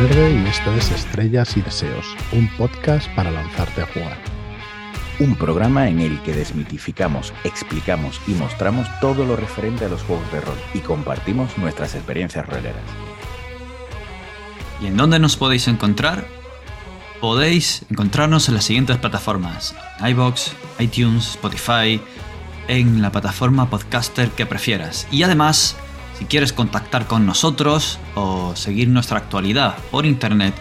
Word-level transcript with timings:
Valverde 0.00 0.32
y 0.32 0.46
esto 0.46 0.74
es 0.76 0.90
Estrellas 0.92 1.58
y 1.58 1.60
Deseos, 1.60 2.16
un 2.32 2.48
podcast 2.56 3.06
para 3.14 3.30
lanzarte 3.30 3.82
a 3.82 3.86
jugar. 3.86 4.16
Un 5.18 5.36
programa 5.36 5.90
en 5.90 6.00
el 6.00 6.22
que 6.22 6.32
desmitificamos, 6.32 7.34
explicamos 7.44 8.18
y 8.26 8.30
mostramos 8.30 8.88
todo 9.02 9.26
lo 9.26 9.36
referente 9.36 9.84
a 9.84 9.90
los 9.90 10.00
juegos 10.00 10.32
de 10.32 10.40
rol 10.40 10.56
y 10.72 10.78
compartimos 10.78 11.58
nuestras 11.58 11.94
experiencias 11.94 12.46
roleras. 12.46 12.80
¿Y 14.80 14.86
en 14.86 14.96
dónde 14.96 15.18
nos 15.18 15.36
podéis 15.36 15.68
encontrar? 15.68 16.26
Podéis 17.20 17.84
encontrarnos 17.90 18.48
en 18.48 18.54
las 18.54 18.64
siguientes 18.64 18.96
plataformas: 18.96 19.74
iBox, 20.00 20.52
iTunes, 20.78 21.32
Spotify, 21.32 22.00
en 22.68 23.02
la 23.02 23.12
plataforma 23.12 23.68
podcaster 23.68 24.30
que 24.30 24.46
prefieras. 24.46 25.06
Y 25.10 25.24
además, 25.24 25.76
si 26.20 26.26
quieres 26.26 26.52
contactar 26.52 27.06
con 27.06 27.24
nosotros 27.24 27.98
o 28.14 28.54
seguir 28.54 28.88
nuestra 28.88 29.16
actualidad 29.16 29.74
por 29.90 30.04
internet, 30.04 30.54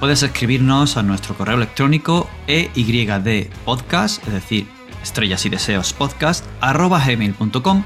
puedes 0.00 0.24
escribirnos 0.24 0.96
a 0.96 1.04
nuestro 1.04 1.36
correo 1.36 1.54
electrónico 1.54 2.28
eydpodcast, 2.48 4.26
es 4.26 4.32
decir, 4.32 4.66
estrellas 5.04 5.46
y 5.46 5.50
deseos 5.50 5.92
podcast, 5.92 6.44
arroba 6.60 6.98
gmail.com 6.98 7.84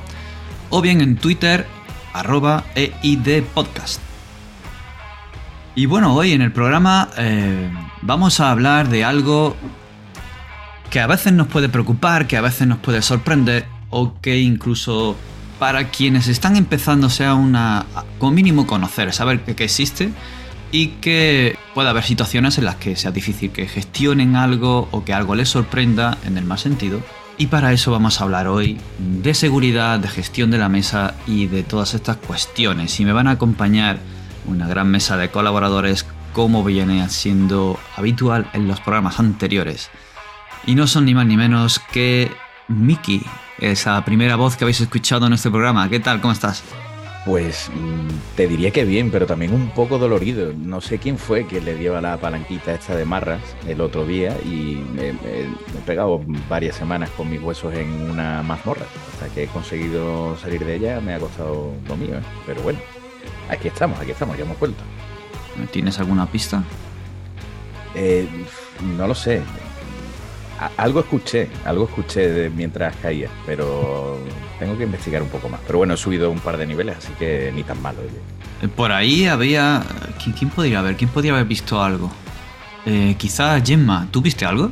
o 0.70 0.80
bien 0.80 1.02
en 1.02 1.16
Twitter, 1.16 1.66
arroba 2.14 2.64
eidpodcast. 2.74 4.00
Y 5.74 5.84
bueno, 5.84 6.14
hoy 6.14 6.32
en 6.32 6.40
el 6.40 6.50
programa 6.50 7.10
eh, 7.18 7.70
vamos 8.00 8.40
a 8.40 8.50
hablar 8.50 8.88
de 8.88 9.04
algo 9.04 9.54
que 10.88 11.00
a 11.00 11.06
veces 11.06 11.34
nos 11.34 11.48
puede 11.48 11.68
preocupar, 11.68 12.26
que 12.26 12.38
a 12.38 12.40
veces 12.40 12.66
nos 12.66 12.78
puede 12.78 13.02
sorprender 13.02 13.66
o 13.90 14.18
que 14.22 14.38
incluso 14.38 15.14
para 15.58 15.90
quienes 15.90 16.28
están 16.28 16.56
empezando 16.56 17.10
sea 17.10 17.34
una 17.34 17.86
como 18.18 18.32
mínimo 18.32 18.66
conocer, 18.66 19.12
saber 19.12 19.40
que, 19.40 19.64
existe 19.64 20.10
y 20.70 20.88
que 21.00 21.56
puede 21.74 21.88
haber 21.88 22.04
situaciones 22.04 22.58
en 22.58 22.64
las 22.64 22.76
que 22.76 22.96
sea 22.96 23.10
difícil 23.10 23.50
que 23.50 23.66
gestionen 23.66 24.36
algo 24.36 24.88
o 24.90 25.04
que 25.04 25.14
algo 25.14 25.34
les 25.34 25.48
sorprenda 25.48 26.18
en 26.26 26.38
el 26.38 26.44
más 26.44 26.60
sentido. 26.60 27.00
Y 27.38 27.46
para 27.46 27.72
eso 27.72 27.92
vamos 27.92 28.20
a 28.20 28.24
hablar 28.24 28.48
hoy 28.48 28.78
de 28.98 29.32
seguridad, 29.32 30.00
de 30.00 30.08
gestión 30.08 30.50
de 30.50 30.58
la 30.58 30.68
mesa 30.68 31.14
y 31.26 31.46
de 31.46 31.62
todas 31.62 31.94
estas 31.94 32.16
cuestiones. 32.16 32.98
Y 32.98 33.04
me 33.04 33.12
van 33.12 33.28
a 33.28 33.32
acompañar 33.32 33.98
una 34.46 34.66
gran 34.66 34.90
mesa 34.90 35.16
de 35.16 35.30
colaboradores 35.30 36.04
como 36.32 36.64
viene 36.64 37.08
siendo 37.08 37.78
habitual 37.96 38.50
en 38.54 38.66
los 38.66 38.80
programas 38.80 39.20
anteriores. 39.20 39.90
Y 40.66 40.74
no 40.74 40.86
son 40.86 41.04
ni 41.04 41.14
más 41.14 41.26
ni 41.26 41.36
menos 41.36 41.80
que 41.92 42.30
Miki, 42.68 43.22
esa 43.58 44.04
primera 44.04 44.36
voz 44.36 44.56
que 44.56 44.64
habéis 44.64 44.80
escuchado 44.80 45.26
en 45.26 45.32
este 45.32 45.50
programa. 45.50 45.88
¿Qué 45.88 46.00
tal? 46.00 46.20
¿Cómo 46.20 46.32
estás? 46.32 46.62
Pues 47.24 47.70
mm, 47.74 48.36
te 48.36 48.46
diría 48.46 48.70
que 48.70 48.84
bien, 48.84 49.10
pero 49.10 49.26
también 49.26 49.52
un 49.52 49.70
poco 49.70 49.98
dolorido. 49.98 50.52
No 50.56 50.80
sé 50.80 50.98
quién 50.98 51.18
fue 51.18 51.46
que 51.46 51.60
le 51.60 51.74
dio 51.76 51.96
a 51.96 52.00
la 52.00 52.16
palanquita 52.18 52.72
esta 52.74 52.94
de 52.94 53.04
marras 53.04 53.40
el 53.66 53.80
otro 53.80 54.06
día 54.06 54.36
y 54.44 54.82
me, 54.94 55.12
me- 55.12 55.18
me 55.72 55.78
he 55.78 55.82
pegado 55.86 56.22
varias 56.48 56.76
semanas 56.76 57.10
con 57.10 57.28
mis 57.30 57.40
huesos 57.42 57.74
en 57.74 57.90
una 58.10 58.42
mazmorra. 58.42 58.86
Hasta 59.14 59.34
que 59.34 59.44
he 59.44 59.46
conseguido 59.48 60.36
salir 60.38 60.64
de 60.64 60.76
ella 60.76 61.00
me 61.00 61.14
ha 61.14 61.18
costado 61.18 61.72
lo 61.88 61.96
mío, 61.96 62.16
¿eh? 62.18 62.22
pero 62.46 62.62
bueno. 62.62 62.78
Aquí 63.50 63.68
estamos, 63.68 63.98
aquí 63.98 64.10
estamos, 64.10 64.36
ya 64.36 64.44
hemos 64.44 64.58
vuelto. 64.58 64.82
¿Tienes 65.70 65.98
alguna 65.98 66.26
pista? 66.26 66.62
Eh, 67.94 68.28
no 68.96 69.06
lo 69.08 69.14
sé. 69.14 69.42
Algo 70.76 71.00
escuché, 71.00 71.48
algo 71.64 71.84
escuché 71.84 72.28
de- 72.28 72.50
mientras 72.50 72.94
caía, 72.96 73.28
pero 73.46 74.18
tengo 74.58 74.76
que 74.76 74.84
investigar 74.84 75.22
un 75.22 75.28
poco 75.28 75.48
más. 75.48 75.60
Pero 75.66 75.78
bueno, 75.78 75.94
he 75.94 75.96
subido 75.96 76.30
un 76.30 76.40
par 76.40 76.56
de 76.56 76.66
niveles, 76.66 76.96
así 76.98 77.12
que 77.18 77.52
ni 77.54 77.62
tan 77.62 77.80
malo. 77.80 77.98
oye. 78.00 78.18
Eh, 78.62 78.68
Por 78.68 78.90
ahí 78.92 79.26
había... 79.26 79.82
¿Quién, 80.22 80.34
quién 80.36 80.50
podría 80.50 80.80
haber? 80.80 80.96
¿Quién 80.96 81.10
podría 81.10 81.32
haber 81.32 81.44
visto 81.44 81.80
algo? 81.82 82.10
Eh, 82.86 83.14
quizá 83.18 83.60
Gemma, 83.60 84.08
¿tú 84.10 84.20
viste 84.20 84.44
algo? 84.44 84.70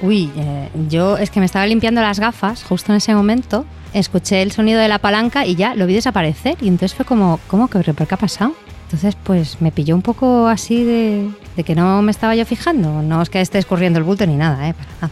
Uy, 0.00 0.30
eh, 0.36 0.68
yo 0.88 1.16
es 1.18 1.30
que 1.30 1.40
me 1.40 1.46
estaba 1.46 1.66
limpiando 1.66 2.00
las 2.00 2.20
gafas 2.20 2.62
justo 2.62 2.92
en 2.92 2.96
ese 2.98 3.14
momento, 3.14 3.64
escuché 3.92 4.42
el 4.42 4.52
sonido 4.52 4.80
de 4.80 4.86
la 4.88 4.98
palanca 5.00 5.44
y 5.44 5.56
ya 5.56 5.74
lo 5.74 5.86
vi 5.86 5.94
desaparecer 5.94 6.56
y 6.60 6.68
entonces 6.68 6.94
fue 6.96 7.04
como, 7.04 7.40
¿cómo 7.48 7.68
que 7.68 7.80
qué 7.82 7.90
ha 8.14 8.16
pasado? 8.16 8.54
Entonces 8.88 9.16
pues 9.22 9.60
me 9.60 9.70
pilló 9.70 9.94
un 9.94 10.00
poco 10.00 10.48
así 10.48 10.82
de, 10.82 11.28
de 11.56 11.62
que 11.64 11.74
no 11.74 12.00
me 12.00 12.10
estaba 12.10 12.34
yo 12.34 12.46
fijando, 12.46 13.02
no 13.02 13.20
es 13.20 13.28
que 13.28 13.38
esté 13.42 13.58
escurriendo 13.58 13.98
el 13.98 14.04
bulto 14.06 14.24
ni 14.24 14.34
nada, 14.34 14.66
¿eh? 14.66 14.72
Para 14.72 14.90
nada. 15.02 15.10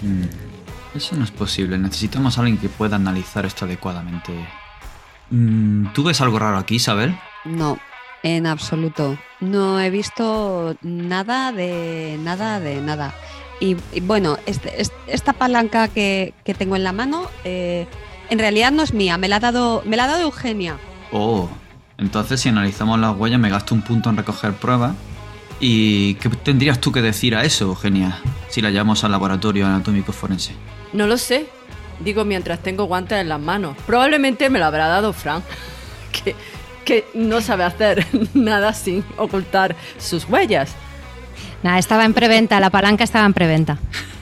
Mm, 0.00 0.96
Eso 0.96 1.14
no 1.14 1.24
es 1.24 1.30
posible. 1.30 1.76
Necesitamos 1.76 2.38
a 2.38 2.40
alguien 2.40 2.56
que 2.56 2.70
pueda 2.70 2.96
analizar 2.96 3.44
esto 3.44 3.66
adecuadamente. 3.66 4.32
Mm, 5.30 5.88
¿Tú 5.92 6.04
ves 6.04 6.22
algo 6.22 6.38
raro 6.38 6.56
aquí, 6.56 6.76
Isabel? 6.76 7.14
No, 7.44 7.78
en 8.22 8.46
absoluto. 8.46 9.18
No 9.40 9.78
he 9.78 9.90
visto 9.90 10.74
nada 10.80 11.52
de 11.52 12.18
nada 12.22 12.60
de 12.60 12.80
nada. 12.80 13.12
Y, 13.60 13.76
y 13.92 14.00
bueno, 14.00 14.38
este- 14.46 14.80
es- 14.80 14.92
esta 15.06 15.34
palanca 15.34 15.88
que, 15.88 16.32
que 16.44 16.54
tengo 16.54 16.76
en 16.76 16.84
la 16.84 16.92
mano, 16.92 17.26
eh, 17.44 17.86
en 18.30 18.38
realidad 18.38 18.72
no 18.72 18.82
es 18.82 18.94
mía, 18.94 19.18
me 19.18 19.28
la 19.28 19.36
ha 19.36 19.40
dado, 19.40 19.82
me 19.84 19.98
la 19.98 20.04
ha 20.04 20.08
dado 20.08 20.22
Eugenia. 20.22 20.78
Oh, 21.12 21.48
entonces 21.98 22.40
si 22.40 22.48
analizamos 22.48 22.98
las 22.98 23.16
huellas 23.16 23.40
me 23.40 23.50
gasto 23.50 23.74
un 23.74 23.82
punto 23.82 24.08
en 24.08 24.16
recoger 24.16 24.54
pruebas. 24.54 24.94
¿Y 25.60 26.14
qué 26.14 26.28
tendrías 26.28 26.80
tú 26.80 26.92
que 26.92 27.02
decir 27.02 27.34
a 27.34 27.44
eso, 27.44 27.64
Eugenia? 27.64 28.20
Si 28.48 28.60
la 28.62 28.70
llevamos 28.70 29.02
al 29.02 29.10
laboratorio 29.10 29.66
anatómico 29.66 30.12
forense. 30.12 30.52
No 30.92 31.06
lo 31.08 31.18
sé. 31.18 31.48
Digo 31.98 32.24
mientras 32.24 32.60
tengo 32.62 32.84
guantes 32.84 33.18
en 33.18 33.28
las 33.28 33.40
manos. 33.40 33.76
Probablemente 33.84 34.50
me 34.50 34.60
lo 34.60 34.66
habrá 34.66 34.86
dado 34.86 35.12
Frank, 35.12 35.42
que, 36.12 36.36
que 36.84 37.04
no 37.14 37.40
sabe 37.40 37.64
hacer 37.64 38.06
nada 38.34 38.72
sin 38.72 39.04
ocultar 39.16 39.74
sus 39.98 40.24
huellas. 40.24 40.74
Nada, 41.64 41.78
estaba 41.78 42.04
en 42.04 42.14
preventa, 42.14 42.60
la 42.60 42.70
palanca 42.70 43.02
estaba 43.02 43.26
en 43.26 43.34
preventa. 43.34 43.78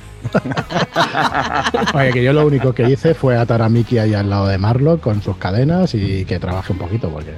Oye, 1.94 2.12
que 2.12 2.22
yo 2.22 2.32
lo 2.32 2.46
único 2.46 2.72
que 2.72 2.88
hice 2.88 3.14
fue 3.14 3.36
atar 3.36 3.62
a 3.62 3.68
Mickey 3.68 3.98
ahí 3.98 4.14
al 4.14 4.28
lado 4.30 4.46
de 4.48 4.58
Marlock 4.58 5.00
con 5.00 5.22
sus 5.22 5.36
cadenas 5.36 5.94
y 5.94 6.24
que 6.24 6.38
trabaje 6.38 6.72
un 6.72 6.78
poquito, 6.78 7.08
porque 7.10 7.32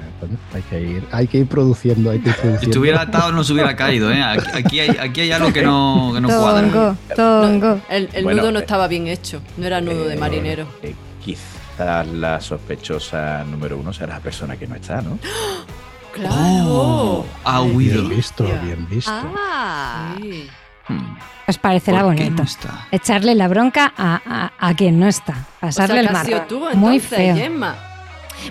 hay, 0.54 0.62
que 0.62 0.80
ir, 0.80 1.04
hay 1.12 1.26
que 1.26 1.38
ir 1.38 1.46
produciendo, 1.46 2.10
hay 2.10 2.20
que 2.20 2.30
ir 2.30 2.36
Si 2.60 2.66
estuviera 2.66 3.02
atado 3.02 3.32
no 3.32 3.44
se 3.44 3.52
hubiera 3.52 3.74
caído, 3.76 4.10
¿eh? 4.12 4.22
Aquí, 4.22 4.46
aquí 4.54 4.80
hay, 4.80 4.88
aquí 4.98 5.20
hay 5.22 5.32
algo 5.32 5.52
que 5.52 5.62
no, 5.62 6.10
que 6.14 6.20
no 6.20 6.28
cuadra. 6.28 6.68
Tongo, 6.68 6.96
tongo. 7.14 7.80
El, 7.88 8.08
el 8.12 8.24
Bueno, 8.24 8.42
nudo 8.42 8.52
no 8.52 8.58
eh, 8.58 8.62
estaba 8.62 8.88
bien 8.88 9.06
hecho. 9.08 9.40
No 9.56 9.66
era 9.66 9.80
nudo 9.80 10.04
de 10.06 10.14
Eh, 10.14 10.18
marinero. 10.18 10.66
eh, 10.82 10.94
quizás 11.24 12.06
la 12.08 12.40
sospechosa 12.40 13.44
número 13.44 13.76
uno 13.78 13.92
será 13.92 14.14
la 14.14 14.20
persona 14.20 14.56
que 14.56 14.66
no 14.66 14.74
está, 14.74 15.00
¿no? 15.02 15.18
¡Claro! 16.12 16.64
Oh, 16.66 17.26
ha 17.44 17.62
huido. 17.62 18.02
Bien 18.02 18.16
visto, 18.16 18.44
bien 18.44 18.88
visto. 18.90 19.10
Ah, 19.14 20.16
Sí. 20.20 20.48
Hmm, 20.88 21.16
Os 21.46 21.58
parecerá 21.58 22.02
¿Por 22.02 22.14
qué 22.14 22.24
bonito. 22.24 22.42
no 22.42 22.48
está? 22.48 22.86
Echarle 22.90 23.34
la 23.34 23.48
bronca 23.48 23.92
a, 23.96 24.20
a- 24.24 24.52
a 24.58 24.74
quien 24.74 24.98
no 25.00 25.06
está. 25.08 25.34
O 25.58 25.60
Pasarle 25.60 26.00
sea, 26.00 26.02
el 26.02 26.12
marrón. 26.12 26.42
tú, 26.48 26.60
Muy 26.74 26.96
entonces, 26.96 27.08
feo. 27.18 27.36
Gemma. 27.36 27.76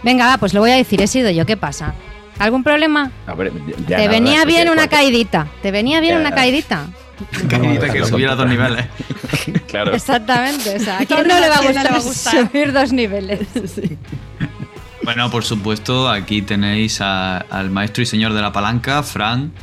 Venga, 0.04 0.28
va, 0.28 0.38
pues 0.38 0.54
lo 0.54 0.60
voy 0.62 0.72
a 0.72 0.76
decir, 0.76 1.02
he 1.02 1.08
sido 1.08 1.30
yo, 1.32 1.46
¿qué 1.46 1.56
pasa? 1.58 1.94
¿Algún 2.40 2.64
problema? 2.64 3.12
A 3.26 3.34
ver, 3.34 3.52
ya 3.88 3.98
Te 3.98 4.06
nada, 4.06 4.08
venía 4.10 4.46
bien 4.46 4.70
una 4.70 4.88
caidita. 4.88 5.48
Te 5.62 5.72
venía 5.72 6.00
bien 6.02 6.16
Ya. 6.16 6.20
una 6.22 6.32
caidita. 6.36 6.86
Caída 7.50 7.90
que 7.92 8.06
subiera 8.06 8.36
dos 8.36 8.48
niveles. 8.48 8.86
Claro. 9.68 9.94
Exactamente. 9.94 10.76
O 10.76 10.80
sea, 10.80 11.00
¿a 11.00 11.06
quién 11.06 11.28
no 11.28 11.40
le 11.40 11.50
va 11.50 11.56
a 11.56 11.60
¿quién 11.60 11.74
no 11.76 11.82
gustar, 11.82 11.84
le 11.84 11.90
va 11.92 11.98
a 11.98 12.02
gustar? 12.02 12.48
subir 12.52 12.74
dos 12.74 12.94
niveles? 12.94 13.40
Bueno, 15.08 15.32
por 15.32 15.46
supuesto, 15.46 16.10
aquí 16.10 16.42
tenéis 16.42 17.00
a- 17.00 17.38
al 17.38 17.70
maestro 17.70 18.04
y 18.04 18.06
señor 18.06 18.34
de 18.34 18.42
la 18.42 18.52
palanca, 18.52 19.02
Fran. 19.04 19.54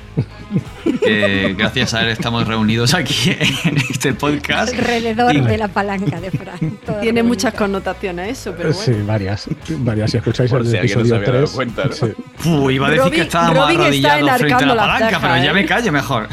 que 1.03 1.55
gracias 1.59 1.93
a 1.93 2.01
él 2.01 2.09
estamos 2.09 2.47
reunidos 2.49 2.95
aquí 2.95 3.37
en 3.65 3.77
este 3.77 4.15
podcast. 4.15 4.73
Alrededor 4.73 5.37
Y- 5.37 5.41
de 5.43 5.59
la 5.59 5.69
palanca 5.69 6.19
de 6.19 6.31
Fran. 6.31 6.79
Tiene 7.03 7.23
muchas 7.23 7.53
connotaciones 7.53 8.39
eso, 8.39 8.55
pero 8.57 8.73
Sí, 8.73 8.93
bueno. 8.93 9.07
varias, 9.07 9.47
varias. 9.81 10.13
Si 10.13 10.17
escucháis 10.17 10.51
Por 10.51 10.63
el 10.63 10.67
si 10.67 10.73
no 10.73 10.79
episodio 10.79 11.15
había 11.17 11.27
dado 11.29 11.39
3, 11.45 11.51
cuenta, 11.51 11.85
¿no? 11.85 11.93
sí, 11.93 12.07
Puh, 12.43 12.71
iba 12.71 12.87
a 12.87 12.91
decir 12.91 13.03
que 13.05 13.09
Robin- 13.11 13.23
estábamos 13.25 13.55
Robin 13.59 13.71
está 13.73 13.85
arrodillados 13.85 14.39
frente 14.39 14.65
a 14.65 14.67
la 14.67 14.77
palanca, 14.77 15.19
pero 15.21 15.37
ya 15.37 15.51
¿eh? 15.51 15.53
me 15.55 15.67
callo 15.67 15.93
mejor. 15.93 16.29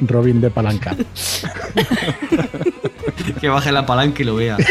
Robin 0.00 0.40
de 0.40 0.50
palanca. 0.50 0.96
Que 3.40 3.48
baje 3.48 3.70
la 3.70 3.86
palanca 3.86 4.22
y 4.22 4.24
lo 4.24 4.34
vea. 4.34 4.56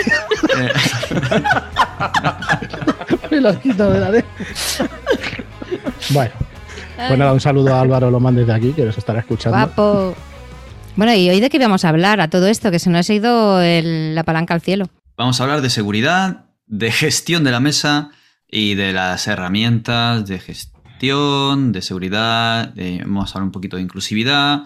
Me 3.32 3.42
lo 3.42 3.60
quito 3.60 3.90
de 3.92 4.00
la 4.00 4.12
de- 4.12 4.26
Bueno, 6.10 6.32
pues 6.98 7.18
nada, 7.18 7.34
un 7.34 7.40
saludo 7.40 7.74
a 7.74 7.82
Álvaro 7.82 8.12
Lomán 8.12 8.36
desde 8.36 8.54
aquí, 8.54 8.74
que 8.74 8.84
nos 8.86 8.98
estará 8.98 9.20
escuchando. 9.20 9.58
Guapo. 9.58 10.16
Bueno, 10.96 11.14
¿y 11.14 11.30
hoy 11.30 11.40
de 11.40 11.50
qué 11.50 11.58
íbamos 11.58 11.86
a 11.86 11.90
hablar 11.90 12.20
a 12.20 12.30
todo 12.30 12.48
esto? 12.48 12.70
Que 12.72 12.80
se 12.80 12.90
nos 12.90 13.10
ha 13.10 13.14
ido 13.14 13.62
el- 13.62 14.14
la 14.14 14.24
palanca 14.24 14.54
al 14.54 14.62
cielo. 14.62 14.90
Vamos 15.18 15.40
a 15.40 15.44
hablar 15.44 15.62
de 15.62 15.70
seguridad, 15.70 16.46
de 16.68 16.92
gestión 16.92 17.44
de 17.44 17.52
la 17.52 17.60
mesa 17.60 18.12
y 18.50 18.76
de 18.76 18.92
las 18.92 19.28
herramientas 19.28 20.26
de 20.28 20.40
gestión, 20.40 21.72
de 21.72 21.82
seguridad. 21.82 22.70
de- 22.74 23.00
vamos 23.06 23.30
a 23.30 23.34
hablar 23.36 23.46
un 23.46 23.52
poquito 23.52 23.78
de 23.78 23.84
inclusividad 23.84 24.64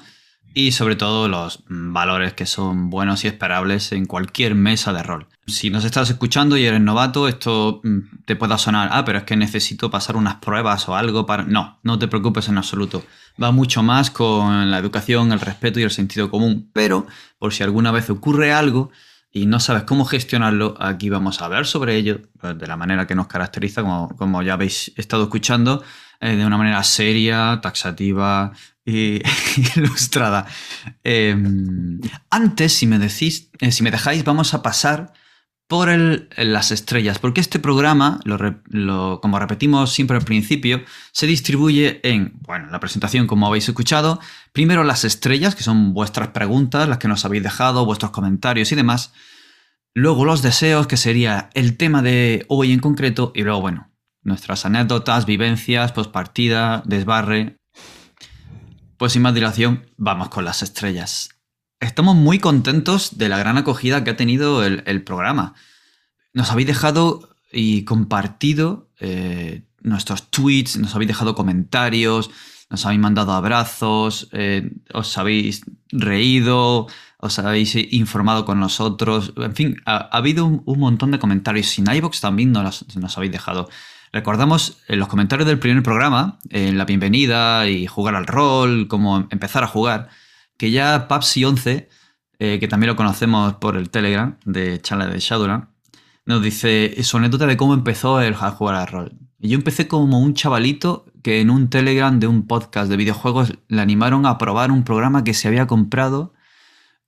y 0.57 0.71
sobre 0.71 0.95
todo 0.95 1.27
los 1.27 1.63
valores 1.67 2.33
que 2.33 2.45
son 2.45 2.89
buenos 2.89 3.25
y 3.25 3.27
esperables 3.27 3.91
en 3.91 4.05
cualquier 4.05 4.55
mesa 4.55 4.93
de 4.93 5.03
rol. 5.03 5.27
Si 5.45 5.69
nos 5.69 5.83
estás 5.83 6.09
escuchando 6.09 6.55
y 6.55 6.65
eres 6.65 6.79
novato, 6.79 7.27
esto 7.27 7.81
mm, 7.83 8.23
te 8.23 8.37
pueda 8.37 8.57
sonar, 8.57 8.87
ah, 8.93 9.03
pero 9.03 9.17
es 9.19 9.25
que 9.25 9.35
necesito 9.35 9.91
pasar 9.91 10.15
unas 10.15 10.35
pruebas 10.35 10.87
o 10.87 10.95
algo 10.95 11.25
para... 11.25 11.43
No, 11.43 11.77
no 11.83 11.99
te 11.99 12.07
preocupes 12.07 12.47
en 12.47 12.57
absoluto. 12.57 13.03
va 13.41 13.51
mucho 13.51 13.83
más 13.83 14.09
con 14.09 14.71
la 14.71 14.77
educación, 14.77 15.33
el 15.33 15.41
respeto 15.41 15.81
y 15.81 15.83
el 15.83 15.91
sentido 15.91 16.31
común. 16.31 16.69
Pero, 16.71 17.05
por 17.37 17.53
si 17.53 17.61
alguna 17.61 17.91
vez 17.91 18.09
ocurre 18.09 18.53
algo 18.53 18.91
y 19.33 19.47
no 19.47 19.59
sabes 19.59 19.83
cómo 19.83 20.05
gestionarlo, 20.05 20.75
aquí 20.79 21.09
vamos 21.09 21.41
a 21.41 21.45
hablar 21.45 21.65
sobre 21.65 21.97
ello 21.97 22.21
pues, 22.39 22.57
de 22.57 22.65
la 22.65 22.77
manera 22.77 23.05
que 23.05 23.15
nos 23.15 23.27
caracteriza, 23.27 23.81
como, 23.81 24.07
como 24.15 24.41
ya 24.41 24.53
habéis 24.53 24.93
estado 24.95 25.23
escuchando, 25.23 25.83
eh, 26.21 26.37
de 26.37 26.45
una 26.45 26.57
manera 26.57 26.81
seria, 26.83 27.59
taxativa 27.61 28.53
y 28.85 29.21
ilustrada. 29.75 30.45
Em, 31.03 31.99
antes, 32.29 32.73
si 32.73 32.87
me 32.87 32.99
decís, 32.99 33.49
eh, 33.59 33.71
si 33.71 33.83
me 33.83 33.91
dejáis, 33.91 34.23
vamos 34.23 34.53
a 34.53 34.61
pasar 34.61 35.13
por 35.67 35.89
el, 35.89 36.29
las 36.37 36.71
estrellas, 36.71 37.17
porque 37.17 37.41
este 37.41 37.57
programa, 37.57 38.19
como 39.21 39.39
repetimos 39.39 39.91
siempre 39.91 40.15
al 40.17 40.23
principio, 40.23 40.83
se 41.11 41.25
distribuye 41.25 42.01
en, 42.03 42.33
bueno, 42.41 42.69
la 42.69 42.79
presentación 42.79 43.25
como 43.25 43.47
habéis 43.47 43.67
escuchado, 43.67 44.19
primero 44.53 44.83
las 44.83 45.03
estrellas, 45.05 45.55
que 45.55 45.63
son 45.63 45.93
vuestras 45.93 46.29
preguntas, 46.29 46.87
las 46.87 46.99
que 46.99 47.07
nos 47.07 47.25
habéis 47.25 47.41
dejado, 47.41 47.85
vuestros 47.85 48.11
comentarios 48.11 48.71
y 48.71 48.75
demás, 48.75 49.11
luego 49.95 50.23
los 50.23 50.43
deseos, 50.43 50.85
que 50.85 50.97
sería 50.97 51.49
el 51.55 51.77
tema 51.77 52.03
de 52.03 52.45
hoy 52.47 52.71
en 52.71 52.79
concreto, 52.79 53.31
y 53.33 53.41
luego, 53.41 53.61
bueno, 53.61 53.91
nuestras 54.21 54.65
anécdotas, 54.67 55.25
vivencias, 55.25 55.91
postpartida, 55.93 56.83
desbarre. 56.85 57.57
Pues 58.97 59.11
sin 59.11 59.23
más 59.23 59.33
dilación, 59.33 59.85
vamos 59.97 60.29
con 60.29 60.45
las 60.45 60.63
estrellas. 60.63 61.29
Estamos 61.81 62.15
muy 62.15 62.39
contentos 62.39 63.17
de 63.17 63.27
la 63.27 63.37
gran 63.37 63.57
acogida 63.57 64.03
que 64.03 64.11
ha 64.11 64.15
tenido 64.15 64.63
el, 64.63 65.03
programa. 65.03 65.53
Nos 66.33 66.51
habéis 66.51 66.67
dejado 66.67 67.35
y 67.51 67.83
compartido 67.83 68.89
eh, 68.99 69.63
nuestros 69.81 70.31
tweets, 70.31 70.77
nos 70.77 70.95
habéis 70.95 71.09
dejado 71.09 71.35
comentarios, 71.35 72.31
nos 72.69 72.85
habéis 72.85 73.01
mandado 73.01 73.33
abrazos, 73.33 74.29
eh, 74.31 74.71
os 74.93 75.17
habéis 75.17 75.63
reído, 75.89 76.87
os 77.17 77.39
habéis 77.39 77.75
informado 77.75 78.45
con 78.45 78.61
nosotros. 78.61 79.33
En 79.35 79.55
fin, 79.55 79.75
ha, 79.85 79.97
habido 80.15 80.45
un, 80.45 80.79
montón 80.79 81.11
de 81.11 81.19
comentarios. 81.19 81.67
Sin 81.67 81.91
iVox 81.91 82.21
también 82.21 82.53
nos, 82.53 82.85
nos 82.95 83.17
habéis 83.17 83.33
dejado. 83.33 83.69
Recordamos 84.15 84.77
en 84.87 84.99
los 84.99 85.09
comentarios 85.09 85.45
del 85.45 85.59
primer 85.59 85.83
programa, 85.83 86.39
en 86.49 86.77
la 86.77 86.85
bienvenida 86.85 87.67
y 87.67 87.85
jugar 87.85 88.15
al 88.15 88.25
rol, 88.25 88.87
cómo 88.87 89.27
empezar 89.29 89.65
a 89.65 89.67
jugar 89.67 90.07
que 90.55 90.71
ya 90.71 91.09
Papsi 91.09 91.43
11, 91.43 91.89
eh, 92.39 92.57
que 92.57 92.67
también 92.69 92.87
lo 92.87 92.95
conocemos 92.95 93.55
por 93.55 93.75
el 93.75 93.89
Telegram 93.89 94.37
de 94.45 94.81
charla 94.81 95.07
de 95.07 95.19
Shadowland, 95.19 95.65
nos 96.25 96.41
dice 96.41 96.95
su 97.03 97.17
anécdota 97.17 97.45
de 97.45 97.57
cómo 97.57 97.73
empezó 97.73 98.21
el, 98.21 98.35
a 98.35 98.51
jugar 98.51 98.75
al 98.75 98.87
rol. 98.87 99.17
Y 99.37 99.49
yo 99.49 99.57
empecé 99.57 99.89
como 99.89 100.21
un 100.21 100.33
chavalito 100.33 101.07
que 101.21 101.41
en 101.41 101.49
un 101.49 101.69
Telegram 101.69 102.17
de 102.17 102.27
un 102.27 102.47
podcast 102.47 102.89
de 102.89 102.95
videojuegos 102.95 103.51
le 103.67 103.81
animaron 103.81 104.25
a 104.25 104.37
probar 104.37 104.71
un 104.71 104.85
programa 104.85 105.25
que 105.25 105.33
se 105.33 105.49
había 105.49 105.67
comprado, 105.67 106.33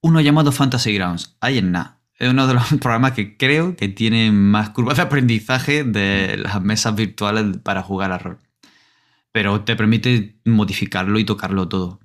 uno 0.02 0.20
llamado 0.20 0.52
Fantasy 0.52 0.94
Grounds. 0.94 1.38
Ahí 1.40 1.60
en 1.60 1.72
nada. 1.72 1.97
Es 2.18 2.30
uno 2.30 2.48
de 2.48 2.54
los 2.54 2.66
programas 2.82 3.14
que 3.14 3.38
creo 3.38 3.76
que 3.76 3.88
tiene 3.88 4.32
más 4.32 4.72
curvas 4.72 4.98
de 4.98 5.04
aprendizaje 5.04 5.84
de 5.84 6.38
las 6.38 6.62
mesas 6.62 6.96
virtuales 6.96 7.58
para 7.64 7.84
jugar 7.84 8.12
al 8.12 8.20
rol. 8.20 8.38
Pero 9.32 9.62
te 9.62 9.76
permite 9.76 10.40
modificarlo 10.46 11.20
y 11.20 11.26
tocarlo 11.26 11.68
todo. 11.68 12.00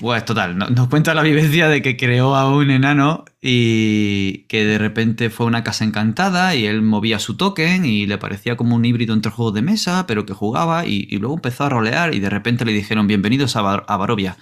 Pues 0.00 0.24
total, 0.24 0.56
nos 0.56 0.88
cuenta 0.88 1.12
la 1.12 1.22
vivencia 1.22 1.68
de 1.68 1.82
que 1.82 1.98
creó 1.98 2.34
a 2.34 2.48
un 2.48 2.70
enano 2.70 3.26
y 3.42 4.46
que 4.48 4.64
de 4.64 4.78
repente 4.78 5.28
fue 5.28 5.44
una 5.44 5.62
casa 5.62 5.84
encantada 5.84 6.54
y 6.54 6.64
él 6.64 6.80
movía 6.80 7.18
su 7.18 7.36
token 7.36 7.84
y 7.84 8.06
le 8.06 8.16
parecía 8.16 8.56
como 8.56 8.76
un 8.76 8.84
híbrido 8.86 9.12
entre 9.12 9.30
juegos 9.30 9.52
de 9.52 9.60
mesa, 9.60 10.06
pero 10.06 10.24
que 10.24 10.32
jugaba 10.32 10.86
y, 10.86 11.04
luego 11.18 11.34
empezó 11.34 11.64
a 11.64 11.68
rolear 11.68 12.14
y 12.14 12.20
de 12.20 12.30
repente 12.30 12.64
le 12.64 12.72
dijeron 12.72 13.08
bienvenidos 13.08 13.56
a, 13.56 13.60
Barovia. 13.60 14.38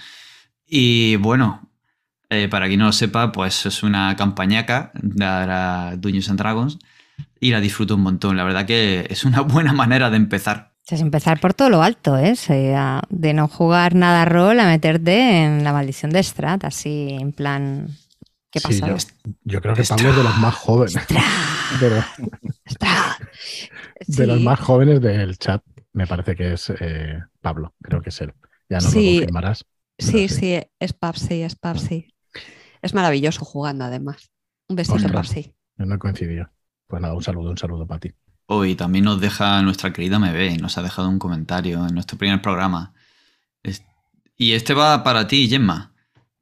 Y 0.64 1.17
bueno, 1.17 1.67
eh, 2.30 2.48
para 2.48 2.66
quien 2.66 2.80
no 2.80 2.86
lo 2.86 2.92
sepa, 2.92 3.32
pues 3.32 3.64
es 3.66 3.82
una 3.82 4.14
campañaca 4.16 4.90
de 4.94 5.96
Dungeons 5.96 6.28
and 6.28 6.38
Dragons 6.38 6.78
y 7.40 7.50
la 7.50 7.60
disfruto 7.60 7.94
un 7.94 8.02
montón. 8.02 8.36
La 8.36 8.44
verdad 8.44 8.66
que 8.66 9.06
es 9.08 9.25
una 9.25 9.40
buena 9.40 9.72
manera 9.72 10.10
de 10.10 10.16
empezar. 10.16 10.72
Es 10.86 11.00
empezar 11.02 11.38
por 11.38 11.52
todo 11.52 11.69
lo 11.69 11.82
alto, 11.82 12.16
¿eh? 12.16 12.34
de 13.10 13.34
no 13.34 13.48
jugar 13.48 13.94
nada 13.94 14.25
rol 14.25 14.58
a 14.58 14.66
meterte 14.66 15.44
en 15.44 15.62
la 15.62 15.75
maldición 15.75 16.10
de 16.10 16.22
Strat, 16.22 16.64
así 16.64 17.10
en 17.10 17.32
plan. 17.32 17.88
¿Qué 18.50 18.62
pasa? 18.62 18.96
yo, 19.44 19.60
creo 19.60 19.75
que 19.75 19.82
Pablo 19.84 20.08
es 20.08 20.16
de 20.16 20.22
los 20.22 20.38
más 20.38 20.54
jóvenes. 20.54 20.94
de, 24.06 24.26
los 24.26 24.40
más 24.40 24.58
jóvenes 24.58 25.02
del 25.02 25.36
chat, 25.36 25.62
me 25.92 26.06
parece 26.06 26.34
que 26.34 26.54
es 26.54 26.72
eh, 26.80 27.22
Pablo, 27.42 27.75
creo 27.82 28.00
que 28.00 28.08
es 28.08 28.20
él. 28.22 28.32
Ya 28.70 28.78
no 28.78 28.86
lo 28.86 28.92
confirmarás. 28.94 29.66
Sí, 29.98 30.28
sí, 30.28 30.58
es 30.78 30.92
Papsi, 30.94 31.42
es 31.42 31.54
Papsi. 31.54 32.08
Es 32.82 32.94
maravilloso 32.94 33.44
jugando, 33.44 33.84
además. 33.84 34.30
Un 34.69 34.76
besito, 34.76 35.08
Papsi. 35.08 35.54
No 35.76 35.98
coincidió. 35.98 36.50
Pues 36.86 37.02
nada, 37.02 37.14
un 37.14 37.22
saludo, 37.22 37.50
un 37.50 37.58
saludo 37.58 37.86
para 37.86 38.00
ti. 38.00 38.12
Hoy 38.46 38.75
también 38.75 39.04
nos 39.04 39.20
deja 39.20 39.60
nuestra 39.62 39.92
querida 39.92 40.19
Mebe, 40.19 40.56
nos 40.56 40.78
ha 40.78 40.82
dejado 40.82 41.08
un 41.08 41.19
comentario 41.19 41.86
en 41.86 41.94
nuestro 41.94 42.16
primer 42.16 42.40
programa. 42.40 42.94
Y 44.36 44.52
este 44.52 44.72
va 44.72 45.04
para 45.04 45.26
ti, 45.26 45.48
Gemma. 45.48 45.92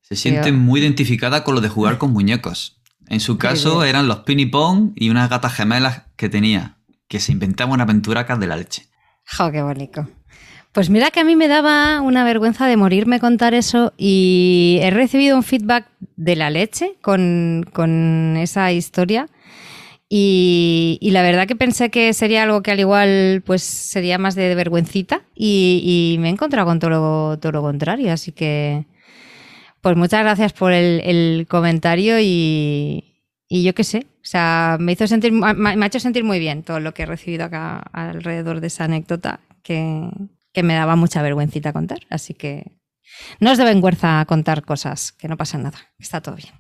Se 0.03 0.15
siente 0.15 0.53
muy 0.53 0.81
identificada 0.81 1.43
con 1.43 1.56
lo 1.56 1.61
de 1.61 1.69
jugar 1.69 1.99
con 1.99 2.12
muñecos. 2.12 2.81
En 3.09 3.21
su 3.21 3.38
caso 3.38 3.83
eran 3.85 4.06
los 4.06 4.21
Pinny 4.21 4.47
Pong 4.47 4.93
y 4.94 5.11
unas 5.11 5.29
gatas 5.29 5.55
gemelas 5.55 6.05
que 6.17 6.29
tenía, 6.29 6.79
que 7.09 7.19
se 7.19 7.33
inventaba 7.33 7.73
una 7.73 7.85
aventura 7.85 8.21
acá 8.21 8.37
de 8.37 8.47
la 8.47 8.56
leche. 8.56 8.88
¡Jo, 9.37 9.50
qué 9.50 9.62
bonito! 9.62 10.09
Pues 10.76 10.90
mira 10.90 11.11
que 11.11 11.20
a 11.20 11.25
mí 11.25 11.37
me 11.37 11.49
daba 11.49 12.02
una 12.02 12.23
vergüenza 12.23 12.67
de 12.67 12.76
morirme 12.76 13.19
contar 13.19 13.55
eso 13.55 13.94
y 13.96 14.78
he 14.82 14.90
recibido 14.90 15.34
un 15.34 15.43
feedback 15.43 15.87
de 16.17 16.37
la 16.37 16.50
leche 16.50 16.96
con, 17.00 17.64
con 17.73 18.37
esa 18.37 18.70
historia 18.73 19.26
y, 20.11 20.99
la 21.00 21.23
verdad 21.23 21.46
que 21.46 21.56
pensé 21.56 21.88
que 21.88 22.12
sería 22.12 22.43
algo 22.43 22.62
que 22.62 22.73
al 22.73 22.81
igual 22.81 23.43
pues 23.46 23.62
sería 23.62 24.19
más 24.19 24.34
de 24.34 24.55
vergüencita 24.55 25.23
y, 25.34 26.19
me 26.20 26.28
he 26.28 26.32
encontrado 26.32 26.67
con 26.67 26.78
todo 26.78 26.90
lo, 26.90 27.38
todo 27.38 27.52
lo, 27.52 27.62
contrario. 27.62 28.12
Así 28.12 28.32
que 28.32 28.84
pues 29.81 29.96
muchas 29.96 30.20
gracias 30.20 30.52
por 30.52 30.73
el, 30.73 31.46
comentario 31.49 32.21
y, 32.21 33.02
yo 33.49 33.75
qué 33.75 33.83
sé, 33.83 34.06
o 34.16 34.26
sea, 34.26 34.76
me 34.78 34.92
hizo 34.92 35.06
sentir, 35.06 35.33
me 35.33 35.71
ha 35.71 35.87
hecho 35.87 36.00
sentir 36.00 36.23
muy 36.23 36.38
bien 36.38 36.64
todo 36.64 36.80
lo 36.80 36.92
que 36.92 37.04
he 37.04 37.06
recibido 37.06 37.47
acá 37.47 37.78
alrededor 37.95 38.61
de 38.61 38.66
esa 38.66 38.85
anécdota 38.85 39.40
que, 39.62 40.11
que 40.57 40.63
me 40.63 40.75
daba 40.75 40.97
mucha 40.97 41.23
vergüencita 41.23 41.73
contar. 41.73 42.01
Así 42.11 42.35
que 42.35 42.73
no 43.39 43.53
os 43.53 43.59
deben 43.59 43.81
vergüenza 43.83 44.25
contar 44.27 44.65
cosas, 44.65 45.13
que 45.13 45.29
no 45.29 45.37
pasa 45.37 45.59
nada, 45.59 45.79
está 45.99 46.21
todo 46.21 46.35
bien. 46.35 46.55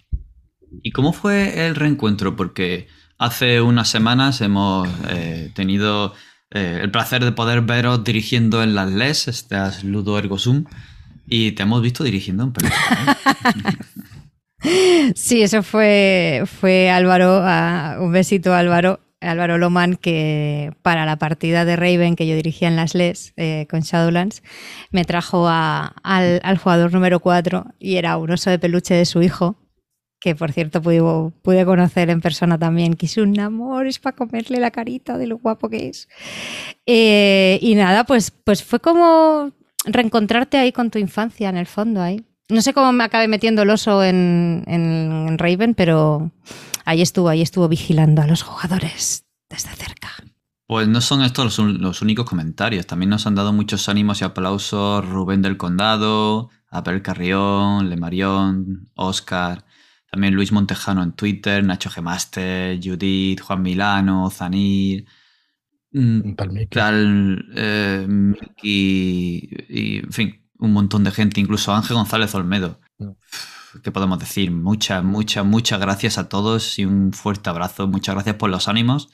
¿Y 0.82 0.92
cómo 0.92 1.12
fue 1.12 1.66
el 1.66 1.74
reencuentro? 1.74 2.36
Porque 2.36 2.86
Hace 3.18 3.62
unas 3.62 3.88
semanas 3.88 4.42
hemos 4.42 4.86
eh, 5.08 5.50
tenido 5.54 6.12
eh, 6.50 6.80
el 6.82 6.90
placer 6.90 7.24
de 7.24 7.32
poder 7.32 7.62
veros 7.62 8.04
dirigiendo 8.04 8.62
en 8.62 8.74
las 8.74 8.90
LES, 8.90 9.28
estas 9.28 9.84
Ludo 9.84 10.18
Ergo 10.18 10.38
Zoom, 10.38 10.64
y 11.26 11.52
te 11.52 11.62
hemos 11.62 11.80
visto 11.80 12.04
dirigiendo 12.04 12.44
en 12.44 12.52
película. 12.52 13.18
sí, 15.14 15.40
eso 15.40 15.62
fue, 15.62 16.42
fue 16.60 16.90
Álvaro, 16.90 17.42
un 18.04 18.12
besito 18.12 18.52
Álvaro, 18.52 19.00
Álvaro 19.26 19.58
Loman, 19.58 19.96
que 19.96 20.72
para 20.82 21.04
la 21.04 21.16
partida 21.16 21.64
de 21.64 21.76
Raven 21.76 22.16
que 22.16 22.26
yo 22.26 22.34
dirigía 22.36 22.68
en 22.68 22.76
las 22.76 22.94
LES 22.94 23.32
eh, 23.36 23.66
con 23.68 23.80
Shadowlands, 23.80 24.42
me 24.90 25.04
trajo 25.04 25.46
al, 25.48 26.58
jugador 26.58 26.92
número 26.92 27.20
4 27.20 27.74
y 27.78 27.96
era 27.96 28.16
un 28.16 28.30
oso 28.30 28.50
de 28.50 28.58
peluche 28.58 28.94
de 28.94 29.04
su 29.04 29.22
hijo 29.22 29.56
que 30.18 30.34
por 30.34 30.50
cierto 30.50 30.82
pude, 30.82 31.64
conocer 31.64 32.10
en 32.10 32.20
persona 32.20 32.58
también, 32.58 32.94
que 32.94 33.06
es 33.06 33.16
un 33.18 33.38
amor, 33.38 33.86
es 33.86 33.98
para 33.98 34.16
comerle 34.16 34.58
la 34.58 34.70
carita 34.70 35.18
de 35.18 35.26
lo 35.26 35.38
guapo 35.38 35.68
que 35.68 35.88
es. 35.88 36.08
Eh, 36.86 37.58
y 37.60 37.74
nada, 37.74 38.04
pues, 38.04 38.30
pues 38.30 38.64
fue 38.64 38.80
como 38.80 39.52
reencontrarte 39.84 40.56
ahí 40.56 40.72
con 40.72 40.90
tu 40.90 40.98
infancia 40.98 41.48
en 41.48 41.56
el 41.56 41.66
fondo 41.66 42.00
ahí. 42.00 42.24
No 42.48 42.62
sé 42.62 42.72
cómo 42.72 42.92
me 42.92 43.02
acabé 43.02 43.26
metiendo 43.26 43.62
el 43.62 43.70
oso 43.70 44.04
en, 44.04 44.62
en, 44.68 45.36
Raven, 45.36 45.74
pero 45.74 46.30
ahí 46.86 47.02
estuvo, 47.02 47.28
ahí 47.28 47.42
estuvo 47.42 47.68
vigilando 47.68 48.22
a 48.22 48.26
los 48.26 48.42
jugadores 48.42 49.26
desde 49.50 49.70
cerca. 49.70 50.08
Pues 50.66 50.88
no 50.88 51.00
son 51.00 51.22
estos 51.22 51.58
los, 51.58 51.78
los, 51.78 52.02
únicos 52.02 52.24
comentarios. 52.24 52.86
También 52.86 53.10
nos 53.10 53.26
han 53.26 53.34
dado 53.34 53.52
muchos 53.52 53.88
ánimos 53.88 54.20
y 54.20 54.24
aplausos 54.24 55.06
Rubén 55.06 55.42
del 55.42 55.58
Condado, 55.58 56.50
Abel 56.70 57.02
Carrión, 57.02 57.90
Lemarión, 57.90 58.90
Oscar. 58.94 59.64
También 60.10 60.34
Luis 60.34 60.52
Montejano 60.52 61.02
en 61.02 61.12
Twitter, 61.12 61.62
Nacho 61.62 61.90
Gemaster, 61.90 62.80
Judith, 62.82 63.40
Juan 63.40 63.62
Milano, 63.62 64.30
Zanir. 64.30 65.06
Mm, 65.92 66.34
tal, 66.70 67.46
eh, 67.54 68.06
y, 68.62 69.98
en 69.98 70.12
fin, 70.12 70.42
un 70.58 70.72
montón 70.72 71.04
de 71.04 71.10
gente, 71.10 71.40
incluso 71.40 71.74
Ángel 71.74 71.96
González 71.96 72.34
Olmedo. 72.34 72.80
Mm. 72.98 73.10
¿Qué 73.82 73.90
podemos 73.92 74.18
decir? 74.18 74.50
Muchas, 74.50 75.02
muchas, 75.04 75.44
muchas 75.44 75.80
gracias 75.80 76.18
a 76.18 76.28
todos 76.28 76.78
y 76.78 76.84
un 76.84 77.12
fuerte 77.12 77.50
abrazo. 77.50 77.86
Muchas 77.88 78.14
gracias 78.14 78.36
por 78.36 78.50
los 78.50 78.68
ánimos. 78.68 79.08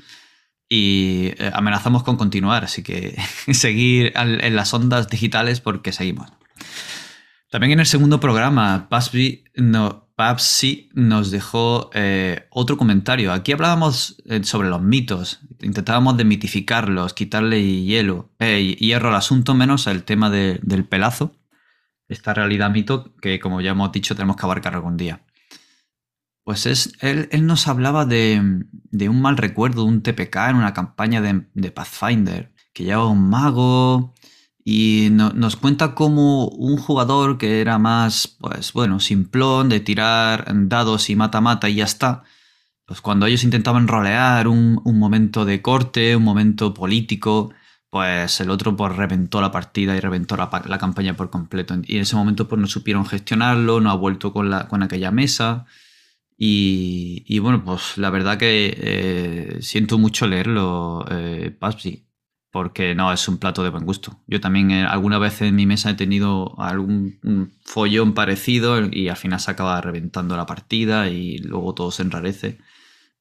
Y 0.69 1.33
eh, 1.39 1.51
amenazamos 1.55 2.03
con 2.03 2.17
continuar, 2.17 2.65
así 2.65 2.83
que 2.83 3.17
seguir 3.53 4.13
en 4.17 4.57
las 4.57 4.73
ondas 4.73 5.09
digitales 5.09 5.61
porque 5.61 5.93
seguimos. 5.93 6.31
También 7.51 7.73
en 7.73 7.81
el 7.81 7.87
segundo 7.87 8.19
programa, 8.21 8.89
Papsi 10.17 10.91
nos 10.95 11.31
dejó 11.31 11.91
eh, 11.95 12.47
otro 12.51 12.77
comentario. 12.77 13.33
Aquí 13.33 13.53
hablábamos 13.53 14.23
eh, 14.27 14.43
sobre 14.45 14.69
los 14.69 14.81
mitos, 14.81 15.41
intentábamos 15.61 16.17
demitificarlos, 16.17 17.13
quitarle 17.15 17.63
hielo, 17.85 18.31
eh, 18.39 18.77
hierro 18.79 19.09
al 19.11 19.17
asunto, 19.17 19.55
menos 19.55 19.87
el 19.87 20.05
tema 20.05 20.31
de- 20.31 20.61
del 20.63 20.85
pelazo, 20.85 21.35
esta 22.13 22.35
realidad 22.35 22.71
mito 22.71 23.15
que, 23.21 23.41
como 23.41 23.61
ya 23.61 23.71
hemos 23.73 23.93
dicho, 23.93 24.15
tenemos 24.15 24.37
que 24.37 24.47
abarcar 24.47 24.75
algún 24.75 24.97
día. 24.97 25.23
Pues 26.45 26.67
es, 26.67 26.93
él, 27.01 27.29
él 27.31 27.47
nos 27.47 27.69
hablaba 27.69 28.05
de, 28.05 28.65
de 28.91 29.09
un 29.09 29.23
mal 29.23 29.37
recuerdo, 29.37 29.85
un 29.85 30.03
TPK 30.03 30.51
en 30.51 30.57
una 30.57 30.75
campaña 30.75 31.21
de, 31.21 31.47
de 31.55 31.71
Pathfinder, 31.71 32.53
que 32.73 32.85
llevaba 32.85 33.09
un 33.09 33.31
mago 33.31 34.13
y 34.65 35.09
no- 35.13 35.31
nos 35.31 35.55
cuenta 35.57 35.95
cómo 35.95 36.49
un 36.49 36.79
jugador 36.79 37.39
que 37.39 37.61
era 37.61 37.79
más, 37.79 38.27
pues 38.41 38.73
bueno, 38.73 38.99
simplón, 38.99 39.69
de 39.69 39.81
tirar 39.81 40.47
dados 40.69 41.11
y 41.11 41.17
mata-mata 41.17 41.69
y 41.69 41.77
ya 41.77 41.85
está, 41.85 42.25
pues 42.87 43.01
cuando 43.01 43.27
ellos 43.27 43.45
intentaban 43.45 43.89
rolear 43.89 44.49
un, 44.49 44.81
un 44.85 44.99
momento 44.99 45.45
de 45.45 45.63
corte, 45.63 46.17
un 46.17 46.25
momento 46.25 46.75
político, 46.75 47.53
pues 47.93 48.41
el 48.41 48.49
otro 48.49 48.75
pues 48.75 48.97
reventó 48.97 49.43
la 49.43 49.53
partida 49.53 49.95
y 49.95 50.01
reventó 50.01 50.35
la, 50.35 50.49
la 50.67 50.79
campaña 50.79 51.15
por 51.15 51.29
completo. 51.29 51.75
Y 51.85 51.97
en 51.97 52.03
ese 52.03 52.17
momento 52.17 52.49
pues 52.49 52.59
no 52.59 52.67
supieron 52.67 53.05
gestionarlo, 53.05 53.83
no 53.83 53.91
ha 53.91 53.95
vuelto 53.95 54.33
con, 54.33 54.49
la, 54.49 54.67
con 54.67 54.83
aquella 54.83 55.11
mesa. 55.11 55.67
Y, 56.39 57.23
y 57.27 57.39
bueno, 57.41 57.63
pues 57.65 57.99
la 57.99 58.09
verdad 58.09 58.39
que 58.39 58.75
eh, 58.79 59.59
siento 59.61 59.99
mucho 59.99 60.27
leerlo, 60.27 61.05
eh, 61.11 61.55
porque 62.51 62.95
no 62.95 63.13
es 63.13 63.29
un 63.29 63.37
plato 63.37 63.63
de 63.63 63.69
buen 63.69 63.85
gusto. 63.85 64.23
Yo 64.27 64.41
también 64.41 64.71
eh, 64.71 64.85
alguna 64.87 65.19
vez 65.19 65.43
en 65.43 65.55
mi 65.55 65.67
mesa 65.67 65.91
he 65.91 65.95
tenido 65.95 66.59
algún 66.59 67.19
follón 67.63 68.15
parecido 68.15 68.81
y 68.91 69.09
al 69.09 69.19
final 69.19 69.39
se 69.39 69.51
acaba 69.51 69.79
reventando 69.83 70.35
la 70.35 70.47
partida 70.47 71.11
y 71.11 71.37
luego 71.41 71.75
todo 71.75 71.91
se 71.91 72.03
enrarece 72.05 72.59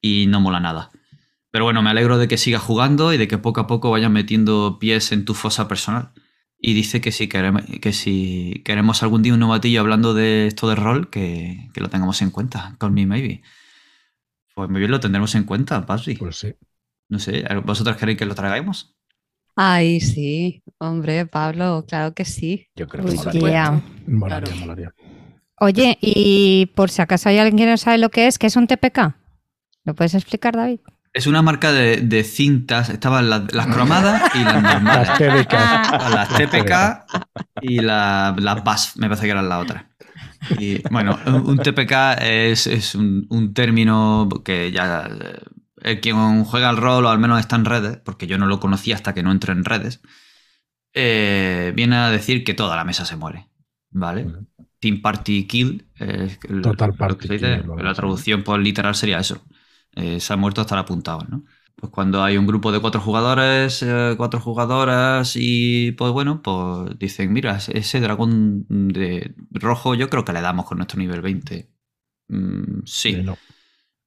y 0.00 0.28
no 0.28 0.40
mola 0.40 0.60
nada. 0.60 0.90
Pero 1.52 1.64
bueno, 1.64 1.82
me 1.82 1.90
alegro 1.90 2.18
de 2.18 2.26
que 2.26 2.38
sigas 2.38 2.62
jugando 2.62 3.12
y 3.12 3.18
de 3.18 3.28
que 3.28 3.38
poco 3.38 3.60
a 3.60 3.66
poco 3.68 3.90
vayas 3.90 4.10
metiendo 4.10 4.78
pies 4.80 5.12
en 5.12 5.24
tu 5.24 5.34
fosa 5.34 5.68
personal. 5.68 6.10
Y 6.58 6.74
dice 6.74 7.00
que 7.00 7.12
si 7.12 7.28
queremos, 7.28 7.62
que 7.80 7.92
si 7.92 8.62
queremos 8.64 9.02
algún 9.02 9.22
día 9.22 9.34
un 9.34 9.40
novatillo 9.40 9.80
hablando 9.80 10.14
de 10.14 10.46
esto 10.46 10.68
de 10.68 10.76
rol, 10.76 11.10
que, 11.10 11.68
que 11.74 11.80
lo 11.80 11.88
tengamos 11.90 12.22
en 12.22 12.30
cuenta. 12.30 12.74
Con 12.78 12.94
me 12.94 13.06
maybe. 13.06 13.42
Pues 14.54 14.70
muy 14.70 14.78
bien, 14.80 14.90
lo 14.90 15.00
tendremos 15.00 15.34
en 15.34 15.44
cuenta, 15.44 15.84
Pasi. 15.86 16.14
Pues 16.14 16.36
sí. 16.36 16.54
No 17.08 17.18
sé, 17.18 17.44
¿vosotras 17.64 17.96
queréis 17.96 18.18
que 18.18 18.24
lo 18.24 18.34
traigamos? 18.34 18.96
Ay, 19.54 20.00
sí, 20.00 20.62
hombre, 20.78 21.26
Pablo, 21.26 21.84
claro 21.86 22.14
que 22.14 22.24
sí. 22.24 22.68
Yo 22.74 22.88
creo 22.88 23.04
que 23.04 23.10
Uy, 23.10 23.16
molaría. 23.16 23.82
Molaría, 24.06 24.46
Claro. 24.46 24.60
molaría. 24.60 24.94
Oye, 25.60 25.98
y 26.00 26.66
por 26.74 26.90
si 26.90 27.02
acaso 27.02 27.28
hay 27.28 27.38
alguien 27.38 27.58
que 27.58 27.66
no 27.70 27.76
sabe 27.76 27.98
lo 27.98 28.08
que 28.08 28.26
es, 28.26 28.38
¿qué 28.38 28.46
es 28.46 28.56
un 28.56 28.66
TPK? 28.66 29.14
¿Lo 29.84 29.94
puedes 29.94 30.14
explicar, 30.14 30.56
David? 30.56 30.80
Es 31.14 31.26
una 31.26 31.42
marca 31.42 31.72
de, 31.72 31.98
de 31.98 32.24
cintas, 32.24 32.88
estaban 32.88 33.28
las, 33.28 33.52
las 33.52 33.66
cromadas 33.66 34.34
y 34.34 34.42
las 34.44 34.62
normales. 34.62 35.08
Las 35.08 35.18
TVK. 35.18 35.52
las 35.52 36.28
TPK 36.34 37.04
y 37.60 37.80
la- 37.80 38.34
las 38.38 38.64
BAS, 38.64 38.96
me 38.96 39.08
parece 39.08 39.26
que 39.26 39.32
eran 39.32 39.48
la 39.48 39.58
otra. 39.58 39.90
Y 40.58 40.80
bueno, 40.90 41.18
un, 41.26 41.34
un 41.50 41.58
TPK 41.58 41.92
es, 42.22 42.66
es 42.66 42.94
un, 42.94 43.26
un 43.28 43.52
término 43.54 44.28
que 44.44 44.72
ya 44.72 45.08
eh, 45.82 46.00
quien 46.00 46.44
juega 46.44 46.70
al 46.70 46.78
rol 46.78 47.04
o 47.04 47.10
al 47.10 47.18
menos 47.18 47.38
está 47.40 47.56
en 47.56 47.66
redes, 47.66 47.98
porque 48.04 48.26
yo 48.26 48.38
no 48.38 48.46
lo 48.46 48.58
conocía 48.58 48.94
hasta 48.94 49.12
que 49.14 49.22
no 49.22 49.30
entré 49.32 49.52
en 49.52 49.64
redes, 49.64 50.00
eh, 50.94 51.72
viene 51.74 51.96
a 51.96 52.10
decir 52.10 52.44
que 52.44 52.54
toda 52.54 52.76
la 52.76 52.84
mesa 52.84 53.04
se 53.04 53.16
muere, 53.16 53.48
¿vale? 53.90 54.26
Team 54.80 55.00
Party 55.00 55.46
Kill. 55.46 55.86
eh, 56.00 56.36
el- 56.48 56.62
Total 56.62 56.90
lo 56.90 56.96
Party 56.96 57.28
dice, 57.28 57.60
Kill, 57.62 57.84
La 57.84 57.94
traducción 57.94 58.42
por 58.42 58.58
literal 58.60 58.94
sería 58.94 59.18
eso. 59.18 59.44
Eh, 59.94 60.20
se 60.20 60.32
ha 60.32 60.36
muerto 60.36 60.60
hasta 60.60 60.74
el 60.74 60.80
apuntado, 60.80 61.20
¿no? 61.28 61.44
Pues 61.76 61.90
cuando 61.92 62.22
hay 62.22 62.36
un 62.36 62.46
grupo 62.46 62.70
de 62.72 62.80
cuatro 62.80 63.00
jugadores, 63.00 63.82
eh, 63.82 64.14
cuatro 64.16 64.40
jugadoras 64.40 65.32
y 65.36 65.92
pues 65.92 66.12
bueno, 66.12 66.42
pues 66.42 66.98
dicen, 66.98 67.32
mira, 67.32 67.58
ese 67.68 68.00
dragón 68.00 68.66
de 68.68 69.34
rojo 69.50 69.94
yo 69.94 70.08
creo 70.10 70.24
que 70.24 70.32
le 70.32 70.40
damos 70.42 70.66
con 70.66 70.78
nuestro 70.78 70.98
nivel 70.98 71.20
20. 71.22 71.70
Mm, 72.28 72.82
sí, 72.86 73.20
Eh, 73.20 73.24
no. 73.24 73.38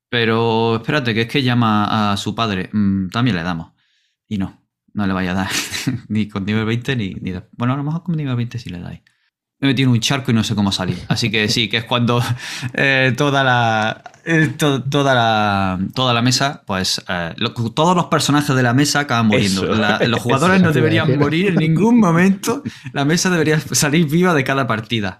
pero 0.09 0.77
espérate, 0.77 1.13
que 1.13 1.21
es 1.23 1.27
que 1.27 1.43
llama 1.43 2.13
a 2.13 2.17
su 2.17 2.35
padre. 2.35 2.69
Mm, 2.73 3.09
también 3.09 3.35
le 3.37 3.43
damos. 3.43 3.73
Y 4.27 4.37
no, 4.37 4.63
no 4.93 5.07
le 5.07 5.13
vaya 5.13 5.31
a 5.31 5.35
dar 5.35 5.49
ni 6.09 6.27
con 6.29 6.45
nivel 6.45 6.65
20 6.65 6.95
ni, 6.95 7.13
ni 7.15 7.33
Bueno, 7.53 7.73
a 7.73 7.77
lo 7.77 7.83
mejor 7.83 8.03
con 8.03 8.15
nivel 8.17 8.35
20 8.35 8.59
sí 8.59 8.69
le 8.69 8.79
dais. 8.79 9.01
Me 9.65 9.71
he 9.71 9.73
metido 9.73 9.89
en 9.89 9.93
un 9.95 9.99
charco 9.99 10.31
y 10.31 10.33
no 10.33 10.43
sé 10.43 10.55
cómo 10.55 10.71
salir. 10.71 10.97
Así 11.07 11.29
que 11.31 11.47
sí, 11.49 11.67
que 11.69 11.77
es 11.77 11.83
cuando 11.85 12.21
eh, 12.73 13.13
toda 13.17 13.43
la. 13.43 14.03
eh, 14.25 14.53
to- 14.57 14.83
toda 14.83 15.13
la. 15.15 15.79
Toda 15.93 16.13
la 16.13 16.21
mesa, 16.21 16.61
pues. 16.65 17.03
eh, 17.07 17.33
lo- 17.37 17.53
todos 17.53 17.95
los 17.95 18.05
personajes 18.05 18.55
de 18.55 18.63
la 18.63 18.73
mesa 18.73 19.01
acaban 19.01 19.27
muriendo. 19.27 19.63
La- 19.75 19.99
los 20.07 20.21
jugadores 20.21 20.61
no 20.61 20.71
deberían 20.71 21.07
morir 21.19 21.47
en 21.47 21.55
ningún 21.55 21.99
momento. 21.99 22.63
La 22.93 23.05
mesa 23.05 23.29
debería 23.29 23.59
salir 23.59 24.05
viva 24.07 24.33
de 24.33 24.43
cada 24.43 24.67
partida. 24.67 25.19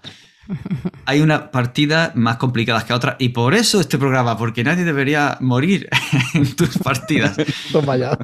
Hay 1.06 1.20
unas 1.22 1.48
partidas 1.48 2.14
más 2.14 2.36
complicadas 2.36 2.84
que 2.84 2.92
otras 2.92 3.16
y 3.18 3.30
por 3.30 3.52
eso 3.54 3.80
este 3.80 3.98
programa, 3.98 4.38
porque 4.38 4.62
nadie 4.62 4.84
debería 4.84 5.38
morir 5.40 5.88
en 6.34 6.54
tus 6.54 6.78
partidas. 6.78 7.36
Toma 7.72 7.96
ya. 7.96 8.16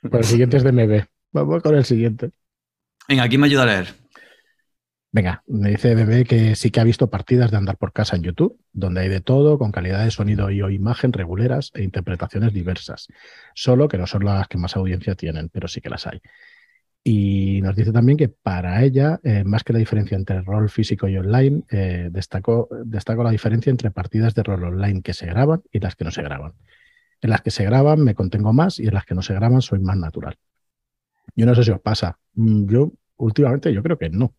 Pues 0.00 0.14
el 0.14 0.24
siguiente 0.24 0.56
es 0.56 0.64
de 0.64 0.72
MB. 0.72 1.04
Vamos 1.32 1.62
con 1.62 1.74
el 1.76 1.84
siguiente. 1.84 2.30
Venga, 3.10 3.24
aquí 3.24 3.38
me 3.38 3.46
ayuda 3.46 3.64
a 3.64 3.66
leer. 3.66 3.88
Venga, 5.10 5.42
me 5.48 5.70
dice 5.70 5.96
Bebé 5.96 6.24
que 6.24 6.54
sí 6.54 6.70
que 6.70 6.78
ha 6.78 6.84
visto 6.84 7.10
partidas 7.10 7.50
de 7.50 7.56
andar 7.56 7.76
por 7.76 7.92
casa 7.92 8.14
en 8.14 8.22
YouTube, 8.22 8.60
donde 8.72 9.00
hay 9.00 9.08
de 9.08 9.20
todo, 9.20 9.58
con 9.58 9.72
calidad 9.72 10.04
de 10.04 10.12
sonido 10.12 10.48
y 10.48 10.62
o 10.62 10.70
imagen 10.70 11.12
reguleras 11.12 11.72
e 11.74 11.82
interpretaciones 11.82 12.52
diversas. 12.52 13.08
Solo 13.52 13.88
que 13.88 13.98
no 13.98 14.06
son 14.06 14.24
las 14.24 14.46
que 14.46 14.58
más 14.58 14.76
audiencia 14.76 15.16
tienen, 15.16 15.48
pero 15.48 15.66
sí 15.66 15.80
que 15.80 15.90
las 15.90 16.06
hay. 16.06 16.20
Y 17.02 17.60
nos 17.62 17.74
dice 17.74 17.90
también 17.90 18.16
que 18.16 18.28
para 18.28 18.80
ella, 18.84 19.18
eh, 19.24 19.42
más 19.42 19.64
que 19.64 19.72
la 19.72 19.80
diferencia 19.80 20.16
entre 20.16 20.42
rol 20.42 20.70
físico 20.70 21.08
y 21.08 21.16
online, 21.16 21.64
eh, 21.68 22.10
destacó, 22.12 22.68
destacó 22.84 23.24
la 23.24 23.32
diferencia 23.32 23.70
entre 23.70 23.90
partidas 23.90 24.36
de 24.36 24.44
rol 24.44 24.62
online 24.62 25.02
que 25.02 25.14
se 25.14 25.26
graban 25.26 25.64
y 25.72 25.80
las 25.80 25.96
que 25.96 26.04
no 26.04 26.12
se 26.12 26.22
graban. 26.22 26.52
En 27.20 27.30
las 27.30 27.40
que 27.40 27.50
se 27.50 27.64
graban 27.64 28.04
me 28.04 28.14
contengo 28.14 28.52
más 28.52 28.78
y 28.78 28.86
en 28.86 28.94
las 28.94 29.04
que 29.04 29.16
no 29.16 29.22
se 29.22 29.34
graban 29.34 29.62
soy 29.62 29.80
más 29.80 29.96
natural. 29.96 30.38
Yo 31.36 31.46
no 31.46 31.54
sé 31.54 31.64
si 31.64 31.70
os 31.70 31.80
pasa. 31.80 32.18
Mm, 32.34 32.66
Yo 32.70 32.92
últimamente 33.16 33.72
yo 33.72 33.82
creo 33.82 33.98
que 33.98 34.10
no. 34.10 34.34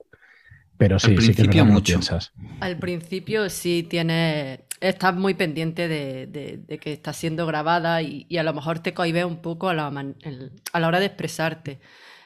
Pero 0.77 1.00
sí, 1.00 1.19
sí 1.21 1.36
que 1.36 1.43
mucho. 1.63 1.93
piensas. 1.93 2.33
Al 2.60 2.77
principio 2.79 3.50
sí 3.50 3.83
tienes, 3.83 4.60
estás 4.81 5.15
muy 5.15 5.33
pendiente 5.33 5.88
de, 5.88 6.27
de- 6.27 6.57
de 6.57 6.79
que 6.79 6.93
está 6.93 7.13
siendo 7.13 7.45
grabada 7.48 8.01
y, 8.03 8.25
y 8.29 8.38
a 8.38 8.43
lo 8.43 8.53
mejor 8.53 8.79
te 8.79 8.93
cohibes 8.93 9.25
un 9.25 9.41
poco 9.41 9.69
a 9.69 9.74
la, 9.74 9.89
man- 9.91 10.15
el- 10.24 10.62
a 10.74 10.79
la 10.79 10.88
hora 10.88 11.00
de 11.00 11.07
expresarte 11.07 11.79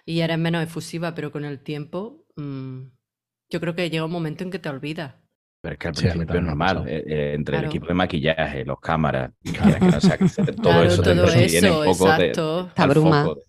y 0.05 0.21
eres 0.21 0.37
menos 0.37 0.63
efusiva, 0.63 1.15
pero 1.15 1.31
con 1.31 1.45
el 1.45 1.59
tiempo 1.61 2.25
mm, 2.35 2.81
yo 3.51 3.59
creo 3.61 3.75
que 3.75 3.89
llega 3.89 4.05
un 4.05 4.11
momento 4.11 4.43
en 4.43 4.51
que 4.51 4.59
te 4.59 4.69
olvidas. 4.69 5.15
Pero 5.61 5.73
es 5.73 5.79
que 5.79 5.87
al 5.87 5.95
Sí, 5.95 6.07
principio 6.09 6.37
es 6.39 6.45
normal, 6.45 6.87
eh, 6.87 7.03
eh, 7.07 7.33
entre 7.33 7.55
Claro. 7.55 7.57
el 7.57 7.65
equipo 7.65 7.87
de 7.87 7.93
maquillaje, 7.95 8.63
los 8.65 8.79
cámaras, 8.79 9.31
quieras 9.51 9.81
que 9.81 9.89
no 9.91 9.99
sea, 10.01 10.19
todo 10.61 10.83
Claro, 10.83 10.83
eso 10.83 11.03
te 11.03 11.13
todo 11.13 11.31
viene 11.47 11.71
eso, 11.71 11.71
un 11.71 11.81
poco 11.81 12.13
de-. 12.13 12.43
Te 12.73 12.81
abruma. 12.83 13.21
foco. 13.21 13.41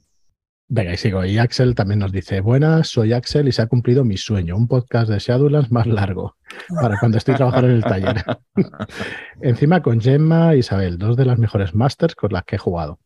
Venga, 0.68 0.92
y 0.92 0.96
sigo. 0.96 1.24
Y 1.24 1.38
Axel 1.38 1.76
también 1.76 2.00
nos 2.00 2.10
dice, 2.10 2.40
buenas, 2.40 2.88
soy 2.88 3.12
Axel 3.12 3.46
y 3.46 3.52
se 3.52 3.62
ha 3.62 3.66
cumplido 3.66 4.04
mi 4.04 4.16
sueño, 4.16 4.56
un 4.56 4.66
podcast 4.66 5.08
de 5.08 5.18
Shadowlands 5.20 5.70
más 5.70 5.86
largo, 5.86 6.36
para 6.80 6.98
cuando 6.98 7.18
estoy 7.18 7.36
trabajando 7.36 7.68
en 7.68 7.76
el 7.76 7.84
taller. 7.84 8.24
Encima 9.40 9.80
con 9.80 10.00
Gemma 10.00 10.54
e 10.54 10.58
Isabel, 10.58 10.98
dos 10.98 11.16
de 11.16 11.24
las 11.24 11.38
mejores 11.38 11.74
masters 11.74 12.16
con 12.16 12.32
las 12.32 12.42
que 12.44 12.56
he 12.56 12.58
jugado. 12.58 12.98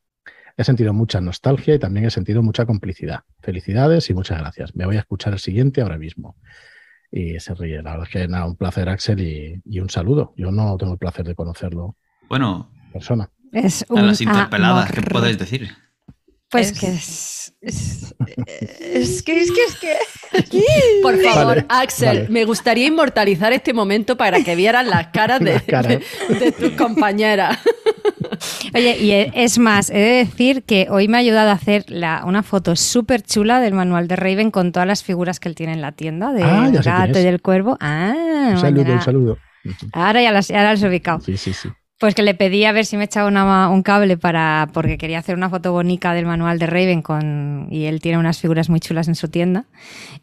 He 0.57 0.64
sentido 0.64 0.95
mucha 0.95 1.21
nostalgia 1.21 1.75
y 1.75 1.79
también 1.79 2.07
he 2.07 2.11
sentido 2.11 2.43
mucha 2.43 2.64
complicidad. 2.64 3.21
Felicidades 3.40 4.09
y 4.09 4.14
muchas 4.14 4.38
gracias. 4.38 4.75
Me 4.75 4.87
voy 4.87 4.97
a 4.97 5.00
escuchar 5.00 5.35
el 5.35 5.38
siguiente 5.38 5.83
ahora 5.83 5.99
mismo. 5.99 6.37
Y 7.11 7.40
se 7.40 7.55
ríe. 7.55 7.83
La 7.83 7.93
verdad 7.93 8.07
es 8.07 8.12
que 8.12 8.29
nada, 8.29 8.47
un 8.47 8.57
placer, 8.57 8.88
Axel, 8.88 9.21
y, 9.21 9.61
y 9.64 9.81
un 9.81 9.90
saludo. 9.90 10.33
Yo 10.37 10.50
no 10.50 10.76
tengo 10.76 10.93
el 10.93 10.99
placer 10.99 11.26
de 11.26 11.35
conocerlo 11.35 11.97
Bueno, 12.29 12.71
en 12.87 12.93
persona. 12.93 13.31
Es 13.52 13.85
a 13.88 13.95
un 13.95 14.07
las 14.07 14.21
interpeladas, 14.21 14.93
¿qué 14.93 14.99
amor. 15.00 15.12
podéis 15.12 15.38
decir? 15.38 15.69
Pues 16.50 16.73
Es- 16.73 16.78
que 16.80 16.87
es... 16.88 17.37
Es, 17.62 18.14
es 18.80 19.23
que, 19.23 19.38
es 19.40 19.50
que, 19.52 19.62
es 20.33 20.49
que. 20.49 20.62
Por 21.02 21.21
favor, 21.23 21.47
Vale, 21.57 21.66
Axel, 21.69 22.07
vale. 22.09 22.26
me 22.30 22.45
gustaría 22.47 22.87
inmortalizar 22.87 23.52
este 23.52 23.75
momento 23.75 24.16
para 24.16 24.42
que 24.42 24.54
vieran 24.57 24.88
las 24.88 25.09
caras 25.09 25.40
de, 25.45 25.52
Las 25.54 25.62
caras. 25.64 25.99
de- 26.28 26.35
de 26.40 26.52
tus 26.52 26.71
compañeras. 26.73 27.59
Oye, 28.75 28.97
y 28.99 29.11
e- 29.11 29.30
es 29.35 29.59
más, 29.59 29.90
he 29.90 29.99
de 29.99 30.11
decir 30.25 30.62
que 30.62 30.87
hoy 30.90 31.07
me 31.09 31.19
ha 31.19 31.21
ayudado 31.21 31.50
a 31.50 31.52
hacer 31.52 31.85
la, 31.88 32.23
una 32.25 32.42
foto 32.42 32.76
súper 32.76 33.23
chula 33.23 33.61
del 33.61 33.75
manual 33.75 34.09
de 34.09 34.16
Raven 34.16 34.50
con 34.50 34.73
todas 34.73 34.87
las 34.88 35.02
figuras 35.04 35.38
que 35.38 35.50
él 35.50 35.54
tiene 35.54 35.75
en 35.75 35.83
la 35.83 35.92
tienda, 35.92 36.33
del 36.33 36.45
Ah, 36.45 36.71
gato 36.83 37.19
y 37.19 37.23
del 37.23 37.42
cuervo. 37.42 37.76
Ah, 37.80 38.14
Un 38.52 38.59
saludo, 38.59 38.83
mañana- 38.83 38.95
un 39.00 39.02
saludo. 39.04 39.38
Ahora 39.92 40.23
ya 40.23 40.33
las, 40.33 40.49
ya 40.49 40.62
las 40.62 40.83
he 40.83 40.88
ubicado. 40.88 41.21
Sí, 41.21 41.37
sí, 41.37 41.52
sí. 41.52 41.69
Pues 42.00 42.14
que 42.14 42.23
le 42.23 42.33
pedí 42.35 42.64
a 42.64 42.73
ver 42.73 42.87
si 42.87 42.97
me 42.97 43.04
echaba 43.04 43.28
una- 43.28 43.69
un 43.69 43.83
cable 43.83 44.16
para. 44.16 44.69
porque 44.73 44.97
quería 44.97 45.19
hacer 45.19 45.37
una 45.37 45.50
foto 45.50 45.71
bonita 45.73 46.14
del 46.14 46.25
manual 46.25 46.59
de 46.59 46.66
Raven 46.66 47.02
con. 47.02 47.69
y 47.71 47.85
él 47.85 48.00
tiene 48.00 48.16
unas 48.16 48.40
figuras 48.40 48.71
muy 48.71 48.80
chulas 48.80 49.07
en 49.07 49.14
su 49.14 49.28
tienda. 49.28 49.66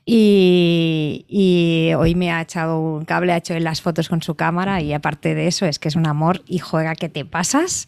Y, 0.04 1.26
y 1.30 1.94
hoy 1.94 2.16
me 2.16 2.32
ha 2.32 2.42
echado 2.42 2.80
un 2.80 3.06
cable, 3.06 3.32
ha 3.32 3.38
hecho 3.38 3.54
él 3.54 3.64
las 3.64 3.82
fotos 3.82 4.10
con 4.10 4.24
su 4.24 4.34
cámara. 4.36 4.82
Y 4.82 4.92
aparte 4.94 5.36
de 5.36 5.46
eso, 5.48 5.68
es 5.68 5.78
que 5.78 5.88
es 5.90 5.96
un 5.96 6.08
amor 6.08 6.42
y 6.48 6.58
juega 6.58 6.96
que 6.96 7.10
te 7.10 7.26
pasas. 7.26 7.88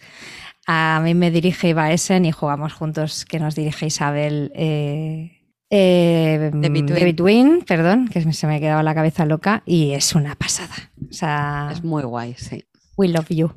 A 0.68 1.02
mí 1.04 1.16
me 1.16 1.32
dirige 1.32 1.70
Iva 1.70 1.92
Essen 1.92 2.26
y 2.26 2.32
jugamos 2.32 2.74
juntos, 2.74 3.26
que 3.26 3.40
nos 3.40 3.56
dirige 3.56 3.88
Isabel. 3.88 4.52
Eh, 4.54 5.32
eh, 5.72 6.52
De 6.54 6.70
Between. 6.70 6.86
de 6.86 7.04
Between, 7.06 7.62
perdón, 7.68 8.08
que 8.08 8.22
se 8.34 8.46
me 8.46 8.60
quedaba 8.60 8.84
la 8.84 8.94
cabeza 8.94 9.26
loca. 9.26 9.64
Y 9.66 9.94
es 9.94 10.14
una 10.14 10.36
pasada. 10.36 10.76
O 11.10 11.12
sea, 11.14 11.70
Es 11.72 11.84
muy 11.84 12.04
guay, 12.04 12.36
sí. 12.38 12.66
we 12.98 13.08
love 13.08 13.30
you. 13.30 13.52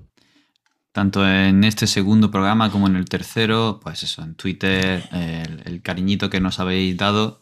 Tanto 0.93 1.27
en 1.27 1.65
este 1.65 1.87
segundo 1.87 2.31
programa 2.31 2.71
como 2.71 2.87
en 2.87 2.97
el 2.97 3.07
tercero, 3.07 3.81
pues 3.83 4.03
eso, 4.03 4.23
en 4.23 4.35
Twitter, 4.35 5.03
el, 5.65 5.81
cariñito 5.81 6.29
que 6.29 6.41
nos 6.41 6.61
habéis 6.61 6.97
dado, 6.99 7.41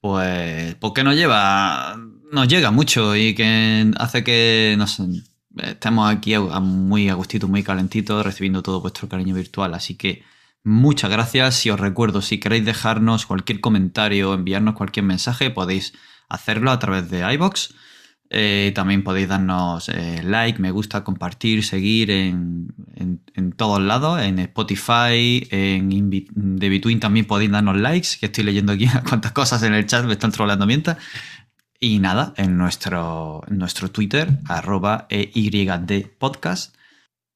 pues, 0.00 0.74
porque 0.74 1.02
nos 1.04 1.16
lleva, 1.16 1.96
nos 2.30 2.46
llega 2.48 2.70
mucho 2.70 3.16
y 3.16 3.34
que 3.34 3.90
hace 3.96 4.24
que 4.24 4.74
nos 4.78 5.00
estemos 5.56 6.10
aquí 6.10 6.36
muy 6.36 7.08
a 7.08 7.14
gustito, 7.14 7.48
muy 7.48 7.62
calentitos, 7.62 8.24
recibiendo 8.24 8.62
todo 8.62 8.80
vuestro 8.80 9.08
cariño 9.08 9.34
virtual. 9.34 9.74
Así 9.74 9.96
que 9.96 10.22
muchas 10.62 11.10
gracias. 11.10 11.64
Y 11.66 11.70
os 11.70 11.80
recuerdo, 11.80 12.22
si 12.22 12.38
queréis 12.38 12.64
dejarnos 12.64 13.26
cualquier 13.26 13.60
comentario, 13.60 14.34
enviarnos 14.34 14.74
cualquier 14.74 15.06
mensaje, 15.06 15.50
podéis 15.50 15.94
hacerlo 16.28 16.70
a 16.70 16.78
través 16.78 17.10
de 17.10 17.32
iBox. 17.34 17.74
Eh, 18.30 18.72
también 18.74 19.02
podéis 19.04 19.28
darnos 19.28 19.88
eh, 19.88 20.22
like, 20.22 20.60
me 20.60 20.70
gusta, 20.70 21.02
compartir, 21.02 21.64
seguir 21.64 22.10
en, 22.10 22.68
en- 22.94 23.22
en 23.34 23.52
todos 23.52 23.80
lados, 23.80 24.20
en 24.20 24.38
Spotify, 24.38 25.46
en 25.50 26.10
The 26.58 26.68
Between 26.68 27.00
también 27.00 27.24
podéis 27.26 27.50
darnos 27.50 27.76
likes, 27.78 28.08
que 28.20 28.26
estoy 28.26 28.44
leyendo 28.44 28.72
aquí 28.72 28.86
cuántas 29.08 29.32
cosas 29.32 29.62
en 29.62 29.72
el 29.74 29.86
chat, 29.86 30.04
me 30.04 30.12
están 30.12 30.32
trolando 30.32 30.66
mientras. 30.66 30.98
Y 31.80 32.00
nada, 32.00 32.34
en 32.36 32.58
nuestro, 32.58 33.42
en 33.48 33.58
nuestro 33.58 33.90
Twitter, 33.90 34.28
arroba 34.46 35.06
EYD 35.10 36.06
Podcast. 36.18 36.74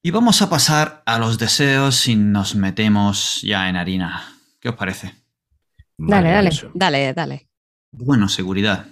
Y 0.02 0.10
vamos 0.10 0.42
a 0.42 0.50
pasar 0.50 1.02
a 1.06 1.18
los 1.18 1.38
deseos 1.38 2.08
y 2.08 2.16
nos 2.16 2.56
metemos 2.56 3.40
ya 3.42 3.68
en 3.68 3.76
harina. 3.76 4.34
¿Qué 4.60 4.68
os 4.70 4.74
parece? 4.74 5.14
Dale, 5.96 6.28
dale. 6.30 6.50
Dale, 6.74 7.12
dale. 7.14 7.48
Bueno, 7.92 8.28
seguridad. 8.28 8.86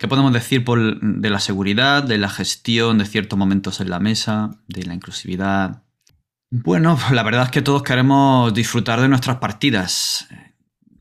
¿Qué 0.00 0.08
podemos 0.08 0.32
decir 0.32 0.64
por- 0.64 0.98
de 0.98 1.28
la 1.28 1.40
seguridad, 1.40 2.02
de 2.02 2.16
la 2.16 2.30
gestión 2.30 2.96
de 2.96 3.04
ciertos 3.04 3.38
momentos 3.38 3.82
en 3.82 3.90
la 3.90 4.00
mesa, 4.00 4.50
de 4.66 4.84
la 4.84 4.94
inclusividad? 4.94 5.82
Bueno, 6.50 6.98
la 7.12 7.22
verdad 7.22 7.44
es 7.44 7.50
que 7.50 7.60
todos 7.60 7.82
queremos 7.82 8.54
disfrutar 8.54 8.98
de 9.02 9.08
nuestras 9.08 9.36
partidas. 9.36 10.26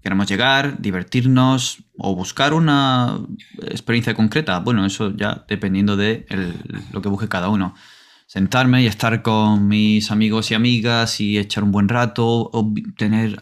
Queremos 0.03 0.27
llegar, 0.27 0.81
divertirnos 0.81 1.77
o 1.97 2.13
buscar 2.13 2.53
una 2.53 3.21
experiencia 3.61 4.13
concreta. 4.13 4.59
Bueno, 4.59 4.85
eso 4.85 5.15
ya 5.15 5.45
dependiendo 5.47 5.95
de 5.95 6.25
lo 6.91 7.01
que 7.01 7.07
busque 7.07 7.29
cada 7.29 7.47
uno. 7.47 7.75
Sentarme 8.27 8.83
y 8.83 8.87
estar 8.87 9.21
con 9.21 9.69
mis 9.69 10.11
amigos 10.11 10.51
y 10.51 10.55
amigas 10.55 11.21
y 11.21 11.37
echar 11.37 11.63
un 11.63 11.71
buen 11.71 11.87
rato 11.87 12.49
o 12.51 12.73
tener 12.97 13.41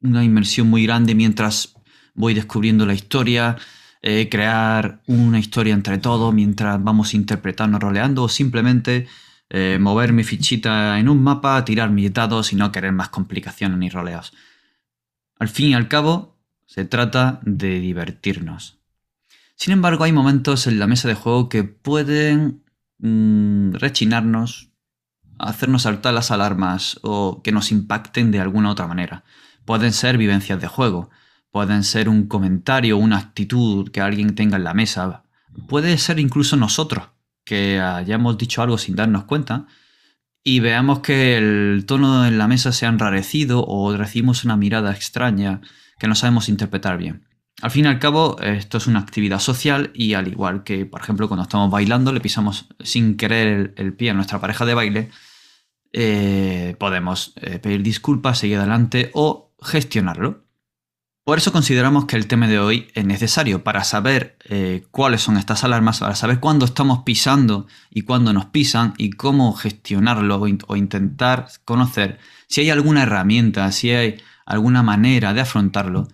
una 0.00 0.24
inmersión 0.24 0.68
muy 0.68 0.84
grande 0.86 1.14
mientras 1.14 1.76
voy 2.14 2.34
descubriendo 2.34 2.84
la 2.84 2.94
historia, 2.94 3.56
eh, 4.02 4.28
crear 4.28 5.00
una 5.06 5.38
historia 5.38 5.74
entre 5.74 5.98
todos 5.98 6.34
mientras 6.34 6.82
vamos 6.82 7.14
interpretando, 7.14 7.78
roleando, 7.78 8.24
o 8.24 8.28
simplemente 8.28 9.06
eh, 9.48 9.78
mover 9.80 10.12
mi 10.12 10.24
fichita 10.24 10.98
en 10.98 11.08
un 11.08 11.22
mapa, 11.22 11.64
tirar 11.64 11.90
mis 11.90 12.12
dados 12.12 12.52
y 12.52 12.56
no 12.56 12.72
querer 12.72 12.92
más 12.92 13.10
complicaciones 13.10 13.78
ni 13.78 13.88
roleos. 13.90 14.32
Al 15.38 15.48
fin 15.48 15.68
y 15.68 15.74
al 15.74 15.86
cabo, 15.86 16.36
se 16.66 16.84
trata 16.84 17.40
de 17.42 17.78
divertirnos. 17.78 18.80
Sin 19.54 19.72
embargo, 19.72 20.04
hay 20.04 20.12
momentos 20.12 20.66
en 20.66 20.80
la 20.80 20.88
mesa 20.88 21.06
de 21.06 21.14
juego 21.14 21.48
que 21.48 21.62
pueden 21.62 22.64
mm, 22.98 23.74
rechinarnos, 23.74 24.70
hacernos 25.38 25.82
saltar 25.82 26.14
las 26.14 26.30
alarmas 26.30 26.98
o 27.02 27.42
que 27.42 27.52
nos 27.52 27.70
impacten 27.70 28.32
de 28.32 28.40
alguna 28.40 28.70
otra 28.70 28.88
manera. 28.88 29.22
Pueden 29.64 29.92
ser 29.92 30.18
vivencias 30.18 30.60
de 30.60 30.66
juego, 30.66 31.10
pueden 31.52 31.84
ser 31.84 32.08
un 32.08 32.26
comentario, 32.26 32.96
una 32.96 33.18
actitud 33.18 33.90
que 33.90 34.00
alguien 34.00 34.34
tenga 34.34 34.56
en 34.56 34.64
la 34.64 34.74
mesa, 34.74 35.22
puede 35.68 35.96
ser 35.98 36.18
incluso 36.18 36.56
nosotros 36.56 37.04
que 37.44 37.78
hayamos 37.78 38.38
dicho 38.38 38.62
algo 38.62 38.78
sin 38.78 38.96
darnos 38.96 39.24
cuenta 39.24 39.66
y 40.42 40.60
veamos 40.60 41.00
que 41.00 41.36
el 41.36 41.84
tono 41.86 42.26
en 42.26 42.38
la 42.38 42.48
mesa 42.48 42.72
se 42.72 42.86
ha 42.86 42.88
enrarecido 42.88 43.64
o 43.64 43.96
recibimos 43.96 44.44
una 44.44 44.56
mirada 44.56 44.92
extraña 44.92 45.60
que 45.98 46.08
no 46.08 46.14
sabemos 46.14 46.48
interpretar 46.48 46.98
bien. 46.98 47.28
Al 47.60 47.70
fin 47.70 47.84
y 47.84 47.88
al 47.88 48.00
cabo, 48.00 48.40
esto 48.40 48.78
es 48.78 48.86
una 48.88 48.98
actividad 48.98 49.38
social 49.38 49.92
y 49.94 50.14
al 50.14 50.26
igual 50.26 50.64
que, 50.64 50.84
por 50.84 51.00
ejemplo, 51.00 51.28
cuando 51.28 51.44
estamos 51.44 51.70
bailando, 51.70 52.12
le 52.12 52.20
pisamos 52.20 52.66
sin 52.80 53.16
querer 53.16 53.74
el, 53.76 53.94
pie 53.94 54.10
a 54.10 54.14
nuestra 54.14 54.40
pareja 54.40 54.64
de 54.64 54.74
baile, 54.74 55.10
eh, 55.92 56.74
podemos 56.80 57.34
eh, 57.36 57.58
pedir 57.60 57.82
disculpas, 57.82 58.38
seguir 58.38 58.58
adelante 58.58 59.10
o 59.14 59.54
gestionarlo. 59.62 60.41
Por 61.24 61.38
eso 61.38 61.52
consideramos 61.52 62.06
que 62.06 62.16
el 62.16 62.26
tema 62.26 62.48
de 62.48 62.58
hoy 62.58 62.88
es 62.94 63.04
necesario 63.04 63.62
para 63.62 63.84
saber 63.84 64.36
eh, 64.44 64.84
cuáles 64.90 65.22
son 65.22 65.36
estas 65.36 65.62
alarmas, 65.62 66.00
para 66.00 66.16
saber 66.16 66.40
cuándo 66.40 66.64
estamos 66.64 67.04
pisando 67.04 67.68
y 67.90 68.02
cuándo 68.02 68.32
nos 68.32 68.46
pisan 68.46 68.94
y 68.98 69.10
cómo 69.10 69.52
gestionarlo 69.52 70.36
o, 70.40 70.48
in- 70.48 70.58
o 70.66 70.74
intentar 70.74 71.46
conocer 71.64 72.18
si 72.48 72.62
hay 72.62 72.70
alguna 72.70 73.04
herramienta, 73.04 73.70
si 73.70 73.90
hay 73.90 74.20
alguna 74.46 74.82
manera 74.82 75.32
de 75.32 75.40
afrontarlo 75.42 76.08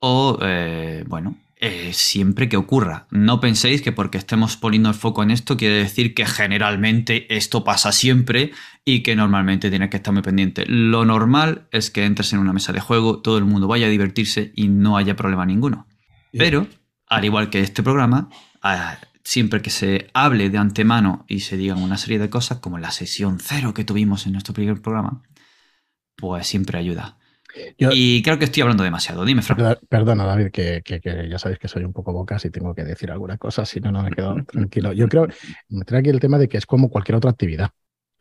o, 0.00 0.38
eh, 0.42 1.04
bueno, 1.08 1.38
eh, 1.64 1.92
siempre 1.92 2.48
que 2.48 2.56
ocurra. 2.56 3.06
No 3.12 3.38
penséis 3.38 3.82
que 3.82 3.92
porque 3.92 4.18
estemos 4.18 4.56
poniendo 4.56 4.88
el 4.88 4.96
foco 4.96 5.22
en 5.22 5.30
esto 5.30 5.56
quiere 5.56 5.76
decir 5.76 6.12
que 6.12 6.26
generalmente 6.26 7.32
esto 7.36 7.62
pasa 7.62 7.92
siempre 7.92 8.50
y 8.84 9.04
que 9.04 9.14
normalmente 9.14 9.70
tienes 9.70 9.88
que 9.88 9.98
estar 9.98 10.12
muy 10.12 10.24
pendiente. 10.24 10.64
Lo 10.66 11.04
normal 11.04 11.68
es 11.70 11.92
que 11.92 12.04
entres 12.04 12.32
en 12.32 12.40
una 12.40 12.52
mesa 12.52 12.72
de 12.72 12.80
juego, 12.80 13.20
todo 13.20 13.38
el 13.38 13.44
mundo 13.44 13.68
vaya 13.68 13.86
a 13.86 13.90
divertirse 13.90 14.50
y 14.56 14.66
no 14.66 14.96
haya 14.96 15.14
problema 15.14 15.46
ninguno. 15.46 15.86
Pero, 16.32 16.66
al 17.06 17.24
igual 17.24 17.48
que 17.48 17.60
este 17.60 17.84
programa, 17.84 18.28
ah, 18.60 18.98
siempre 19.22 19.62
que 19.62 19.70
se 19.70 20.10
hable 20.14 20.50
de 20.50 20.58
antemano 20.58 21.24
y 21.28 21.40
se 21.40 21.56
digan 21.56 21.80
una 21.80 21.96
serie 21.96 22.18
de 22.18 22.28
cosas, 22.28 22.58
como 22.58 22.78
la 22.78 22.90
sesión 22.90 23.38
cero 23.38 23.72
que 23.72 23.84
tuvimos 23.84 24.26
en 24.26 24.32
nuestro 24.32 24.52
primer 24.52 24.82
programa, 24.82 25.22
pues 26.16 26.44
siempre 26.44 26.76
ayuda. 26.76 27.18
Yo- 27.78 27.90
Y 27.92 28.22
creo 28.22 28.38
que 28.38 28.44
estoy 28.46 28.62
hablando 28.62 28.82
demasiado. 28.84 29.24
Dime, 29.24 29.42
Fran. 29.42 29.58
Perdo- 29.58 29.80
Perdona, 29.88 30.24
David, 30.24 30.50
que, 30.50 30.82
que- 30.84 31.00
que 31.00 31.28
ya 31.28 31.38
sabéis 31.38 31.58
que 31.58 31.68
soy 31.68 31.84
un 31.84 31.92
poco 31.92 32.12
bocas 32.12 32.44
y 32.44 32.50
tengo 32.50 32.74
que 32.74 32.84
decir 32.84 33.10
alguna 33.10 33.36
cosa, 33.38 33.64
si 33.66 33.80
no, 33.80 33.92
no 33.92 34.02
me 34.02 34.10
quedo 34.10 34.36
tranquilo. 34.46 34.92
Yo 34.92 35.08
creo, 35.08 35.28
me 35.68 35.84
trae 35.84 36.00
aquí 36.00 36.10
el 36.10 36.20
tema 36.20 36.38
de 36.38 36.48
que 36.48 36.56
es 36.58 36.66
como 36.66 36.88
cualquier 36.90 37.16
otra 37.16 37.30
actividad. 37.30 37.70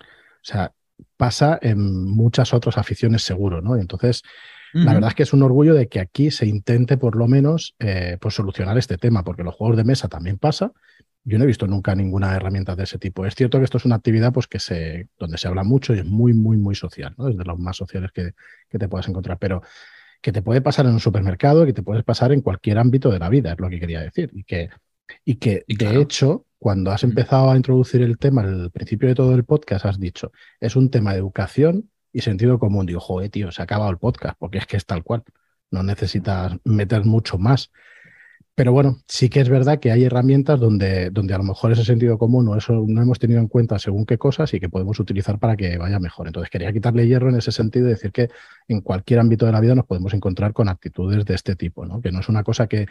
O 0.01 0.43
sea, 0.43 0.73
pasa 1.17 1.57
en 1.61 2.05
muchas 2.09 2.53
otras 2.53 2.77
aficiones 2.77 3.21
seguro, 3.23 3.61
¿no? 3.61 3.77
Y 3.77 3.81
entonces, 3.81 4.21
la 4.73 4.93
verdad 4.93 5.09
es 5.09 5.15
que 5.15 5.23
es 5.23 5.33
un 5.33 5.43
orgullo 5.43 5.73
de 5.73 5.87
que 5.87 5.99
aquí 5.99 6.31
se 6.31 6.45
intente 6.45 6.97
por 6.97 7.15
lo 7.15 7.27
menos 7.27 7.75
eh, 7.79 8.17
pues 8.19 8.35
solucionar 8.35 8.77
este 8.77 8.97
tema, 8.97 9.23
porque 9.23 9.43
los 9.43 9.55
juegos 9.55 9.77
de 9.77 9.83
mesa 9.83 10.07
también 10.07 10.37
pasa. 10.37 10.71
Yo 11.23 11.37
no 11.37 11.43
he 11.43 11.47
visto 11.47 11.67
nunca 11.67 11.93
ninguna 11.93 12.35
herramienta 12.35 12.75
de 12.75 12.83
ese 12.83 12.97
tipo. 12.97 13.25
Es 13.25 13.35
cierto 13.35 13.59
que 13.59 13.65
esto 13.65 13.77
es 13.77 13.85
una 13.85 13.95
actividad 13.95 14.33
pues, 14.33 14.47
que 14.47 14.59
se, 14.59 15.09
donde 15.19 15.37
se 15.37 15.47
habla 15.47 15.63
mucho 15.63 15.93
y 15.93 15.99
es 15.99 16.05
muy, 16.05 16.33
muy, 16.33 16.57
muy 16.57 16.73
social, 16.73 17.13
¿no? 17.17 17.27
Es 17.27 17.37
de 17.37 17.43
los 17.43 17.59
más 17.59 17.77
sociales 17.77 18.11
que, 18.11 18.31
que 18.69 18.79
te 18.79 18.87
puedas 18.87 19.07
encontrar. 19.07 19.37
Pero 19.37 19.61
que 20.21 20.31
te 20.31 20.41
puede 20.41 20.61
pasar 20.61 20.85
en 20.85 20.93
un 20.93 20.99
supermercado, 20.99 21.65
que 21.65 21.73
te 21.73 21.83
puede 21.83 22.03
pasar 22.03 22.31
en 22.31 22.41
cualquier 22.41 22.77
ámbito 22.77 23.11
de 23.11 23.19
la 23.19 23.29
vida, 23.29 23.51
es 23.51 23.59
lo 23.59 23.69
que 23.69 23.79
quería 23.79 24.01
decir. 24.01 24.31
Y 24.33 24.43
que, 24.43 24.69
y 25.25 25.35
que 25.35 25.63
Y 25.67 25.75
de 25.75 25.99
hecho, 25.99 26.45
cuando 26.57 26.91
has 26.91 27.03
empezado 27.03 27.51
a 27.51 27.55
introducir 27.55 28.01
el 28.01 28.17
tema 28.17 28.41
al 28.41 28.71
principio 28.71 29.09
de 29.09 29.15
todo 29.15 29.35
el 29.35 29.43
podcast, 29.43 29.85
has 29.85 29.99
dicho, 29.99 30.31
es 30.59 30.75
un 30.75 30.89
tema 30.89 31.11
de 31.11 31.19
educación 31.19 31.90
y 32.13 32.21
sentido 32.21 32.59
común. 32.59 32.85
Digo, 32.85 32.99
joder, 32.99 33.29
tío, 33.29 33.51
se 33.51 33.61
ha 33.61 33.65
acabado 33.65 33.91
el 33.91 33.97
podcast, 33.97 34.37
porque 34.39 34.57
es 34.59 34.65
que 34.65 34.77
es 34.77 34.85
tal 34.85 35.03
cual. 35.03 35.23
No 35.71 35.83
necesitas 35.83 36.57
meter 36.65 37.05
mucho 37.05 37.37
más. 37.37 37.71
Pero 38.53 38.73
bueno, 38.73 38.97
sí 39.07 39.29
que 39.29 39.39
es 39.39 39.49
verdad 39.49 39.79
que 39.79 39.91
hay 39.91 40.03
herramientas 40.03 40.59
donde, 40.59 41.09
donde 41.09 41.33
a 41.33 41.37
lo 41.37 41.43
mejor 41.43 41.71
ese 41.71 41.85
sentido 41.85 42.17
común 42.17 42.47
o 42.49 42.57
eso 42.57 42.83
no 42.85 43.01
hemos 43.01 43.17
tenido 43.17 43.39
en 43.39 43.47
cuenta 43.47 43.79
según 43.79 44.05
qué 44.05 44.17
cosas 44.17 44.53
y 44.53 44.59
que 44.59 44.69
podemos 44.69 44.99
utilizar 44.99 45.39
para 45.39 45.55
que 45.55 45.77
vaya 45.77 45.99
mejor. 45.99 46.27
Entonces 46.27 46.49
quería 46.51 46.71
quitarle 46.73 47.07
hierro 47.07 47.29
en 47.29 47.37
ese 47.37 47.51
sentido 47.51 47.87
y 47.87 47.91
decir 47.91 48.11
que 48.11 48.29
en 48.67 48.81
cualquier 48.81 49.19
ámbito 49.19 49.45
de 49.45 49.53
la 49.53 49.61
vida 49.61 49.73
nos 49.73 49.85
podemos 49.85 50.13
encontrar 50.13 50.53
con 50.53 50.67
actitudes 50.67 51.25
de 51.25 51.33
este 51.33 51.55
tipo, 51.55 51.85
¿no? 51.85 52.01
Que 52.01 52.11
no 52.11 52.19
es 52.19 52.29
una 52.29 52.43
cosa 52.43 52.67
que, 52.67 52.87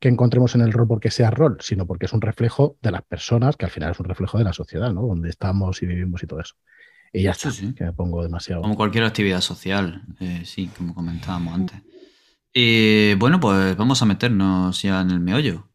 que 0.00 0.08
encontremos 0.08 0.54
en 0.56 0.62
el 0.62 0.72
rol 0.72 0.88
porque 0.88 1.10
sea 1.10 1.30
rol, 1.30 1.58
sino 1.60 1.86
porque 1.86 2.06
es 2.06 2.12
un 2.12 2.20
reflejo 2.20 2.76
de 2.82 2.90
las 2.90 3.02
personas, 3.02 3.56
que 3.56 3.64
al 3.66 3.70
final 3.70 3.92
es 3.92 4.00
un 4.00 4.06
reflejo 4.06 4.36
de 4.38 4.44
la 4.44 4.52
sociedad, 4.52 4.92
¿no? 4.92 5.02
Donde 5.06 5.30
estamos 5.30 5.82
y 5.82 5.86
vivimos 5.86 6.22
y 6.22 6.26
todo 6.26 6.40
eso. 6.40 6.56
Y 7.14 7.22
ya 7.22 7.32
Sí, 7.32 7.38
está, 7.48 7.50
sí. 7.52 7.74
que 7.74 7.84
me 7.84 7.92
pongo 7.94 8.22
demasiado. 8.22 8.62
Como 8.62 8.76
cualquier 8.76 9.04
actividad 9.04 9.40
social, 9.40 10.02
eh, 10.20 10.42
sí, 10.44 10.68
como 10.76 10.94
comentábamos 10.94 11.54
antes. 11.54 11.82
Eh, 12.54 13.16
bueno, 13.18 13.40
pues 13.40 13.76
vamos 13.76 14.02
a 14.02 14.06
meternos 14.06 14.82
ya 14.82 15.00
en 15.02 15.10
el 15.10 15.20
meollo. 15.20 15.68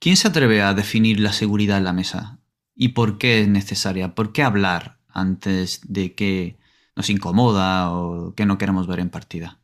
¿Quién 0.00 0.16
se 0.16 0.28
atreve 0.28 0.62
a 0.62 0.74
definir 0.74 1.20
la 1.20 1.32
seguridad 1.32 1.78
en 1.78 1.84
la 1.84 1.92
mesa? 1.92 2.40
y 2.78 2.90
por 2.90 3.18
qué 3.18 3.42
es 3.42 3.48
necesaria? 3.48 4.14
¿Por 4.14 4.32
qué 4.32 4.42
hablar 4.42 5.00
antes 5.08 5.80
de 5.88 6.14
que 6.14 6.58
nos 6.96 7.10
incomoda 7.10 7.92
o 7.92 8.34
que 8.34 8.46
no 8.46 8.58
queremos 8.58 8.86
ver 8.86 9.00
en 9.00 9.10
partida? 9.10 9.60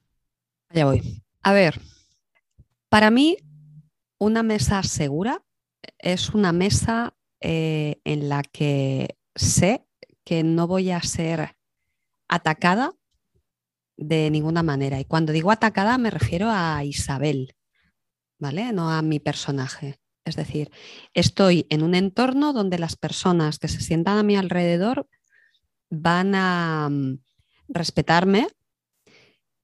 Allá 0.71 0.87
voy. 0.87 1.23
A 1.43 1.53
ver, 1.53 1.81
para 2.89 3.11
mí 3.11 3.37
una 4.19 4.43
mesa 4.43 4.83
segura 4.83 5.45
es 5.99 6.31
una 6.31 6.53
mesa 6.53 7.15
eh, 7.41 8.01
en 8.05 8.29
la 8.29 8.43
que 8.43 9.17
sé 9.35 9.87
que 10.25 10.43
no 10.43 10.67
voy 10.67 10.91
a 10.91 11.01
ser 11.03 11.57
atacada 12.29 12.93
de 13.97 14.31
ninguna 14.31 14.63
manera. 14.63 15.01
Y 15.01 15.05
cuando 15.05 15.33
digo 15.33 15.51
atacada 15.51 15.99
me 15.99 16.11
refiero 16.11 16.49
a 16.51 16.85
Isabel, 16.85 17.55
¿vale? 18.39 18.73
No 18.73 18.91
a 18.91 19.03
mi 19.03 19.21
personaje. 19.21 19.99
Es 20.25 20.37
decir, 20.37 20.71
estoy 21.15 21.67
en 21.69 21.83
un 21.83 21.95
entorno 21.95 22.53
donde 22.53 22.79
las 22.79 22.97
personas 22.97 23.59
que 23.59 23.69
se 23.69 23.81
sientan 23.81 24.19
a 24.19 24.23
mi 24.23 24.37
alrededor 24.37 25.09
van 25.91 26.35
a 26.35 26.89
mm, 26.91 27.19
respetarme, 27.69 28.49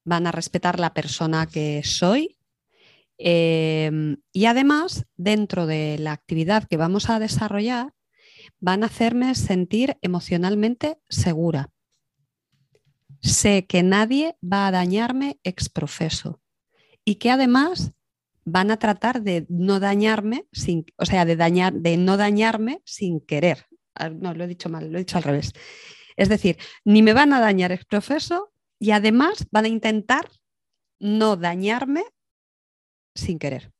van 0.05 0.27
a 0.27 0.33
respetar 0.33 0.81
la 0.81 0.95
persona 0.95 1.47
que 1.47 1.83
soy 1.85 2.39
em, 3.19 4.17
y 4.33 4.47
además 4.47 5.07
dentro 5.17 5.67
de 5.67 5.99
la 5.99 6.13
actividad 6.13 6.65
que 6.69 6.77
vamos 6.77 7.11
a 7.11 7.19
desarrollar 7.19 7.93
van 8.61 8.83
a 8.83 8.87
hacerme 8.87 9.35
sentir 9.35 9.99
emocionalmente 10.03 11.01
segura. 11.09 11.71
Sé 13.21 13.67
que 13.67 13.83
nadie 13.83 14.37
va 14.43 14.67
a 14.67 14.71
dañarme 14.71 15.41
exprofeso 15.43 16.41
y 17.05 17.17
que 17.17 17.31
además 17.31 17.93
van 18.45 18.71
a 18.71 18.79
tratar 18.79 19.23
de 19.23 19.47
no 19.49 19.81
dañarme, 19.81 20.47
sin, 20.53 20.87
o 20.97 21.05
sea, 21.05 21.25
de, 21.25 21.37
dañar, 21.37 21.75
de 21.75 21.97
no 21.97 22.17
dañarme 22.17 22.81
sin 22.85 23.21
querer. 23.21 23.67
Ah, 23.95 24.09
no, 24.09 24.35
lo 24.35 24.45
he 24.45 24.47
dicho 24.47 24.69
mal, 24.69 24.91
lo 24.91 24.99
he 24.99 25.03
dicho 25.03 25.19
al 25.19 25.25
revés. 25.25 25.53
Es 26.17 26.29
decir, 26.29 26.57
ni 26.85 27.03
me 27.03 27.13
van 27.13 27.33
a 27.33 27.41
dañar 27.41 27.73
ex 27.73 27.85
profeso 27.85 28.53
y 28.79 28.93
además 28.93 29.47
van 29.51 29.67
a 29.67 29.69
intentar 29.69 30.31
no 30.99 31.37
dañarme 31.37 32.05
sin 33.15 33.39
querer. 33.39 33.73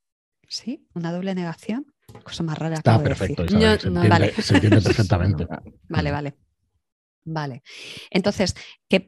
¿Sí? 0.47 0.87
Una 0.93 1.11
doble 1.11 1.35
negación. 1.35 1.93
Cosa 2.23 2.43
más 2.43 2.57
rara. 2.57 2.75
Está 2.75 3.01
perfecto, 3.01 3.47
se, 3.47 3.53
entiende, 3.53 4.33
se 4.41 4.53
entiende 4.55 4.81
perfectamente. 4.81 5.47
Vale, 5.87 6.11
vale. 6.11 6.35
Vale. 7.25 7.61
Entonces, 8.09 8.55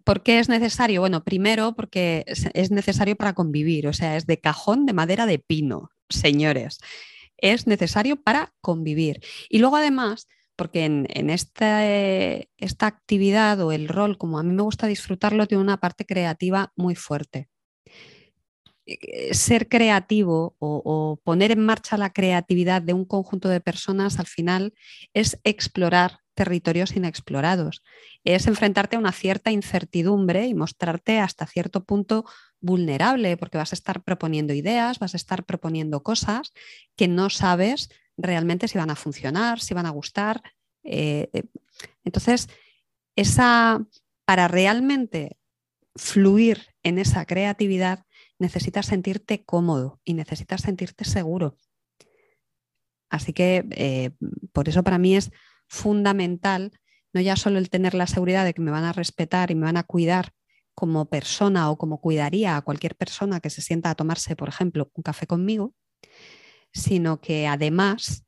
¿por 0.03 0.21
qué 0.21 0.39
es 0.39 0.49
necesario? 0.49 1.01
Bueno, 1.01 1.23
primero 1.23 1.73
porque 1.75 2.23
es 2.27 2.71
necesario 2.71 3.15
para 3.15 3.33
convivir, 3.33 3.87
o 3.87 3.93
sea, 3.93 4.15
es 4.15 4.27
de 4.27 4.39
cajón 4.39 4.85
de 4.85 4.93
madera 4.93 5.25
de 5.25 5.39
pino, 5.39 5.89
señores. 6.09 6.79
Es 7.37 7.65
necesario 7.65 8.21
para 8.21 8.53
convivir. 8.61 9.21
Y 9.49 9.59
luego 9.59 9.77
además, 9.77 10.27
porque 10.55 10.85
en, 10.85 11.29
esta, 11.31 11.87
esta 11.87 12.85
actividad 12.85 13.59
o 13.61 13.71
el 13.71 13.87
rol, 13.87 14.17
como 14.19 14.37
a 14.37 14.43
mí 14.43 14.53
me 14.53 14.61
gusta 14.61 14.85
disfrutarlo, 14.85 15.47
tiene 15.47 15.63
una 15.63 15.77
parte 15.77 16.05
creativa 16.05 16.71
muy 16.75 16.95
fuerte 16.95 17.49
ser 19.31 19.67
creativo 19.67 20.55
o, 20.59 21.19
poner 21.23 21.51
en 21.51 21.65
marcha 21.65 21.97
la 21.97 22.11
creatividad 22.11 22.81
de 22.81 22.93
un 22.93 23.05
conjunto 23.05 23.49
de 23.49 23.61
personas 23.61 24.19
al 24.19 24.27
final 24.27 24.73
es 25.13 25.39
explorar 25.43 26.19
territorios 26.33 26.95
inexplorados. 26.95 27.83
Es 28.23 28.47
enfrentarte 28.47 28.95
a 28.95 28.99
una 28.99 29.11
cierta 29.11 29.51
incertidumbre 29.51 30.47
y 30.47 30.53
mostrarte 30.53 31.19
hasta 31.19 31.45
cierto 31.45 31.83
punto 31.83 32.25
vulnerable, 32.59 33.37
porque 33.37 33.57
vas 33.57 33.73
a 33.73 33.75
estar 33.75 34.03
proponiendo 34.03 34.53
ideas, 34.53 34.99
vas 34.99 35.13
a 35.13 35.17
estar 35.17 35.43
proponiendo 35.45 36.03
cosas 36.03 36.53
que 36.95 37.07
no 37.07 37.29
sabes 37.29 37.89
realmente 38.17 38.67
si 38.67 38.77
van 38.77 38.89
a 38.89 38.95
funcionar, 38.95 39.59
si 39.59 39.73
van 39.73 39.85
a 39.85 39.91
gustar. 39.91 40.41
Eh, 40.83 41.29
eh, 41.33 41.43
entonces, 42.03 42.49
esa, 43.15 43.85
para 44.25 44.47
realmente 44.47 45.37
fluir 45.95 46.67
en 46.83 46.97
esa 46.97 47.25
creatividad, 47.25 48.05
necesitas 48.41 48.87
sentirte 48.87 49.45
cómodo 49.45 50.01
y 50.03 50.15
necesitas 50.15 50.61
sentirte 50.61 51.05
seguro. 51.05 51.55
Así 53.09 53.33
que 53.33 53.65
eh, 53.71 54.11
por 54.51 54.67
eso 54.67 54.83
para 54.83 54.97
mí 54.97 55.15
es 55.15 55.31
fundamental, 55.67 56.71
no 57.13 57.21
ya 57.21 57.35
solo 57.35 57.59
el 57.59 57.69
tener 57.69 57.93
la 57.93 58.07
seguridad 58.07 58.43
de 58.43 58.53
que 58.53 58.61
me 58.61 58.71
van 58.71 58.83
a 58.83 58.93
respetar 58.93 59.51
y 59.51 59.55
me 59.55 59.65
van 59.65 59.77
a 59.77 59.83
cuidar 59.83 60.33
como 60.73 61.09
persona 61.09 61.69
o 61.69 61.77
como 61.77 62.01
cuidaría 62.01 62.57
a 62.57 62.61
cualquier 62.61 62.95
persona 62.95 63.39
que 63.41 63.49
se 63.49 63.61
sienta 63.61 63.89
a 63.89 63.95
tomarse, 63.95 64.35
por 64.35 64.49
ejemplo, 64.49 64.89
un 64.95 65.03
café 65.03 65.27
conmigo, 65.27 65.75
sino 66.73 67.21
que 67.21 67.47
además 67.47 68.25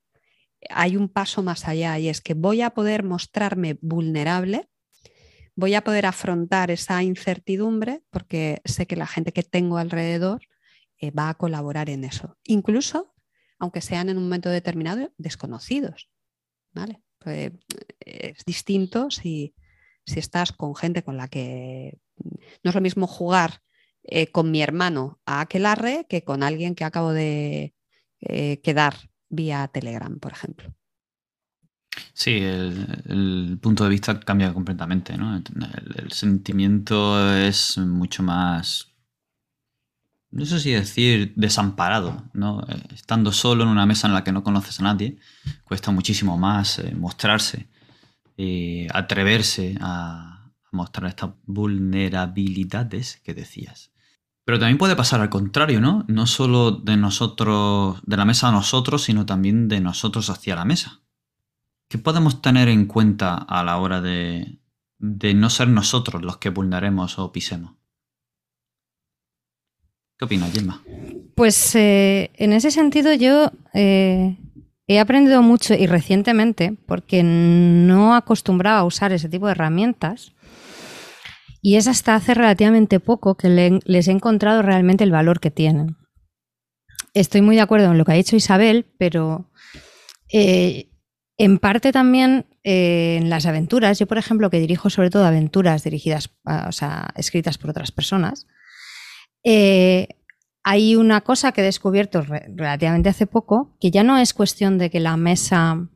hay 0.69 0.95
un 0.95 1.10
paso 1.10 1.41
más 1.43 1.67
allá 1.67 1.97
y 1.97 2.10
es 2.10 2.21
que 2.21 2.34
voy 2.34 2.62
a 2.62 2.71
poder 2.71 3.04
mostrarme 3.04 3.78
vulnerable, 3.82 4.69
voy 5.55 5.75
a 5.75 5.83
poder 5.83 6.05
afrontar 6.05 6.71
esa 6.71 7.03
incertidumbre 7.03 8.03
porque 8.09 8.61
sé 8.65 8.85
que 8.87 8.95
la 8.95 9.07
gente 9.07 9.31
que 9.31 9.43
tengo 9.43 9.77
alrededor 9.77 10.41
eh, 10.97 11.11
va 11.11 11.29
a 11.29 11.35
colaborar 11.35 11.89
en 11.89 12.03
eso, 12.03 12.37
incluso 12.43 13.13
aunque 13.59 13.81
sean 13.81 14.09
en 14.09 14.17
un 14.17 14.23
momento 14.23 14.49
determinado 14.49 15.13
desconocidos. 15.17 16.09
¿vale? 16.73 17.01
Eh, 17.25 17.51
es 17.99 18.43
distinto 18.45 19.09
si, 19.09 19.55
estás 20.05 20.51
con 20.51 20.75
gente 20.75 21.01
con 21.03 21.15
la 21.15 21.29
que 21.29 21.97
no 22.61 22.69
es 22.69 22.75
lo 22.75 22.81
mismo 22.81 23.07
jugar 23.07 23.61
eh, 24.03 24.27
con 24.27 24.51
mi 24.51 24.61
hermano 24.61 25.21
a 25.25 25.39
Aquelarre 25.39 26.05
que 26.09 26.25
con 26.25 26.43
alguien 26.43 26.75
que 26.75 26.83
acabo 26.83 27.13
de 27.13 27.73
quedar 28.19 28.95
vía 29.29 29.69
Telegram, 29.73 30.17
por 30.19 30.31
ejemplo. 30.31 30.73
Sí, 32.13 32.38
el, 32.38 33.58
punto 33.62 33.84
de 33.84 33.89
vista 33.89 34.19
cambia 34.19 34.53
completamente, 34.53 35.17
¿no? 35.17 35.36
el, 35.36 36.12
sentimiento 36.12 37.36
es 37.36 37.77
mucho 37.77 38.23
más 38.23 38.93
no 40.34 40.45
sé 40.45 40.60
si 40.60 40.71
decir 40.71 41.34
desamparado, 41.36 42.23
¿no? 42.34 42.62
Eh, 42.67 42.82
estando 42.95 43.32
solo 43.32 43.63
en 43.63 43.69
una 43.69 43.86
mesa 43.86 44.08
en 44.08 44.15
la 44.15 44.23
que 44.23 44.32
no 44.32 44.43
conoces 44.43 44.79
a 44.79 44.84
nadie, 44.84 45.17
cuesta 45.63 45.91
muchísimo 45.91 46.39
más 46.39 46.79
eh, 46.79 46.95
mostrarse, 46.95 47.67
y 48.36 48.88
atreverse 48.91 49.77
a, 49.79 50.51
mostrar 50.71 51.08
estas 51.08 51.29
vulnerabilidades 51.45 53.21
que 53.23 53.36
decías. 53.36 53.91
Pero 54.43 54.58
también 54.58 54.79
puede 54.79 54.95
pasar 54.95 55.21
al 55.21 55.29
contrario, 55.29 55.79
¿no? 55.79 56.03
No 56.08 56.25
solo 56.25 56.71
de 56.71 56.97
nosotros, 56.97 58.01
de 58.03 58.17
la 58.17 58.25
mesa 58.25 58.49
a 58.49 58.51
nosotros, 58.51 59.03
sino 59.03 59.27
también 59.27 59.67
de 59.67 59.79
nosotros 59.82 60.32
hacia 60.32 60.56
la 60.56 60.65
mesa. 60.65 61.02
¿Qué 61.93 61.99
podemos 61.99 62.41
tener 62.41 62.69
en 62.69 62.88
cuenta 62.88 63.36
a 63.36 63.63
la 63.63 63.77
hora 63.77 64.01
de, 64.01 64.58
de 64.97 65.36
no 65.36 65.51
ser 65.51 65.67
nosotros 65.67 66.23
los 66.23 66.38
que 66.38 66.49
vulneremos 66.49 67.19
o 67.19 67.32
pisemos? 67.32 67.75
¿Qué 70.17 70.25
opinas, 70.25 70.51
Gemma? 70.51 70.82
Pues 71.36 71.75
eh, 71.75 72.32
en 72.34 72.51
ese 72.51 72.71
sentido 72.71 73.13
yo 73.13 73.51
eh, 73.75 74.39
he 74.88 74.99
aprendido 74.99 75.43
mucho 75.43 75.75
y 75.75 75.86
recientemente, 75.86 76.75
porque 76.88 77.21
no 77.21 78.15
acostumbraba 78.15 78.79
a 78.79 78.86
usar 78.86 79.12
ese 79.12 79.29
tipo 79.29 79.45
de 79.45 79.51
herramientas, 79.51 80.34
y 81.62 81.75
es 81.75 81.88
hasta 81.88 82.15
hace 82.15 82.34
relativamente 82.34 82.99
poco 82.99 83.36
que 83.36 83.79
les 83.86 84.08
he 84.08 84.12
encontrado 84.12 84.63
realmente 84.63 85.03
el 85.03 85.12
valor 85.12 85.39
que 85.39 85.51
tienen. 85.51 85.95
Estoy 87.13 87.43
muy 87.43 87.56
de 87.56 87.62
acuerdo 87.62 87.91
en 87.91 87.99
lo 87.99 88.03
que 88.03 88.13
ha 88.13 88.15
dicho 88.15 88.36
Isabel, 88.36 88.88
pero 88.97 89.51
eh, 90.32 90.89
en 91.43 91.58
parte 91.58 91.91
también 91.91 92.45
en 92.63 93.29
las 93.29 93.45
aventuras, 93.45 93.99
yo 93.99 94.08
por 94.08 94.17
ejemplo 94.17 94.49
que 94.49 94.62
dirijo 94.62 94.89
sobre 94.89 95.10
todo 95.10 95.25
aventuras 95.25 95.84
dirigidas, 95.84 96.29
o 96.45 96.71
sea, 96.71 97.10
escritas 97.17 97.58
por 97.58 97.71
otras 97.71 97.91
personas, 97.91 98.47
eh, 99.43 100.08
hay 100.63 100.95
una 100.95 101.19
cosa 101.19 101.51
que 101.51 101.60
he 101.60 101.65
descubierto 101.65 102.21
relativamente 102.21 103.10
hace 103.10 103.27
poco, 103.27 103.75
que 103.82 103.91
ya 103.91 104.03
no 104.03 104.17
es 104.17 104.34
cuestión 104.34 104.77
de 104.77 104.89
que 104.89 105.01
la 105.01 105.17
mesa, 105.17 105.89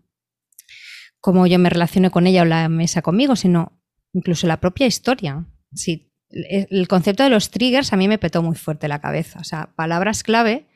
como 1.22 1.48
yo 1.48 1.60
me 1.60 1.70
relacione 1.70 2.12
con 2.12 2.28
ella 2.28 2.42
o 2.42 2.46
la 2.46 2.68
mesa 2.68 3.02
conmigo, 3.02 3.38
sino 3.38 3.82
incluso 4.12 4.48
la 4.48 4.60
propia 4.60 4.86
historia. 4.86 5.46
Sí, 5.74 6.12
el 6.30 6.90
concepto 6.90 7.24
de 7.24 7.30
los 7.30 7.52
triggers 7.52 7.94
a 7.94 7.96
mí 7.96 8.10
me 8.10 8.18
petó 8.18 8.44
muy 8.44 8.58
fuerte 8.58 8.90
la 8.90 9.00
cabeza. 9.00 9.40
O 9.40 9.46
sea, 9.46 9.74
palabras 9.78 10.24
clave 10.24 10.68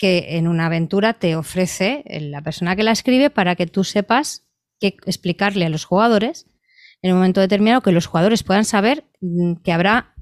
que 0.00 0.38
en 0.38 0.48
una 0.48 0.64
aventura 0.64 1.12
te 1.12 1.36
ofrece 1.36 2.02
la 2.08 2.40
persona 2.40 2.74
que 2.74 2.82
la 2.82 2.92
escribe 2.92 3.28
para 3.28 3.54
que 3.54 3.66
tú 3.66 3.84
sepas 3.84 4.48
qué 4.80 4.96
explicarle 5.04 5.66
a 5.66 5.68
los 5.68 5.84
jugadores 5.84 6.46
en 7.02 7.12
un 7.12 7.18
momento 7.18 7.42
determinado, 7.42 7.82
que 7.82 7.92
los 7.92 8.06
jugadores 8.06 8.42
puedan 8.42 8.64
saber 8.64 9.04
mm, 9.20 9.56
que 9.62 9.72
habrá 9.72 10.14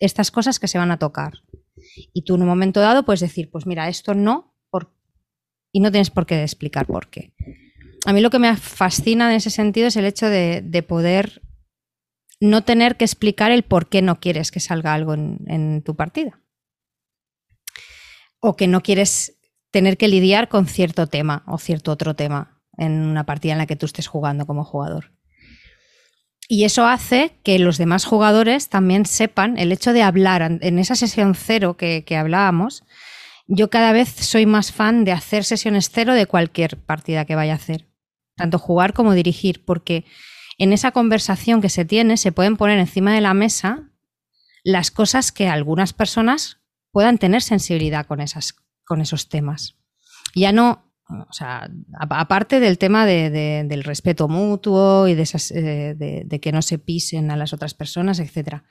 estas 0.00 0.32
cosas 0.32 0.58
que 0.58 0.66
se 0.66 0.78
van 0.78 0.90
a 0.90 0.98
tocar. 0.98 1.34
Y 2.12 2.22
tú 2.22 2.34
en 2.34 2.42
un 2.42 2.48
momento 2.48 2.80
dado 2.80 3.04
puedes 3.04 3.20
decir, 3.20 3.48
pues 3.48 3.64
mira, 3.64 3.88
esto 3.88 4.12
no, 4.12 4.56
por... 4.70 4.92
y 5.72 5.78
no 5.78 5.92
tienes 5.92 6.10
por 6.10 6.26
qué 6.26 6.42
explicar 6.42 6.86
por 6.86 7.08
qué. 7.08 7.32
A 8.04 8.12
mí 8.12 8.20
lo 8.20 8.30
que 8.30 8.40
me 8.40 8.56
fascina 8.56 9.30
en 9.30 9.36
ese 9.36 9.50
sentido 9.50 9.86
es 9.86 9.96
el 9.96 10.04
hecho 10.04 10.26
de, 10.26 10.84
poder 10.86 11.42
no 12.40 12.64
tener 12.64 12.96
que 12.96 13.04
explicar 13.04 13.52
el 13.52 13.62
por 13.62 13.88
qué 13.88 14.02
no 14.02 14.18
quieres 14.18 14.50
que 14.50 14.58
salga 14.58 14.94
algo 14.94 15.14
en, 15.14 15.82
tu 15.84 15.94
partida. 15.94 16.41
O 18.42 18.56
que 18.56 18.66
no 18.66 18.82
quieres 18.82 19.38
tener 19.70 19.96
que 19.96 20.08
lidiar 20.08 20.48
con 20.48 20.66
cierto 20.66 21.06
tema 21.06 21.44
o 21.46 21.56
cierto 21.56 21.92
otro 21.92 22.14
tema. 22.14 22.58
en 22.78 23.02
una 23.02 23.24
partida 23.26 23.52
en 23.52 23.58
la 23.58 23.66
que 23.66 23.76
tú 23.76 23.84
estés 23.84 24.06
jugando 24.06 24.46
como 24.46 24.64
jugador. 24.64 25.12
Y 26.48 26.64
eso 26.64 26.86
hace 26.86 27.38
que 27.44 27.58
los 27.58 27.76
demás 27.76 28.06
jugadores 28.06 28.70
también 28.70 29.04
sepan 29.04 29.58
el 29.58 29.72
hecho 29.72 29.92
de 29.92 30.02
hablar 30.02 30.42
en 30.42 30.78
esa 30.78 30.94
sesión 30.94 31.34
cero 31.34 31.76
que, 31.76 32.04
que 32.04 32.16
hablábamos. 32.16 32.82
Yo 33.46 33.68
cada 33.68 33.92
vez 33.92 34.08
soy 34.08 34.46
más 34.46 34.72
fan 34.72 35.04
de 35.04 35.12
hacer 35.12 35.44
sesiones 35.44 35.90
cero 35.90 36.14
de 36.14 36.26
cualquier 36.26 36.78
partida 36.78 37.26
que 37.26 37.34
vaya 37.34 37.52
a 37.52 37.56
hacer, 37.56 37.88
tanto 38.36 38.58
jugar 38.58 38.94
como 38.94 39.12
dirigir, 39.12 39.64
porque 39.66 40.06
en 40.56 40.72
esa 40.72 40.92
conversación 40.92 41.60
que 41.60 41.68
se 41.68 41.84
tiene 41.84 42.16
se 42.16 42.32
pueden 42.32 42.56
poner 42.56 42.78
encima 42.78 43.14
de 43.14 43.20
la 43.20 43.34
mesa 43.34 43.90
las 44.64 44.90
cosas 44.90 45.30
que 45.30 45.48
algunas 45.48 45.92
personas 45.92 46.61
puedan 46.92 47.18
tener 47.18 47.42
sensibilidad 47.42 48.06
con, 48.06 48.20
esas, 48.20 48.54
con 48.84 49.00
esos 49.00 49.28
temas. 49.28 49.76
Ya 50.34 50.52
no, 50.52 50.92
o 51.08 51.32
sea, 51.32 51.68
aparte 51.98 52.60
del 52.60 52.78
tema 52.78 53.04
del 53.06 53.84
respeto 53.84 54.28
mutuo 54.28 55.08
y 55.08 55.14
de, 55.14 55.28
eh, 55.54 56.24
de, 56.24 56.40
que 56.40 56.52
no 56.52 56.62
se 56.62 56.78
pisen 56.78 57.30
a 57.30 57.36
las 57.36 57.52
otras 57.52 57.74
personas, 57.74 58.18
etcétera. 58.18 58.64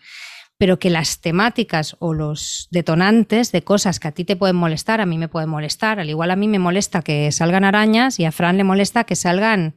Pero 0.58 0.80
que 0.80 0.92
las 0.92 1.22
temáticas 1.22 1.96
o 2.00 2.14
los 2.14 2.68
detonantes 2.72 3.52
de 3.52 3.64
cosas 3.64 4.00
que 4.00 4.08
a 4.08 4.12
ti 4.12 4.26
te 4.26 4.36
pueden 4.36 4.56
molestar, 4.56 5.02
a 5.02 5.06
mí 5.08 5.18
me 5.18 5.28
pueden 5.28 5.50
molestar. 5.50 6.00
Al 6.00 6.10
igual 6.10 6.32
a 6.32 6.36
mí 6.36 6.48
me 6.48 6.60
molesta 6.60 7.02
que 7.02 7.32
salgan 7.32 7.64
arañas 7.64 8.20
y 8.20 8.26
a 8.26 8.32
Fran 8.32 8.58
le 8.58 8.64
molesta 8.64 9.04
que 9.04 9.16
salgan 9.16 9.76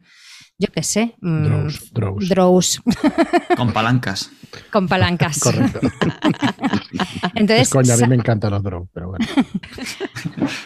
yo 0.59 0.69
qué 0.73 0.83
sé. 0.83 1.17
Mm, 1.21 1.69
drows. 1.93 2.83
Con 3.57 3.73
palancas. 3.73 4.31
Con 4.71 4.87
palancas. 4.87 5.41
Correcto. 5.41 5.81
Entonces, 7.35 7.71
coño, 7.71 7.93
a 7.93 7.97
mí 7.97 8.07
me 8.07 8.15
encantan 8.15 8.53
los 8.53 8.63
drows, 8.63 8.89
pero 8.93 9.11
bueno. 9.11 9.27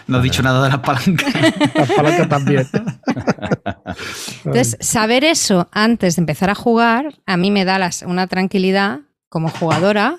No 0.06 0.18
he 0.18 0.22
dicho 0.22 0.42
nada 0.42 0.62
de 0.64 0.68
las 0.70 0.80
palancas. 0.80 1.34
Las 1.74 1.92
palancas 1.92 2.28
también. 2.28 2.68
Entonces, 4.44 4.76
saber 4.80 5.24
eso 5.24 5.68
antes 5.72 6.16
de 6.16 6.20
empezar 6.20 6.50
a 6.50 6.54
jugar, 6.54 7.14
a 7.24 7.36
mí 7.36 7.50
me 7.50 7.64
da 7.64 7.90
una 8.06 8.26
tranquilidad 8.26 9.00
como 9.30 9.48
jugadora 9.48 10.18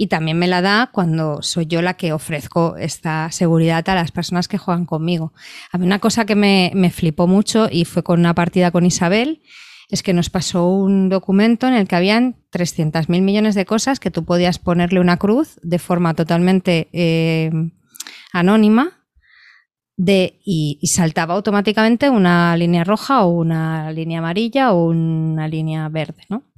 y 0.00 0.06
también 0.06 0.38
me 0.38 0.48
la 0.48 0.62
da 0.62 0.88
cuando 0.90 1.42
soy 1.42 1.66
yo 1.66 1.82
la 1.82 1.92
que 1.92 2.14
ofrezco 2.14 2.74
esta 2.78 3.30
seguridad 3.32 3.86
a 3.86 3.94
las 3.94 4.12
personas 4.12 4.48
que 4.48 4.56
juegan 4.56 4.86
conmigo. 4.86 5.34
A 5.72 5.76
mí 5.76 5.84
una 5.84 5.98
cosa 5.98 6.24
que 6.24 6.34
me, 6.34 6.90
flipó 6.90 7.26
mucho 7.26 7.68
y 7.70 7.84
fue 7.84 8.02
con 8.02 8.18
una 8.18 8.34
partida 8.34 8.70
con 8.70 8.86
Isabel, 8.86 9.42
es 9.90 10.02
que 10.02 10.14
nos 10.14 10.30
pasó 10.30 10.68
un 10.68 11.10
documento 11.10 11.68
en 11.68 11.74
el 11.74 11.86
que 11.86 11.96
habían 11.96 12.36
300.000 12.50 13.20
millones 13.20 13.54
de 13.54 13.66
cosas 13.66 14.00
que 14.00 14.10
tú 14.10 14.24
podías 14.24 14.58
ponerle 14.58 15.00
una 15.00 15.18
cruz 15.18 15.60
de 15.62 15.78
forma 15.78 16.14
totalmente 16.14 16.88
eh, 16.94 17.50
anónima 18.32 19.04
de, 19.98 20.40
y, 20.46 20.78
y, 20.80 20.86
saltaba 20.86 21.34
automáticamente 21.34 22.08
una 22.08 22.56
línea 22.56 22.84
roja 22.84 23.26
o 23.26 23.32
una 23.32 23.92
línea 23.92 24.20
amarilla 24.20 24.72
o 24.72 24.86
una 24.86 25.46
línea 25.46 25.90
verde, 25.90 26.24
¿no? 26.30 26.49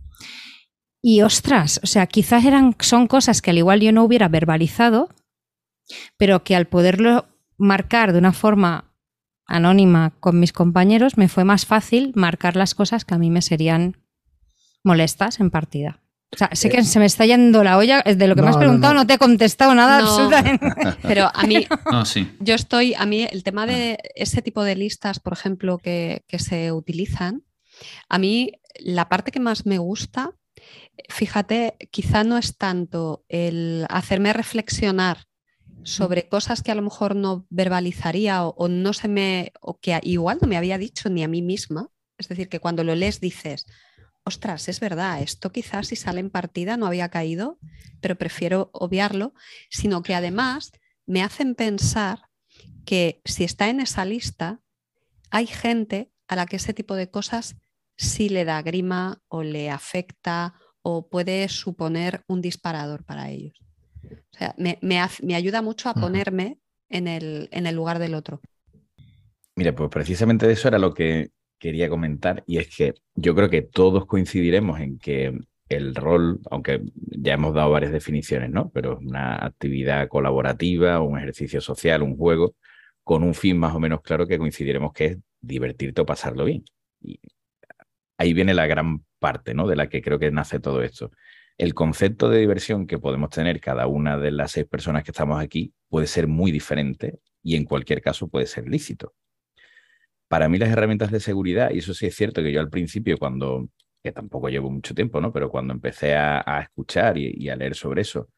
Y 1.03 1.23
ostras, 1.23 1.81
o 1.83 1.87
sea, 1.87 2.07
quizás 2.07 2.45
eran, 2.45 2.77
son 2.79 3.09
cosas 3.09 3.43
que 3.43 3.51
al 3.51 3.59
igual 3.59 3.81
yo 3.81 3.91
no 3.91 4.05
hubiera 4.05 4.29
verbalizado, 4.29 5.09
pero 6.17 6.45
que 6.45 6.55
al 6.55 6.69
poderlo 6.69 7.27
marcar 7.59 8.13
de 8.13 8.21
una 8.21 8.33
forma 8.33 8.93
anónima 9.47 10.15
con 10.21 10.39
mis 10.39 10.53
compañeros, 10.53 11.19
me 11.19 11.29
fue 11.29 11.43
más 11.45 11.67
fácil 11.67 12.13
marcar 12.15 12.55
las 12.55 12.77
cosas 12.77 13.05
que 13.05 13.15
a 13.15 13.19
mí 13.19 13.31
me 13.31 13.43
serían 13.43 13.97
molestas 14.85 15.41
en 15.41 15.51
partida. 15.51 16.01
O 16.35 16.39
sea, 16.39 16.49
sé 16.53 16.71
que 16.71 16.79
eh, 16.79 16.85
se 16.85 16.99
me 16.99 17.05
está 17.05 17.27
yendo 17.27 17.63
la 17.63 17.77
olla. 17.77 18.03
De 18.03 18.27
lo 18.27 18.35
que 18.35 18.41
me 18.41 18.49
has 18.49 18.57
preguntado 18.57 18.95
no, 18.95 19.07
te 19.07 19.15
he 19.15 19.19
contestado 19.19 19.75
nada 19.75 19.99
absolutamente. 19.99 20.67
Pero 21.03 21.31
a 21.35 21.43
mí, 21.47 21.67
sí. 22.07 22.31
yo 22.41 22.55
estoy, 22.55 22.95
a 22.95 23.05
mí 23.05 23.27
el 23.31 23.43
tema 23.43 23.67
de 23.67 23.99
ese 24.15 24.41
tipo 24.41 24.65
de 24.65 24.77
listas, 24.77 25.21
por 25.21 25.35
ejemplo, 25.35 25.77
que, 25.77 26.25
que 26.29 26.39
se 26.39 26.73
utilizan, 26.73 27.43
a 28.09 28.19
mí 28.19 28.53
la 28.79 29.11
parte 29.11 29.31
que 29.31 29.41
más 29.41 29.67
me 29.67 29.77
gusta 29.77 30.33
fíjate, 31.09 31.77
quizá 31.91 32.25
no 32.25 32.39
es 32.39 32.57
tanto 32.57 33.25
el 33.29 33.87
hacerme 33.89 34.33
reflexionar 34.33 35.27
sobre 35.85 36.29
cosas 36.29 36.63
que 36.63 36.71
a 36.71 36.75
lo 36.75 36.83
mejor 36.83 37.17
no 37.17 37.47
verbalizaría 37.51 38.45
o, 38.45 38.69
no 38.69 38.93
se 38.93 39.09
me, 39.09 39.53
o 39.61 39.81
que 39.81 39.99
igual 40.03 40.39
no 40.41 40.49
me 40.49 40.57
había 40.57 40.79
dicho 40.79 41.09
ni 41.09 41.25
a 41.25 41.29
mí 41.29 41.43
misma. 41.43 41.91
Es 42.19 42.29
decir, 42.29 42.49
que 42.49 42.61
cuando 42.61 42.85
lo 42.85 42.95
lees 42.95 43.21
dices, 43.21 43.67
ostras, 44.25 44.69
es 44.69 44.79
verdad, 44.81 45.23
esto 45.23 45.51
quizás 45.51 45.89
si 45.89 45.97
sale 45.97 46.21
en 46.21 46.31
partida 46.31 46.77
no 46.77 46.87
había 46.87 47.09
caído, 47.09 47.59
pero 48.01 48.17
prefiero 48.17 48.71
obviarlo, 48.73 49.35
sino 49.71 50.03
que 50.03 50.15
además 50.15 50.73
me 51.07 51.23
hacen 51.23 51.55
pensar 51.55 52.29
que 52.85 53.21
si 53.25 53.45
está 53.45 53.69
en 53.69 53.81
esa 53.81 54.05
lista, 54.05 54.61
hay 55.31 55.47
gente 55.47 56.13
a 56.29 56.37
la 56.37 56.47
que 56.47 56.57
ese 56.57 56.75
tipo 56.75 56.95
de 56.95 57.11
cosas 57.11 57.57
sí 57.97 58.29
le 58.29 58.45
da 58.45 58.63
grima 58.63 59.23
o 59.29 59.43
le 59.43 59.71
afecta 59.71 60.55
o 60.83 61.09
puede 61.09 61.49
suponer 61.49 62.23
un 62.27 62.41
disparador 62.41 63.05
para 63.05 63.31
ellos. 63.31 63.55
O 64.05 64.37
sea, 64.37 64.55
me, 64.57 65.35
ayuda 65.35 65.63
mucho 65.63 65.89
a 65.89 65.95
ponerme 65.95 66.59
en 66.89 67.09
el, 67.09 67.49
en 67.53 67.67
el 67.67 67.75
lugar 67.75 67.99
del 67.99 68.15
otro. 68.15 68.41
Mira, 69.55 69.75
pues 69.75 69.91
precisamente 69.91 70.47
de 70.47 70.55
eso 70.55 70.69
era 70.69 70.79
lo 70.79 70.95
que 70.95 71.31
quería 71.59 71.89
comentar 71.89 72.43
y 72.47 72.59
es 72.59 72.75
que 72.75 72.95
yo 73.15 73.35
creo 73.35 73.49
que 73.49 73.63
todos 73.63 74.07
coincidiremos 74.07 74.81
en 74.81 74.99
que 74.99 75.33
el 75.69 75.95
rol, 75.95 76.41
aunque 76.51 76.83
ya 76.95 77.35
hemos 77.35 77.55
dado 77.55 77.71
varias 77.71 77.93
definiciones, 77.93 78.51
¿no? 78.51 78.71
Pero 78.71 78.99
una 78.99 79.37
actividad 79.45 80.09
colaborativa, 80.09 81.01
un 81.01 81.19
ejercicio 81.19 81.61
social, 81.61 82.03
un 82.03 82.17
juego, 82.17 82.55
con 83.05 83.23
un 83.23 83.35
fin 83.35 83.59
más 83.59 83.75
o 83.75 83.81
menos 83.81 84.01
claro 84.03 84.27
que 84.27 84.39
coincidiremos 84.39 84.93
que 84.93 85.05
es 85.07 85.19
divertirte 85.41 86.01
o 86.01 86.07
pasarlo 86.07 86.45
bien. 86.45 86.65
Y 87.01 87.21
ahí 88.19 88.33
viene 88.33 88.55
la 88.55 88.67
gran 88.67 89.05
parte 89.23 89.55
¿no? 89.55 89.67
de 89.67 89.77
la 89.77 89.89
que 89.89 90.03
creo 90.03 90.19
que 90.19 90.31
nace 90.31 90.61
todo 90.61 90.83
esto. 90.83 91.11
El 91.57 91.73
concepto 91.73 92.29
de 92.29 92.41
diversión 92.41 92.87
que 92.87 92.99
podemos 92.99 93.31
tener 93.31 93.61
cada 93.61 93.87
una 93.87 94.19
de 94.19 94.33
las 94.33 94.53
seis 94.53 94.67
personas 94.67 95.05
que 95.05 95.13
estamos 95.13 95.41
aquí 95.41 95.73
puede 95.89 96.07
ser 96.07 96.27
muy 96.29 96.53
diferente 96.53 97.21
y 97.43 97.57
en 97.57 97.65
cualquier 97.65 98.03
caso 98.03 98.29
puede 98.29 98.47
ser 98.47 98.69
lícito. 98.69 99.15
Para 100.29 100.49
mí 100.49 100.59
las 100.59 100.71
herramientas 100.71 101.11
de 101.11 101.21
seguridad, 101.21 101.71
y 101.73 101.79
eso 101.79 101.95
sí 101.95 102.07
es 102.07 102.15
cierto 102.15 102.43
que 102.43 102.53
yo 102.53 102.61
al 102.61 102.71
principio 102.71 103.17
cuando, 103.19 103.69
que 104.03 104.13
tampoco 104.13 104.49
llevo 104.49 104.71
mucho 104.71 104.95
tiempo, 104.95 105.21
¿no? 105.21 105.33
pero 105.33 105.51
cuando 105.51 105.73
empecé 105.73 106.15
a, 106.17 106.61
escuchar 106.63 107.17
y 107.19 107.49
a 107.49 107.57
leer 107.57 107.75
sobre 107.75 108.03
eso, 108.03 108.29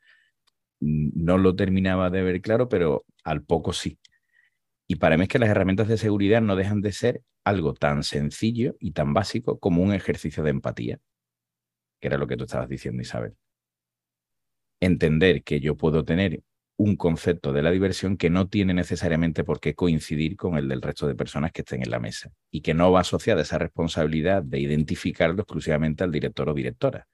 no 0.81 1.39
lo 1.39 1.55
terminaba 1.57 2.11
de 2.11 2.23
ver 2.23 2.41
claro, 2.41 2.69
pero 2.69 3.05
al 3.25 3.43
poco 3.43 3.73
sí. 3.73 3.99
Y 4.87 4.97
para 4.97 5.17
mí 5.17 5.25
es 5.25 5.29
que 5.29 5.39
las 5.39 5.49
herramientas 5.49 5.89
de 5.89 5.97
seguridad 5.97 6.43
no 6.43 6.57
dejan 6.57 6.83
de 6.83 6.93
ser 6.93 7.23
algo 7.45 7.75
tan 7.75 8.03
sencillo 8.03 8.77
y 8.81 8.93
tan 8.93 9.13
básico 9.13 9.59
como 9.59 9.83
un 9.83 9.93
ejercicio 9.93 10.43
de 10.43 10.51
empatía, 10.51 10.99
que 12.01 12.09
era 12.09 12.19
lo 12.19 12.27
que 12.27 12.37
tú 12.37 12.45
estabas 12.45 12.69
diciendo, 12.69 13.03
Isabel. 13.03 13.37
Entender 14.81 15.43
que 15.43 15.61
yo 15.61 15.77
puedo 15.77 16.05
tener 16.05 16.43
un 16.77 16.97
concepto 16.97 17.53
de 17.53 17.63
la 17.63 17.71
diversión 17.71 18.17
que 18.17 18.31
no 18.31 18.49
tiene 18.49 18.75
necesariamente 18.75 19.45
por 19.45 19.61
qué 19.61 19.75
coincidir 19.75 20.37
con 20.37 20.57
el 20.57 20.69
del 20.69 20.83
resto 20.83 21.07
de 21.07 21.15
personas 21.15 21.53
que 21.53 21.61
estén 21.61 21.83
en 21.83 21.91
la 21.91 22.01
mesa 22.01 22.33
y 22.51 22.63
que 22.63 22.75
no 22.75 22.91
va 22.91 23.01
asociada 23.01 23.43
esa 23.43 23.59
responsabilidad 23.59 24.43
de 24.43 24.59
identificarlo 24.59 25.43
exclusivamente 25.43 26.03
al 26.03 26.11
director 26.11 26.49
o 26.49 26.55
directora. 26.55 27.07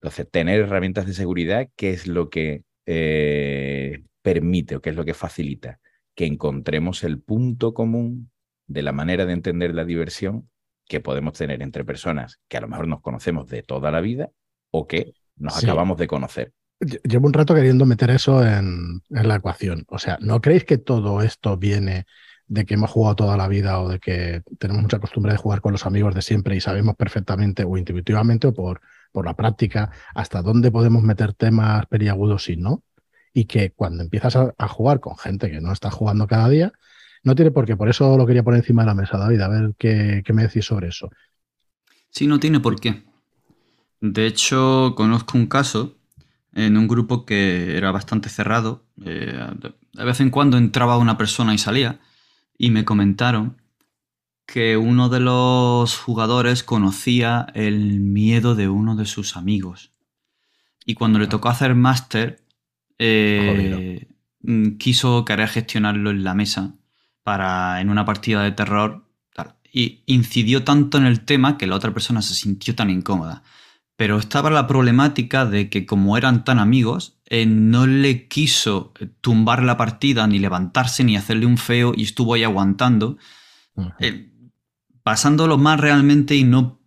Entonces, 0.00 0.28
tener 0.30 0.60
herramientas 0.60 1.06
de 1.06 1.14
seguridad, 1.14 1.68
¿qué 1.76 1.90
es 1.90 2.06
lo 2.06 2.28
que 2.28 2.64
eh, 2.86 4.02
permite 4.22 4.76
o 4.76 4.80
qué 4.80 4.90
es 4.90 4.96
lo 4.96 5.04
que 5.04 5.14
facilita? 5.14 5.78
Que 6.14 6.26
encontremos 6.26 7.04
el 7.04 7.20
punto 7.20 7.72
común 7.72 8.30
de 8.66 8.82
la 8.82 8.92
manera 8.92 9.26
de 9.26 9.32
entender 9.32 9.74
la 9.74 9.84
diversión 9.84 10.48
que 10.86 11.00
podemos 11.00 11.34
tener 11.34 11.62
entre 11.62 11.84
personas 11.84 12.40
que 12.48 12.56
a 12.56 12.60
lo 12.60 12.68
mejor 12.68 12.88
nos 12.88 13.00
conocemos 13.00 13.48
de 13.48 13.62
toda 13.62 13.90
la 13.90 14.00
vida 14.00 14.30
o 14.70 14.86
que 14.86 15.14
nos 15.36 15.62
acabamos 15.62 15.98
de 15.98 16.06
conocer. 16.06 16.52
Llevo 16.78 17.26
un 17.26 17.32
rato 17.32 17.54
queriendo 17.54 17.86
meter 17.86 18.10
eso 18.10 18.46
en, 18.46 19.00
la 19.08 19.36
ecuación. 19.36 19.84
O 19.88 19.98
sea, 19.98 20.18
¿no 20.20 20.40
creéis 20.40 20.64
que 20.64 20.78
todo 20.78 21.22
esto 21.22 21.56
viene 21.56 22.06
de 22.48 22.64
que 22.64 22.74
hemos 22.74 22.90
jugado 22.90 23.16
toda 23.16 23.36
la 23.36 23.48
vida 23.48 23.80
o 23.80 23.88
de 23.88 23.98
que 23.98 24.42
tenemos 24.58 24.82
mucha 24.82 25.00
costumbre 25.00 25.32
de 25.32 25.38
jugar 25.38 25.60
con 25.60 25.72
los 25.72 25.86
amigos 25.86 26.14
de 26.14 26.22
siempre 26.22 26.54
y 26.54 26.60
sabemos 26.60 26.94
perfectamente 26.94 27.64
o 27.64 27.76
intuitivamente 27.76 28.46
o 28.46 28.54
por, 28.54 28.80
por 29.10 29.24
la 29.24 29.34
práctica 29.34 29.90
hasta 30.14 30.42
dónde 30.42 30.70
podemos 30.70 31.02
meter 31.02 31.32
temas 31.32 31.86
periagudos 31.86 32.48
y 32.48 32.56
no? 32.56 32.84
Y 33.32 33.46
que 33.46 33.72
cuando 33.72 34.02
empiezas 34.02 34.36
a 34.56 34.68
jugar 34.68 35.00
con 35.00 35.16
gente 35.16 35.50
que 35.50 35.60
no 35.60 35.72
está 35.72 35.90
jugando 35.90 36.26
cada 36.26 36.48
día, 36.48 36.72
no 37.26 37.34
tiene 37.34 37.50
por 37.50 37.66
qué, 37.66 37.76
por 37.76 37.88
eso 37.88 38.16
lo 38.16 38.24
quería 38.24 38.44
poner 38.44 38.60
encima 38.60 38.82
de 38.82 38.86
la 38.86 38.94
mesa, 38.94 39.18
David, 39.18 39.40
a 39.40 39.48
ver 39.48 39.74
qué, 39.76 40.22
me 40.32 40.42
decís 40.42 40.64
sobre 40.64 40.86
eso. 40.86 41.10
Sí, 42.08 42.28
no 42.28 42.38
tiene 42.38 42.60
por 42.60 42.78
qué. 42.78 43.02
De 44.00 44.26
hecho, 44.26 44.94
conozco 44.96 45.36
un 45.36 45.48
caso 45.48 45.96
en 46.52 46.76
un 46.76 46.86
grupo 46.86 47.26
que 47.26 47.76
era 47.76 47.90
bastante 47.90 48.28
cerrado. 48.28 48.84
Eh, 49.04 49.36
de 49.92 50.04
vez 50.04 50.20
en 50.20 50.30
cuando 50.30 50.56
entraba 50.56 50.98
una 50.98 51.18
persona 51.18 51.52
y 51.52 51.58
salía, 51.58 51.98
y 52.56 52.70
me 52.70 52.84
comentaron 52.84 53.60
que 54.46 54.76
uno 54.76 55.08
de 55.08 55.18
los 55.18 55.98
jugadores 55.98 56.62
conocía 56.62 57.48
el 57.54 57.98
miedo 57.98 58.54
de 58.54 58.68
uno 58.68 58.94
de 58.94 59.04
sus 59.04 59.36
amigos. 59.36 59.90
Y 60.84 60.94
cuando 60.94 61.18
le 61.18 61.26
tocó 61.26 61.48
hacer 61.48 61.74
máster, 61.74 62.44
eh, 63.00 64.06
mm, 64.42 64.76
quiso 64.76 65.24
querer 65.24 65.48
gestionarlo 65.48 66.10
en 66.10 66.22
la 66.22 66.34
mesa 66.34 66.76
para 67.26 67.80
en 67.80 67.90
una 67.90 68.04
partida 68.04 68.44
de 68.44 68.52
terror. 68.52 69.02
y 69.72 70.04
incidió 70.06 70.62
tanto 70.62 70.96
en 70.96 71.06
el 71.06 71.24
tema 71.24 71.58
que 71.58 71.66
la 71.66 71.74
otra 71.74 71.92
persona 71.92 72.22
se 72.22 72.34
sintió 72.34 72.76
tan 72.76 72.88
incómoda. 72.88 73.42
Pero 73.96 74.16
estaba 74.18 74.48
la 74.48 74.68
problemática 74.68 75.44
de 75.44 75.68
que 75.68 75.86
como 75.86 76.16
eran 76.16 76.44
tan 76.44 76.60
amigos, 76.60 77.18
eh, 77.26 77.44
no 77.44 77.88
le 77.88 78.28
quiso 78.28 78.92
eh, 79.00 79.08
tumbar 79.20 79.64
la 79.64 79.76
partida, 79.76 80.26
ni 80.28 80.38
levantarse, 80.38 81.02
ni 81.02 81.16
hacerle 81.16 81.46
un 81.46 81.58
feo, 81.58 81.92
y 81.96 82.04
estuvo 82.04 82.34
ahí 82.34 82.44
aguantando, 82.44 83.18
eh, 83.98 84.30
pasándolo 85.02 85.58
más 85.58 85.80
realmente 85.80 86.36
y 86.36 86.44
no 86.44 86.80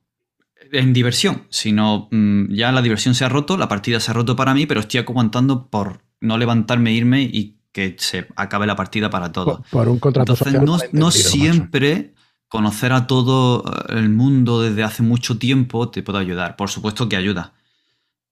en 0.71 0.93
diversión, 0.93 1.43
sino 1.49 2.07
mm, 2.11 2.53
ya 2.53 2.71
la 2.71 2.81
diversión 2.81 3.13
se 3.13 3.25
ha 3.25 3.29
roto, 3.29 3.57
la 3.57 3.67
partida 3.67 3.99
se 3.99 4.11
ha 4.11 4.13
roto 4.13 4.37
para 4.37 4.53
mí, 4.53 4.65
pero 4.65 4.79
estoy 4.79 5.01
aguantando 5.01 5.69
por 5.69 6.01
no 6.21 6.37
levantarme, 6.37 6.93
irme 6.93 7.23
y 7.23 7.58
que 7.71 7.95
se 7.99 8.27
acabe 8.35 8.65
la 8.65 8.75
partida 8.75 9.09
para 9.09 9.31
todos. 9.31 9.61
Por, 9.69 9.87
un 9.87 9.99
contrato 9.99 10.33
Entonces, 10.33 10.61
no, 10.61 10.77
no 10.91 11.11
siempre 11.11 12.13
conocer 12.49 12.91
a 12.91 13.07
todo 13.07 13.63
eh, 13.63 13.99
el 13.99 14.09
mundo 14.09 14.61
desde 14.61 14.83
hace 14.83 15.03
mucho 15.03 15.37
tiempo 15.37 15.89
te 15.89 16.03
puede 16.03 16.19
ayudar. 16.19 16.55
Por 16.55 16.69
supuesto 16.69 17.07
que 17.07 17.15
ayuda. 17.15 17.53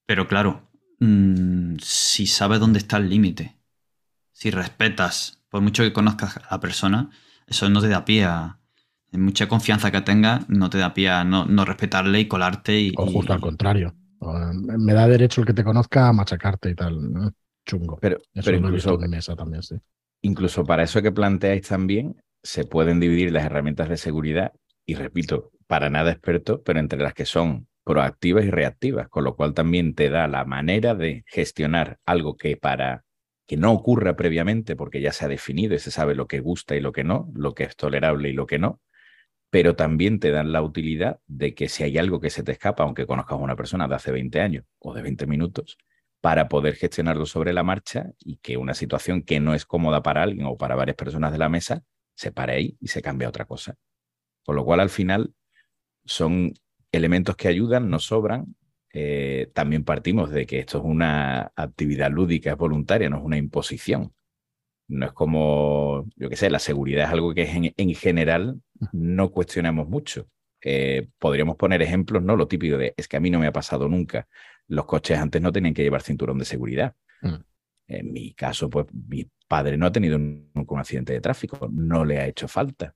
Pero 0.06 0.28
claro, 0.28 0.63
mm, 1.00 1.76
si 1.82 2.28
sabes 2.28 2.60
dónde 2.60 2.80
está 2.80 2.97
el 2.97 3.10
límite, 3.10 3.56
si 4.34 4.52
respetas, 4.52 5.39
por 5.50 5.62
mucho 5.62 5.84
que 5.84 5.93
conozcas 5.93 6.38
a 6.38 6.47
la 6.52 6.60
persona, 6.60 7.10
eso 7.45 7.69
no 7.69 7.80
te 7.82 7.88
da 7.88 8.04
pie 8.04 8.26
a. 8.26 8.60
mucha 9.13 9.47
confianza 9.47 9.91
que 9.91 10.02
tengas, 10.02 10.50
no 10.50 10.69
te 10.69 10.78
da 10.78 10.93
pie 10.93 11.10
a 11.10 11.23
no, 11.23 11.65
respetarle 11.65 12.19
y 12.19 12.28
colarte. 12.28 12.80
Y, 12.80 12.93
o 12.97 13.06
justo 13.06 13.34
al 13.34 13.39
contrario. 13.39 13.95
Me 14.19 14.93
da 14.93 15.08
derecho 15.08 15.41
el 15.41 15.47
que 15.47 15.54
te 15.54 15.63
conozca 15.63 16.08
a 16.08 16.13
machacarte 16.13 16.71
y 16.71 16.76
tal. 16.76 17.34
Chungo. 17.68 17.98
Pero, 18.02 18.18
pero 18.34 18.58
incluso, 18.58 18.98
mesa 18.98 19.36
también, 19.36 19.62
sí. 19.62 19.76
incluso 20.22 20.64
para 20.64 20.84
eso 20.84 21.02
que 21.02 21.12
planteáis 21.12 21.68
también, 21.68 22.16
se 22.42 22.64
pueden 22.64 23.00
dividir 23.00 23.32
las 23.32 23.46
herramientas 23.46 23.90
de 23.90 23.98
seguridad 23.98 24.54
y 24.86 24.96
repito, 24.96 25.52
para 25.68 25.90
nada 25.90 26.12
experto, 26.12 26.64
pero 26.64 26.80
entre 26.80 27.00
las 27.00 27.14
que 27.14 27.26
son 27.26 27.68
proactivas 27.84 28.46
y 28.46 28.52
reactivas, 28.52 29.10
con 29.10 29.26
lo 29.26 29.36
cual 29.36 29.54
también 29.54 29.96
te 29.96 30.10
da 30.10 30.28
la 30.28 30.46
manera 30.46 30.96
de 30.96 31.24
gestionar 31.28 32.00
algo 32.06 32.38
que 32.38 32.56
para 32.56 33.04
que 33.46 33.58
no 33.58 33.72
ocurra 33.72 34.16
previamente, 34.16 34.76
porque 34.76 35.02
ya 35.02 35.12
se 35.12 35.26
ha 35.26 35.28
definido 35.30 35.76
y 35.76 35.80
se 35.80 35.92
sabe 35.92 36.16
lo 36.16 36.28
que 36.28 36.40
gusta 36.40 36.76
y 36.76 36.82
lo 36.82 36.92
que 36.92 37.04
no, 37.04 37.30
lo 37.34 37.54
que 37.54 37.64
es 37.64 37.76
tolerable 37.76 38.30
y 38.30 38.34
lo 38.34 38.46
que 38.46 38.60
no, 38.60 38.82
pero 39.50 39.76
también 39.76 40.20
te 40.20 40.32
dan 40.32 40.52
la 40.52 40.62
utilidad 40.62 41.20
de 41.28 41.54
que 41.54 41.70
si 41.70 41.84
hay 41.84 41.98
algo 41.98 42.20
que 42.20 42.30
se 42.30 42.44
te 42.44 42.52
escapa, 42.52 42.84
aunque 42.84 43.06
conozcas 43.06 43.34
a 43.34 43.42
una 43.42 43.56
persona 43.56 43.88
de 43.88 43.96
hace 43.96 44.12
20 44.12 44.42
años 44.42 44.66
o 44.80 44.94
de 44.94 45.02
20 45.02 45.26
minutos, 45.28 45.78
para 46.22 46.48
poder 46.48 46.76
gestionarlo 46.76 47.26
sobre 47.26 47.54
la 47.54 47.64
marcha 47.64 48.12
y 48.20 48.38
que 48.38 48.58
una 48.58 48.74
situación 48.74 49.22
que 49.22 49.40
no 49.40 49.54
es 49.54 49.66
cómoda 49.66 50.02
para 50.02 50.24
alguien 50.24 50.48
o 50.48 50.58
para 50.58 50.76
varias 50.76 50.98
personas 50.98 51.32
de 51.32 51.38
la 51.38 51.50
mesa 51.50 51.84
se 52.16 52.32
para 52.32 52.54
ahí 52.54 52.78
y 52.82 52.88
se 52.88 53.02
cambia 53.02 53.28
a 53.28 53.30
otra 53.30 53.46
cosa. 53.46 53.76
Con 54.44 54.56
lo 54.56 54.66
cual, 54.66 54.80
al 54.80 54.90
final, 54.90 55.34
son 56.06 56.54
elementos 56.92 57.36
que 57.36 57.48
ayudan, 57.48 57.90
no 57.90 58.00
sobran. 58.00 58.56
Eh, 58.94 59.52
también 59.54 59.84
partimos 59.84 60.32
de 60.32 60.46
que 60.46 60.60
esto 60.60 60.80
es 60.80 60.84
una 60.84 61.52
actividad 61.56 62.10
lúdica, 62.10 62.52
es 62.52 62.58
voluntaria, 62.58 63.10
no 63.10 63.18
es 63.18 63.24
una 63.24 63.38
imposición. 63.38 64.14
No 64.88 65.06
es 65.06 65.12
como, 65.12 66.06
yo 66.16 66.30
qué 66.30 66.38
sé, 66.38 66.50
la 66.50 66.60
seguridad 66.60 67.06
es 67.06 67.12
algo 67.12 67.34
que 67.34 67.74
en, 67.76 67.94
general 67.96 68.62
no 68.94 69.32
cuestionamos 69.32 69.90
mucho. 69.90 70.30
Eh, 70.62 71.10
podríamos 71.20 71.58
poner 71.58 71.82
ejemplos, 71.82 72.24
¿no? 72.24 72.36
Lo 72.36 72.48
típico 72.48 72.78
de, 72.78 72.94
es 72.98 73.08
que 73.08 73.18
a 73.18 73.20
mí 73.20 73.30
no 73.30 73.40
me 73.40 73.48
ha 73.48 73.52
pasado 73.52 73.90
nunca. 73.90 74.28
Los 74.68 74.86
coches 74.86 75.18
antes 75.18 75.42
no 75.42 75.52
tenían 75.52 75.74
que 75.74 75.84
llevar 75.84 76.02
cinturón 76.02 76.38
de 76.38 76.46
seguridad. 76.46 76.96
Mm. 77.22 77.36
En 77.88 78.12
mi 78.12 78.34
caso, 78.34 78.70
pues 78.70 78.88
mi 78.92 79.30
padre 79.48 79.78
no 79.78 79.86
ha 79.86 79.92
tenido 79.92 80.18
un, 80.18 80.52
un 80.54 80.80
accidente 80.80 81.14
de 81.14 81.22
tráfico, 81.22 81.70
no 81.72 82.04
le 82.04 82.20
ha 82.20 82.28
hecho 82.28 82.48
falta. 82.48 82.94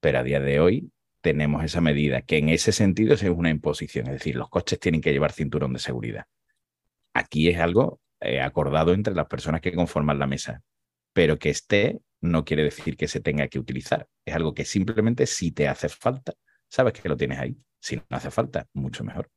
Pero 0.00 0.18
a 0.18 0.22
día 0.22 0.40
de 0.40 0.60
hoy 0.60 0.90
tenemos 1.22 1.64
esa 1.64 1.80
medida, 1.80 2.22
que 2.22 2.36
en 2.36 2.48
ese 2.50 2.72
sentido 2.72 3.14
es 3.14 3.22
una 3.22 3.48
imposición, 3.48 4.08
es 4.08 4.14
decir, 4.14 4.36
los 4.36 4.50
coches 4.50 4.78
tienen 4.78 5.00
que 5.00 5.12
llevar 5.12 5.32
cinturón 5.32 5.72
de 5.72 5.78
seguridad. 5.78 6.26
Aquí 7.14 7.48
es 7.48 7.58
algo 7.58 8.00
eh, 8.20 8.40
acordado 8.40 8.92
entre 8.92 9.14
las 9.14 9.26
personas 9.26 9.60
que 9.60 9.74
conforman 9.74 10.18
la 10.18 10.26
mesa, 10.26 10.62
pero 11.12 11.38
que 11.38 11.50
esté 11.50 12.00
no 12.20 12.44
quiere 12.44 12.64
decir 12.64 12.96
que 12.96 13.08
se 13.08 13.20
tenga 13.20 13.48
que 13.48 13.58
utilizar. 13.58 14.08
Es 14.24 14.34
algo 14.34 14.54
que 14.54 14.64
simplemente 14.64 15.26
si 15.26 15.52
te 15.52 15.68
hace 15.68 15.88
falta, 15.88 16.34
sabes 16.68 16.92
que 16.92 17.08
lo 17.08 17.16
tienes 17.16 17.38
ahí. 17.38 17.56
Si 17.80 17.96
no 17.96 18.02
hace 18.10 18.30
falta, 18.30 18.66
mucho 18.72 19.02
mejor. 19.02 19.28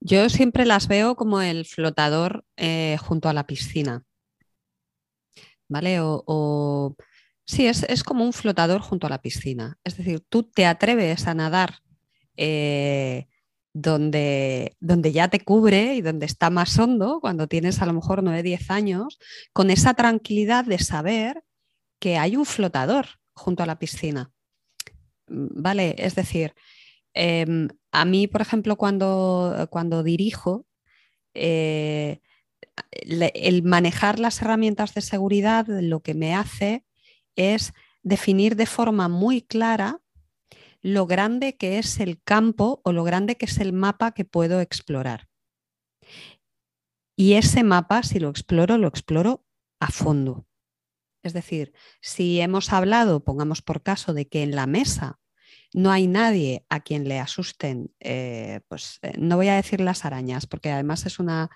Yo 0.00 0.28
siempre 0.28 0.66
las 0.66 0.88
veo 0.88 1.14
como 1.14 1.40
el 1.40 1.66
flotador 1.66 2.44
eh, 2.56 2.96
junto 3.00 3.28
a 3.28 3.32
la 3.32 3.46
piscina. 3.46 4.04
¿vale? 5.70 5.98
O, 6.02 6.96
sí, 7.46 7.66
es, 7.66 8.04
como 8.04 8.24
un 8.24 8.34
flotador 8.34 8.82
junto 8.82 9.06
a 9.06 9.10
la 9.10 9.22
piscina. 9.22 9.78
Es 9.84 9.96
decir, 9.96 10.20
tú 10.28 10.42
te 10.42 10.66
atreves 10.66 11.26
a 11.26 11.34
nadar 11.34 11.76
eh, 12.36 13.28
donde, 13.72 14.76
donde 14.80 15.12
ya 15.12 15.28
te 15.28 15.40
cubre 15.40 15.94
y 15.94 16.02
donde 16.02 16.26
está 16.26 16.50
más 16.50 16.78
hondo, 16.78 17.20
cuando 17.20 17.46
tienes 17.46 17.80
a 17.80 17.86
lo 17.86 17.94
mejor 17.94 18.22
9, 18.22 18.42
10 18.42 18.70
años, 18.70 19.18
con 19.52 19.70
esa 19.70 19.94
tranquilidad 19.94 20.64
de 20.64 20.80
saber 20.80 21.44
que 22.00 22.18
hay 22.18 22.36
un 22.36 22.44
flotador 22.44 23.06
junto 23.32 23.62
a 23.62 23.66
la 23.66 23.78
piscina. 23.78 24.32
¿Vale? 25.28 25.94
Es 25.98 26.16
decir, 26.16 26.54
em, 27.14 27.68
a 27.92 28.04
mí, 28.04 28.26
por 28.26 28.40
ejemplo, 28.40 28.76
cuando, 28.76 29.68
cuando 29.70 30.02
dirijo, 30.02 30.66
eh, 31.34 32.20
el 32.92 33.62
manejar 33.62 34.18
las 34.18 34.40
herramientas 34.40 34.94
de 34.94 35.00
seguridad 35.00 35.66
lo 35.68 36.00
que 36.00 36.14
me 36.14 36.34
hace 36.34 36.84
es 37.36 37.72
definir 38.02 38.56
de 38.56 38.66
forma 38.66 39.08
muy 39.08 39.42
clara 39.42 40.00
lo 40.82 41.06
grande 41.06 41.56
que 41.56 41.78
es 41.78 42.00
el 42.00 42.22
campo 42.22 42.80
o 42.84 42.92
lo 42.92 43.04
grande 43.04 43.36
que 43.36 43.46
es 43.46 43.58
el 43.58 43.72
mapa 43.72 44.12
que 44.12 44.24
puedo 44.24 44.60
explorar. 44.60 45.28
Y 47.16 47.34
ese 47.34 47.62
mapa, 47.62 48.02
si 48.02 48.18
lo 48.18 48.30
exploro, 48.30 48.78
lo 48.78 48.88
exploro 48.88 49.44
a 49.78 49.90
fondo. 49.90 50.46
Es 51.22 51.34
decir, 51.34 51.74
si 52.00 52.40
hemos 52.40 52.72
hablado, 52.72 53.24
pongamos 53.24 53.60
por 53.60 53.82
caso, 53.82 54.14
de 54.14 54.26
que 54.26 54.42
en 54.42 54.56
la 54.56 54.66
mesa 54.66 55.19
no 55.72 55.90
hay 55.90 56.06
nadie 56.06 56.64
a 56.68 56.80
quien 56.80 57.08
le 57.08 57.18
asusten, 57.18 57.92
eh, 58.00 58.60
pues 58.68 58.98
eh, 59.02 59.12
no 59.18 59.36
voy 59.36 59.48
a 59.48 59.56
decir 59.56 59.80
las 59.80 60.04
arañas, 60.04 60.46
porque 60.46 60.70
además 60.70 61.06
es 61.06 61.18
una 61.18 61.50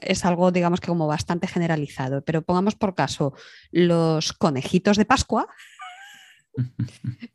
es 0.00 0.24
algo, 0.24 0.52
digamos 0.52 0.80
que 0.80 0.88
como 0.88 1.06
bastante 1.06 1.46
generalizado, 1.46 2.22
pero 2.22 2.42
pongamos 2.42 2.74
por 2.74 2.94
caso 2.94 3.34
los 3.70 4.32
conejitos 4.32 4.96
de 4.96 5.06
Pascua, 5.06 5.48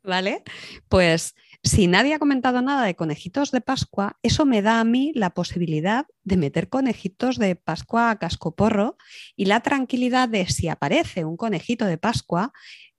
¿vale? 0.03 0.43
Pues 0.87 1.35
si 1.63 1.87
nadie 1.87 2.13
ha 2.13 2.19
comentado 2.19 2.61
nada 2.61 2.85
de 2.85 2.95
conejitos 2.95 3.51
de 3.51 3.61
Pascua, 3.61 4.17
eso 4.21 4.45
me 4.45 4.61
da 4.61 4.79
a 4.79 4.83
mí 4.83 5.13
la 5.15 5.29
posibilidad 5.29 6.05
de 6.23 6.37
meter 6.37 6.67
conejitos 6.67 7.37
de 7.37 7.55
Pascua 7.55 8.11
a 8.11 8.19
cascoporro 8.19 8.97
y 9.35 9.45
la 9.45 9.61
tranquilidad 9.61 10.27
de 10.27 10.45
si 10.47 10.67
aparece 10.67 11.23
un 11.23 11.37
conejito 11.37 11.85
de 11.85 11.97
Pascua, 11.97 12.51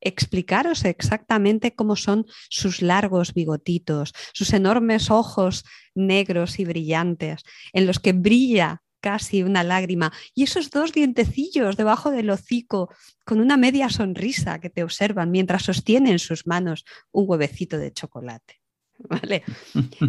explicaros 0.04 0.84
exactamente 0.84 1.74
cómo 1.74 1.96
son 1.96 2.26
sus 2.48 2.82
largos 2.82 3.34
bigotitos, 3.34 4.12
sus 4.32 4.52
enormes 4.52 5.10
ojos 5.10 5.64
negros 5.94 6.58
y 6.58 6.64
brillantes, 6.64 7.42
en 7.72 7.86
los 7.86 7.98
que 7.98 8.12
brilla 8.12 8.82
casi 9.00 9.42
una 9.42 9.62
lágrima, 9.62 10.14
y 10.34 10.44
esos 10.44 10.70
dos 10.70 10.92
dientecillos 10.92 11.76
debajo 11.76 12.10
del 12.10 12.30
hocico 12.30 12.88
con 13.26 13.38
una 13.40 13.58
media 13.58 13.90
sonrisa 13.90 14.60
que 14.60 14.70
te 14.70 14.82
observan 14.82 15.30
mientras 15.30 15.64
sostienen 15.64 16.12
en 16.12 16.18
sus 16.18 16.46
manos 16.46 16.86
un 17.12 17.26
huevecito 17.28 17.76
de 17.76 17.92
chocolate. 17.92 18.62
¿Vale? 18.98 19.42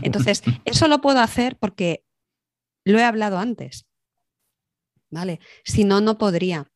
Entonces, 0.02 0.44
eso 0.64 0.88
lo 0.88 1.02
puedo 1.02 1.20
hacer 1.20 1.58
porque 1.58 2.06
lo 2.86 2.98
he 3.00 3.04
hablado 3.04 3.38
antes. 3.38 3.86
¿Vale? 5.10 5.42
Si 5.66 5.84
no, 5.84 6.00
no 6.00 6.18
podría. 6.18 6.72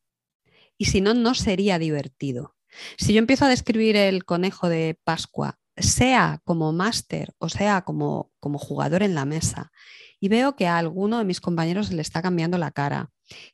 Y 0.78 0.86
si 0.86 1.00
no, 1.00 1.14
no 1.14 1.36
sería 1.36 1.80
divertido. 1.80 2.58
Si 2.98 3.14
yo 3.14 3.20
empiezo 3.20 3.46
a 3.46 3.50
describir 3.50 3.96
el 3.96 4.26
conejo 4.26 4.70
de 4.70 5.00
Pascua, 5.04 5.58
sea 5.78 6.42
como 6.44 6.74
máster 6.74 7.34
o 7.38 7.48
sea 7.48 7.84
como, 7.84 8.32
como 8.40 8.60
jugador 8.60 9.04
en 9.04 9.16
la 9.16 9.26
mesa, 9.26 9.72
y 10.20 10.28
veo 10.28 10.56
que 10.56 10.68
a 10.68 10.78
alguno 10.78 11.18
de 11.18 11.26
mis 11.26 11.40
compañeros 11.42 11.92
le 11.92 12.02
está 12.02 12.22
cambiando 12.22 12.58
la 12.58 12.72
cara, 12.72 13.10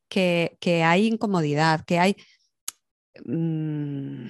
que, 0.10 0.58
hay 0.84 1.08
incomodidad, 1.08 1.86
que 1.86 2.00
hay... 2.00 2.16
Mm, 3.26 4.28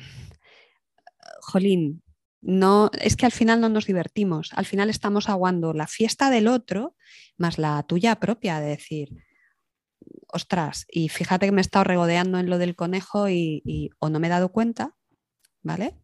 jolín, 1.41 2.03
no, 2.41 2.91
es 2.99 3.15
que 3.15 3.25
al 3.25 3.31
final 3.31 3.61
no 3.61 3.69
nos 3.69 3.85
divertimos, 3.85 4.51
al 4.53 4.65
final 4.65 4.89
estamos 4.89 5.29
aguando 5.29 5.73
la 5.73 5.87
fiesta 5.87 6.29
del 6.29 6.47
otro 6.47 6.95
más 7.37 7.57
la 7.57 7.83
tuya 7.83 8.19
propia, 8.19 8.59
de 8.59 8.67
decir, 8.67 9.09
ostras, 10.35 10.85
y 10.91 11.07
fíjate 11.07 11.45
que 11.45 11.53
me 11.53 11.61
he 11.61 11.63
estado 11.63 11.85
regodeando 11.85 12.37
en 12.39 12.49
lo 12.49 12.57
del 12.57 12.75
conejo 12.75 13.29
y, 13.29 13.89
o 13.99 14.09
no 14.09 14.19
me 14.19 14.27
he 14.27 14.29
dado 14.29 14.49
cuenta, 14.49 14.93
¿vale? 15.63 15.95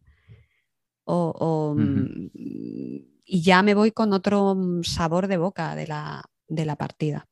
O, 1.04 1.76
y 3.24 3.42
ya 3.42 3.62
me 3.62 3.74
voy 3.74 3.92
con 3.92 4.12
otro 4.12 4.54
mm, 4.54 4.84
sabor 4.84 5.26
de 5.26 5.36
boca 5.36 5.74
de 5.74 5.86
la, 5.86 6.76
partida. 6.76 7.26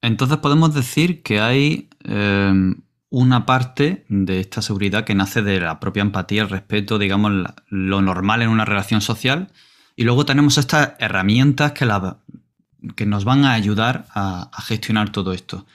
Entonces 0.00 0.38
podemos 0.38 0.74
decir 0.74 1.22
que 1.22 1.40
hay 1.40 1.88
em, 2.04 2.82
una 3.10 3.44
parte 3.46 4.04
de 4.08 4.38
esta 4.40 4.62
seguridad 4.62 5.04
que 5.04 5.14
nace 5.14 5.42
de 5.42 5.58
la 5.58 5.80
propia 5.80 6.02
empatía, 6.02 6.42
el 6.42 6.50
respeto, 6.50 6.98
digamos, 6.98 7.32
lo 7.68 8.00
normal 8.00 8.42
en 8.42 8.48
una 8.48 8.64
relación 8.64 9.00
social. 9.00 9.50
Y 9.96 10.04
luego 10.04 10.24
tenemos 10.24 10.58
estas 10.58 10.92
herramientas 11.00 11.72
que, 11.72 11.86
la, 11.86 12.18
que 12.94 13.06
nos 13.06 13.24
van 13.24 13.44
a 13.44 13.54
ayudar 13.54 14.06
a, 14.10 14.50
a 14.52 14.62
gestionar 14.62 15.10
todo 15.10 15.32
esto. 15.32 15.66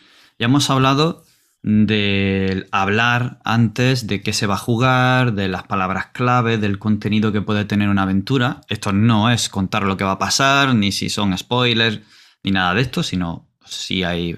Ya 0.41 0.45
hemos 0.45 0.71
hablado 0.71 1.23
de 1.61 2.65
hablar 2.71 3.37
antes 3.43 4.07
de 4.07 4.23
qué 4.23 4.33
se 4.33 4.47
va 4.47 4.55
a 4.55 4.57
jugar, 4.57 5.33
de 5.33 5.47
las 5.47 5.61
palabras 5.65 6.07
clave, 6.13 6.57
del 6.57 6.79
contenido 6.79 7.31
que 7.31 7.43
puede 7.43 7.63
tener 7.63 7.89
una 7.89 8.01
aventura. 8.01 8.61
Esto 8.67 8.91
no 8.91 9.29
es 9.29 9.49
contar 9.49 9.83
lo 9.83 9.97
que 9.97 10.03
va 10.03 10.13
a 10.13 10.17
pasar, 10.17 10.73
ni 10.73 10.91
si 10.91 11.11
son 11.11 11.37
spoilers, 11.37 11.99
ni 12.41 12.49
nada 12.49 12.73
de 12.73 12.81
esto, 12.81 13.03
sino 13.03 13.51
si 13.63 14.01
hay. 14.01 14.35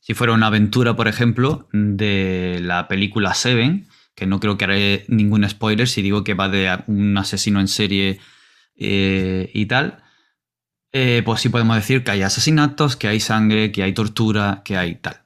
Si 0.00 0.14
fuera 0.14 0.32
una 0.32 0.48
aventura, 0.48 0.96
por 0.96 1.06
ejemplo, 1.06 1.68
de 1.72 2.58
la 2.60 2.88
película 2.88 3.32
Seven, 3.32 3.86
que 4.16 4.26
no 4.26 4.40
creo 4.40 4.58
que 4.58 4.64
haré 4.64 5.04
ningún 5.06 5.48
spoiler 5.48 5.86
si 5.86 6.02
digo 6.02 6.24
que 6.24 6.34
va 6.34 6.48
de 6.48 6.76
un 6.88 7.16
asesino 7.16 7.60
en 7.60 7.68
serie 7.68 8.18
eh, 8.74 9.48
y 9.54 9.66
tal, 9.66 10.02
eh, 10.90 11.22
pues 11.24 11.40
sí 11.40 11.50
podemos 11.50 11.76
decir 11.76 12.02
que 12.02 12.10
hay 12.10 12.22
asesinatos, 12.22 12.96
que 12.96 13.06
hay 13.06 13.20
sangre, 13.20 13.70
que 13.70 13.84
hay 13.84 13.92
tortura, 13.92 14.62
que 14.64 14.76
hay 14.76 14.96
tal. 14.96 15.25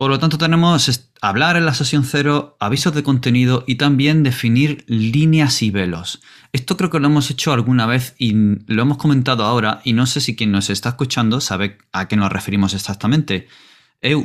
Por 0.00 0.10
lo 0.10 0.18
tanto, 0.18 0.38
tenemos 0.38 1.10
hablar 1.20 1.58
en 1.58 1.66
la 1.66 1.74
sesión 1.74 2.04
cero, 2.04 2.56
avisos 2.58 2.94
de 2.94 3.02
contenido 3.02 3.64
y 3.66 3.74
también 3.74 4.22
definir 4.22 4.82
líneas 4.86 5.60
y 5.60 5.70
velos. 5.70 6.22
Esto 6.54 6.78
creo 6.78 6.88
que 6.88 6.98
lo 6.98 7.08
hemos 7.08 7.30
hecho 7.30 7.52
alguna 7.52 7.84
vez 7.84 8.14
y 8.16 8.32
lo 8.32 8.80
hemos 8.80 8.96
comentado 8.96 9.44
ahora 9.44 9.82
y 9.84 9.92
no 9.92 10.06
sé 10.06 10.22
si 10.22 10.34
quien 10.34 10.52
nos 10.52 10.70
está 10.70 10.88
escuchando 10.88 11.42
sabe 11.42 11.76
a 11.92 12.08
qué 12.08 12.16
nos 12.16 12.32
referimos 12.32 12.72
exactamente. 12.72 13.46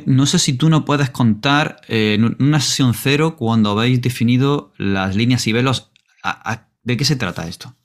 No 0.05 0.25
sé 0.27 0.39
si 0.39 0.53
tú 0.53 0.69
no 0.69 0.85
puedes 0.85 1.09
contar 1.09 1.81
eh, 1.89 2.13
en 2.13 2.37
una 2.39 2.61
sesión 2.61 2.93
cero 2.93 3.35
cuando 3.35 3.71
habéis 3.71 4.01
definido 4.01 4.71
las 4.77 5.13
líneas 5.13 5.45
y 5.45 5.51
velos, 5.51 5.91
¿de 6.83 6.95
qué 6.95 7.03
se 7.03 7.17
trata 7.17 7.49
esto? 7.49 7.75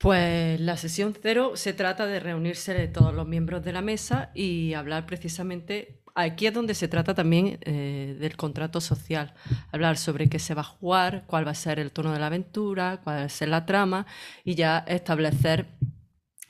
Pues 0.00 0.58
la 0.58 0.78
sesión 0.78 1.14
cero 1.20 1.52
se 1.56 1.74
trata 1.74 2.06
de 2.06 2.20
reunirse 2.20 2.88
todos 2.88 3.12
los 3.12 3.28
miembros 3.28 3.62
de 3.62 3.74
la 3.74 3.82
mesa 3.82 4.30
y 4.34 4.72
hablar 4.72 5.04
precisamente 5.04 5.99
aquí 6.14 6.46
es 6.46 6.54
donde 6.54 6.74
se 6.74 6.88
trata 6.88 7.14
también 7.14 7.58
eh, 7.62 8.16
del 8.18 8.36
contrato 8.36 8.80
social, 8.80 9.34
hablar 9.72 9.96
sobre 9.96 10.28
qué 10.28 10.38
se 10.38 10.54
va 10.54 10.62
a 10.62 10.64
jugar, 10.64 11.24
cuál 11.26 11.46
va 11.46 11.52
a 11.52 11.54
ser 11.54 11.78
el 11.78 11.92
tono 11.92 12.12
de 12.12 12.18
la 12.18 12.26
aventura, 12.26 13.00
cuál 13.02 13.18
va 13.18 13.22
a 13.24 13.28
ser 13.28 13.48
la 13.48 13.66
trama 13.66 14.06
y 14.44 14.54
ya 14.54 14.78
establecer 14.86 15.66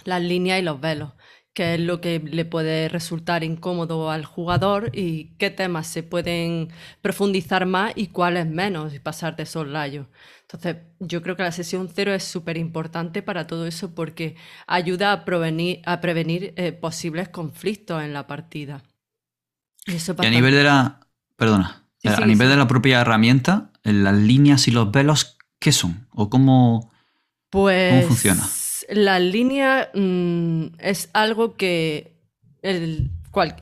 las 0.05 0.23
líneas 0.23 0.61
y 0.61 0.63
los 0.63 0.81
velos, 0.81 1.13
qué 1.53 1.75
es 1.75 1.81
lo 1.81 2.01
que 2.01 2.21
le 2.21 2.45
puede 2.45 2.89
resultar 2.89 3.45
incómodo 3.45 4.11
al 4.11 4.25
jugador 4.25 4.91
y 4.95 5.37
qué 5.37 5.51
temas 5.51 5.87
se 5.87 6.03
pueden 6.03 6.69
profundizar 7.03 7.67
más 7.67 7.93
y 7.97 8.09
cuáles 8.09 8.47
menos 8.47 8.95
y 8.95 8.99
pasar 9.01 9.37
de 9.37 9.47
soslayo. 9.47 10.09
Entonces, 10.43 10.77
yo 10.99 11.23
creo 11.23 11.37
que 11.37 11.43
la 11.45 11.53
sesión 11.53 11.89
cero 11.95 12.13
es 12.13 12.25
súper 12.25 12.57
importante 12.57 13.23
para 13.23 13.47
todo 13.47 13.67
eso 13.67 13.95
porque 13.95 14.37
ayuda 14.67 15.13
a 15.13 15.25
prevenir, 15.25 15.81
a 15.87 16.01
prevenir 16.01 16.55
eh, 16.57 16.73
posibles 16.73 17.29
conflictos 17.29 18.03
en 18.03 18.13
la 18.13 18.27
partida 18.27 18.83
y 19.91 20.27
a 20.27 20.31
nivel 20.31 20.55
de 20.55 20.65
la. 20.65 21.01
Perdona. 21.37 21.85
a 22.05 22.27
nivel 22.27 22.49
de 22.49 22.57
la 22.57 22.67
propia 22.67 23.01
herramienta, 23.01 23.71
las 23.83 24.15
líneas 24.15 24.69
y 24.69 24.71
los 24.71 24.91
velos, 24.91 25.39
¿qué 25.59 25.73
son? 25.73 26.07
¿O 26.13 26.29
cómo, 26.29 26.93
pues, 27.51 27.95
cómo 27.95 28.09
funciona? 28.09 28.47
La 28.91 29.19
línea 29.19 29.91
mm, 29.95 30.75
es 30.79 31.11
algo 31.13 31.57
que 31.57 32.21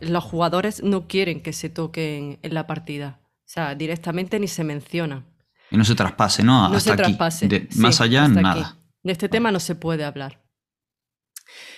los 0.00 0.24
jugadores 0.24 0.82
no 0.82 1.06
quieren 1.06 1.42
que 1.42 1.52
se 1.52 1.68
toquen 1.68 2.38
en 2.42 2.54
la 2.54 2.66
partida. 2.66 3.20
O 3.40 3.50
sea, 3.50 3.74
directamente 3.74 4.38
ni 4.40 4.48
se 4.48 4.64
menciona. 4.64 5.24
Y 5.70 5.76
no 5.76 5.84
se 5.84 5.94
traspase, 5.94 6.42
¿no? 6.42 6.68
No 6.68 6.80
se 6.80 6.96
traspase. 6.96 7.68
más 7.76 8.00
allá, 8.00 8.26
nada. 8.28 8.76
De 9.02 9.12
este 9.12 9.28
tema 9.28 9.52
no 9.52 9.60
se 9.60 9.74
puede 9.74 10.04
hablar. 10.04 10.42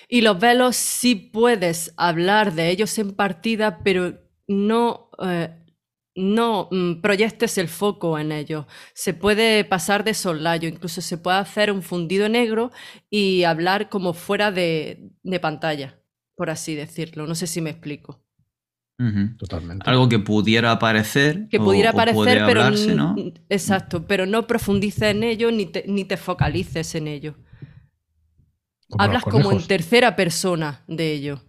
Y 0.09 0.23
los 0.23 0.39
velos 0.41 0.77
sí 0.77 1.15
puedes 1.15 1.95
hablar 1.97 2.55
de 2.55 2.71
ellos 2.71 2.99
en 2.99 3.13
partida, 3.13 3.79
pero 3.85 4.19
no, 4.51 5.11
eh, 5.23 5.49
no 6.17 6.69
mm, 6.73 7.01
proyectes 7.01 7.57
el 7.57 7.69
foco 7.69 8.19
en 8.19 8.33
ello. 8.33 8.67
Se 8.95 9.15
puede 9.15 9.65
pasar 9.65 10.03
de 10.03 10.13
sollayo, 10.13 10.69
incluso 10.69 11.01
se 11.01 11.19
puede 11.19 11.39
hacer 11.39 11.71
un 11.71 11.83
fundido 11.83 12.29
negro 12.29 12.73
y 13.09 13.45
hablar 13.45 13.89
como 13.89 14.13
fuera 14.13 14.51
de, 14.51 15.13
pantalla, 15.41 16.01
por 16.35 16.51
así 16.51 16.75
decirlo. 16.75 17.29
No 17.29 17.37
sé 17.37 17.47
si 17.47 17.61
me 17.61 17.71
explico. 17.71 18.25
Totalmente. 19.39 19.89
Algo 19.89 20.11
que 20.11 20.19
pudiera 20.19 20.73
aparecer. 20.73 21.49
Que 21.49 21.59
pudiera 21.59 21.91
aparecer, 21.91 22.43
pero. 22.45 22.71
Exacto, 23.49 24.07
pero 24.07 24.27
no 24.27 24.47
profundices 24.47 25.05
en 25.05 25.23
ello 25.23 25.51
ni 25.51 25.67
te, 25.67 25.85
ni 25.87 26.05
te 26.05 26.19
focalices 26.19 26.95
en 26.97 27.07
ello. 27.07 27.37
Hablas 28.99 29.23
como 29.23 29.53
en 29.53 29.67
tercera 29.67 30.17
persona 30.17 30.83
de 30.89 31.13
ello. 31.13 31.41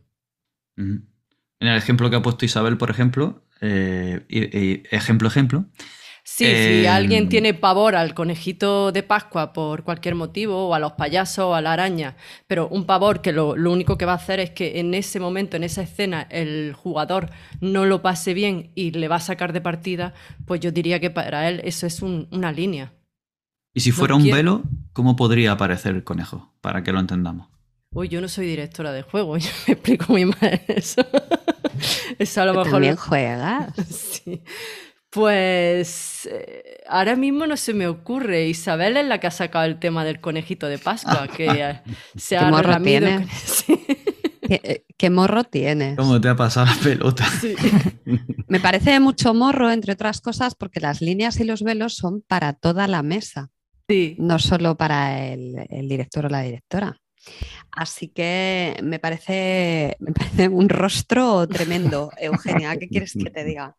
En 1.61 1.67
el 1.67 1.77
ejemplo 1.77 2.09
que 2.09 2.15
ha 2.15 2.21
puesto 2.23 2.43
Isabel, 2.43 2.75
por 2.75 2.89
ejemplo, 2.89 3.43
eh, 3.61 4.83
ejemplo, 4.89 5.27
ejemplo. 5.27 5.65
Sí, 6.23 6.45
si 6.45 6.85
em, 6.85 6.87
alguien 6.87 7.29
tiene 7.29 7.53
pavor 7.53 7.95
al 7.95 8.15
conejito 8.15 8.91
de 8.91 9.03
Pascua 9.03 9.53
por 9.53 9.83
cualquier 9.83 10.15
motivo, 10.15 10.69
o 10.69 10.73
a 10.73 10.79
los 10.79 10.93
payasos, 10.93 11.45
o 11.45 11.53
a 11.53 11.61
la 11.61 11.73
araña, 11.73 12.15
pero 12.47 12.67
un 12.67 12.85
pavor 12.85 13.21
que 13.21 13.31
lo, 13.31 13.51
único 13.51 13.95
que 13.95 14.05
va 14.05 14.13
a 14.13 14.15
hacer 14.15 14.39
es 14.39 14.49
que 14.49 14.79
en 14.79 14.95
ese 14.95 15.19
momento, 15.19 15.55
en 15.55 15.63
esa 15.63 15.83
escena, 15.83 16.23
el 16.31 16.73
jugador 16.73 17.29
no 17.59 17.85
lo 17.85 18.01
pase 18.01 18.33
bien 18.33 18.71
y 18.73 18.89
le 18.91 19.07
va 19.07 19.17
a 19.17 19.19
sacar 19.19 19.53
de 19.53 19.61
partida, 19.61 20.15
pues 20.47 20.61
yo 20.61 20.71
diría 20.71 20.99
que 20.99 21.11
para 21.11 21.47
él 21.47 21.61
eso 21.63 21.85
es 21.85 22.01
una 22.01 22.51
línea. 22.51 22.93
Y 23.75 23.81
si 23.81 23.91
fuera 23.91 24.15
un 24.15 24.23
velo, 24.23 24.63
¿cómo 24.93 25.15
podría 25.15 25.51
aparecer 25.51 25.93
el 25.93 26.03
conejo? 26.03 26.51
Para 26.59 26.83
que 26.83 26.91
lo 26.91 26.99
entendamos. 26.99 27.49
Uy, 27.93 28.07
yo 28.07 28.21
no 28.21 28.29
soy 28.29 28.45
directora 28.47 28.93
de 28.93 29.01
juego, 29.01 29.37
yo 29.37 29.49
me 29.67 29.73
explico 29.73 30.05
muy 30.09 30.25
mal 30.25 30.61
eso. 30.67 31.05
Eso 32.21 32.41
a 32.41 32.45
lo 32.45 32.53
mejor. 32.53 32.71
También 32.71 32.95
juegas. 32.95 33.73
sí. 33.89 34.43
Pues 35.09 36.29
eh, 36.31 36.77
ahora 36.87 37.15
mismo 37.15 37.45
no 37.45 37.57
se 37.57 37.73
me 37.73 37.87
ocurre. 37.87 38.47
Isabel 38.47 38.95
es 38.95 39.05
la 39.05 39.19
que 39.19 39.27
ha 39.27 39.31
sacado 39.31 39.65
el 39.65 39.77
tema 39.77 40.05
del 40.05 40.21
conejito 40.21 40.67
de 40.67 40.77
Pascua, 40.77 41.27
que 41.35 41.79
se 42.15 42.37
ha 42.37 42.49
morro 42.49 42.81
tiene? 42.81 43.27
¿Qué, 44.47 44.85
¿Qué, 44.97 45.09
morro 45.09 45.43
tienes? 45.43 45.97
¿Cómo 45.97 46.19
te 46.19 46.29
ha 46.29 46.35
pasado 46.35 46.67
la 46.67 46.75
pelota? 46.81 47.25
me 48.47 48.59
parece 48.59 48.99
mucho 48.99 49.33
morro, 49.33 49.71
entre 49.71 49.93
otras 49.93 50.21
cosas, 50.21 50.55
porque 50.55 50.79
las 50.79 51.01
líneas 51.01 51.39
y 51.39 51.45
los 51.45 51.63
velos 51.63 51.95
son 51.95 52.21
para 52.21 52.53
toda 52.53 52.87
la 52.87 53.01
mesa. 53.01 53.49
Sí. 53.87 54.15
No 54.19 54.39
solo 54.39 54.77
para 54.77 55.27
el, 55.27 55.55
el 55.69 55.89
director 55.89 56.25
o 56.25 56.29
la 56.29 56.41
directora. 56.41 57.00
Así 57.71 58.09
que 58.09 58.77
me 58.83 58.99
parece, 58.99 59.95
me 59.99 60.11
parece 60.11 60.49
un 60.49 60.67
rostro 60.67 61.47
tremendo, 61.47 62.11
Eugenia. 62.17 62.75
¿Qué 62.77 62.89
quieres 62.89 63.13
que 63.13 63.29
te 63.29 63.43
diga? 63.45 63.77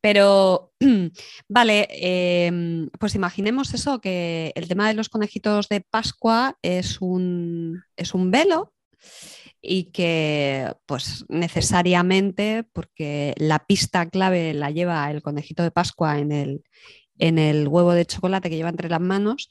Pero, 0.00 0.72
vale, 1.48 1.88
em, 1.90 2.90
pues 2.98 3.14
imaginemos 3.14 3.72
eso, 3.72 4.00
que 4.00 4.52
el 4.54 4.68
tema 4.68 4.88
de 4.88 4.94
los 4.94 5.08
conejitos 5.08 5.68
de 5.68 5.80
Pascua 5.80 6.58
es 6.62 7.00
un, 7.00 7.82
es 7.96 8.14
un 8.14 8.30
velo 8.30 8.74
y 9.62 9.84
que 9.84 10.74
pues 10.86 11.24
necesariamente, 11.28 12.64
porque 12.72 13.32
la 13.38 13.64
pista 13.64 14.10
clave 14.10 14.54
la 14.54 14.70
lleva 14.70 15.08
el 15.10 15.22
conejito 15.22 15.62
de 15.62 15.70
Pascua 15.70 16.18
en 16.18 16.32
el, 16.32 16.64
en 17.18 17.38
el 17.38 17.68
huevo 17.68 17.92
de 17.92 18.04
chocolate 18.04 18.50
que 18.50 18.56
lleva 18.56 18.70
entre 18.70 18.88
las 18.88 19.00
manos, 19.00 19.48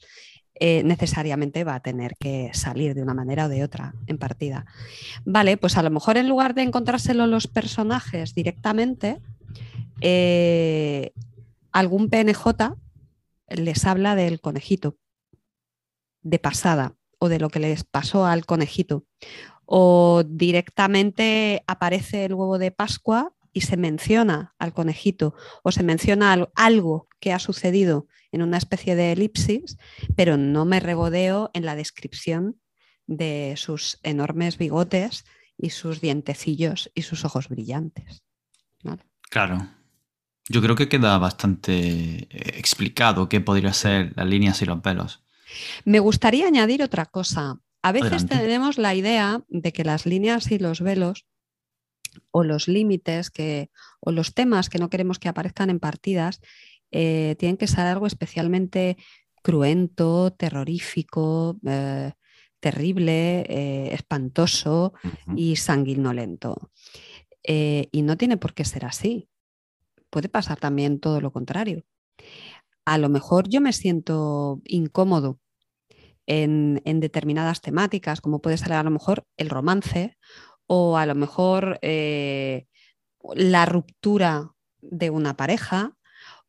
eh, 0.64 0.84
necesariamente 0.84 1.64
va 1.64 1.74
a 1.74 1.80
tener 1.80 2.14
que 2.20 2.52
salir 2.54 2.94
de 2.94 3.02
una 3.02 3.14
manera 3.14 3.46
o 3.46 3.48
de 3.48 3.64
otra 3.64 3.96
en 4.06 4.16
partida. 4.16 4.64
Vale, 5.24 5.56
pues 5.56 5.76
a 5.76 5.82
lo 5.82 5.90
mejor 5.90 6.18
en 6.18 6.28
lugar 6.28 6.54
de 6.54 6.62
encontrárselo 6.62 7.26
los 7.26 7.48
personajes 7.48 8.32
directamente, 8.32 9.20
eh, 10.00 11.10
algún 11.72 12.08
PNJ 12.08 12.76
les 13.48 13.84
habla 13.86 14.14
del 14.14 14.40
conejito 14.40 14.98
de 16.22 16.38
pasada 16.38 16.94
o 17.18 17.28
de 17.28 17.40
lo 17.40 17.50
que 17.50 17.58
les 17.58 17.82
pasó 17.82 18.24
al 18.24 18.46
conejito. 18.46 19.04
O 19.64 20.22
directamente 20.24 21.64
aparece 21.66 22.24
el 22.24 22.34
huevo 22.34 22.58
de 22.58 22.70
Pascua 22.70 23.34
y 23.52 23.62
se 23.62 23.76
menciona 23.76 24.54
al 24.60 24.72
conejito 24.74 25.34
o 25.64 25.72
se 25.72 25.82
menciona 25.82 26.48
algo 26.54 27.08
que 27.18 27.32
ha 27.32 27.40
sucedido 27.40 28.06
en 28.32 28.42
una 28.42 28.56
especie 28.58 28.96
de 28.96 29.12
elipsis, 29.12 29.76
pero 30.16 30.36
no 30.36 30.64
me 30.64 30.80
rebodeo 30.80 31.50
en 31.54 31.64
la 31.64 31.76
descripción 31.76 32.58
de 33.06 33.54
sus 33.56 33.98
enormes 34.02 34.58
bigotes 34.58 35.24
y 35.56 35.70
sus 35.70 36.00
dientecillos 36.00 36.90
y 36.94 37.02
sus 37.02 37.24
ojos 37.24 37.48
brillantes. 37.48 38.22
Claro. 39.30 39.68
Yo 40.48 40.60
creo 40.60 40.74
que 40.74 40.88
queda 40.88 41.16
bastante 41.18 41.72
eh, 41.74 42.28
explicado 42.30 43.28
qué 43.28 43.40
podría 43.40 43.72
ser 43.72 44.12
las 44.16 44.26
líneas 44.26 44.60
y 44.62 44.66
los 44.66 44.80
pelos. 44.80 45.24
Me 45.84 46.00
gustaría 46.00 46.46
añadir 46.46 46.82
otra 46.82 47.06
cosa. 47.06 47.60
A 47.82 47.92
veces 47.92 48.26
tenemos 48.26 48.78
la 48.78 48.94
idea 48.94 49.42
de 49.48 49.72
que 49.72 49.84
las 49.84 50.06
líneas 50.06 50.50
y 50.50 50.58
los 50.58 50.80
velos 50.80 51.26
o 52.30 52.44
los 52.44 52.68
límites 52.68 53.30
que, 53.30 53.70
o 54.00 54.12
los 54.12 54.34
temas 54.34 54.68
que 54.68 54.78
no 54.78 54.90
queremos 54.90 55.18
que 55.18 55.28
aparezcan 55.28 55.70
en 55.70 55.80
partidas 55.80 56.40
eh, 56.92 57.36
tienen 57.38 57.56
que 57.56 57.66
ser 57.66 57.86
algo 57.86 58.06
especialmente 58.06 58.98
cruento, 59.42 60.30
terrorífico, 60.32 61.58
eh, 61.66 62.12
terrible, 62.60 63.40
eh, 63.48 63.94
espantoso 63.94 64.92
y 65.34 65.56
sanguinolento. 65.56 66.70
y 67.44 68.02
no 68.02 68.16
tiene 68.16 68.36
por 68.36 68.54
qué 68.54 68.64
ser 68.64 68.84
así. 68.84 69.28
Puede 70.10 70.28
pasar 70.28 70.60
también 70.60 71.00
todo 71.00 71.20
lo 71.20 71.32
contrario. 71.32 71.84
A 72.84 72.98
lo 72.98 73.08
mejor 73.08 73.48
yo 73.48 73.60
me 73.60 73.72
siento 73.72 74.60
incómodo 74.64 75.40
en, 76.26 76.82
en 76.84 77.00
determinadas 77.00 77.60
temáticas, 77.60 78.20
como 78.20 78.40
puede 78.40 78.58
ser 78.58 78.74
a 78.74 78.82
lo 78.82 78.90
mejor 78.90 79.24
el 79.36 79.50
romance 79.50 80.16
o 80.66 80.96
a 80.96 81.06
lo 81.06 81.14
mejor 81.16 81.80
la 83.34 83.66
ruptura 83.66 84.52
de 84.80 85.10
una 85.10 85.36
pareja 85.36 85.96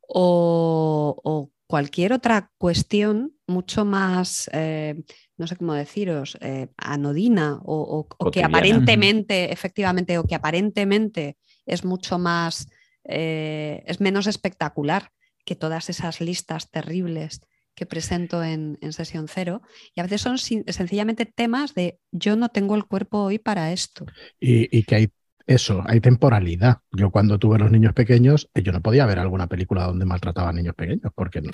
o, 0.07 1.49
cualquier 1.67 2.13
otra 2.13 2.51
cuestión 2.59 3.33
mucho 3.47 3.83
más, 3.83 4.49
eh, 4.53 5.01
no 5.37 5.47
sé 5.47 5.55
cómo 5.55 5.73
deciros, 5.73 6.37
eh, 6.41 6.67
anodina 6.77 7.59
o, 7.63 8.07
que 8.31 8.43
aparentemente, 8.43 9.51
efectivamente, 9.51 10.19
o 10.19 10.25
que 10.25 10.35
aparentemente 10.35 11.37
es 11.65 11.83
mucho 11.83 12.19
más, 12.19 12.67
eh, 13.05 13.83
es 13.87 13.99
menos 14.01 14.27
espectacular 14.27 15.09
que 15.45 15.55
todas 15.55 15.89
esas 15.89 16.21
listas 16.21 16.69
terribles 16.69 17.41
que 17.75 17.87
presento 17.87 18.43
en, 18.43 18.77
sesión 18.91 19.27
cero 19.27 19.63
y 19.95 19.99
a 19.99 20.03
veces 20.03 20.21
son 20.21 20.37
sencillamente 20.37 21.25
temas 21.25 21.73
de 21.73 21.97
yo 22.11 22.35
no 22.35 22.49
tengo 22.49 22.75
el 22.75 22.85
cuerpo 22.85 23.23
hoy 23.23 23.39
para 23.39 23.73
esto. 23.73 24.05
Y, 24.39 24.77
y, 24.77 24.83
que 24.83 24.95
hay 24.95 25.07
eso, 25.45 25.83
hay 25.85 25.99
temporalidad. 25.99 26.79
Yo 26.91 27.11
cuando 27.11 27.37
tuve 27.37 27.59
los 27.59 27.69
niños 27.69 27.93
pequeños, 27.93 28.49
eh, 28.53 28.63
yo 28.63 28.71
no 28.71 28.81
podía 28.81 29.05
ver 29.05 29.19
alguna 29.19 29.47
película 29.47 29.85
donde 29.85 30.05
maltrataban 30.05 30.55
niños 30.55 30.73
pequeños, 30.73 31.11
porque 31.13 31.41
no. 31.41 31.51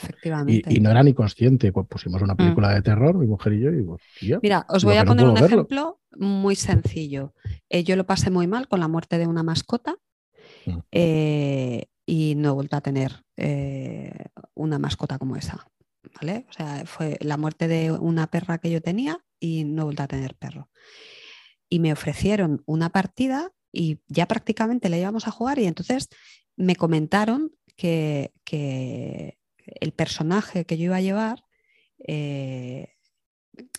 Y, 0.48 0.80
no 0.80 0.92
era 0.92 1.02
ni 1.02 1.14
consciente. 1.14 1.72
Pues 1.72 1.88
pusimos 1.88 2.22
una 2.22 2.36
mm. 2.36 2.38
película 2.38 2.74
de 2.74 2.82
terror, 2.84 3.18
mi 3.18 3.26
mujer 3.26 3.54
y 3.54 3.62
yo, 3.62 3.72
y 3.72 3.82
pues, 3.82 4.02
Mira, 4.44 4.66
os 4.70 4.84
voy 4.84 4.98
a 4.98 5.06
poner 5.06 5.26
un 5.26 5.38
ejemplo 5.38 6.02
muy 6.18 6.56
sencillo. 6.56 7.34
Eh, 7.70 7.84
yo 7.84 7.96
lo 7.96 8.06
pasé 8.06 8.30
muy 8.30 8.46
mal 8.46 8.68
con 8.68 8.80
la 8.80 8.88
muerte 8.88 9.18
de 9.18 9.26
una 9.26 9.42
mascota 9.42 9.96
mm. 10.68 10.78
eh, 10.92 11.86
y 12.06 12.36
no 12.36 12.50
he 12.50 12.54
vuelto 12.54 12.76
a 12.78 12.82
tener 12.82 13.24
una 14.54 14.78
mascota 14.78 15.18
como 15.18 15.36
esa. 15.36 15.66
¿Vale? 16.22 16.46
O 16.50 16.54
sea, 16.54 16.84
fue 16.86 17.18
la 17.22 17.38
muerte 17.38 17.68
de 17.68 17.92
una 17.92 18.28
perra 18.28 18.58
que 18.58 18.72
yo 18.72 18.82
tenía 18.82 19.24
y 19.40 19.64
no 19.64 19.82
he 19.82 19.86
vuelto 19.86 20.04
a 20.04 20.08
tener 20.08 20.36
perro. 20.36 20.70
Y 21.70 21.80
me 21.80 21.94
ofrecieron 21.94 22.64
una 22.66 22.90
partida 22.90 23.52
y 23.72 24.00
ya 24.08 24.28
prácticamente 24.28 24.90
la 24.90 24.98
íbamos 24.98 25.28
a 25.28 25.32
jugar 25.32 25.60
y 25.60 25.66
entonces 25.66 26.10
me 26.56 26.76
comentaron 26.76 27.52
que, 27.76 28.32
el 29.82 29.92
personaje 29.92 30.66
que 30.66 30.78
yo 30.78 30.86
iba 30.86 30.96
a 30.96 31.02
llevar, 31.02 31.44
eh, 32.00 32.96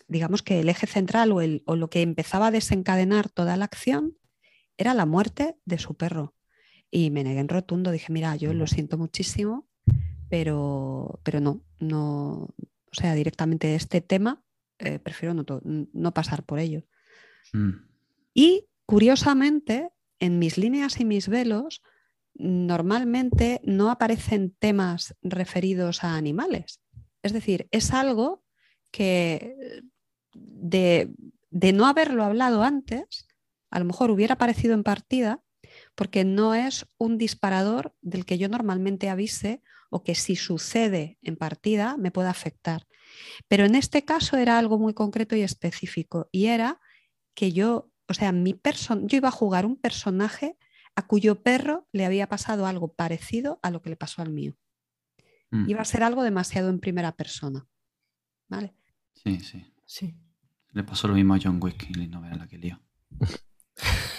digamos 0.06 0.42
que 0.42 0.60
el 0.60 0.68
eje 0.68 0.86
central 0.86 1.32
o, 1.32 1.40
el, 1.40 1.64
o 1.66 1.74
lo 1.74 1.90
que 1.90 2.02
empezaba 2.02 2.46
a 2.46 2.50
desencadenar 2.52 3.28
toda 3.28 3.56
la 3.56 3.64
acción 3.64 4.16
era 4.76 4.94
la 4.94 5.04
muerte 5.04 5.56
de 5.64 5.78
su 5.78 5.96
perro. 5.96 6.34
Y 6.90 7.10
me 7.10 7.24
negué 7.24 7.40
en 7.40 7.48
rotundo, 7.48 7.90
dije, 7.90 8.12
mira, 8.12 8.36
yo 8.36 8.54
lo 8.54 8.66
siento 8.66 8.98
muchísimo, 8.98 9.68
pero, 10.28 11.20
pero 11.24 11.40
no, 11.40 11.64
no, 11.80 12.54
o 12.90 12.92
sea, 12.92 13.14
directamente 13.14 13.74
este 13.74 14.00
tema 14.00 14.42
eh, 14.78 14.98
prefiero 14.98 15.34
no, 15.34 15.44
no, 15.64 16.14
pasar 16.14 16.44
por 16.44 16.58
ello. 16.58 16.84
Mm. 17.52 17.70
Y 18.32 18.69
Curiosamente, 18.90 19.92
en 20.18 20.40
mis 20.40 20.58
líneas 20.58 20.98
y 20.98 21.04
mis 21.04 21.28
velos, 21.28 21.80
normalmente 22.34 23.60
no 23.62 23.88
aparecen 23.88 24.50
temas 24.58 25.14
referidos 25.22 26.02
a 26.02 26.16
animales. 26.16 26.80
Es 27.22 27.32
decir, 27.32 27.68
es 27.70 27.92
algo 27.92 28.42
que 28.90 29.84
de, 30.34 31.14
no 31.52 31.86
haberlo 31.86 32.24
hablado 32.24 32.64
antes, 32.64 33.28
a 33.70 33.78
lo 33.78 33.84
mejor 33.84 34.10
hubiera 34.10 34.34
aparecido 34.34 34.74
en 34.74 34.82
partida, 34.82 35.40
porque 35.94 36.24
no 36.24 36.56
es 36.56 36.84
un 36.98 37.16
disparador 37.16 37.94
del 38.00 38.24
que 38.24 38.38
yo 38.38 38.48
normalmente 38.48 39.08
avise 39.08 39.62
o 39.88 40.02
que 40.02 40.16
si 40.16 40.34
sucede 40.34 41.16
en 41.22 41.36
partida 41.36 41.96
me 41.96 42.10
pueda 42.10 42.30
afectar. 42.30 42.88
Pero 43.46 43.66
en 43.66 43.76
este 43.76 44.04
caso 44.04 44.36
era 44.36 44.58
algo 44.58 44.80
muy 44.80 44.94
concreto 44.94 45.36
y 45.36 45.42
específico 45.42 46.28
y 46.32 46.46
era 46.46 46.80
que 47.34 47.52
yo 47.52 47.89
o 48.10 48.14
sea, 48.14 48.32
mi 48.32 48.60
yo 49.02 49.16
iba 49.16 49.28
a 49.28 49.32
jugar 49.32 49.64
un 49.64 49.76
personaje 49.76 50.58
a 50.96 51.06
cuyo 51.06 51.42
perro 51.42 51.88
le 51.92 52.04
había 52.04 52.28
pasado 52.28 52.66
algo 52.66 52.92
parecido 52.92 53.60
a 53.62 53.70
lo 53.70 53.82
que 53.82 53.90
le 53.90 53.96
pasó 53.96 54.20
al 54.20 54.30
mío. 54.30 54.56
Mm. 55.50 55.70
Iba 55.70 55.82
a 55.82 55.84
ser 55.84 56.02
algo 56.02 56.24
demasiado 56.24 56.68
en 56.70 56.80
primera 56.80 57.12
persona. 57.12 57.68
¿Vale? 58.48 58.74
Sí, 59.14 59.38
sí. 59.40 59.72
Sí. 59.86 60.16
Le 60.72 60.82
pasó 60.82 61.06
lo 61.06 61.14
mismo 61.14 61.34
a 61.34 61.38
John 61.40 61.60
Wick 61.62 61.88
y 61.96 62.08
no 62.08 62.20
vea 62.20 62.34
la 62.34 62.48
que 62.48 62.58
lío. 62.58 62.80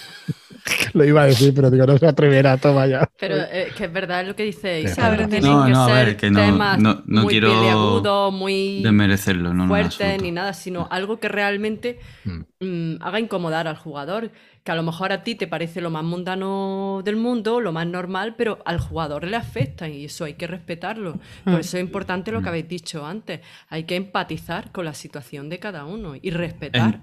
lo 0.93 1.05
iba 1.05 1.23
a 1.23 1.25
decir, 1.25 1.53
pero 1.53 1.69
digo, 1.69 1.85
no 1.85 1.97
se 1.97 2.07
atreverá, 2.07 2.57
toma 2.57 2.87
ya. 2.87 3.09
Pero 3.19 3.35
eh, 3.37 3.71
que 3.75 3.85
es 3.85 3.93
verdad 3.93 4.25
lo 4.25 4.35
que 4.35 4.43
dice 4.43 4.81
Isabel, 4.81 5.27
tienen 5.29 5.51
no, 5.51 5.65
que 5.65 5.71
no, 5.71 5.85
ser 5.85 5.93
a 5.93 6.03
ver, 6.03 6.17
que 6.17 6.31
no, 6.31 6.39
temas 6.39 6.79
no, 6.79 7.01
no 7.05 7.21
muy 7.23 7.31
quiero 7.31 8.31
muy 8.31 8.81
desmerecerlo, 8.81 9.53
no, 9.53 9.67
fuerte 9.67 10.17
ni 10.17 10.31
nada, 10.31 10.53
sino 10.53 10.87
algo 10.91 11.19
que 11.19 11.27
realmente 11.27 11.99
mm. 12.25 12.39
Mm, 12.61 12.97
haga 13.01 13.19
incomodar 13.19 13.67
al 13.67 13.75
jugador. 13.75 14.31
Que 14.63 14.71
a 14.71 14.75
lo 14.75 14.83
mejor 14.83 15.11
a 15.11 15.23
ti 15.23 15.33
te 15.33 15.47
parece 15.47 15.81
lo 15.81 15.89
más 15.89 16.03
mundano 16.03 17.01
del 17.03 17.15
mundo, 17.15 17.59
lo 17.61 17.71
más 17.71 17.87
normal, 17.87 18.35
pero 18.37 18.59
al 18.65 18.79
jugador 18.79 19.25
le 19.25 19.35
afecta 19.35 19.89
y 19.89 20.05
eso 20.05 20.23
hay 20.25 20.35
que 20.35 20.45
respetarlo. 20.45 21.19
Por 21.43 21.53
mm. 21.53 21.59
eso 21.61 21.77
es 21.77 21.83
importante 21.83 22.31
lo 22.31 22.43
que 22.43 22.49
habéis 22.49 22.67
dicho 22.67 23.03
antes. 23.03 23.41
Hay 23.69 23.85
que 23.85 23.95
empatizar 23.95 24.71
con 24.71 24.85
la 24.85 24.93
situación 24.93 25.49
de 25.49 25.57
cada 25.57 25.85
uno 25.85 26.13
y 26.21 26.29
respetar. 26.29 27.01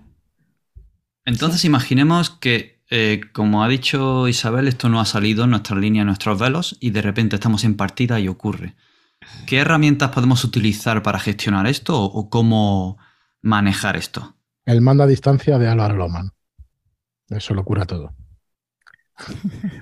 Entonces 1.25 1.65
imaginemos 1.65 2.31
que 2.31 2.78
eh, 2.91 3.21
como 3.33 3.63
ha 3.63 3.69
dicho 3.69 4.29
Isabel, 4.29 4.69
esto 4.69 4.89
no 4.89 5.01
ha 5.01 5.05
salido 5.05 5.45
en 5.45 5.51
nuestra 5.51 5.77
línea, 5.77 6.03
en 6.03 6.07
nuestros 6.07 6.39
velos, 6.39 6.77
y 6.81 6.91
de 6.91 7.03
repente 7.03 7.37
estamos 7.37 7.65
en 7.65 7.77
partida 7.77 8.21
y 8.21 8.29
ocurre. 8.29 8.77
¿Qué 9.47 9.59
herramientas 9.59 10.11
podemos 10.11 10.45
utilizar 10.45 11.03
para 11.03 11.19
gestionar 11.19 11.67
esto 11.67 12.03
o, 12.03 12.31
cómo 12.31 12.99
manejar 13.43 13.97
esto? 13.97 14.37
El 14.65 14.81
mando 14.81 15.03
a 15.03 15.07
distancia 15.07 15.59
de 15.59 15.69
Álvaro 15.69 15.97
Loman. 15.97 16.31
Eso 17.29 17.55
lo 17.55 17.65
cura 17.65 17.85
todo 17.85 18.15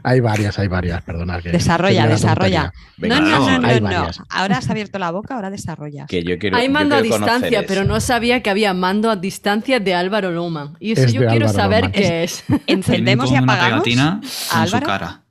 hay 0.02 0.20
varias, 0.20 0.58
hay 0.58 0.68
varias, 0.68 1.02
perdona. 1.02 1.38
desarrolla, 1.40 2.06
desarrolla. 2.06 2.72
no, 2.98 3.20
no, 3.20 3.58
no, 3.58 3.80
no, 3.80 4.10
Ahora 4.30 4.58
has 4.58 4.70
abierto 4.70 4.98
la 4.98 5.10
boca, 5.10 5.34
ahora 5.34 5.50
desarrolla. 5.50 6.06
hay 6.52 6.68
mando 6.68 6.96
a 6.96 7.02
distancia, 7.02 7.64
pero 7.66 7.84
no 7.84 8.00
sabía 8.00 8.42
que 8.42 8.50
había 8.50 8.74
mando 8.74 9.10
a 9.10 9.16
distancia 9.16 9.80
de 9.80 9.94
Álvaro 9.94 10.30
Loma. 10.30 10.74
Y 10.80 10.92
eso 10.92 11.08
yo 11.08 11.26
quiero 11.28 11.48
saber 11.48 11.90
qué 11.92 12.24
es. 12.24 12.44
Encendemos 12.66 13.30
y 13.30 13.36
apagamos. 13.36 13.66
Una 13.66 13.82
pegatina 13.82 14.20
en 14.62 14.68
su 14.68 14.80
cara. 14.80 15.22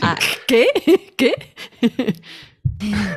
Ah, 0.00 0.16
¿Qué? 0.46 0.68
¿Qué? 1.16 1.34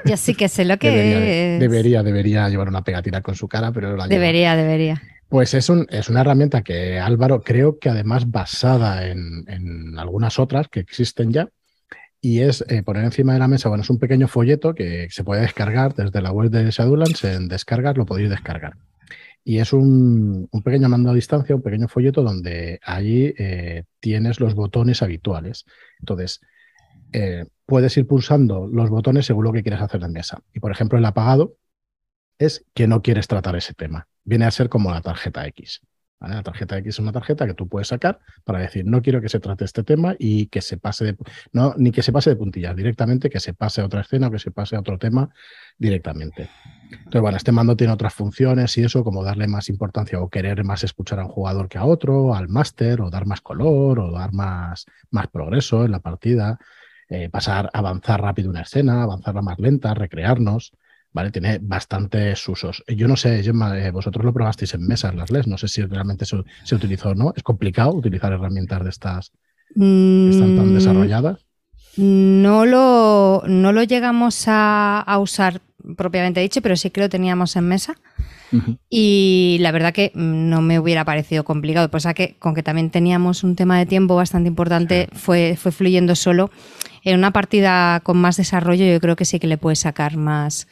Yo 0.06 0.18
sí 0.18 0.36
que 0.36 0.48
sé 0.50 0.66
lo 0.66 0.78
que 0.78 0.90
debería, 0.90 1.56
es. 1.56 1.60
Debería, 1.60 2.04
debería 2.04 2.50
llevar 2.50 2.68
una 2.68 2.84
pegatina 2.84 3.22
con 3.22 3.36
su 3.36 3.48
cara, 3.48 3.72
pero 3.72 3.90
no 3.90 3.98
la 3.98 4.08
Debería, 4.08 4.56
debería. 4.56 5.02
Pues 5.30 5.54
es, 5.54 5.70
un, 5.70 5.88
es, 5.90 6.10
una 6.10 6.22
herramienta 6.22 6.62
que 6.62 7.00
Álvaro 7.00 7.42
creo 7.42 7.80
que 7.80 7.90
además 7.90 8.30
basada 8.30 9.08
en, 9.08 9.98
algunas 9.98 10.40
otras 10.40 10.68
que 10.68 10.80
existen 10.80 11.32
ya 11.32 11.50
y 12.22 12.42
es 12.42 12.64
eh, 12.70 12.84
poner 12.84 13.04
encima 13.04 13.34
de 13.34 13.40
la 13.40 13.48
mesa, 13.48 13.70
bueno, 13.70 13.84
es 13.84 13.90
un 13.90 14.00
pequeño 14.00 14.28
folleto 14.28 14.74
que 14.74 15.08
se 15.12 15.24
puede 15.24 15.42
descargar 15.42 15.94
desde 15.94 16.22
la 16.22 16.32
web 16.32 16.50
de 16.50 16.70
Shadowlands, 16.72 17.24
en 17.24 17.48
descargas 17.48 17.98
lo 17.98 18.06
podéis 18.06 18.30
descargar. 18.30 18.78
Y 19.44 19.60
es 19.60 19.74
un, 19.74 20.50
pequeño 20.64 20.90
mando 20.90 21.12
a 21.12 21.14
distancia, 21.14 21.56
un 21.56 21.62
pequeño 21.62 21.88
folleto 21.88 22.24
donde 22.24 22.80
allí 22.84 23.32
eh, 23.38 23.84
tienes 24.00 24.40
los 24.40 24.56
botones 24.56 25.04
habituales. 25.04 25.66
Entonces, 26.00 26.42
eh, 27.14 27.46
puedes 27.68 27.96
ir 27.98 28.08
pulsando 28.08 28.68
los 28.68 28.90
botones 28.90 29.28
según 29.28 29.44
lo 29.44 29.54
que 29.54 29.62
quieres 29.62 29.82
hacer 29.82 30.04
en 30.04 30.14
mesa. 30.14 30.42
Y 30.52 30.60
por 30.60 30.72
ejemplo, 30.72 30.98
el 30.98 31.06
apagado 31.06 31.58
es 32.40 32.66
que 32.74 32.88
no 32.88 33.04
quieres 33.04 33.28
tratar 33.28 33.56
ese 33.56 33.76
tema. 33.76 34.08
Viene 34.26 34.46
a 34.46 34.52
ser 34.52 34.68
como 34.68 34.92
la 34.92 35.02
tarjeta 35.02 35.48
X. 35.48 35.82
La 36.20 36.42
tarjeta 36.42 36.78
X 36.78 36.96
es 36.96 37.00
una 37.00 37.12
tarjeta 37.12 37.46
que 37.46 37.54
tú 37.54 37.68
puedes 37.68 37.90
sacar 37.90 38.20
para 38.44 38.60
decir, 38.60 38.86
no 38.86 39.02
quiero 39.02 39.22
que 39.22 39.30
se 39.30 39.40
trate 39.40 39.66
este 39.66 39.84
tema 39.84 40.16
y 40.18 40.48
que 40.48 40.62
se 40.62 40.78
pase 40.78 41.06
de, 41.06 41.18
no, 41.52 41.76
ni 41.78 41.92
que 41.92 42.02
se 42.02 42.12
pase 42.12 42.32
de 42.32 42.36
puntillas, 42.36 42.76
directamente 42.76 43.30
que 43.30 43.40
se 43.40 43.54
pase 43.54 43.82
a 43.82 43.86
otra 43.86 44.02
escena 44.02 44.28
o 44.28 44.32
que 44.32 44.40
se 44.40 44.50
pase 44.52 44.76
a 44.76 44.80
otro 44.80 44.98
tema 44.98 45.30
directamente. 45.78 46.50
Entonces, 46.90 47.22
bueno, 47.22 47.38
este 47.38 47.52
mando 47.52 47.76
tiene 47.76 47.94
otras 47.94 48.14
funciones 48.14 48.78
y 48.78 48.84
eso, 48.84 49.04
como 49.04 49.24
darle 49.24 49.48
más 49.48 49.70
importancia 49.70 50.20
o 50.20 50.30
querer 50.30 50.64
más 50.64 50.84
escuchar 50.84 51.20
a 51.20 51.26
un 51.26 51.30
jugador 51.30 51.68
que 51.68 51.78
a 51.78 51.86
otro, 51.86 52.34
al 52.34 52.48
máster, 52.48 53.02
o 53.02 53.10
dar 53.10 53.26
más 53.26 53.42
color, 53.42 54.00
o 54.00 54.12
dar 54.12 54.34
más, 54.34 54.86
más 55.12 55.28
progreso 55.28 55.86
en 55.86 55.92
la 55.92 56.00
partida, 56.00 56.60
eh, 57.10 57.30
pasar, 57.30 57.70
avanzar 57.74 58.22
rápido 58.22 58.50
una 58.50 58.62
escena, 58.62 59.04
avanzarla 59.04 59.42
más 59.42 59.60
lenta, 59.60 59.94
recrearnos. 59.94 60.72
¿Vale? 61.16 61.32
Tiene 61.32 61.60
bastantes 61.62 62.48
usos. 62.50 62.84
Yo 62.88 63.08
no 63.08 63.16
sé, 63.16 63.40
eh, 63.40 63.92
vosotros 63.92 64.26
lo 64.26 64.34
probasteis 64.34 64.74
en 64.74 64.86
mesas, 64.86 65.16
las 65.16 65.32
LES, 65.32 65.48
no 65.48 65.58
sé 65.58 65.70
si 65.70 65.82
realmente 65.82 66.26
se, 66.26 66.36
se, 66.66 66.76
utilizó 66.76 67.12
o 67.12 67.16
no. 67.16 67.34
¿Es 67.38 67.42
complicado 67.42 67.94
utilizar 67.94 68.34
herramientas 68.34 68.84
de 68.84 68.90
estas? 68.90 69.32
¿Están 70.28 70.56
tan 70.56 70.72
Mm, 70.72 70.74
desarrolladas? 70.74 71.46
No 71.96 72.66
lo, 72.66 73.44
no 73.48 73.72
lo 73.72 73.84
llegamos 73.84 74.44
a, 74.50 75.00
a 75.00 75.20
usar 75.20 75.62
propiamente 75.96 76.42
dicho, 76.42 76.62
pero 76.62 76.76
sí 76.76 76.90
que 76.90 77.00
lo 77.00 77.08
teníamos 77.08 77.56
en 77.56 77.68
mesa. 77.68 77.96
Y 78.90 79.58
la 79.60 79.72
verdad 79.72 79.94
que 79.94 80.12
no 80.16 80.62
me 80.62 80.80
hubiera 80.80 81.04
parecido 81.04 81.44
complicado. 81.44 81.90
Pues 81.90 82.08
que 82.16 82.36
con 82.40 82.56
que 82.56 82.64
también 82.64 82.90
teníamos 82.90 83.44
un 83.44 83.56
tema 83.56 83.78
de 83.78 83.86
tiempo 83.86 84.16
bastante 84.16 84.48
importante, 84.48 85.10
fue, 85.14 85.58
fue 85.58 85.72
fluyendo 85.72 86.16
solo. 86.16 86.52
En 87.04 87.18
una 87.18 87.32
partida 87.32 88.00
con 88.02 88.18
más 88.18 88.38
desarrollo, 88.38 88.86
yo 88.86 89.00
creo 89.00 89.16
que 89.16 89.26
sí 89.26 89.40
que 89.40 89.48
le 89.48 89.58
puedes 89.58 89.80
sacar 89.80 90.18
más. 90.18 90.68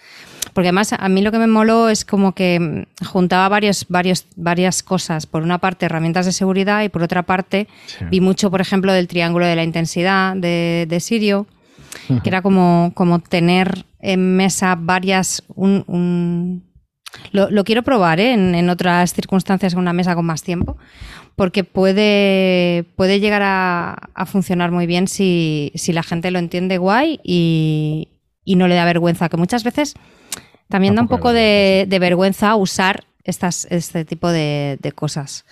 Porque 0.53 0.67
además, 0.67 0.93
a 0.93 1.09
mí 1.09 1.21
lo 1.21 1.31
que 1.31 1.39
me 1.39 1.47
moló 1.47 1.89
es 1.89 2.03
como 2.05 2.33
que 2.33 2.59
mm, 2.59 3.05
juntaba 3.05 3.47
varios, 3.49 3.85
varios, 3.89 4.25
varias 4.35 4.83
cosas. 4.83 5.25
Por 5.25 5.41
una 5.43 5.57
parte, 5.59 5.85
herramientas 5.85 6.25
de 6.25 6.31
seguridad, 6.31 6.83
y 6.83 6.89
por 6.89 7.01
otra 7.03 7.23
parte, 7.23 7.67
Sí. 7.87 8.05
vi 8.11 8.19
mucho, 8.21 8.51
por 8.51 8.61
ejemplo, 8.61 8.91
del 8.93 9.07
triángulo 9.07 9.45
de 9.45 9.55
la 9.55 9.63
intensidad 9.63 10.35
de, 10.35 10.85
de 10.87 10.99
Sirio, 10.99 11.47
que 12.23 12.29
era 12.29 12.41
como, 12.41 12.91
como 12.95 13.19
tener 13.19 13.85
en 13.99 14.35
mesa 14.35 14.75
varias. 14.77 15.43
Un, 15.55 15.83
un- 15.87 16.63
Lo, 17.31 17.49
lo 17.51 17.63
quiero 17.63 17.83
probar 17.83 18.19
¿eh? 18.19 18.33
en, 18.33 18.55
en 18.55 18.69
otras 18.69 19.13
circunstancias 19.13 19.73
en 19.73 19.79
una 19.79 19.93
mesa 19.93 20.15
con 20.15 20.25
más 20.25 20.41
tiempo, 20.43 20.77
porque 21.35 21.63
puede, 21.63 22.85
puede 22.95 23.19
llegar 23.19 23.41
a, 23.43 24.09
a 24.15 24.25
funcionar 24.25 24.71
muy 24.71 24.87
bien 24.87 25.07
si, 25.07 25.71
si 25.75 25.93
la 25.93 26.01
gente 26.03 26.31
lo 26.31 26.39
entiende 26.39 26.77
guay 26.79 27.19
y, 27.23 28.09
y 28.43 28.55
no 28.55 28.67
le 28.67 28.75
da 28.75 28.85
vergüenza, 28.85 29.29
que 29.29 29.37
muchas 29.37 29.63
veces 29.63 29.93
también 30.73 30.95
da 30.95 31.03
un 31.03 31.07
poco 31.07 31.31
de, 31.33 31.85
de 31.87 31.99
vergüenza 31.99 32.55
usar 32.55 33.03
estas, 33.23 33.67
este 33.69 34.05
tipo 34.05 34.29
de, 34.31 34.79
de 34.81 34.91
cosas, 34.91 35.45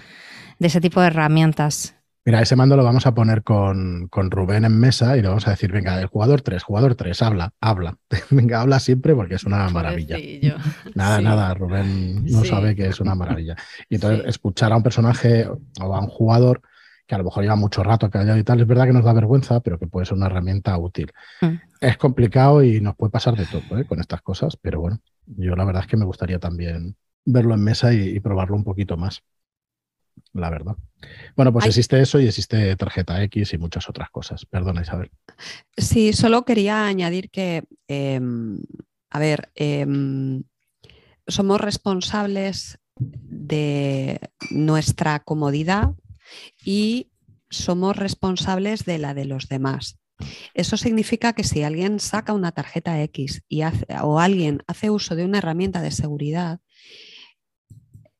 de 0.57 0.65
ese 0.65 0.82
tipo 0.82 0.99
de 0.99 1.07
herramientas. 1.07 1.93
Mira, 2.26 2.41
ese 2.41 2.55
mando 2.55 2.76
lo 2.76 2.84
vamos 2.84 3.05
a 3.05 3.13
poner 3.13 3.43
con, 3.43 4.07
con 4.09 4.32
Rubén 4.32 4.65
en 4.65 4.80
mesa 4.80 5.15
y 5.17 5.22
le 5.22 5.28
vamos 5.28 5.47
a 5.47 5.51
decir, 5.51 5.72
venga, 5.72 5.99
el 6.01 6.07
jugador 6.07 6.41
3, 6.41 6.63
jugador 6.63 6.95
3, 6.95 7.22
habla, 7.22 7.53
habla. 7.61 7.97
venga, 8.32 8.61
habla 8.61 8.80
siempre 8.80 9.13
porque 9.13 9.36
es 9.36 9.43
una 9.43 9.69
maravilla. 9.69 10.15
Pobrecillo. 10.15 10.55
Nada, 10.95 11.17
Sí. 11.19 11.24
nada, 11.24 11.53
Rubén 11.53 12.26
no 12.26 12.41
Sí. 12.41 12.47
sabe 12.49 12.76
que 12.76 12.88
es 12.88 12.99
una 12.99 13.13
maravilla. 13.13 13.55
Y 13.89 13.95
entonces 13.95 14.24
Sí. 14.24 14.30
escuchar 14.30 14.74
a 14.74 14.78
un 14.78 14.84
personaje 14.84 15.47
o 15.47 15.95
a 15.95 15.99
un 15.99 16.07
jugador 16.07 16.61
que 17.07 17.15
a 17.15 17.17
lo 17.17 17.26
mejor 17.26 17.43
lleva 17.43 17.55
mucho 17.57 17.84
rato 17.84 18.09
callado 18.09 18.38
y 18.38 18.43
tal, 18.43 18.61
es 18.61 18.67
verdad 18.67 18.86
que 18.86 18.93
nos 18.93 19.03
da 19.03 19.11
vergüenza, 19.11 19.59
pero 19.59 19.78
que 19.78 19.86
puede 19.88 20.05
ser 20.05 20.15
una 20.15 20.28
herramienta 20.28 20.78
útil. 20.78 21.11
Mm. 21.41 21.55
Es 21.82 21.97
complicado 21.97 22.63
y 22.63 22.80
nos 22.80 22.95
puede 22.95 23.11
pasar 23.11 23.36
de 23.36 23.45
todo 23.47 23.78
¿eh? 23.80 23.86
con 23.86 23.99
estas 23.99 24.22
cosas, 24.22 24.55
pero 24.55 24.80
bueno, 24.80 24.99
yo 25.26 25.55
la 25.55 25.65
verdad 25.65 25.84
es 25.84 25.88
que 25.88 25.97
me 25.97 26.05
gustaría 26.05 26.39
también 26.39 26.95
verlo 27.26 27.53
en 27.53 27.63
mesa 27.63 27.93
y, 27.93 28.09
y 28.09 28.19
probarlo 28.19 28.55
un 28.55 28.63
poquito 28.63 28.97
más. 28.97 29.24
La 30.34 30.49
verdad. 30.49 30.76
Bueno, 31.36 31.51
pues 31.51 31.65
Ay. 31.65 31.69
existe 31.69 32.01
eso 32.01 32.19
y 32.19 32.28
existe 32.28 32.76
tarjeta 32.76 33.22
X 33.24 33.53
y 33.53 33.57
muchas 33.57 33.89
otras 33.89 34.09
cosas. 34.09 34.45
Perdona, 34.45 34.82
Isabel. 34.82 35.11
Sí, 35.76 36.13
solo 36.13 36.45
quería 36.45 36.86
añadir 36.86 37.30
que, 37.30 37.63
em, 37.88 38.59
a 39.09 39.19
ver, 39.19 39.51
em, 39.55 40.43
somos 41.28 41.59
responsables 41.59 42.80
de 42.99 44.19
nuestra 44.51 45.19
comodidad 45.19 45.91
y 46.63 47.09
somos 47.49 47.95
responsables 47.95 48.86
de 48.86 48.97
la 48.99 49.13
de 49.13 49.26
los 49.26 49.47
demás. 49.47 49.97
Eso 50.53 50.78
significa 50.78 51.34
que 51.34 51.43
si 51.43 51.63
alguien 51.63 51.99
saca 51.99 52.34
una 52.34 52.51
tarjeta 52.51 53.01
X 53.03 53.43
y 53.47 53.61
hace- 53.61 53.86
o 54.03 54.19
alguien 54.19 54.63
hace 54.67 54.89
uso 54.89 55.15
de 55.15 55.26
una 55.26 55.39
herramienta 55.39 55.82
de 55.82 55.91
seguridad, 55.91 56.59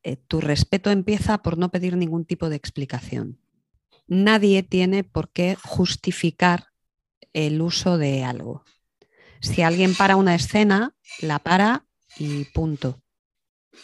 eh, 0.02 0.16
tu 0.16 0.40
respeto 0.40 0.90
empieza 0.90 1.42
por 1.42 1.58
no 1.58 1.70
pedir 1.70 1.96
ningún 1.96 2.24
tipo 2.24 2.48
de 2.48 2.56
explicación. 2.56 3.38
Nadie 4.06 4.62
tiene 4.62 5.04
por 5.04 5.30
qué 5.30 5.56
justificar 5.62 6.66
el 7.32 7.62
uso 7.62 7.98
de 7.98 8.24
algo. 8.24 8.64
Si 9.40 9.62
alguien 9.62 9.94
para 9.94 10.16
una 10.16 10.34
escena, 10.34 10.94
la 11.20 11.38
para 11.38 11.86
y 12.18 12.44
punto. 12.46 13.02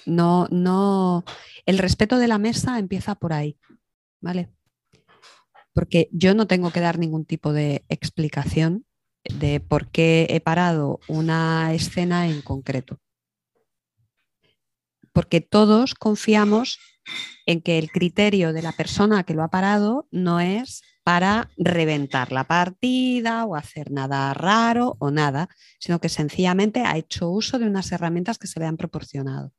No, 0.07 0.49
no. 0.51 1.25
El 1.67 1.79
respeto 1.79 2.19
de 2.19 2.29
la 2.29 2.39
mesa 2.39 2.79
empieza 2.79 3.15
por 3.15 3.33
ahí, 3.33 3.59
¿vale? 4.21 4.51
Porque 5.79 6.09
yo 6.11 6.35
no 6.35 6.49
tengo 6.49 6.73
que 6.73 6.81
dar 6.81 6.99
ningún 6.99 7.25
tipo 7.25 7.53
de 7.53 7.85
explicación 7.89 8.85
de 9.23 9.61
por 9.61 9.93
qué 9.93 10.27
he 10.29 10.41
parado 10.41 10.99
una 11.07 11.73
escena 11.73 12.27
en 12.27 12.43
concreto. 12.43 12.99
Porque 15.13 15.41
todos 15.41 15.95
confiamos 15.95 16.81
en 17.47 17.61
que 17.61 17.79
el 17.79 17.93
criterio 17.93 18.53
de 18.53 18.63
la 18.63 18.73
persona 18.73 19.23
que 19.23 19.35
lo 19.35 19.45
ha 19.45 19.51
parado 19.51 20.09
no 20.11 20.41
es 20.41 20.83
para 21.05 21.49
reventar 21.57 22.33
la 22.33 22.43
partida 22.43 23.45
o 23.45 23.55
hacer 23.55 23.93
nada 23.93 24.35
raro 24.35 24.97
o 24.99 25.13
nada, 25.13 25.49
sino 25.79 26.01
que 26.01 26.09
sencillamente 26.09 26.81
ha 26.81 26.97
hecho 26.97 27.31
uso 27.31 27.61
de 27.61 27.67
unas 27.67 27.93
herramientas 27.93 28.39
que 28.39 28.49
se 28.49 28.59
le 28.59 28.67
han 28.67 28.79
proporcionado. 28.79 29.53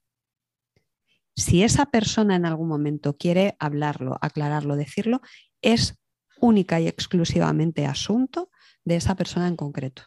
Si 1.37 1.63
esa 1.63 1.85
persona 1.85 2.35
en 2.35 2.45
algún 2.45 2.67
momento 2.67 3.15
quiere 3.15 3.55
hablarlo, 3.57 4.17
aclararlo, 4.19 4.75
decirlo, 4.75 5.21
es 5.61 5.98
única 6.41 6.79
y 6.79 6.87
exclusivamente 6.87 7.85
asunto 7.85 8.49
de 8.83 8.95
esa 8.95 9.15
persona 9.15 9.47
en 9.47 9.55
concreto. 9.55 10.03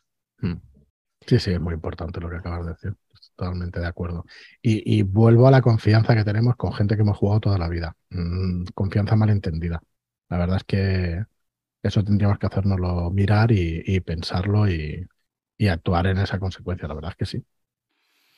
Sí, 1.26 1.38
sí, 1.38 1.52
es 1.52 1.60
muy 1.60 1.74
importante 1.74 2.20
lo 2.20 2.28
que 2.28 2.36
acabas 2.36 2.66
de 2.66 2.72
decir. 2.72 2.96
Estoy 3.14 3.30
Totalmente 3.36 3.80
de 3.80 3.86
acuerdo. 3.86 4.24
Y, 4.60 4.98
y 4.98 5.02
vuelvo 5.02 5.46
a 5.46 5.50
la 5.50 5.62
confianza 5.62 6.14
que 6.14 6.24
tenemos 6.24 6.56
con 6.56 6.72
gente 6.72 6.96
que 6.96 7.02
hemos 7.02 7.16
jugado 7.16 7.40
toda 7.40 7.58
la 7.58 7.68
vida. 7.68 7.96
Mm, 8.10 8.64
confianza 8.74 9.16
malentendida. 9.16 9.80
La 10.28 10.38
verdad 10.38 10.56
es 10.56 10.64
que 10.64 11.24
eso 11.82 12.04
tendríamos 12.04 12.38
que 12.38 12.46
hacérnoslo 12.46 13.10
mirar 13.10 13.52
y, 13.52 13.82
y 13.84 14.00
pensarlo 14.00 14.68
y, 14.68 15.06
y 15.58 15.68
actuar 15.68 16.06
en 16.08 16.18
esa 16.18 16.38
consecuencia. 16.38 16.88
La 16.88 16.94
verdad 16.94 17.12
es 17.12 17.16
que 17.16 17.26
sí. 17.26 17.44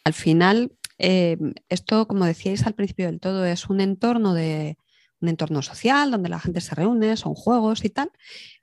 Al 0.05 0.12
final, 0.12 0.72
eh, 0.99 1.38
esto, 1.68 2.07
como 2.07 2.26
decíais 2.26 2.66
al 2.66 2.74
principio 2.74 3.07
del 3.07 3.20
todo, 3.20 3.45
es 3.45 3.68
un 3.68 3.80
entorno 3.80 4.34
de 4.34 4.76
un 5.25 5.29
entorno 5.29 5.62
social 5.62 6.11
donde 6.11 6.29
la 6.29 6.39
gente 6.39 6.61
se 6.61 6.75
reúne, 6.75 7.16
son 7.16 7.35
juegos 7.35 7.85
y 7.85 7.91
tal, 7.91 8.11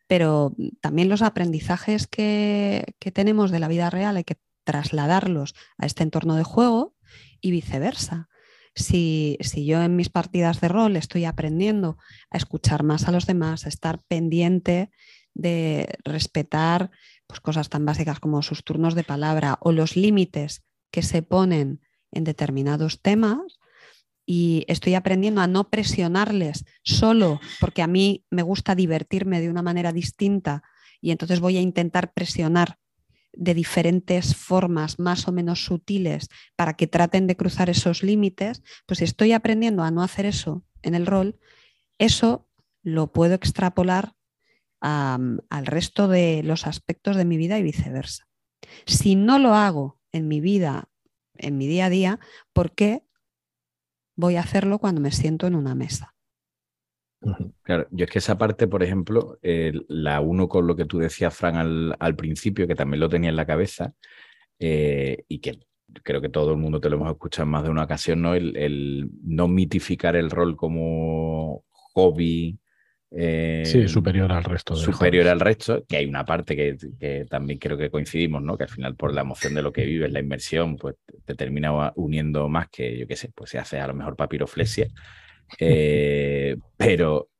pero 0.07 0.55
también 0.80 1.09
los 1.09 1.22
aprendizajes 1.22 2.07
que, 2.07 2.95
que 2.99 3.12
tenemos 3.12 3.51
de 3.51 3.59
la 3.59 3.68
vida 3.68 3.89
real 3.89 4.18
hay 4.18 4.24
que 4.24 4.38
trasladarlos 4.64 5.55
a 5.78 5.86
este 5.86 6.03
entorno 6.03 6.36
de 6.36 6.43
juego 6.43 6.95
y 7.41 7.51
viceversa. 7.51 8.30
Si, 8.74 9.38
si 9.41 9.66
yo 9.66 9.82
en 9.82 9.95
mis 9.95 10.09
partidas 10.09 10.62
de 10.62 10.70
rol 10.70 10.95
estoy 10.95 11.26
aprendiendo 11.26 11.97
a 12.30 12.38
escuchar 12.38 12.84
más 12.84 13.07
a 13.07 13.12
los 13.12 13.26
demás, 13.26 13.66
a 13.66 13.70
estar 13.70 14.01
pendiente 14.07 14.91
de 15.34 15.89
respetar 16.05 16.91
pues, 17.28 17.41
cosas 17.41 17.70
tan 17.70 17.86
básicas 17.86 18.20
como 18.20 18.41
sus 18.43 18.64
turnos 18.64 18.95
de 18.95 19.03
palabra 19.03 19.57
o 19.62 19.72
los 19.72 19.95
límites 19.95 20.64
que 20.91 21.01
se 21.01 21.22
ponen 21.22 21.82
en 22.12 22.24
determinados 22.24 23.01
temas 23.01 23.61
y 24.26 24.65
estoy 24.67 24.95
aprendiendo 24.95 25.41
a 25.41 25.47
no 25.47 25.69
presionarles 25.69 26.65
solo 26.84 27.39
porque 27.59 27.82
a 27.82 27.88
mí 27.88 28.26
me 28.30 28.43
gusta 28.43 28.76
divertirme 28.76 29.41
de 29.41 29.49
una 29.49 29.61
manera 29.61 29.91
distinta 29.91 30.63
y 31.01 31.11
entonces 31.11 31.39
voy 31.39 31.57
a 31.57 31.61
intentar 31.61 32.13
presionar 32.13 32.78
de 33.34 33.53
diferentes 33.53 34.36
formas 34.36 34.99
más 34.99 35.28
o 35.28 35.32
menos 35.32 35.63
sutiles 35.63 36.28
para 36.55 36.76
que 36.76 36.88
traten 36.88 37.28
de 37.28 37.38
cruzar 37.38 37.69
esos 37.69 38.03
límites, 38.03 38.61
pues 38.86 39.01
estoy 39.01 39.32
aprendiendo 39.32 39.84
a 39.84 39.91
no 39.91 40.03
hacer 40.03 40.26
eso 40.26 40.63
en 40.82 40.95
el 40.95 41.05
rol, 41.05 41.39
eso 41.97 42.47
lo 42.84 43.11
puedo 43.11 43.34
extrapolar 43.34 44.13
al 44.82 45.65
resto 45.65 46.07
de 46.07 46.41
los 46.43 46.65
aspectos 46.65 47.15
de 47.15 47.26
mi 47.26 47.38
vida 47.38 47.59
y 47.59 47.63
viceversa. 47.63 48.28
Si 48.86 49.15
no 49.15 49.38
lo 49.38 49.53
hago 49.53 49.99
en 50.11 50.28
mi 50.28 50.41
vida, 50.41 50.89
en 51.36 51.57
mi 51.57 51.67
día 51.67 51.86
a 51.86 51.89
día, 51.89 52.19
¿por 52.51 52.74
qué 52.74 53.03
voy 54.22 54.36
a 54.38 54.41
hacerlo 54.41 54.80
cuando 54.80 55.01
me 55.01 55.11
siento 55.11 55.47
en 55.47 55.55
una 55.55 55.76
mesa? 55.76 56.15
Claro, 57.63 57.88
yo 57.91 58.05
es 58.05 58.11
que 58.11 58.19
esa 58.19 58.38
parte, 58.38 58.67
por 58.67 58.84
ejemplo, 58.84 59.38
la 59.41 60.22
uno 60.22 60.47
con 60.47 60.65
lo 60.67 60.76
que 60.76 60.86
tú 60.86 60.99
decías, 60.99 61.36
Fran, 61.36 61.93
al, 61.99 62.15
principio, 62.15 62.67
que 62.67 62.76
también 62.76 62.99
lo 62.99 63.09
tenía 63.09 63.30
en 63.30 63.36
la 63.36 63.45
cabeza, 63.45 63.93
eh, 64.59 65.26
y 65.28 65.39
que 65.39 65.59
creo 66.03 66.22
que 66.22 66.30
todo 66.30 66.51
el 66.51 66.57
mundo 66.57 66.80
te 66.80 66.89
lo 66.89 66.97
hemos 66.97 67.11
escuchado 67.11 67.43
en 67.43 67.51
más 67.51 67.63
de 67.63 67.69
una 67.69 67.84
ocasión, 67.84 68.22
¿no? 68.22 68.34
El 68.36 69.09
no 69.24 69.47
mitificar 69.47 70.15
el 70.15 70.30
rol 70.30 70.55
como 70.55 71.65
hobby. 71.72 72.59
Eh, 73.12 73.64
Sí, 73.66 73.88
superior 73.88 74.32
al 74.32 74.43
resto. 74.43 74.76
de 74.76 74.82
superior 74.82 75.28
al 75.28 75.39
resto, 75.39 75.84
que 75.88 75.97
hay 75.97 76.05
una 76.05 76.26
parte 76.26 76.55
que, 76.55 76.78
que 76.99 77.26
también 77.30 77.59
creo 77.59 77.78
que 77.78 77.89
coincidimos, 77.89 78.41
¿no? 78.41 78.57
Que 78.57 78.64
al 78.64 78.70
final 78.70 78.95
por 78.95 79.14
la 79.14 79.22
emoción 79.22 79.53
de 79.53 79.62
lo 79.62 79.72
que 79.72 79.86
vives, 79.86 80.12
la 80.12 80.20
inmersión, 80.20 80.78
pues 80.78 80.95
te 81.26 81.36
termina 81.36 81.91
uniendo 81.95 82.47
más 82.49 82.70
que, 82.70 82.97
yo 82.97 83.07
qué 83.07 83.16
sé, 83.16 83.32
pues 83.36 83.49
se 83.49 83.59
hace 83.59 83.80
a 83.80 83.88
lo 83.88 83.93
mejor 83.93 84.16
papiroflexia. 84.16 84.88
Eh, 85.59 86.55
pero 86.78 87.30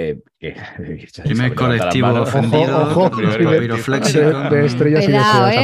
eh, 0.00 0.16
Primer 1.24 1.54
colectivo 1.54 2.08
ofendido, 2.08 2.82
Ojo, 2.82 3.04
ojo, 3.04 3.20
de- 3.20 3.68
de- 3.68 3.74
estrellas 3.76 4.14
y 4.14 4.18
de 4.18 4.22
Cuidado, 4.32 4.56
estrellas 4.64 5.08
eh, 5.08 5.16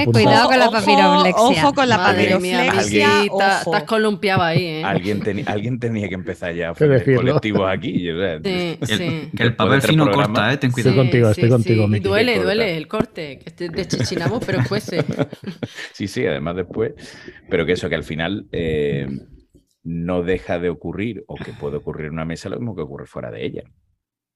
apuntadas. 0.02 0.06
cuidado 0.12 0.48
con 0.48 0.58
la 0.58 0.70
papiroflexia. 0.70 1.42
Ojo 1.62 1.74
con 1.74 1.88
la 1.88 1.96
papiroflexia. 1.96 3.08
Estás 3.24 3.82
columpiado 3.84 4.42
ahí, 4.42 4.64
¿eh? 4.66 4.84
Alguien, 4.84 5.20
teni- 5.22 5.44
alguien 5.46 5.78
tenía 5.78 6.08
que 6.08 6.14
empezar 6.14 6.54
ya 6.54 6.70
a 6.70 6.74
colectivos 6.74 7.68
aquí. 7.70 8.10
o 8.10 8.18
sea, 8.18 8.38
Sí, 8.42 8.78
El- 8.80 8.86
sí. 8.98 9.30
Que 9.36 9.42
el 9.44 9.56
papel 9.56 9.78
tres 9.80 9.90
fino 9.90 10.04
programas- 10.04 10.26
corta, 10.28 10.52
¿eh? 10.52 10.56
Ten 10.58 10.68
Estoy 10.70 10.82
cuidado. 10.82 11.02
contigo, 11.02 11.30
estoy 11.30 11.48
contigo, 11.48 11.84
Y 11.84 11.88
Miki. 11.88 12.08
duele, 12.08 12.38
duele 12.42 12.76
el 12.76 12.86
corte, 12.88 13.38
que 13.38 13.44
este- 13.46 13.68
deschichinamos, 13.70 14.44
pero 14.44 14.62
fuese. 14.64 15.04
Sí, 15.92 16.06
sí, 16.08 16.26
además 16.26 16.56
después. 16.56 16.92
Pero 17.48 17.64
que 17.64 17.72
eso, 17.72 17.88
que 17.88 17.94
al 17.94 18.04
final 18.04 18.46
eh, 18.52 19.06
no 19.82 20.22
deja 20.22 20.58
de 20.58 20.68
ocurrir, 20.68 21.24
o 21.26 21.36
que 21.36 21.52
puede 21.52 21.76
ocurrir 21.76 22.06
en 22.06 22.12
una 22.12 22.24
mesa, 22.24 22.48
lo 22.48 22.56
mismo 22.58 22.74
que 22.76 22.82
ocurre 22.82 23.06
fuera 23.06 23.30
de 23.30 23.46
ella. 23.46 23.62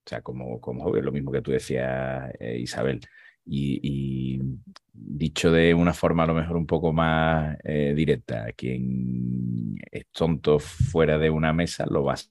O 0.06 0.08
sea, 0.08 0.22
como, 0.22 0.60
como 0.60 0.90
lo 0.90 1.12
mismo 1.12 1.30
que 1.30 1.42
tú 1.42 1.50
decías, 1.52 2.30
eh, 2.40 2.58
Isabel. 2.58 3.00
Y, 3.44 3.80
y 3.82 4.40
dicho 4.92 5.50
de 5.50 5.72
una 5.74 5.92
forma 5.94 6.24
a 6.24 6.26
lo 6.26 6.34
mejor 6.34 6.56
un 6.56 6.66
poco 6.66 6.92
más 6.92 7.56
eh, 7.64 7.94
directa, 7.96 8.46
quien 8.52 9.76
es 9.90 10.06
tonto 10.12 10.58
fuera 10.58 11.18
de 11.18 11.30
una 11.30 11.52
mesa 11.52 11.86
lo 11.88 12.02
vas 12.04 12.30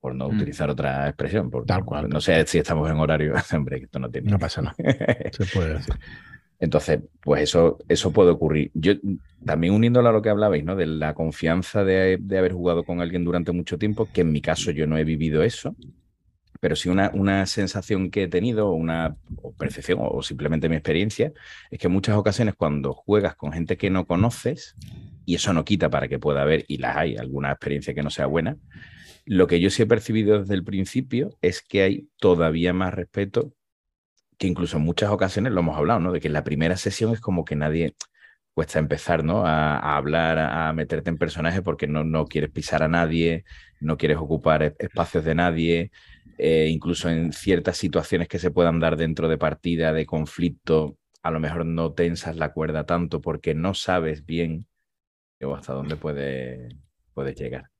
por 0.00 0.14
no 0.14 0.28
Mm. 0.28 0.36
utilizar 0.36 0.70
otra 0.70 1.06
expresión. 1.08 1.50
Por, 1.50 1.66
Tal 1.66 1.84
cual. 1.84 2.08
No 2.08 2.20
sé 2.20 2.44
si 2.46 2.58
estamos 2.58 2.90
en 2.90 2.96
horario. 2.96 3.34
Hombre, 3.54 3.78
que 3.78 3.84
esto 3.84 3.98
no 3.98 4.10
tiene. 4.10 4.30
No 4.30 4.38
pasa 4.38 4.62
nada. 4.62 4.74
Se 5.32 5.44
puede 5.46 5.74
decir. 5.74 5.94
Entonces, 6.58 7.00
pues 7.22 7.42
eso, 7.42 7.78
eso 7.88 8.12
puede 8.12 8.30
ocurrir. 8.30 8.70
Yo 8.74 8.92
también 9.44 9.72
uniéndolo 9.72 10.08
a 10.10 10.12
lo 10.12 10.20
que 10.20 10.28
hablabais, 10.30 10.62
¿no? 10.64 10.76
De 10.76 10.86
la 10.86 11.14
confianza 11.14 11.84
de, 11.84 12.18
de 12.20 12.38
haber 12.38 12.52
jugado 12.52 12.84
con 12.84 13.00
alguien 13.00 13.24
durante 13.24 13.52
mucho 13.52 13.78
tiempo, 13.78 14.08
que 14.12 14.20
en 14.22 14.32
mi 14.32 14.42
caso 14.42 14.70
yo 14.70 14.86
no 14.86 14.98
he 14.98 15.04
vivido 15.04 15.42
eso, 15.42 15.74
pero 16.60 16.76
sí 16.76 16.88
una, 16.88 17.10
una 17.14 17.46
sensación 17.46 18.10
que 18.10 18.24
he 18.24 18.28
tenido, 18.28 18.72
una 18.72 19.16
percepción 19.58 19.98
o 20.02 20.22
simplemente 20.22 20.68
mi 20.68 20.76
experiencia, 20.76 21.32
es 21.70 21.78
que 21.78 21.86
en 21.86 21.92
muchas 21.92 22.16
ocasiones 22.16 22.54
cuando 22.54 22.92
juegas 22.92 23.34
con 23.34 23.52
gente 23.52 23.76
que 23.76 23.90
no 23.90 24.06
conoces, 24.06 24.76
y 25.24 25.34
eso 25.36 25.52
no 25.52 25.64
quita 25.64 25.90
para 25.90 26.08
que 26.08 26.18
pueda 26.18 26.42
haber, 26.42 26.64
y 26.68 26.78
las 26.78 26.96
hay, 26.96 27.16
alguna 27.16 27.50
experiencia 27.50 27.94
que 27.94 28.02
no 28.02 28.10
sea 28.10 28.26
buena, 28.26 28.56
lo 29.24 29.46
que 29.46 29.60
yo 29.60 29.70
sí 29.70 29.82
he 29.82 29.86
percibido 29.86 30.40
desde 30.40 30.54
el 30.54 30.64
principio 30.64 31.30
es 31.40 31.62
que 31.62 31.82
hay 31.82 32.08
todavía 32.18 32.72
más 32.72 32.94
respeto 32.94 33.52
que 34.38 34.46
incluso 34.46 34.78
en 34.78 34.84
muchas 34.84 35.10
ocasiones 35.10 35.52
lo 35.52 35.60
hemos 35.60 35.76
hablado, 35.76 36.00
¿no? 36.00 36.12
De 36.12 36.20
que 36.20 36.28
en 36.28 36.32
la 36.34 36.44
primera 36.44 36.76
sesión 36.76 37.12
es 37.12 37.20
como 37.20 37.44
que 37.44 37.56
nadie 37.56 37.94
cuesta 38.54 38.78
empezar, 38.78 39.22
¿no? 39.24 39.46
A, 39.46 39.96
hablar, 39.96 40.38
a, 40.38 40.68
a 40.68 40.72
meterte 40.72 41.10
en 41.10 41.18
personaje 41.18 41.62
porque 41.62 41.86
no, 41.86 42.04
no 42.04 42.26
quieres 42.26 42.50
pisar 42.50 42.82
a 42.82 42.88
nadie, 42.88 43.44
no 43.80 43.96
quieres 43.96 44.18
ocupar 44.18 44.62
e- 44.62 44.74
espacios 44.78 45.24
de 45.24 45.34
nadie, 45.34 45.90
eh, 46.38 46.68
incluso 46.70 47.08
en 47.08 47.32
ciertas 47.32 47.76
situaciones 47.76 48.28
que 48.28 48.38
se 48.38 48.50
puedan 48.50 48.80
dar 48.80 48.96
dentro 48.96 49.28
de 49.28 49.38
partida, 49.38 49.92
de 49.92 50.06
conflicto, 50.06 50.96
a 51.22 51.30
lo 51.30 51.40
mejor 51.40 51.66
no 51.66 51.92
tensas 51.92 52.36
la 52.36 52.52
cuerda 52.52 52.84
tanto 52.84 53.20
porque 53.20 53.54
no 53.54 53.74
sabes 53.74 54.24
bien 54.24 54.66
o 55.42 55.54
hasta 55.54 55.72
dónde 55.72 55.96
puede, 55.96 56.68
puedes 57.14 57.34
llegar. 57.36 57.70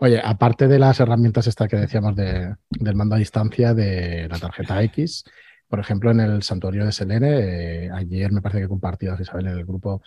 Oye, 0.00 0.20
aparte 0.22 0.66
de 0.66 0.78
las 0.78 0.98
herramientas 0.98 1.46
estas 1.46 1.68
que 1.68 1.76
decíamos 1.76 2.16
de- 2.16 2.54
del 2.70 2.96
mando 2.96 3.14
a 3.14 3.18
distancia 3.18 3.72
de 3.74 4.28
la 4.28 4.38
tarjeta 4.38 4.82
X, 4.82 5.24
por 5.68 5.78
ejemplo, 5.80 6.10
en 6.10 6.20
el 6.20 6.42
santuario 6.42 6.84
de 6.84 6.92
Selene, 6.92 7.86
eh, 7.86 7.90
ayer 7.92 8.30
me 8.32 8.42
parece 8.42 8.60
que 8.62 8.68
compartías, 8.68 9.18
Isabel, 9.20 9.46
en 9.46 9.58
el 9.58 9.64
grupo 9.64 10.02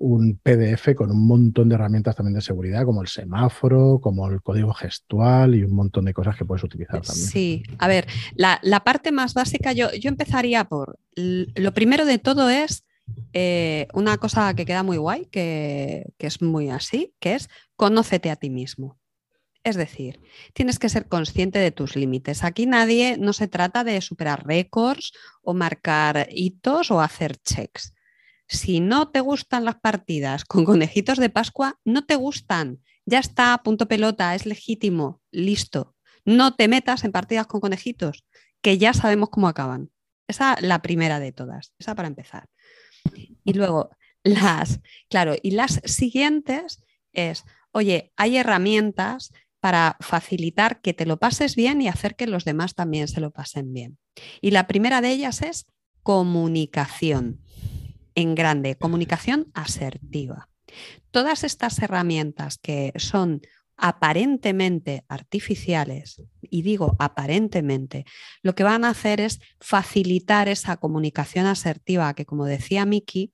un 0.00 0.40
PDF 0.42 0.94
con 0.96 1.10
un 1.10 1.26
montón 1.26 1.68
de 1.68 1.74
herramientas 1.74 2.16
también 2.16 2.34
de 2.34 2.40
seguridad, 2.40 2.86
como 2.86 3.02
el 3.02 3.08
semáforo, 3.08 4.00
como 4.00 4.30
el 4.30 4.40
código 4.40 4.72
gestual 4.72 5.54
y 5.54 5.62
un 5.62 5.74
montón 5.74 6.06
de 6.06 6.14
cosas 6.14 6.36
que 6.36 6.46
puedes 6.46 6.64
utilizar 6.64 7.02
también. 7.02 7.28
Sí, 7.28 7.62
a 7.78 7.86
ver, 7.86 8.06
la, 8.34 8.58
la 8.62 8.80
parte 8.80 9.12
más 9.12 9.34
básica, 9.34 9.72
yo, 9.72 9.92
yo 9.92 10.08
empezaría 10.08 10.64
por, 10.64 10.98
lo 11.14 11.74
primero 11.74 12.06
de 12.06 12.18
todo 12.18 12.48
es 12.48 12.86
eh, 13.34 13.88
una 13.92 14.16
cosa 14.16 14.54
que 14.54 14.64
queda 14.64 14.82
muy 14.82 14.96
guay, 14.96 15.26
que, 15.26 16.06
que 16.16 16.26
es 16.26 16.40
muy 16.40 16.70
así, 16.70 17.14
que 17.20 17.34
es 17.34 17.50
conócete 17.76 18.30
a 18.30 18.36
ti 18.36 18.48
mismo. 18.48 18.98
Es 19.64 19.76
decir, 19.76 20.18
tienes 20.54 20.78
que 20.78 20.88
ser 20.88 21.08
consciente 21.08 21.58
de 21.58 21.72
tus 21.72 21.94
límites. 21.94 22.42
Aquí 22.42 22.64
nadie, 22.64 23.18
no 23.18 23.34
se 23.34 23.48
trata 23.48 23.84
de 23.84 24.00
superar 24.00 24.46
récords 24.46 25.12
o 25.42 25.52
marcar 25.52 26.26
hitos 26.30 26.90
o 26.90 27.02
hacer 27.02 27.36
checks. 27.36 27.92
Si 28.50 28.80
no 28.80 29.10
te 29.10 29.20
gustan 29.20 29.64
las 29.64 29.76
partidas 29.76 30.44
con 30.44 30.64
conejitos 30.64 31.18
de 31.18 31.30
Pascua, 31.30 31.78
no 31.84 32.04
te 32.04 32.16
gustan. 32.16 32.80
Ya 33.06 33.20
está, 33.20 33.56
punto 33.62 33.86
pelota, 33.86 34.34
es 34.34 34.44
legítimo, 34.44 35.22
listo. 35.30 35.94
No 36.24 36.56
te 36.56 36.66
metas 36.66 37.04
en 37.04 37.12
partidas 37.12 37.46
con 37.46 37.60
conejitos, 37.60 38.24
que 38.60 38.76
ya 38.76 38.92
sabemos 38.92 39.28
cómo 39.30 39.46
acaban. 39.46 39.92
Esa 40.26 40.56
la 40.62 40.82
primera 40.82 41.20
de 41.20 41.30
todas, 41.30 41.74
esa 41.78 41.94
para 41.94 42.08
empezar. 42.08 42.48
Y 43.44 43.52
luego 43.52 43.90
las, 44.24 44.80
claro, 45.08 45.36
y 45.40 45.52
las 45.52 45.80
siguientes 45.84 46.82
es, 47.12 47.44
oye, 47.70 48.12
hay 48.16 48.36
herramientas 48.36 49.32
para 49.60 49.96
facilitar 50.00 50.80
que 50.80 50.92
te 50.92 51.06
lo 51.06 51.18
pases 51.20 51.54
bien 51.54 51.80
y 51.82 51.86
hacer 51.86 52.16
que 52.16 52.26
los 52.26 52.44
demás 52.44 52.74
también 52.74 53.06
se 53.06 53.20
lo 53.20 53.30
pasen 53.30 53.72
bien. 53.72 53.98
Y 54.40 54.50
la 54.50 54.66
primera 54.66 55.00
de 55.00 55.10
ellas 55.10 55.40
es 55.40 55.66
comunicación 56.02 57.44
en 58.14 58.34
grande, 58.34 58.76
comunicación 58.76 59.50
asertiva. 59.54 60.48
Todas 61.10 61.44
estas 61.44 61.78
herramientas 61.80 62.58
que 62.58 62.92
son 62.96 63.42
aparentemente 63.76 65.04
artificiales, 65.08 66.22
y 66.42 66.62
digo 66.62 66.96
aparentemente, 66.98 68.04
lo 68.42 68.54
que 68.54 68.62
van 68.62 68.84
a 68.84 68.90
hacer 68.90 69.20
es 69.20 69.40
facilitar 69.58 70.48
esa 70.48 70.76
comunicación 70.76 71.46
asertiva 71.46 72.12
que, 72.14 72.26
como 72.26 72.44
decía 72.44 72.84
Miki, 72.84 73.32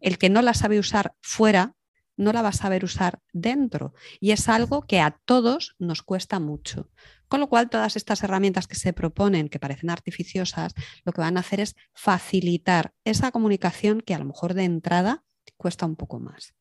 el 0.00 0.18
que 0.18 0.30
no 0.30 0.40
la 0.40 0.54
sabe 0.54 0.78
usar 0.78 1.14
fuera, 1.20 1.74
no 2.16 2.32
la 2.32 2.42
va 2.42 2.50
a 2.50 2.52
saber 2.52 2.84
usar 2.84 3.20
dentro. 3.32 3.92
Y 4.20 4.30
es 4.30 4.48
algo 4.48 4.82
que 4.82 5.00
a 5.00 5.18
todos 5.24 5.74
nos 5.78 6.02
cuesta 6.02 6.38
mucho. 6.38 6.88
Con 7.28 7.40
lo 7.40 7.48
cual, 7.48 7.68
todas 7.68 7.96
estas 7.96 8.22
herramientas 8.22 8.66
que 8.66 8.76
se 8.76 8.92
proponen, 8.92 9.48
que 9.48 9.58
parecen 9.58 9.90
artificiosas, 9.90 10.74
lo 11.04 11.12
que 11.12 11.20
van 11.20 11.36
a 11.36 11.40
hacer 11.40 11.60
es 11.60 11.74
facilitar 11.92 12.94
esa 13.04 13.32
comunicación 13.32 14.00
que 14.00 14.14
a 14.14 14.18
lo 14.18 14.24
mejor 14.24 14.54
de 14.54 14.64
entrada 14.64 15.24
cuesta 15.56 15.86
un 15.86 15.96
poco 15.96 16.20
más. 16.20 16.54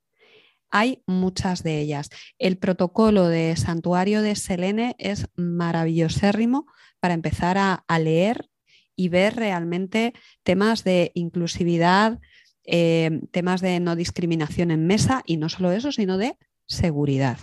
Hay 0.71 1.03
muchas 1.05 1.63
de 1.63 1.79
ellas. 1.79 2.09
El 2.37 2.57
protocolo 2.57 3.27
de 3.27 3.55
santuario 3.55 4.21
de 4.21 4.35
Selene 4.35 4.95
es 4.97 5.27
maravillosérrimo 5.35 6.65
para 6.99 7.13
empezar 7.13 7.57
a, 7.57 7.99
leer 7.99 8.49
y 8.95 9.09
ver 9.09 9.35
realmente 9.35 10.13
temas 10.43 10.83
de 10.83 11.11
inclusividad, 11.13 12.19
eh, 12.63 13.21
temas 13.31 13.61
de 13.61 13.79
no 13.79 13.95
discriminación 13.95 14.71
en 14.71 14.87
mesa 14.87 15.21
y 15.25 15.37
no 15.37 15.49
solo 15.49 15.71
eso, 15.71 15.91
sino 15.91 16.17
de 16.17 16.37
seguridad. 16.65 17.37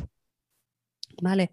¿Vale? 1.22 1.52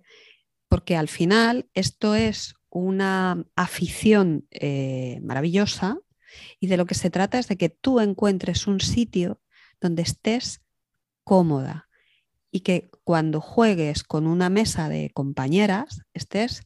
Porque 0.70 0.96
al 0.96 1.10
final 1.10 1.70
esto 1.74 2.16
es 2.16 2.56
una 2.70 3.46
afición 3.56 4.48
eh, 4.52 5.20
maravillosa 5.22 5.98
y 6.60 6.68
de 6.68 6.78
lo 6.78 6.86
que 6.86 6.96
se 6.96 7.10
trata 7.10 7.40
es 7.40 7.48
de 7.48 7.58
que 7.58 7.70
tú 7.70 8.00
encuentres 8.00 8.68
un 8.68 8.80
sitio 8.80 9.42
donde 9.82 10.04
estés 10.04 10.62
cómoda 11.24 11.90
y 12.52 12.62
que 12.62 12.90
cuando 13.04 13.42
juegues 13.42 14.04
con 14.04 14.28
una 14.28 14.50
mesa 14.50 14.90
de 14.90 15.12
compañeras 15.12 16.02
estés 16.14 16.64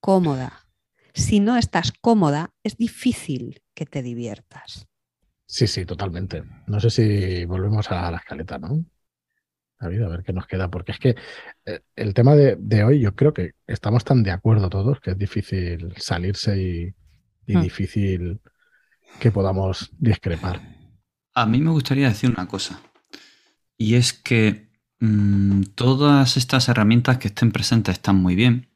cómoda. 0.00 0.66
Si 1.14 1.40
no 1.40 1.56
estás 1.56 1.92
cómoda, 1.92 2.54
es 2.62 2.76
difícil 2.76 3.62
que 3.74 3.86
te 3.86 4.02
diviertas. 4.02 4.86
Sí, 5.46 5.66
sí, 5.66 5.86
totalmente. 5.86 6.42
No 6.66 6.80
sé 6.80 6.90
si 6.90 7.44
volvemos 7.44 7.90
a 7.90 8.10
la 8.10 8.18
escaleta, 8.18 8.58
¿no? 8.58 8.84
David, 9.78 10.02
a 10.02 10.08
ver 10.08 10.22
qué 10.24 10.32
nos 10.32 10.46
queda, 10.46 10.70
porque 10.70 10.92
es 10.92 10.98
que 10.98 11.16
eh, 11.66 11.80
el 11.96 12.14
tema 12.14 12.34
de, 12.34 12.56
de 12.58 12.84
hoy 12.84 13.00
yo 13.00 13.14
creo 13.14 13.32
que 13.34 13.52
estamos 13.66 14.04
tan 14.04 14.22
de 14.22 14.30
acuerdo 14.30 14.70
todos 14.70 15.00
que 15.00 15.12
es 15.12 15.18
difícil 15.18 15.92
salirse 15.96 16.60
y, 16.60 16.94
y 17.46 17.56
Hmm. 17.56 17.60
difícil 17.60 18.40
que 19.20 19.32
podamos 19.32 19.90
discrepar. 19.98 20.60
A 21.34 21.46
mí 21.46 21.60
me 21.60 21.70
gustaría 21.70 22.08
decir 22.08 22.30
una 22.30 22.48
cosa. 22.48 22.80
Y 23.78 23.94
es 23.94 24.12
que 24.12 24.70
mm, 25.00 25.62
todas 25.74 26.36
estas 26.36 26.68
herramientas 26.68 27.18
que 27.18 27.28
estén 27.28 27.52
presentes 27.52 27.94
están 27.96 28.16
muy 28.16 28.34
bien. 28.34 28.68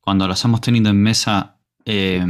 Cuando 0.00 0.28
las 0.28 0.44
hemos 0.44 0.60
tenido 0.60 0.90
en 0.90 1.02
mesa, 1.02 1.60
eh, 1.86 2.24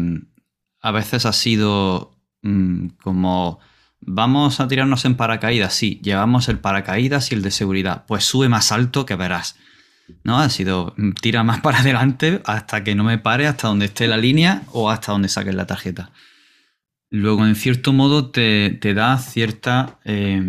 a 0.81 0.93
veces 0.93 1.27
ha 1.27 1.33
sido 1.33 2.17
mm, 2.43 2.89
como, 3.03 3.61
vamos 4.07 4.61
a 4.61 4.69
tirarnos 4.69 5.05
en 5.05 5.17
paracaídas. 5.17 5.75
Sí, 5.75 6.01
llevamos 6.03 6.49
el 6.49 6.59
paracaídas 6.59 7.31
y 7.33 7.35
el 7.35 7.43
de 7.43 7.51
seguridad. 7.51 8.05
Pues 8.07 8.25
sube 8.25 8.49
más 8.49 8.73
alto 8.73 9.07
que 9.07 9.17
verás. 9.17 9.57
¿No? 10.23 10.39
Ha 10.39 10.51
sido, 10.51 10.95
mm, 10.97 11.13
tira 11.13 11.43
más 11.43 11.61
para 11.63 11.81
adelante 11.81 12.43
hasta 12.45 12.85
que 12.85 12.95
no 12.95 13.05
me 13.05 13.19
pare, 13.19 13.47
hasta 13.47 13.69
donde 13.69 13.87
esté 13.87 14.07
la 14.07 14.17
línea 14.17 14.63
o 14.73 14.91
hasta 14.91 15.13
donde 15.13 15.29
saques 15.29 15.55
la 15.55 15.67
tarjeta. 15.67 16.11
Luego, 17.11 17.47
en 17.47 17.55
cierto 17.55 17.93
modo, 17.93 18.31
te, 18.31 18.71
te 18.81 18.93
da 18.93 19.19
cierta 19.19 19.99
eh, 20.05 20.43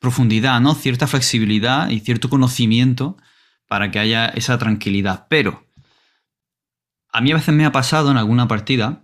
profundidad, 0.00 0.60
¿no? 0.60 0.74
Cierta 0.74 1.06
flexibilidad 1.06 1.90
y 1.90 2.00
cierto 2.00 2.30
conocimiento 2.30 3.16
para 3.68 3.90
que 3.90 3.98
haya 3.98 4.26
esa 4.26 4.58
tranquilidad. 4.58 5.26
Pero 5.28 5.66
A 7.12 7.20
mí 7.20 7.30
a 7.30 7.36
veces 7.36 7.54
me 7.54 7.64
ha 7.64 7.72
pasado 7.72 8.10
en 8.10 8.16
alguna 8.16 8.48
partida 8.48 9.03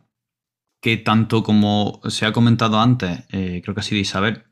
que 0.81 0.97
tanto 0.97 1.43
como 1.43 2.01
se 2.09 2.27
ha 2.27 2.33
comentado 2.33 2.81
antes, 2.81 3.25
eh, 3.31 3.61
creo 3.63 3.75
que 3.75 3.81
ha 3.81 3.85
sido 3.85 4.01
Isabel, 4.01 4.45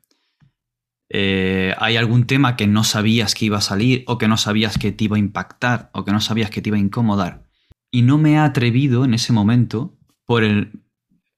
eh, 1.09 1.73
hay 1.79 1.97
algún 1.97 2.27
tema 2.27 2.55
que 2.55 2.67
no 2.67 2.83
sabías 2.83 3.33
que 3.33 3.45
iba 3.45 3.57
a 3.57 3.61
salir 3.61 4.03
o 4.05 4.17
que 4.19 4.27
no 4.27 4.37
sabías 4.37 4.77
que 4.77 4.91
te 4.91 5.05
iba 5.05 5.15
a 5.15 5.19
impactar 5.19 5.89
o 5.93 6.05
que 6.05 6.11
no 6.11 6.21
sabías 6.21 6.51
que 6.51 6.61
te 6.61 6.69
iba 6.69 6.77
a 6.77 6.81
incomodar. 6.81 7.49
Y 7.91 8.03
no 8.03 8.19
me 8.19 8.37
ha 8.37 8.45
atrevido 8.45 9.03
en 9.05 9.15
ese 9.15 9.33
momento 9.33 9.97
por 10.25 10.43
el 10.43 10.83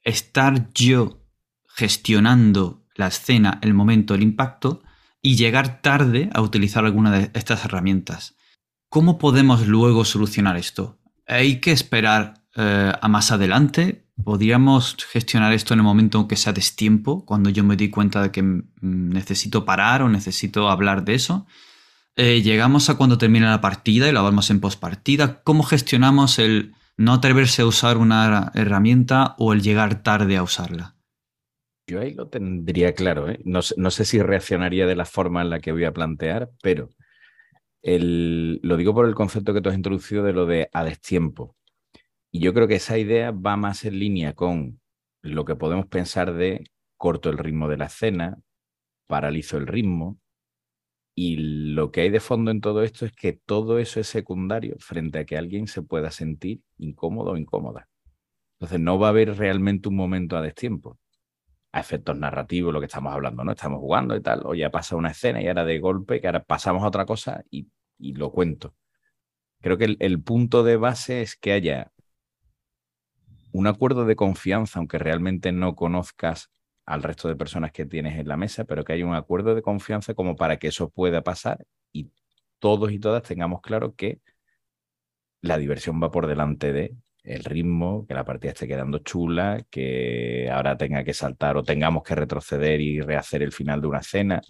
estar 0.03 0.73
yo 0.73 1.25
gestionando 1.67 2.85
la 2.95 3.07
escena, 3.07 3.59
el 3.61 3.73
momento, 3.73 4.13
el 4.13 4.23
impacto 4.23 4.83
y 5.21 5.37
llegar 5.37 5.81
tarde 5.81 6.29
a 6.33 6.41
utilizar 6.41 6.83
alguna 6.83 7.11
de 7.11 7.31
estas 7.33 7.63
herramientas. 7.63 8.35
¿Cómo 8.89 9.17
podemos 9.17 9.65
luego 9.67 10.03
solucionar 10.03 10.57
esto? 10.57 10.99
¿Hay 11.25 11.61
que 11.61 11.71
esperar 11.71 12.43
eh, 12.57 12.91
a 12.99 13.07
más 13.07 13.31
adelante? 13.31 14.09
¿Podríamos 14.23 14.97
gestionar 15.09 15.53
esto 15.53 15.73
en 15.73 15.79
el 15.79 15.83
momento 15.83 16.19
en 16.19 16.27
que 16.27 16.35
sea 16.35 16.53
destiempo, 16.53 17.25
cuando 17.25 17.49
yo 17.49 17.63
me 17.63 17.75
di 17.75 17.89
cuenta 17.89 18.21
de 18.21 18.31
que 18.31 18.43
mm, 18.43 18.61
necesito 18.81 19.65
parar 19.65 20.01
o 20.01 20.09
necesito 20.09 20.69
hablar 20.69 21.03
de 21.03 21.15
eso? 21.15 21.47
Eh, 22.15 22.41
llegamos 22.41 22.89
a 22.89 22.97
cuando 22.97 23.17
termina 23.17 23.49
la 23.49 23.61
partida 23.61 24.07
y 24.07 24.11
lo 24.11 24.19
hablamos 24.19 24.49
en 24.49 24.59
postpartida. 24.59 25.41
¿Cómo 25.43 25.63
gestionamos 25.63 26.39
el 26.39 26.73
no 26.97 27.13
atreverse 27.13 27.61
a 27.61 27.65
usar 27.65 27.97
una 27.97 28.51
herramienta 28.53 29.35
o 29.37 29.53
el 29.53 29.61
llegar 29.61 30.03
tarde 30.03 30.37
a 30.37 30.43
usarla? 30.43 30.95
Yo 31.87 31.99
ahí 31.99 32.13
lo 32.13 32.27
tendría 32.27 32.93
claro. 32.93 33.29
¿eh? 33.29 33.39
No, 33.43 33.61
sé 33.61 34.05
si 34.05 34.21
reaccionaría 34.21 34.85
de 34.85 34.95
la 34.95 35.05
forma 35.05 35.41
en 35.41 35.49
la 35.49 35.59
que 35.59 35.71
voy 35.71 35.85
a 35.85 35.93
plantear, 35.93 36.51
pero 36.61 36.89
lo 37.83 38.77
digo 38.77 38.93
por 38.93 39.07
el 39.07 39.15
concepto 39.15 39.53
que 39.53 39.61
tú 39.61 39.69
has 39.69 39.75
introducido 39.75 40.23
de 40.23 40.33
lo 40.33 40.45
de 40.45 40.69
a 40.71 40.83
destiempo. 40.83 41.55
Y 42.31 42.39
yo 42.39 42.53
creo 42.53 42.67
que 42.67 42.75
esa 42.75 42.97
idea 42.97 43.31
va 43.31 43.57
más 43.57 43.83
en 43.83 43.99
línea 43.99 44.33
con 44.33 44.79
lo 45.21 45.43
que 45.45 45.55
podemos 45.55 45.85
pensar 45.87 46.33
de 46.33 46.63
corto 46.97 47.29
el 47.29 47.37
ritmo 47.37 47.67
de 47.67 47.77
la 47.77 47.85
escena, 47.85 48.39
paralizo 49.07 49.57
el 49.57 49.67
ritmo. 49.67 50.17
Y 51.13 51.35
lo 51.73 51.91
que 51.91 52.01
hay 52.01 52.09
de 52.09 52.21
fondo 52.21 52.51
en 52.51 52.61
todo 52.61 52.83
esto 52.83 53.05
es 53.05 53.11
que 53.11 53.33
todo 53.33 53.79
eso 53.79 53.99
es 53.99 54.07
secundario 54.07 54.77
frente 54.79 55.19
a 55.19 55.25
que 55.25 55.37
alguien 55.37 55.67
se 55.67 55.81
pueda 55.81 56.09
sentir 56.09 56.61
incómodo 56.77 57.31
o 57.31 57.37
incómoda. 57.37 57.89
Entonces 58.53 58.79
no 58.79 58.97
va 58.97 59.07
a 59.07 59.09
haber 59.09 59.37
realmente 59.37 59.89
un 59.89 59.95
momento 59.95 60.37
a 60.37 60.41
destiempo. 60.41 60.97
A 61.73 61.81
efectos 61.81 62.17
narrativos, 62.17 62.73
lo 62.73 62.79
que 62.79 62.85
estamos 62.85 63.13
hablando, 63.13 63.43
¿no? 63.43 63.51
Estamos 63.51 63.79
jugando 63.79 64.15
y 64.15 64.21
tal, 64.21 64.41
o 64.45 64.53
ya 64.55 64.71
pasa 64.71 64.95
una 64.95 65.11
escena 65.11 65.41
y 65.41 65.47
ahora 65.47 65.65
de 65.65 65.79
golpe, 65.79 66.21
que 66.21 66.27
ahora 66.27 66.43
pasamos 66.43 66.83
a 66.83 66.87
otra 66.87 67.05
cosa 67.05 67.43
y, 67.49 67.67
lo 67.99 68.31
cuento. 68.31 68.73
Creo 69.61 69.77
que 69.77 69.95
el 69.99 70.21
punto 70.23 70.63
de 70.63 70.77
base 70.77 71.21
es 71.21 71.35
que 71.35 71.51
haya 71.53 71.91
un 73.51 73.67
acuerdo 73.67 74.05
de 74.05 74.15
confianza, 74.15 74.79
aunque 74.79 74.97
realmente 74.97 75.51
no 75.51 75.75
conozcas 75.75 76.49
al 76.85 77.03
resto 77.03 77.27
de 77.27 77.35
personas 77.35 77.71
que 77.71 77.85
tienes 77.85 78.17
en 78.19 78.27
la 78.27 78.37
mesa, 78.37 78.65
pero 78.65 78.83
que 78.83 78.93
hay 78.93 79.03
un 79.03 79.15
acuerdo 79.15 79.55
de 79.55 79.61
confianza 79.61 80.13
como 80.13 80.35
para 80.35 80.57
que 80.57 80.67
eso 80.67 80.89
pueda 80.89 81.21
pasar 81.21 81.65
y 81.91 82.11
todos 82.59 82.91
y 82.91 82.99
todas 82.99 83.23
tengamos 83.23 83.61
claro 83.61 83.95
que 83.95 84.19
la 85.41 85.57
diversión 85.57 86.01
va 86.01 86.11
por 86.11 86.27
delante 86.27 86.73
de 86.73 86.95
el 87.23 87.43
ritmo, 87.43 88.05
que 88.07 88.13
la 88.13 88.25
partida 88.25 88.51
esté 88.51 88.67
quedando 88.67 88.99
chula, 88.99 89.63
que 89.69 90.49
ahora 90.51 90.77
tenga 90.77 91.03
que 91.03 91.13
saltar 91.13 91.57
o 91.57 91.63
tengamos 91.63 92.03
que 92.03 92.15
retroceder 92.15 92.81
y 92.81 92.99
rehacer 93.01 93.43
el 93.43 93.51
final 93.51 93.81
de 93.81 93.87
una 93.87 93.99
escena, 93.99 94.41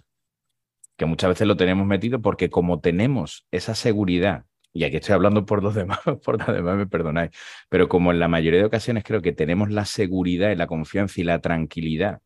que 0.96 1.06
muchas 1.06 1.30
veces 1.30 1.46
lo 1.46 1.56
tenemos 1.56 1.86
metido 1.86 2.20
porque 2.22 2.50
como 2.50 2.80
tenemos 2.80 3.46
esa 3.50 3.74
seguridad 3.74 4.46
y 4.72 4.84
aquí 4.84 4.96
estoy 4.96 5.14
hablando 5.14 5.44
por 5.44 5.62
los 5.62 5.74
demás, 5.74 6.00
por 6.24 6.38
los 6.38 6.54
demás 6.54 6.76
me 6.76 6.86
perdonáis, 6.86 7.30
pero 7.68 7.88
como 7.88 8.12
en 8.12 8.18
la 8.18 8.28
mayoría 8.28 8.60
de 8.60 8.66
ocasiones 8.66 9.04
creo 9.04 9.22
que 9.22 9.32
tenemos 9.32 9.70
la 9.70 9.84
seguridad 9.84 10.50
y 10.50 10.56
la 10.56 10.66
confianza 10.66 11.20
y 11.20 11.24
la 11.24 11.40
tranquilidad 11.40 12.20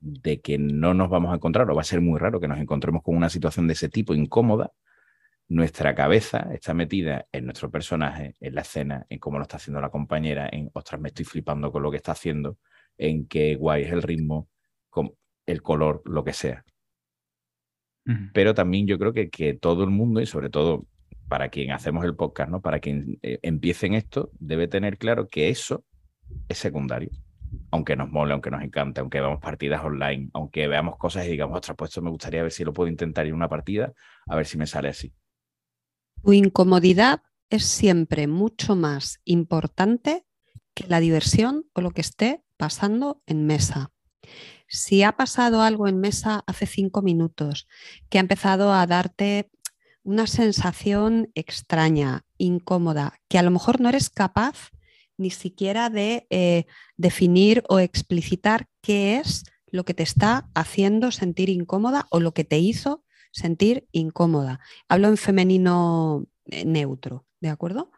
de 0.00 0.40
que 0.40 0.58
no 0.58 0.92
nos 0.92 1.08
vamos 1.08 1.32
a 1.32 1.36
encontrar, 1.36 1.70
o 1.70 1.74
va 1.74 1.80
a 1.80 1.84
ser 1.84 2.00
muy 2.00 2.18
raro 2.18 2.40
que 2.40 2.48
nos 2.48 2.58
encontremos 2.58 3.02
con 3.02 3.16
una 3.16 3.30
situación 3.30 3.66
de 3.66 3.72
ese 3.72 3.88
tipo 3.88 4.14
incómoda, 4.14 4.72
nuestra 5.48 5.94
cabeza 5.94 6.48
está 6.52 6.74
metida 6.74 7.26
en 7.32 7.44
nuestro 7.46 7.70
personaje, 7.70 8.34
en 8.40 8.54
la 8.54 8.62
escena, 8.62 9.06
en 9.08 9.18
cómo 9.18 9.38
lo 9.38 9.42
está 9.42 9.56
haciendo 9.56 9.80
la 9.80 9.90
compañera, 9.90 10.48
en, 10.50 10.70
ostras, 10.72 11.00
me 11.00 11.08
estoy 11.08 11.24
flipando 11.24 11.70
con 11.70 11.82
lo 11.82 11.90
que 11.90 11.98
está 11.98 12.12
haciendo, 12.12 12.58
en 12.98 13.26
qué 13.26 13.54
guay 13.54 13.84
es 13.84 13.92
el 13.92 14.02
ritmo, 14.02 14.48
con 14.90 15.12
el 15.46 15.62
color, 15.62 16.02
lo 16.06 16.24
que 16.24 16.32
sea. 16.32 16.64
Pero 18.34 18.52
también 18.52 18.86
yo 18.86 18.98
creo 18.98 19.14
que, 19.14 19.30
que 19.30 19.54
todo 19.54 19.84
el 19.84 19.90
mundo, 19.90 20.20
y 20.20 20.26
sobre 20.26 20.50
todo 20.50 20.86
para 21.28 21.48
quien 21.48 21.72
hacemos 21.72 22.04
el 22.04 22.14
podcast, 22.14 22.50
¿no? 22.50 22.60
Para 22.60 22.80
quien 22.80 23.18
eh, 23.22 23.38
empiece 23.42 23.86
en 23.86 23.94
esto, 23.94 24.30
debe 24.38 24.68
tener 24.68 24.98
claro 24.98 25.28
que 25.28 25.48
eso 25.48 25.84
es 26.48 26.58
secundario. 26.58 27.10
Aunque 27.70 27.96
nos 27.96 28.10
mole, 28.10 28.32
aunque 28.32 28.50
nos 28.50 28.62
encante, 28.62 29.00
aunque 29.00 29.20
veamos 29.20 29.40
partidas 29.40 29.84
online, 29.84 30.28
aunque 30.34 30.66
veamos 30.66 30.96
cosas 30.96 31.26
y 31.26 31.30
digamos, 31.30 31.56
ostras, 31.56 31.76
pues 31.76 31.90
esto 31.90 32.02
me 32.02 32.10
gustaría 32.10 32.42
ver 32.42 32.52
si 32.52 32.64
lo 32.64 32.72
puedo 32.72 32.88
intentar 32.88 33.26
en 33.26 33.34
una 33.34 33.48
partida, 33.48 33.92
a 34.26 34.36
ver 34.36 34.46
si 34.46 34.58
me 34.58 34.66
sale 34.66 34.88
así. 34.88 35.14
Tu 36.22 36.32
incomodidad 36.32 37.22
es 37.50 37.64
siempre 37.64 38.26
mucho 38.26 38.76
más 38.76 39.20
importante 39.24 40.26
que 40.74 40.86
la 40.88 41.00
diversión 41.00 41.66
o 41.72 41.80
lo 41.80 41.92
que 41.92 42.00
esté 42.00 42.42
pasando 42.56 43.22
en 43.26 43.46
mesa. 43.46 43.92
Si 44.66 45.02
ha 45.02 45.12
pasado 45.12 45.62
algo 45.62 45.86
en 45.86 46.00
mesa 46.00 46.42
hace 46.46 46.66
cinco 46.66 47.02
minutos, 47.02 47.68
que 48.08 48.18
ha 48.18 48.20
empezado 48.20 48.72
a 48.72 48.86
darte 48.86 49.50
una 50.04 50.26
sensación 50.26 51.30
extraña, 51.34 52.24
incómoda, 52.38 53.20
que 53.28 53.38
a 53.38 53.42
lo 53.42 53.50
mejor 53.50 53.80
no 53.80 53.88
eres 53.88 54.10
capaz 54.10 54.70
ni 55.16 55.30
siquiera 55.30 55.90
de 55.90 56.26
eh, 56.30 56.66
definir 56.96 57.64
o 57.68 57.78
explicitar 57.78 58.68
qué 58.80 59.18
es 59.18 59.44
lo 59.66 59.84
que 59.84 59.94
te 59.94 60.02
está 60.02 60.48
haciendo 60.54 61.10
sentir 61.10 61.48
incómoda 61.48 62.06
o 62.10 62.20
lo 62.20 62.32
que 62.34 62.44
te 62.44 62.58
hizo 62.58 63.04
sentir 63.32 63.88
incómoda. 63.90 64.60
Hablo 64.88 65.08
en 65.08 65.16
femenino 65.16 66.26
eh, 66.46 66.64
neutro, 66.64 67.26
¿de 67.40 67.48
acuerdo? 67.48 67.90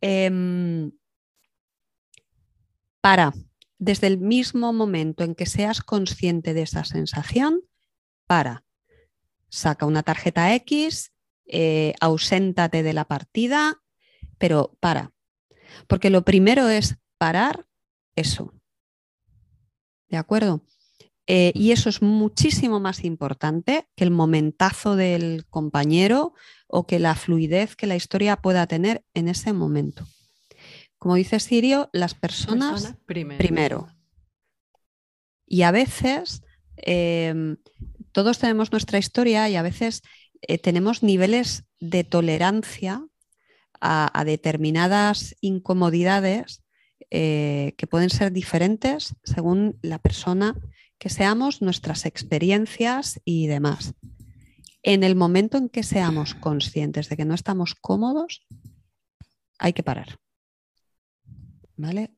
Em, 0.00 0.92
para, 3.00 3.32
desde 3.78 4.08
el 4.08 4.18
mismo 4.18 4.72
momento 4.72 5.24
en 5.24 5.34
que 5.34 5.46
seas 5.46 5.80
consciente 5.80 6.52
de 6.52 6.62
esa 6.62 6.84
sensación, 6.84 7.62
para, 8.26 8.64
saca 9.48 9.86
una 9.86 10.02
tarjeta 10.02 10.54
X, 10.56 11.12
eh, 11.46 11.94
auséntate 12.00 12.82
de 12.82 12.92
la 12.92 13.06
partida, 13.06 13.82
pero 14.38 14.76
para. 14.80 15.12
Porque 15.86 16.10
lo 16.10 16.24
primero 16.24 16.68
es 16.68 16.96
parar 17.18 17.66
eso. 18.14 18.54
¿De 20.08 20.16
acuerdo? 20.16 20.62
Eh, 21.26 21.52
y 21.54 21.72
eso 21.72 21.88
es 21.88 22.02
muchísimo 22.02 22.78
más 22.78 23.04
importante 23.04 23.88
que 23.96 24.04
el 24.04 24.12
momentazo 24.12 24.94
del 24.94 25.44
compañero 25.46 26.34
o 26.68 26.86
que 26.86 27.00
la 27.00 27.16
fluidez 27.16 27.74
que 27.74 27.88
la 27.88 27.96
historia 27.96 28.36
pueda 28.36 28.66
tener 28.66 29.04
en 29.12 29.28
ese 29.28 29.52
momento. 29.52 30.06
Como 30.98 31.16
dice 31.16 31.40
Sirio, 31.40 31.90
las 31.92 32.14
personas 32.14 32.94
primero. 33.06 33.88
Y 35.46 35.62
a 35.62 35.70
veces 35.70 36.42
em, 36.76 37.56
todos 38.12 38.38
tenemos 38.38 38.72
nuestra 38.72 38.98
historia 38.98 39.48
y 39.48 39.56
a 39.56 39.62
veces 39.62 40.02
eh, 40.42 40.58
tenemos 40.58 41.02
niveles 41.02 41.64
de 41.80 42.04
tolerancia 42.04 43.06
a, 43.80 44.24
determinadas 44.24 45.36
incomodidades 45.40 46.62
eh, 47.10 47.74
que 47.76 47.86
pueden 47.86 48.10
ser 48.10 48.32
diferentes 48.32 49.14
según 49.22 49.78
la 49.82 49.98
persona 49.98 50.56
que 50.98 51.10
seamos, 51.10 51.60
nuestras 51.60 52.06
experiencias 52.06 53.20
y 53.24 53.46
demás. 53.46 53.94
En 54.82 55.04
el 55.04 55.14
momento 55.14 55.58
en 55.58 55.68
que 55.68 55.82
seamos 55.82 56.34
conscientes 56.34 57.08
de 57.08 57.16
que 57.16 57.24
no 57.24 57.34
estamos 57.34 57.74
cómodos, 57.74 58.46
hay 59.58 59.72
que 59.72 59.82
parar. 59.82 60.18
¿Vale? 61.76 62.14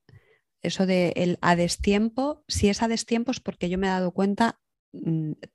Eso 0.62 0.86
de 0.86 1.12
el 1.16 1.38
a 1.40 1.56
destiempo, 1.56 2.44
si 2.46 2.68
es 2.68 2.82
a 2.82 2.88
destiempo 2.88 3.30
es 3.30 3.40
porque 3.40 3.68
yo 3.68 3.78
me 3.78 3.86
he 3.86 3.90
dado 3.90 4.12
cuenta 4.12 4.60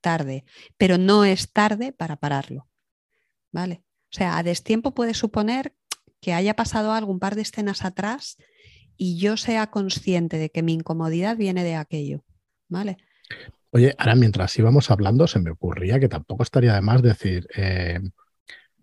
tarde, 0.01 0.45
pero 0.77 0.97
no 0.97 1.25
es 1.25 1.51
tarde 1.51 1.91
para 1.91 2.17
pararlo. 2.17 2.67
¿Vale? 3.51 3.83
O 4.11 4.15
sea, 4.15 4.37
a 4.37 4.43
destiempo 4.43 4.93
puede 4.93 5.13
suponer 5.13 5.75
que 6.21 6.33
haya 6.33 6.55
pasado 6.55 6.93
algo 6.93 7.11
un 7.11 7.19
par 7.19 7.35
de 7.35 7.41
escenas 7.41 7.83
atrás 7.83 8.37
y 8.95 9.17
yo 9.17 9.37
sea 9.37 9.67
consciente 9.71 10.37
de 10.37 10.49
que 10.49 10.63
mi 10.63 10.73
incomodidad 10.73 11.37
viene 11.37 11.63
de 11.63 11.75
aquello. 11.75 12.23
¿Vale? 12.69 12.97
Oye, 13.71 13.95
ahora 13.97 14.15
mientras 14.15 14.57
íbamos 14.57 14.91
hablando, 14.91 15.27
se 15.27 15.39
me 15.39 15.51
ocurría 15.51 15.99
que 15.99 16.09
tampoco 16.09 16.43
estaría 16.43 16.75
de 16.75 16.81
más 16.81 17.01
decir, 17.01 17.47
eh, 17.55 17.99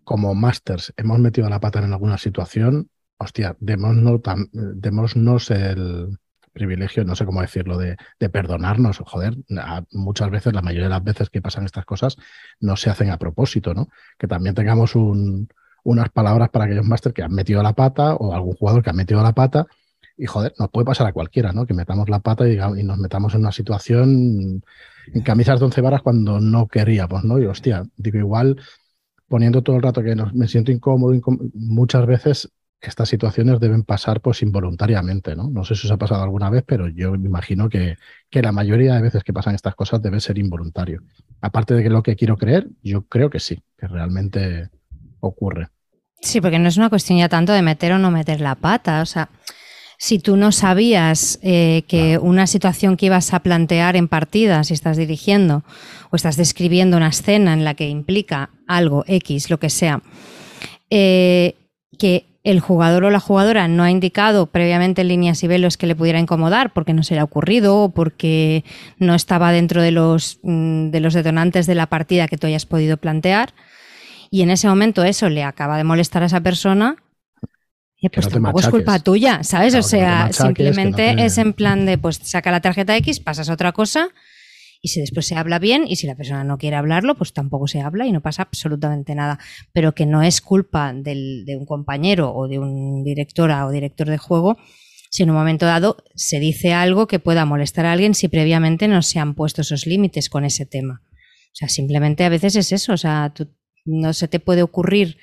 como 0.03 0.35
masters 0.35 0.93
hemos 0.97 1.19
metido 1.21 1.49
la 1.49 1.61
pata 1.61 1.79
en 1.79 1.93
alguna 1.93 2.19
situación, 2.19 2.91
hostia, 3.17 3.57
démonos 3.61 5.51
el, 5.51 6.19
privilegio, 6.53 7.05
no 7.05 7.15
sé 7.15 7.25
cómo 7.25 7.41
decirlo, 7.41 7.79
de, 7.79 7.97
perdonarnos. 8.31 8.99
Joder, 8.99 9.37
muchas 9.93 10.31
veces, 10.31 10.53
la 10.53 10.63
mayoría 10.63 10.85
de 10.85 10.91
las 10.91 11.05
veces 11.05 11.31
que 11.31 11.43
pasan 11.43 11.65
estas 11.65 11.85
cosas, 11.85 12.17
no 12.61 12.77
se 12.77 12.91
hacen 12.91 13.11
a 13.11 13.19
propósito, 13.19 13.75
¿no? 13.75 13.89
Que 14.19 14.27
también 14.27 14.55
tengamos 14.55 14.95
un, 14.95 15.49
unas 15.85 16.11
palabras 16.11 16.51
para 16.51 16.67
aquellos 16.67 16.87
máster 16.87 17.13
que 17.13 17.23
han 17.23 17.33
metido 17.33 17.63
la 17.63 17.75
pata 17.75 18.15
o 18.15 18.35
algún 18.35 18.55
jugador 18.55 18.83
que 18.83 18.91
ha 18.91 18.95
metido 18.95 19.23
la 19.23 19.33
pata. 19.33 19.67
Y 20.17 20.27
joder, 20.27 20.53
nos 20.59 20.71
puede 20.71 20.85
pasar 20.85 21.07
a 21.07 21.13
cualquiera, 21.13 21.53
¿no? 21.53 21.67
Que 21.67 21.75
metamos 21.75 22.09
la 22.11 22.21
pata 22.21 22.47
y, 22.49 22.53
y 22.53 22.85
nos 22.85 22.99
metamos 22.99 23.35
en 23.35 23.41
una 23.41 23.53
situación 23.53 24.63
en 25.13 25.23
camisas 25.23 25.59
de 25.59 25.65
once 25.65 25.81
varas 25.81 26.03
cuando 26.03 26.41
no 26.41 26.69
queríamos, 26.69 27.25
¿no? 27.25 27.39
Y 27.39 27.47
hostia, 27.47 27.85
digo, 27.97 28.19
igual 28.19 28.57
poniendo 29.29 29.63
todo 29.63 29.77
el 29.77 29.83
rato 29.83 30.03
que 30.03 30.17
me 30.35 30.49
siento 30.49 30.73
incómodo, 30.73 31.19
muchas 31.55 32.05
veces 32.05 32.51
estas 32.89 33.09
situaciones 33.09 33.61
deben 33.61 33.83
pasar 33.83 34.21
pues 34.21 34.43
involuntariamente, 34.43 35.37
¿no? 35.37 35.51
No 35.51 35.65
sé 35.65 35.75
si 35.75 35.87
os 35.87 35.93
ha 35.93 35.99
pasado 35.99 36.23
alguna 36.23 36.49
vez, 36.49 36.65
pero 36.67 36.89
yo 36.89 37.13
me 37.13 37.27
imagino 37.29 37.69
que, 37.69 37.97
que, 38.31 38.43
la 38.43 38.53
mayoría 38.53 38.95
de 38.95 39.03
veces 39.03 39.23
que 39.23 39.33
pasan 39.33 39.55
estas 39.55 39.75
cosas 39.75 40.01
debe 40.01 40.21
ser 40.21 40.39
involuntario. 40.39 41.03
Aparte 41.41 41.75
de 41.75 41.83
que 41.83 41.91
lo 41.91 42.03
que 42.03 42.17
quiero 42.17 42.37
creer, 42.37 42.69
yo 42.83 43.03
creo 43.03 43.29
que 43.29 43.41
sí, 43.41 43.63
que 43.77 43.87
realmente 43.87 44.71
ocurre. 45.21 45.69
Sí, 46.21 46.41
porque 46.41 46.59
no 46.59 46.69
es 46.69 46.77
una 46.77 46.91
cuestión 46.91 47.19
ya 47.19 47.29
tanto 47.29 47.53
de 47.53 47.63
meter 47.63 47.93
o 47.93 47.99
no 47.99 48.11
meter 48.11 48.41
la 48.41 48.55
pata, 48.55 49.03
o 49.03 49.07
sea, 49.07 49.31
si 50.03 50.19
tú 50.19 50.37
no 50.37 50.51
sabías 50.51 51.39
eh, 51.43 51.83
que 51.87 52.17
una 52.17 52.47
situación 52.47 52.97
que 52.97 53.07
ibas 53.07 53.35
a 53.35 53.41
plantear 53.41 53.97
en 53.97 54.09
partida, 54.09 54.65
si 54.65 54.73
estás 54.73 54.97
dirigiendo 54.97 55.63
o 56.11 56.17
estás 56.17 56.39
describiendo 56.39 56.97
una 56.97 57.09
escena 57.09 57.53
en 57.53 57.65
la 57.65 57.75
que 57.75 57.89
implica 57.89 58.49
algo, 58.67 59.05
X, 59.07 59.51
lo 59.51 59.61
que 59.61 59.69
sea, 59.69 60.01
eh, 60.89 61.55
que 61.99 62.27
el 62.43 62.61
jugador 62.61 63.05
o 63.05 63.11
la 63.11 63.21
jugadora 63.21 63.69
no 63.69 63.83
ha 63.83 63.91
indicado 63.91 64.47
previamente 64.47 65.03
en 65.03 65.09
líneas 65.09 65.43
y 65.43 65.47
velos 65.47 65.77
que 65.77 65.87
le 65.87 65.95
pudiera 65.95 66.19
incomodar 66.19 66.73
porque 66.73 66.95
no 66.95 67.03
se 67.03 67.15
le 67.15 67.21
ha 67.21 67.25
ocurrido 67.25 67.77
o 67.77 67.89
porque 67.91 68.65
no 68.99 69.15
estaba 69.15 69.53
dentro 69.53 69.83
de 69.83 69.91
los, 69.91 70.39
mm, 70.43 70.89
de 70.89 71.01
los 71.01 71.13
detonantes 71.13 71.67
de 71.67 71.75
la 71.75 71.87
partida 71.87 72.29
que 72.29 72.39
tú 72.39 72.47
hayas 72.47 72.65
podido 72.65 72.97
plantear, 72.97 73.53
y 74.31 74.43
en 74.43 74.51
ese 74.51 74.69
momento 74.69 75.03
eso 75.03 75.29
le 75.29 75.43
acaba 75.43 75.77
de 75.77 75.85
molestar 75.85 76.23
a 76.23 76.27
esa 76.27 76.41
persona, 76.41 76.97
pues 78.13 78.29
tampoco 78.29 78.61
es 78.61 78.69
culpa 78.69 78.99
tuya, 79.01 79.43
¿sabes? 79.43 79.75
o 79.75 79.83
sea, 79.83 80.33
simplemente 80.33 81.23
es 81.25 81.37
en 81.37 81.53
plan 81.53 81.85
de, 81.85 81.99
pues 81.99 82.21
saca 82.23 82.51
la 82.51 82.61
tarjeta 82.61 82.97
X, 82.97 83.21
pasas 83.21 83.51
a 83.51 83.53
otra 83.53 83.73
cosa 83.73 84.09
y 84.81 84.89
si 84.89 85.01
después 85.01 85.27
se 85.27 85.35
habla 85.35 85.59
bien 85.59 85.85
y 85.87 85.97
si 85.97 86.07
la 86.07 86.15
persona 86.15 86.45
no 86.45 86.59
quiere 86.59 86.77
hablarlo, 86.77 87.15
pues 87.15 87.33
tampoco 87.33 87.67
se 87.67 87.81
habla 87.81 88.07
y 88.07 88.13
no 88.13 88.23
pasa 88.23 88.43
absolutamente 88.43 89.15
nada. 89.15 89.39
Pero 89.73 89.95
que 89.95 90.07
no 90.07 90.23
es 90.23 90.41
culpa 90.41 90.93
del, 90.95 91.45
de 91.45 91.57
un 91.57 91.67
compañero 91.67 92.35
o 92.35 92.49
de 92.49 92.59
un 92.59 93.05
directora 93.05 93.67
o 93.67 93.71
director 93.71 94.09
de 94.09 94.19
juego 94.19 94.57
si 95.11 95.25
en 95.25 95.31
un 95.31 95.37
momento 95.37 95.67
dado 95.67 95.97
se 96.15 96.39
dice 96.39 96.73
algo 96.73 97.09
que 97.09 97.19
pueda 97.19 97.45
molestar 97.45 97.85
a 97.85 97.93
alguien 97.93 98.15
si 98.15 98.29
previamente 98.29 98.87
no 98.87 99.03
se 99.03 99.19
han 99.19 99.35
puesto 99.35 99.63
esos 99.63 99.87
límites 99.87 100.31
con 100.31 100.45
ese 100.45 100.67
tema. 100.67 101.03
O 101.53 101.55
sea, 101.55 101.69
simplemente 101.69 102.25
a 102.25 102.29
veces 102.29 102.55
es 102.55 102.71
eso, 102.71 102.93
o 102.93 102.97
sea, 102.97 103.35
no 103.85 104.13
se 104.13 104.29
te 104.29 104.39
puede 104.39 104.63
ocurrir 104.63 105.19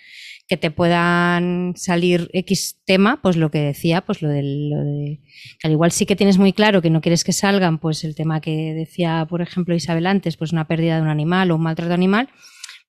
que 0.47 0.57
te 0.57 0.71
puedan 0.71 1.73
salir 1.75 2.29
X 2.33 2.77
tema, 2.85 3.21
pues 3.21 3.35
lo 3.35 3.51
que 3.51 3.59
decía, 3.59 4.01
pues 4.01 4.21
lo, 4.21 4.29
de, 4.29 5.19
que 5.59 5.67
al 5.67 5.73
igual 5.73 5.91
sí 5.91 6.05
que 6.05 6.15
tienes 6.15 6.37
muy 6.37 6.53
claro 6.53 6.81
que 6.81 6.89
no 6.89 7.01
quieres 7.01 7.25
que 7.25 7.33
salgan, 7.33 7.79
pues 7.79 8.05
el 8.05 8.15
tema 8.15 8.39
que 8.39 8.73
decía, 8.73 9.27
por 9.29 9.41
ejemplo, 9.41 9.75
Isabel 9.75 10.07
antes, 10.07 10.37
pues 10.37 10.53
una 10.53 10.65
pérdida 10.65 10.95
de 10.95 11.01
un 11.01 11.09
animal 11.09 11.51
o 11.51 11.55
un 11.55 11.63
maltrato 11.63 11.93
animal, 11.93 12.29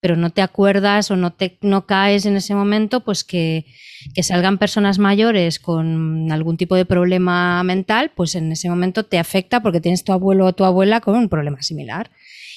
pero 0.00 0.14
no 0.14 0.30
te 0.30 0.40
acuerdas 0.40 1.10
o 1.10 1.16
no 1.16 1.32
te 1.32 1.58
no 1.60 1.84
caes 1.86 2.26
en 2.26 2.36
ese 2.36 2.54
momento, 2.54 3.00
pues 3.00 3.24
que, 3.24 3.66
que 4.14 4.22
salgan 4.22 4.58
personas 4.58 5.00
mayores 5.00 5.58
con 5.58 6.30
algún 6.30 6.56
tipo 6.56 6.76
de 6.76 6.84
problema 6.84 7.60
mental, 7.64 8.12
pues 8.14 8.36
en 8.36 8.52
ese 8.52 8.68
momento 8.68 9.02
te 9.02 9.18
afecta 9.18 9.60
porque 9.60 9.80
tienes 9.80 10.04
tu 10.04 10.12
abuelo 10.12 10.46
o 10.46 10.52
tu 10.52 10.64
abuela 10.64 11.00
con 11.00 11.16
un 11.16 11.28
problema 11.28 11.60
similar. 11.62 12.12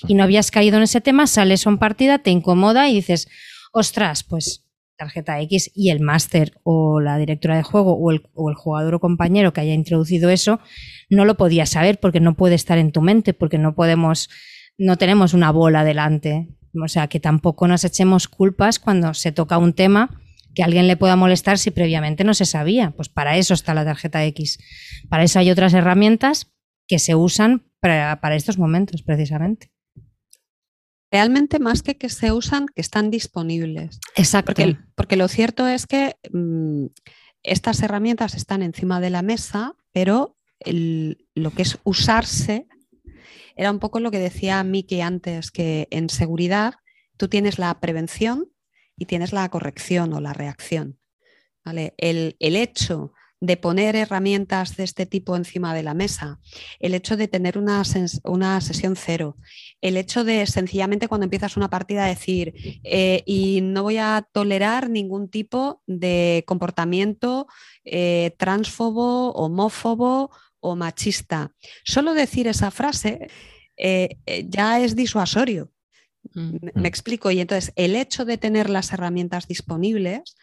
Y 0.07 0.13
no 0.13 0.23
habías 0.23 0.51
caído 0.51 0.77
en 0.77 0.83
ese 0.83 1.01
tema, 1.01 1.25
sales 1.25 1.65
a 1.65 1.75
partida, 1.77 2.19
te 2.19 2.29
incomoda 2.29 2.89
y 2.89 2.95
dices, 2.95 3.27
ostras, 3.71 4.23
pues 4.23 4.70
tarjeta 5.01 5.39
X 5.41 5.71
y 5.73 5.89
el 5.89 5.99
máster 5.99 6.53
o 6.63 6.99
la 6.99 7.17
directora 7.17 7.55
de 7.57 7.63
juego 7.63 7.97
o 7.97 8.11
el, 8.11 8.21
jugador 8.55 8.93
o 8.93 8.99
compañero 8.99 9.51
que 9.51 9.61
haya 9.61 9.73
introducido 9.73 10.29
eso 10.29 10.59
no 11.09 11.25
lo 11.25 11.37
podía 11.37 11.65
saber 11.65 11.99
porque 11.99 12.19
no 12.19 12.35
puede 12.35 12.55
estar 12.55 12.77
en 12.77 12.91
tu 12.91 13.01
mente, 13.01 13.33
porque 13.33 13.57
no 13.57 13.73
podemos, 13.73 14.29
no 14.77 14.97
tenemos 14.97 15.33
una 15.33 15.51
bola 15.51 15.83
delante. 15.83 16.47
O 16.81 16.87
sea, 16.87 17.07
que 17.07 17.19
tampoco 17.19 17.67
nos 17.67 17.83
echemos 17.83 18.27
culpas 18.27 18.79
cuando 18.79 19.13
se 19.13 19.31
toca 19.31 19.57
un 19.57 19.73
tema 19.73 20.21
que 20.53 20.63
alguien 20.63 20.87
le 20.87 20.97
pueda 20.97 21.15
molestar 21.15 21.57
si 21.57 21.71
previamente 21.71 22.23
no 22.23 22.33
se 22.33 22.45
sabía. 22.45 22.91
Pues 22.91 23.09
para 23.09 23.37
eso 23.37 23.53
está 23.53 23.73
la 23.73 23.83
tarjeta 23.83 24.23
X. 24.25 24.59
Para 25.09 25.23
eso 25.23 25.39
hay 25.39 25.49
otras 25.49 25.73
herramientas 25.73 26.51
que 26.87 26.99
se 26.99 27.15
usan 27.15 27.63
para 27.81 28.35
estos 28.35 28.59
momentos, 28.59 29.01
precisamente 29.01 29.71
realmente 31.11 31.59
más 31.59 31.83
que 31.83 31.97
que 31.97 32.09
se 32.09 32.31
usan, 32.31 32.67
que 32.67 32.81
están 32.81 33.11
disponibles. 33.11 33.99
Exacto. 34.15 34.53
Porque, 34.95 35.15
lo 35.17 35.27
cierto 35.27 35.67
es 35.67 35.85
que 35.85 36.15
mm, 36.31 36.85
estas 37.43 37.81
herramientas 37.81 38.35
están 38.35 38.61
encima 38.61 39.01
de 39.01 39.09
la 39.09 39.21
mesa, 39.21 39.75
pero 39.91 40.37
lo 40.63 41.51
que 41.51 41.63
es 41.63 41.79
usarse 41.83 42.67
era 43.55 43.71
un 43.71 43.79
poco 43.79 43.99
lo 43.99 44.11
que 44.11 44.19
decía 44.19 44.63
Miki 44.63 45.01
antes, 45.01 45.51
que 45.51 45.87
en 45.91 46.09
seguridad 46.09 46.75
tú 47.17 47.27
tienes 47.27 47.59
la 47.59 47.79
prevención 47.79 48.47
y 48.95 49.05
tienes 49.05 49.33
la 49.33 49.49
corrección 49.49 50.13
o 50.13 50.21
la 50.21 50.33
reacción. 50.33 50.99
¿vale? 51.65 51.93
El, 51.97 52.37
el 52.39 52.55
hecho 52.55 53.13
de 53.41 53.57
poner 53.57 53.95
herramientas 53.95 54.77
de 54.77 54.83
este 54.83 55.07
tipo 55.07 55.35
encima 55.35 55.73
de 55.73 55.81
la 55.81 55.95
mesa, 55.95 56.39
el 56.79 56.93
hecho 56.93 57.17
de 57.17 57.27
tener 57.27 57.57
una, 57.57 57.81
una 58.23 58.61
sesión 58.61 58.95
cero, 58.95 59.35
el 59.81 59.97
hecho 59.97 60.23
de 60.23 60.45
sencillamente 60.45 61.07
cuando 61.07 61.25
empiezas 61.25 61.57
una 61.57 61.69
partida 61.69 62.05
decir, 62.05 62.53
eh, 62.83 63.23
y 63.25 63.61
no 63.61 63.81
voy 63.81 63.97
a 63.97 64.27
tolerar 64.31 64.91
ningún 64.91 65.27
tipo 65.27 65.81
de 65.87 66.43
comportamiento 66.45 67.47
eh, 67.83 68.35
transfobo, 68.37 69.31
homófobo 69.31 70.29
o 70.59 70.75
machista. 70.75 71.51
Solo 71.83 72.13
decir 72.13 72.47
esa 72.47 72.69
frase 72.69 73.27
eh, 73.75 74.19
ya 74.47 74.79
es 74.79 74.95
disuasorio. 74.95 75.71
Mm. 76.33 76.57
Me 76.75 76.87
explico. 76.87 77.31
Y 77.31 77.39
entonces 77.39 77.73
el 77.75 77.95
hecho 77.95 78.25
de 78.25 78.37
tener 78.37 78.69
las 78.69 78.93
herramientas 78.93 79.47
disponibles 79.47 80.35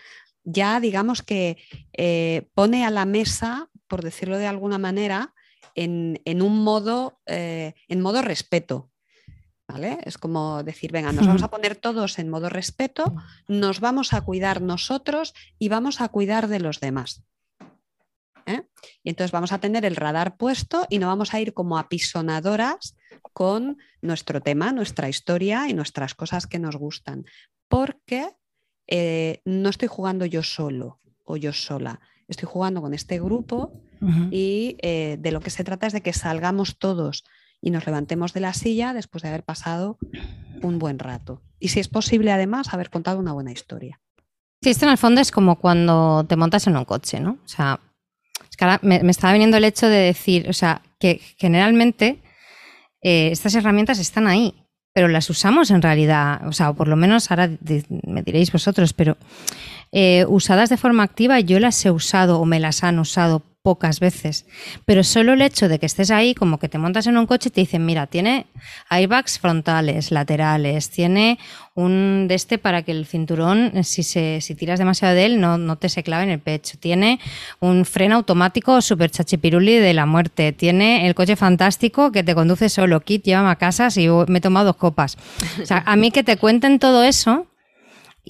ya 0.50 0.80
digamos 0.80 1.22
que 1.22 1.58
eh, 1.92 2.48
pone 2.54 2.84
a 2.86 2.90
la 2.90 3.04
mesa, 3.04 3.68
por 3.86 4.02
decirlo 4.02 4.38
de 4.38 4.46
alguna 4.46 4.78
manera, 4.78 5.34
en, 5.74 6.42
un 6.42 6.64
modo, 6.64 7.20
eh, 7.26 7.74
en 7.86 8.00
modo 8.00 8.22
respeto. 8.22 8.90
¿Vale? 9.68 9.98
Es 10.04 10.16
como 10.16 10.62
decir, 10.62 10.90
venga, 10.92 11.12
nos 11.12 11.26
vamos 11.26 11.42
a 11.42 11.50
poner 11.50 11.76
todos 11.76 12.18
en 12.18 12.30
modo 12.30 12.48
respeto, 12.48 13.14
nos 13.48 13.80
vamos 13.80 14.14
a 14.14 14.22
cuidar 14.22 14.62
nosotros 14.62 15.34
y 15.58 15.68
vamos 15.68 16.00
a 16.00 16.08
cuidar 16.08 16.48
de 16.48 16.58
los 16.58 16.80
demás. 16.80 17.22
¿eh? 18.46 18.62
Y 19.04 19.10
entonces 19.10 19.30
vamos 19.30 19.52
a 19.52 19.58
tener 19.58 19.84
el 19.84 19.96
radar 19.96 20.38
puesto 20.38 20.86
y 20.88 20.98
no 20.98 21.08
vamos 21.08 21.34
a 21.34 21.40
ir 21.40 21.52
como 21.52 21.76
apisonadoras 21.76 22.96
con 23.34 23.76
nuestro 24.00 24.40
tema, 24.40 24.72
nuestra 24.72 25.10
historia 25.10 25.68
y 25.68 25.74
nuestras 25.74 26.14
cosas 26.14 26.46
que 26.46 26.58
nos 26.58 26.76
gustan. 26.76 27.26
Porque 27.68 28.30
eh, 28.88 29.40
no 29.44 29.68
estoy 29.68 29.88
jugando 29.88 30.26
yo 30.26 30.42
solo 30.42 30.98
o 31.24 31.36
yo 31.36 31.52
sola, 31.52 32.00
estoy 32.26 32.48
jugando 32.50 32.80
con 32.80 32.94
este 32.94 33.20
grupo 33.20 33.72
y 34.30 34.76
eh, 34.80 35.16
de 35.18 35.32
lo 35.32 35.40
que 35.40 35.50
se 35.50 35.64
trata 35.64 35.88
es 35.88 35.92
de 35.92 36.02
que 36.02 36.12
salgamos 36.12 36.78
todos 36.78 37.24
y 37.60 37.70
nos 37.70 37.84
levantemos 37.86 38.32
de 38.32 38.40
la 38.40 38.54
silla 38.54 38.94
después 38.94 39.22
de 39.22 39.28
haber 39.28 39.42
pasado 39.42 39.98
un 40.62 40.78
buen 40.78 40.98
rato. 40.98 41.42
Y 41.58 41.68
si 41.68 41.80
es 41.80 41.88
posible, 41.88 42.30
además, 42.30 42.72
haber 42.72 42.90
contado 42.90 43.18
una 43.18 43.32
buena 43.32 43.50
historia. 43.50 44.00
Sí, 44.62 44.70
esto 44.70 44.86
en 44.86 44.92
el 44.92 44.98
fondo 44.98 45.20
es 45.20 45.30
como 45.30 45.56
cuando 45.56 46.24
te 46.28 46.36
montas 46.36 46.66
en 46.66 46.76
un 46.76 46.84
coche, 46.84 47.20
¿no? 47.20 47.38
O 47.44 47.48
sea, 47.48 47.80
es 48.48 48.56
que 48.56 48.64
ahora 48.64 48.78
me, 48.82 49.00
estaba 49.10 49.32
viniendo 49.32 49.56
el 49.56 49.64
hecho 49.64 49.88
de 49.88 49.98
decir, 49.98 50.48
o 50.48 50.52
sea, 50.52 50.82
que 50.98 51.20
generalmente 51.36 52.22
eh, 53.02 53.30
estas 53.32 53.54
herramientas 53.54 53.98
están 53.98 54.26
ahí 54.26 54.57
pero 54.98 55.06
las 55.06 55.30
usamos 55.30 55.70
en 55.70 55.80
realidad, 55.80 56.44
o 56.44 56.52
sea, 56.52 56.70
o 56.70 56.74
por 56.74 56.88
lo 56.88 56.96
menos 56.96 57.30
ahora 57.30 57.48
me 58.04 58.24
diréis 58.24 58.50
vosotros, 58.50 58.92
pero 58.94 59.16
eh, 59.92 60.24
usadas 60.26 60.70
de 60.70 60.76
forma 60.76 61.04
activa 61.04 61.38
yo 61.38 61.60
las 61.60 61.86
he 61.86 61.92
usado 61.92 62.40
o 62.40 62.44
me 62.44 62.58
las 62.58 62.82
han 62.82 62.98
usado 62.98 63.44
pocas 63.62 64.00
veces, 64.00 64.46
pero 64.84 65.02
solo 65.02 65.32
el 65.32 65.42
hecho 65.42 65.68
de 65.68 65.78
que 65.78 65.86
estés 65.86 66.10
ahí, 66.10 66.34
como 66.34 66.58
que 66.58 66.68
te 66.68 66.78
montas 66.78 67.06
en 67.06 67.18
un 67.18 67.26
coche 67.26 67.48
y 67.48 67.52
te 67.52 67.60
dicen, 67.60 67.84
mira, 67.84 68.06
tiene 68.06 68.46
airbags 68.88 69.38
frontales, 69.38 70.10
laterales, 70.10 70.90
tiene 70.90 71.38
un 71.74 72.26
de 72.28 72.34
este 72.34 72.58
para 72.58 72.82
que 72.82 72.92
el 72.92 73.04
cinturón, 73.04 73.72
si, 73.84 74.02
se, 74.02 74.40
tiras 74.56 74.78
demasiado 74.78 75.14
de 75.14 75.26
él, 75.26 75.40
no, 75.40 75.58
no 75.58 75.76
te 75.76 75.88
se 75.88 76.02
clave 76.02 76.24
en 76.24 76.30
el 76.30 76.38
pecho, 76.38 76.78
tiene 76.78 77.20
un 77.60 77.84
freno 77.84 78.16
automático 78.16 78.80
super 78.80 79.10
chachipiruli 79.10 79.76
de 79.76 79.92
la 79.92 80.06
muerte, 80.06 80.52
tiene 80.52 81.06
el 81.06 81.14
coche 81.14 81.36
fantástico 81.36 82.12
que 82.12 82.22
te 82.22 82.34
conduce 82.34 82.68
solo, 82.68 83.00
kit, 83.00 83.24
llévame 83.24 83.50
a 83.50 83.56
casa 83.56 83.90
si 83.90 84.08
me 84.28 84.38
he 84.38 84.40
tomado 84.40 84.66
dos 84.66 84.76
copas. 84.76 85.16
O 85.60 85.66
sea, 85.66 85.82
a 85.84 85.96
mí 85.96 86.10
que 86.10 86.22
te 86.22 86.36
cuenten 86.36 86.78
todo 86.78 87.02
eso 87.02 87.46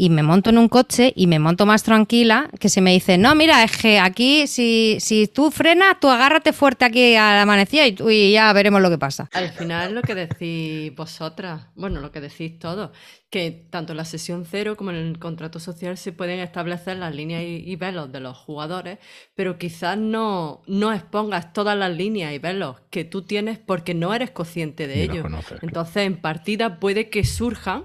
y 0.00 0.10
me 0.10 0.22
monto 0.22 0.50
en 0.50 0.58
un 0.58 0.68
coche 0.68 1.12
y 1.16 1.26
me 1.26 1.40
monto 1.40 1.66
más 1.66 1.82
tranquila 1.82 2.48
que 2.60 2.68
si 2.68 2.80
me 2.80 2.92
dice, 2.92 3.18
no, 3.18 3.34
mira, 3.34 3.64
es 3.64 3.76
que 3.76 3.98
aquí 3.98 4.46
si, 4.46 4.98
si 5.00 5.26
tú 5.26 5.50
frenas, 5.50 5.98
tú 6.00 6.08
agárrate 6.08 6.52
fuerte 6.52 6.84
aquí 6.84 7.16
al 7.16 7.38
amanecida 7.40 7.84
y, 7.86 7.92
tú- 7.92 8.08
y 8.08 8.30
ya 8.32 8.52
veremos 8.52 8.80
lo 8.80 8.90
que 8.90 8.98
pasa. 8.98 9.28
Al 9.32 9.48
final 9.50 9.94
lo 9.96 10.02
que 10.02 10.14
decís 10.14 10.94
vosotras, 10.94 11.66
bueno, 11.74 12.00
lo 12.00 12.12
que 12.12 12.20
decís 12.20 12.58
todos, 12.60 12.90
que 13.28 13.66
tanto 13.70 13.92
en 13.92 13.96
la 13.98 14.04
sesión 14.04 14.46
cero 14.50 14.76
como 14.76 14.90
en 14.90 14.96
el 14.96 15.18
contrato 15.18 15.58
social 15.60 15.98
se 15.98 16.12
pueden 16.12 16.38
establecer 16.38 16.96
las 16.96 17.14
líneas 17.14 17.42
y, 17.42 17.56
y 17.70 17.76
velos 17.76 18.10
de 18.12 18.20
los 18.20 18.36
jugadores, 18.36 18.98
pero 19.34 19.58
quizás 19.58 19.98
no, 19.98 20.62
no 20.66 20.92
expongas 20.92 21.52
todas 21.52 21.76
las 21.76 21.90
líneas 21.94 22.32
y 22.32 22.38
velos 22.38 22.76
que 22.90 23.04
tú 23.04 23.22
tienes 23.22 23.58
porque 23.58 23.94
no 23.94 24.14
eres 24.14 24.30
consciente 24.30 24.86
de 24.86 25.02
ello. 25.02 25.22
Entonces 25.60 26.06
en 26.06 26.16
partida 26.20 26.78
puede 26.78 27.10
que 27.10 27.24
surjan 27.24 27.84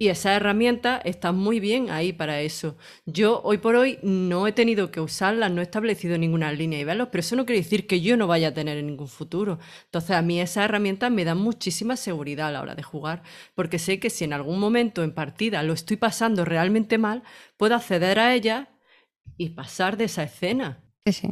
y 0.00 0.08
esas 0.08 0.34
herramientas 0.38 1.02
están 1.04 1.36
muy 1.36 1.60
bien 1.60 1.90
ahí 1.90 2.14
para 2.14 2.40
eso. 2.40 2.78
Yo 3.04 3.42
hoy 3.44 3.58
por 3.58 3.76
hoy 3.76 3.98
no 4.02 4.46
he 4.46 4.52
tenido 4.52 4.90
que 4.90 4.98
usarlas, 4.98 5.52
no 5.52 5.60
he 5.60 5.64
establecido 5.64 6.16
ninguna 6.16 6.50
línea 6.52 6.80
y 6.80 6.84
velos, 6.84 7.08
pero 7.12 7.20
eso 7.20 7.36
no 7.36 7.44
quiere 7.44 7.60
decir 7.60 7.86
que 7.86 8.00
yo 8.00 8.16
no 8.16 8.26
vaya 8.26 8.48
a 8.48 8.54
tener 8.54 8.78
en 8.78 8.86
ningún 8.86 9.08
futuro. 9.08 9.58
Entonces 9.84 10.12
a 10.12 10.22
mí 10.22 10.40
esas 10.40 10.64
herramientas 10.64 11.10
me 11.10 11.26
dan 11.26 11.36
muchísima 11.36 11.98
seguridad 11.98 12.48
a 12.48 12.50
la 12.50 12.62
hora 12.62 12.74
de 12.74 12.82
jugar, 12.82 13.22
porque 13.54 13.78
sé 13.78 14.00
que 14.00 14.08
si 14.08 14.24
en 14.24 14.32
algún 14.32 14.58
momento 14.58 15.02
en 15.02 15.12
partida 15.12 15.62
lo 15.62 15.74
estoy 15.74 15.98
pasando 15.98 16.46
realmente 16.46 16.96
mal, 16.96 17.22
puedo 17.58 17.74
acceder 17.74 18.18
a 18.20 18.34
ellas 18.34 18.68
y 19.36 19.50
pasar 19.50 19.98
de 19.98 20.04
esa 20.04 20.22
escena. 20.22 20.82
Sí, 21.04 21.12
sí. 21.12 21.28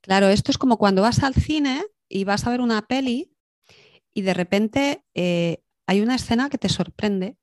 Claro, 0.00 0.28
esto 0.28 0.52
es 0.52 0.58
como 0.58 0.78
cuando 0.78 1.02
vas 1.02 1.24
al 1.24 1.34
cine 1.34 1.84
y 2.08 2.22
vas 2.22 2.46
a 2.46 2.50
ver 2.50 2.60
una 2.60 2.82
peli 2.82 3.32
y 4.14 4.22
de 4.22 4.34
repente 4.34 5.04
eh, 5.14 5.62
hay 5.88 6.00
una 6.00 6.14
escena 6.16 6.50
que 6.50 6.58
te 6.58 6.68
sorprende 6.68 7.36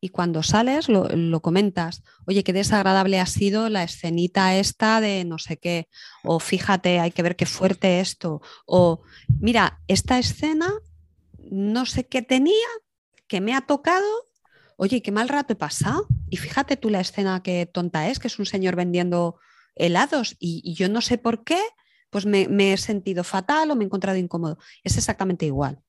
y 0.00 0.10
cuando 0.10 0.42
sales 0.42 0.88
lo, 0.88 1.08
lo 1.08 1.40
comentas, 1.40 2.02
oye, 2.26 2.44
qué 2.44 2.52
desagradable 2.52 3.20
ha 3.20 3.26
sido 3.26 3.68
la 3.68 3.82
escenita 3.82 4.56
esta 4.56 5.00
de 5.00 5.24
no 5.24 5.38
sé 5.38 5.56
qué, 5.56 5.88
o 6.24 6.38
fíjate, 6.38 7.00
hay 7.00 7.10
que 7.10 7.22
ver 7.22 7.36
qué 7.36 7.46
fuerte 7.46 8.00
esto, 8.00 8.40
o 8.66 9.02
mira, 9.40 9.80
esta 9.88 10.18
escena 10.18 10.72
no 11.50 11.86
sé 11.86 12.06
qué 12.06 12.22
tenía, 12.22 12.68
que 13.26 13.40
me 13.40 13.54
ha 13.54 13.62
tocado, 13.62 14.06
oye, 14.76 15.02
qué 15.02 15.12
mal 15.12 15.28
rato 15.28 15.52
he 15.52 15.56
pasado, 15.56 16.06
y 16.30 16.36
fíjate 16.36 16.76
tú 16.76 16.90
la 16.90 17.00
escena 17.00 17.42
que 17.42 17.66
tonta 17.66 18.08
es, 18.08 18.18
que 18.18 18.28
es 18.28 18.38
un 18.38 18.46
señor 18.46 18.76
vendiendo 18.76 19.38
helados 19.74 20.36
y, 20.38 20.74
yo 20.74 20.88
no 20.88 21.00
sé 21.00 21.18
por 21.18 21.44
qué, 21.44 21.60
pues 22.10 22.26
me, 22.26 22.48
me 22.48 22.72
he 22.72 22.76
sentido 22.76 23.24
fatal 23.24 23.70
o 23.70 23.76
me 23.76 23.84
he 23.84 23.86
encontrado 23.86 24.18
incómodo. 24.18 24.58
Es 24.82 24.96
exactamente 24.96 25.46
igual. 25.46 25.80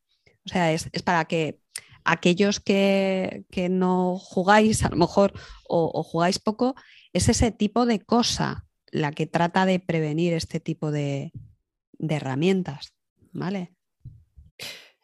O 0.46 0.50
sea, 0.50 0.72
es, 0.74 0.90
es 0.92 1.02
para 1.02 1.26
que 1.26 1.62
aquellos 2.04 2.60
que, 2.60 3.46
que 3.52 3.70
no 3.70 4.18
jugáis 4.18 4.84
a 4.84 4.90
lo 4.90 4.96
mejor 4.98 5.34
o, 5.68 5.92
o 5.94 6.04
jugáis 6.04 6.40
poco, 6.40 6.76
es 7.14 7.30
ese 7.30 7.52
tipo 7.52 7.86
de 7.86 8.00
cosa 8.00 8.66
la 8.92 9.12
que 9.12 9.28
trata 9.28 9.66
de 9.66 9.80
prevenir 9.80 10.34
este 10.34 10.60
tipo 10.60 10.92
de, 10.92 11.32
de 11.98 12.16
herramientas. 12.16 12.94
¿Vale? 13.32 13.76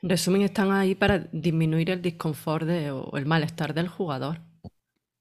En 0.02 0.10
resumen, 0.10 0.42
están 0.42 0.72
ahí 0.72 0.96
para 0.96 1.20
disminuir 1.32 1.90
el 1.92 2.02
disconfort 2.02 2.66
de- 2.68 2.92
o 2.92 3.18
el 3.18 3.26
malestar 3.26 3.74
del 3.74 3.88
jugador 3.88 4.42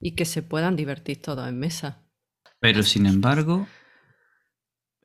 y 0.01 0.12
que 0.14 0.25
se 0.25 0.43
puedan 0.43 0.77
divertir 0.77 1.20
todos 1.22 1.49
en 1.49 1.59
mesa. 1.59 2.03
Pero 2.61 2.83
sin 2.83 3.07
embargo, 3.07 3.66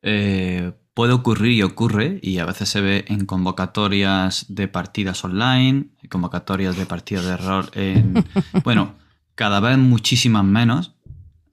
eh, 0.02 0.72
puede 0.94 1.12
ocurrir 1.12 1.52
y 1.52 1.62
ocurre, 1.62 2.18
y 2.22 2.38
a 2.38 2.46
veces 2.46 2.68
se 2.68 2.80
ve 2.80 3.04
en 3.08 3.26
convocatorias 3.26 4.46
de 4.48 4.68
partidas 4.68 5.24
online, 5.24 5.86
convocatorias 6.08 6.76
de 6.76 6.86
partidas 6.86 7.24
de 7.24 7.92
en... 7.92 8.24
bueno, 8.64 8.96
cada 9.34 9.60
vez 9.60 9.78
muchísimas 9.78 10.44
menos, 10.44 10.94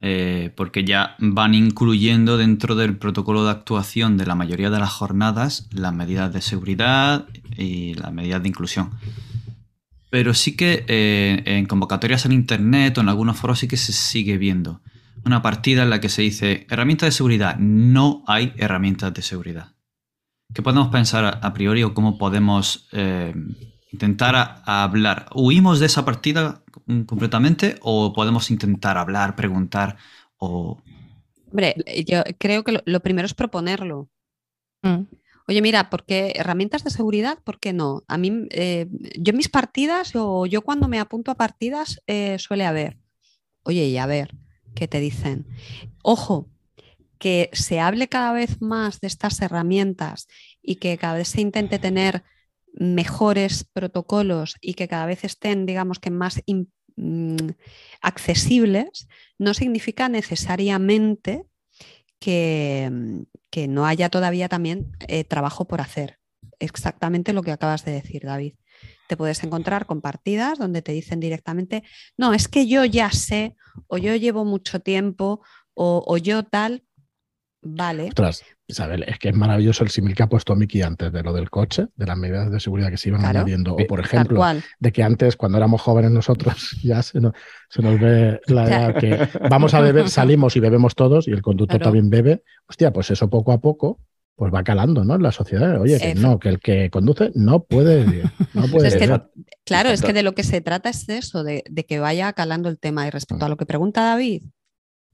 eh, 0.01 0.53
porque 0.55 0.83
ya 0.83 1.15
van 1.19 1.55
incluyendo 1.55 2.38
dentro 2.38 2.75
del 2.75 2.97
protocolo 2.97 3.45
de 3.45 3.51
actuación 3.51 4.17
de 4.17 4.27
la 4.27 4.35
mayoría 4.35 4.69
de 4.69 4.79
las 4.79 4.91
jornadas 4.91 5.67
las 5.71 5.91
medidas 5.91 6.31
de 6.31 6.41
seguridad 6.41 7.25
y 7.55 7.95
las 7.95 8.13
medidas 8.13 8.43
de 8.43 8.49
inclusión. 8.49 8.91
Pero 10.09 10.33
sí 10.33 10.55
que 10.55 10.85
eh, 10.88 11.43
en 11.45 11.65
convocatorias 11.65 12.25
en 12.25 12.31
internet 12.31 12.97
o 12.97 13.01
en 13.01 13.09
algunos 13.09 13.38
foros 13.38 13.59
sí 13.59 13.67
que 13.67 13.77
se 13.77 13.91
sigue 13.91 14.38
viendo 14.38 14.81
una 15.28 15.41
partida 15.41 15.84
en 15.84 15.89
la 15.89 15.99
que 16.01 16.09
se 16.09 16.23
dice 16.23 16.65
herramientas 16.69 17.07
de 17.07 17.11
seguridad. 17.11 17.57
No 17.57 18.23
hay 18.28 18.53
herramientas 18.57 19.13
de 19.13 19.21
seguridad. 19.21 19.73
¿Qué 20.53 20.61
podemos 20.61 20.88
pensar 20.88 21.39
a, 21.41 21.53
priori 21.53 21.84
o 21.84 21.93
cómo 21.93 22.17
podemos 22.17 22.88
eh, 22.93 23.34
intentar 23.91 24.36
a- 24.36 24.63
a 24.65 24.84
hablar? 24.84 25.28
¿Huimos 25.36 25.80
de 25.80 25.86
esa 25.86 26.05
partida 26.05 26.63
completamente 27.05 27.75
o 27.82 28.13
podemos 28.13 28.49
intentar 28.49 28.97
hablar, 28.97 29.36
preguntar 29.36 29.97
o... 30.38 30.82
Hombre, 31.49 31.75
yo 32.05 32.23
creo 32.38 32.63
que 32.63 32.71
lo, 32.71 32.82
lo 32.86 32.99
primero 33.01 33.25
es 33.25 33.34
proponerlo. 33.34 34.09
Mm. 34.84 35.03
Oye, 35.49 35.61
mira, 35.61 35.89
¿por 35.89 36.05
qué 36.05 36.34
herramientas 36.36 36.84
de 36.84 36.89
seguridad? 36.89 37.39
¿Por 37.43 37.59
qué 37.59 37.71
no? 37.71 38.03
A 38.07 38.17
mí, 38.17 38.47
eh, 38.51 38.88
yo 39.17 39.32
en 39.32 39.38
mis 39.38 39.47
partidas 39.49 40.11
o 40.15 40.45
yo 40.45 40.61
cuando 40.61 40.88
me 40.89 40.99
apunto 40.99 41.32
a 41.32 41.36
partidas 41.36 42.01
eh, 42.07 42.38
suele 42.38 42.65
haber. 42.65 42.97
Oye, 43.63 43.86
y 43.88 43.97
a 43.97 44.05
ver, 44.05 44.36
¿qué 44.78 44.88
te 44.88 44.99
dicen? 44.99 45.47
Ojo, 46.03 46.51
que 47.17 47.49
se 47.51 47.80
hable 47.80 48.07
cada 48.07 48.32
vez 48.32 48.61
más 48.61 48.99
de 48.99 49.07
estas 49.07 49.41
herramientas 49.41 50.28
y 50.61 50.75
que 50.75 50.99
cada 50.99 51.15
vez 51.15 51.30
se 51.30 51.41
intente 51.41 51.80
tener 51.80 52.23
mejores 52.73 53.63
protocolos 53.63 54.55
y 54.61 54.75
que 54.75 54.88
cada 54.88 55.07
vez 55.07 55.23
estén, 55.23 55.65
digamos 55.65 55.97
que 55.97 56.11
más 56.11 56.43
mm, 56.95 57.49
accesibles, 58.01 59.07
no 59.39 59.55
significa 59.55 60.09
necesariamente 60.09 61.45
que, 62.19 63.23
que 63.49 63.67
no 63.67 63.88
haya 63.88 64.09
todavía 64.09 64.47
también 64.47 64.91
eh, 65.07 65.23
trabajo 65.23 65.65
por 65.65 65.82
hacer. 65.82 66.19
Exactamente 66.59 67.34
lo 67.34 67.41
que 67.41 67.51
acabas 67.51 67.84
de 67.84 67.93
decir, 67.93 68.21
David. 68.25 68.53
Te 69.08 69.18
puedes 69.18 69.43
encontrar 69.43 69.86
con 69.86 70.01
partidas 70.01 70.60
donde 70.60 70.82
te 70.82 70.91
dicen 70.91 71.20
directamente, 71.20 71.84
no, 72.18 72.34
es 72.34 72.47
que 72.47 72.68
yo 72.68 72.84
ya 72.86 73.10
sé, 73.12 73.55
o 73.88 73.97
yo 73.97 74.16
llevo 74.16 74.43
mucho 74.45 74.80
tiempo, 74.82 75.41
o, 75.74 76.03
o 76.05 76.18
yo 76.18 76.43
tal. 76.43 76.84
Vale, 77.70 78.10
Ostras, 78.10 78.43
Isabel, 78.68 79.03
es 79.08 79.18
que 79.18 79.30
es 79.30 79.36
maravilloso 79.36 79.84
el 79.84 79.89
símil 79.89 80.16
que 80.16 80.24
ha 80.24 80.30
puesto 80.30 80.55
Miki 80.55 80.84
antes 80.84 81.12
de 81.12 81.24
lo 81.24 81.34
del 81.34 81.49
coche, 81.49 81.88
de 81.95 82.05
las 82.05 82.16
medidas 82.18 82.51
de 82.51 82.60
seguridad 82.60 82.89
que 82.89 82.97
se 82.97 83.10
iban 83.10 83.20
Claro. 83.22 83.39
añadiendo. 83.39 83.74
O, 83.74 83.88
por 83.88 83.99
ejemplo, 83.99 84.41
de 84.80 84.91
que 84.91 85.03
antes, 85.03 85.36
cuando 85.36 85.58
éramos 85.58 85.82
jóvenes 85.82 86.12
nosotros, 86.12 86.78
ya 86.84 87.01
se 87.01 87.20
nos, 87.20 87.34
se 87.70 87.82
nos 87.82 87.99
ve 87.99 88.39
la 88.47 88.68
edad 88.68 88.95
que 88.95 89.28
vamos 89.49 89.74
a 89.74 89.82
beber, 89.82 90.08
salimos 90.10 90.55
y 90.55 90.60
bebemos 90.60 90.95
todos 90.95 91.28
y 91.28 91.32
el 91.32 91.41
conductor 91.41 91.78
Claro. 91.80 91.91
también 91.91 92.10
bebe. 92.10 92.43
Hostia, 92.70 92.93
pues 92.93 93.10
eso 93.12 93.30
poco 93.30 93.51
a 93.51 93.60
poco 93.60 93.99
pues 94.38 94.53
va 94.53 94.63
calando, 94.63 95.03
¿no? 95.03 95.15
En 95.15 95.23
la 95.23 95.31
sociedad. 95.31 95.81
Oye, 95.81 95.99
que 95.99 96.13
no, 96.13 96.38
que 96.38 96.49
el 96.49 96.59
que 96.59 96.91
conduce 96.91 97.31
no 97.33 97.63
puede, 97.63 98.05
no 98.53 98.67
puede 98.67 98.88
Es 98.88 98.93
que- 98.95 99.07
beber. 99.07 99.23
Claro, 99.65 99.89
es 99.89 100.01
que 100.03 100.13
de 100.13 100.21
lo 100.23 100.33
que 100.33 100.43
se 100.43 100.61
trata 100.61 100.89
es 100.89 101.07
de 101.07 101.17
eso, 101.17 101.43
de, 101.43 101.63
de 101.69 101.85
que 101.85 101.99
vaya 101.99 102.31
calando 102.33 102.69
el 102.69 102.77
tema. 102.77 103.07
Y 103.07 103.09
respecto 103.09 103.43
a 103.45 103.49
lo 103.49 103.57
que 103.57 103.65
pregunta 103.65 104.01
David, 104.03 104.43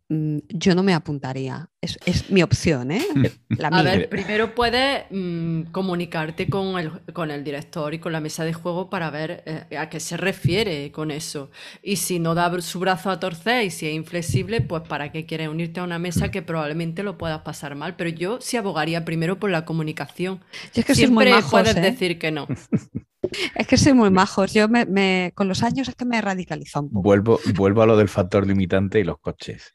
yo 0.10 0.76
no 0.76 0.84
me 0.84 0.94
apuntaría. 0.94 1.70
Es, 1.82 1.98
es 2.06 2.30
mi 2.30 2.44
opción, 2.44 2.92
¿eh? 2.92 3.04
La 3.50 3.70
A 3.70 3.82
ver, 3.84 4.10
primero 4.10 4.54
puedes 4.54 5.06
mm, 5.10 5.64
comunicarte 5.72 6.48
con 6.50 6.78
el, 6.78 6.92
con 7.14 7.32
el 7.32 7.44
director 7.44 7.94
y 7.94 8.00
con 8.00 8.12
la 8.14 8.20
mesa 8.20 8.44
de 8.46 8.54
juego 8.54 8.90
para 8.90 9.10
ver 9.10 9.44
eh, 9.46 9.78
a 9.78 9.90
qué 9.90 10.00
se 10.00 10.16
refiere 10.18 10.92
con 10.92 11.10
eso. 11.12 11.50
Y 11.82 11.96
si 11.96 12.20
no 12.20 12.36
da 12.36 12.62
su 12.62 12.80
brazo 12.80 13.10
a 13.10 13.20
torcer 13.20 13.66
y 13.66 13.72
si 13.72 13.88
es 13.88 13.96
inflexible, 13.96 14.62
pues 14.62 14.84
para 14.88 15.12
qué 15.12 15.26
quieres 15.26 15.48
unirte 15.50 15.80
a 15.80 15.84
una 15.84 16.00
mesa 16.00 16.30
que 16.32 16.42
probablemente 16.42 17.02
lo 17.04 17.18
puedas 17.18 17.42
pasar 17.42 17.76
mal. 17.76 17.96
Pero 17.96 18.10
yo 18.12 18.40
sí 18.42 18.58
abogaría 18.58 19.06
primero 19.06 19.40
por 19.40 19.50
la 19.50 19.66
comunicación. 19.66 20.40
Yo 20.74 20.82
es 20.82 20.86
que 20.86 20.96
sois 20.96 21.10
muy 21.10 21.26
Siempre 21.26 21.30
majos, 21.32 21.52
puedes 21.52 21.76
¿eh? 21.76 21.82
decir 21.82 22.20
que 22.20 22.32
no. 22.32 22.48
Es 23.56 23.68
que 23.68 23.78
soy 23.78 23.94
muy 23.94 24.12
majos. 24.12 24.54
Yo 24.54 24.68
me, 24.68 24.86
me- 24.86 25.32
con 25.34 25.48
los 25.48 25.64
años 25.64 25.88
es 25.88 25.96
que 25.96 26.06
me 26.06 26.18
he 26.18 26.22
radicalizado 26.22 26.84
un 26.86 26.92
poco. 26.92 27.04
Vuelvo, 27.04 27.40
vuelvo 27.56 27.82
a 27.82 27.86
lo 27.86 27.98
del 27.98 28.10
factor 28.10 28.46
limitante 28.46 29.00
y 29.00 29.04
los 29.04 29.18
coches. 29.20 29.72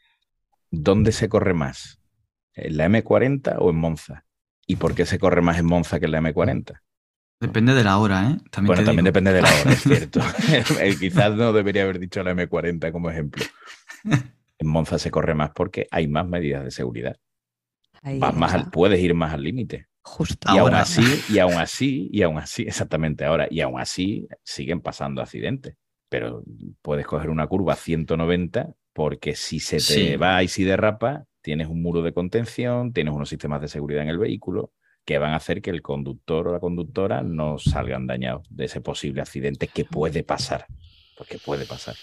¿Dónde 0.71 1.13
se 1.13 1.29
corre 1.29 1.55
más? 1.55 2.01
¿En 2.55 2.77
la 2.77 2.87
M40 2.89 3.57
o 3.59 3.71
en 3.71 3.77
Monza? 3.77 4.25
¿Y 4.67 4.77
por 4.77 4.95
qué 4.95 5.07
se 5.07 5.19
corre 5.19 5.41
más 5.43 5.59
en 5.59 5.67
Monza 5.67 5.99
que 5.99 6.07
en 6.07 6.13
la 6.13 6.21
M40? 6.21 6.81
Depende 7.41 7.73
de 7.75 7.85
la 7.85 7.99
hora, 7.99 8.31
¿eh? 8.31 8.37
También 8.51 8.67
Bueno, 8.67 8.81
te 8.83 8.87
también 8.87 9.05
digo. 9.05 9.13
depende 9.13 9.33
de 9.33 9.43
la 9.43 9.49
hora, 9.49 9.73
es 9.73 9.83
cierto. 9.83 10.21
Eh, 10.81 10.97
Quizás 10.99 11.35
no 11.35 11.53
debería 11.53 11.85
haber 11.85 11.99
dicho 11.99 12.23
la 12.23 12.33
M40 12.35 12.93
como 12.93 13.11
ejemplo. 13.11 13.45
En 14.61 14.67
Monza 14.67 14.99
se 14.99 15.13
corre 15.13 15.35
más 15.35 15.51
porque 15.55 15.87
hay 15.93 16.09
más 16.09 16.27
medidas 16.27 16.65
de 16.65 16.73
seguridad. 16.73 17.17
Ahí 18.03 18.19
Vas 18.19 18.35
más 18.35 18.55
al- 18.55 18.71
puedes 18.71 18.99
ir 18.99 19.15
más 19.15 19.33
al 19.33 19.45
límite. 19.45 19.87
Justo. 20.03 20.49
Y 20.53 20.59
aún 20.59 20.71
Ahora. 20.71 20.81
así, 20.81 21.23
y 21.29 21.39
aún 21.39 21.53
así, 21.55 22.09
y 22.13 22.23
aún 22.23 22.39
así, 22.39 22.63
exactamente 22.63 23.25
ahora, 23.25 23.47
y 23.51 23.61
aún 23.61 23.79
así 23.81 24.27
siguen 24.43 24.81
pasando 24.81 25.23
accidentes. 25.23 25.77
Pero 26.09 26.43
puedes 26.83 27.07
coger 27.07 27.31
una 27.31 27.47
curva 27.47 27.75
a 27.75 27.77
190 27.77 28.75
porque 28.99 29.37
si 29.37 29.61
se 29.61 29.77
te 29.77 29.81
Sí. 29.81 30.17
va 30.17 30.43
y 30.43 30.49
si 30.49 30.65
derrapa, 30.65 31.25
tienes 31.41 31.69
un 31.69 31.81
muro 31.81 32.03
de 32.03 32.13
contención, 32.13 32.93
tienes 32.93 33.15
unos 33.15 33.29
sistemas 33.29 33.61
de 33.61 33.69
seguridad 33.69 34.03
en 34.03 34.09
el 34.09 34.19
vehículo 34.19 34.73
que 35.05 35.19
van 35.19 35.35
a 35.35 35.37
hacer 35.37 35.63
que 35.63 35.71
el 35.71 35.83
conductor 35.83 36.49
o 36.49 36.53
la 36.53 36.59
conductora 36.59 37.23
no 37.23 37.59
salgan 37.61 38.09
dañados 38.09 38.49
de 38.51 38.65
ese 38.65 38.81
posible 38.81 39.23
accidente 39.23 39.69
que 39.69 39.85
puede 39.85 40.25
pasar. 40.25 40.67
Porque 41.17 41.39
puede 41.39 41.65
pasar. 41.65 41.95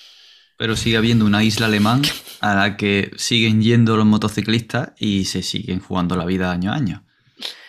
Pero 0.57 0.77
sigue 0.77 0.95
habiendo 0.95 1.25
una 1.25 1.43
isla 1.43 1.65
alemán 1.65 2.01
a 2.39 2.55
la 2.55 2.77
que 2.77 3.11
siguen 3.17 3.61
yendo 3.61 3.97
los 3.97 4.05
motociclistas 4.05 4.93
y 4.97 5.25
se 5.25 5.41
siguen 5.43 5.81
jugando 5.81 6.15
la 6.15 6.23
vida 6.23 6.49
año 6.49 6.71
a 6.71 6.75
año. 6.75 7.05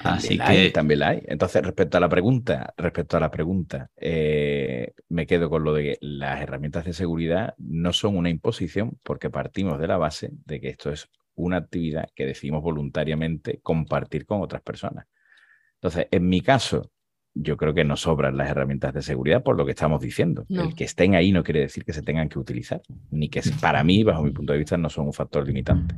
Así 0.00 0.38
que 0.38 0.70
también 0.70 1.00
la 1.00 1.08
hay. 1.10 1.22
Entonces, 1.26 1.62
respecto 1.62 1.96
a 1.96 2.00
la 2.00 2.08
pregunta, 2.08 2.74
respecto 2.76 3.16
a 3.16 3.20
la 3.20 3.30
pregunta, 3.30 3.90
eh, 3.96 4.92
me 5.08 5.26
quedo 5.26 5.50
con 5.50 5.64
lo 5.64 5.74
de 5.74 5.82
que 5.82 5.98
las 6.00 6.40
herramientas 6.40 6.84
de 6.84 6.92
seguridad 6.92 7.54
no 7.58 7.92
son 7.92 8.16
una 8.16 8.30
imposición, 8.30 8.98
porque 9.02 9.30
partimos 9.30 9.78
de 9.78 9.86
la 9.88 9.96
base 9.96 10.30
de 10.44 10.60
que 10.60 10.68
esto 10.68 10.90
es 10.90 11.08
una 11.34 11.58
actividad 11.58 12.08
que 12.14 12.26
decidimos 12.26 12.62
voluntariamente 12.62 13.60
compartir 13.62 14.26
con 14.26 14.40
otras 14.40 14.62
personas. 14.62 15.06
Entonces, 15.74 16.08
en 16.10 16.28
mi 16.28 16.40
caso, 16.40 16.90
yo 17.34 17.56
creo 17.56 17.74
que 17.74 17.84
no 17.84 17.96
sobran 17.96 18.36
las 18.36 18.48
herramientas 18.48 18.94
de 18.94 19.02
seguridad 19.02 19.42
por 19.42 19.56
lo 19.56 19.66
que 19.66 19.72
estamos 19.72 20.00
diciendo. 20.00 20.46
El 20.48 20.74
que 20.74 20.84
estén 20.84 21.14
ahí 21.14 21.32
no 21.32 21.44
quiere 21.44 21.60
decir 21.60 21.84
que 21.84 21.92
se 21.92 22.02
tengan 22.02 22.30
que 22.30 22.38
utilizar, 22.38 22.80
ni 23.10 23.28
que 23.28 23.42
para 23.60 23.84
mí, 23.84 24.02
bajo 24.02 24.22
mi 24.22 24.30
punto 24.30 24.52
de 24.52 24.58
vista, 24.58 24.76
no 24.76 24.88
son 24.88 25.06
un 25.06 25.12
factor 25.12 25.46
limitante. 25.46 25.94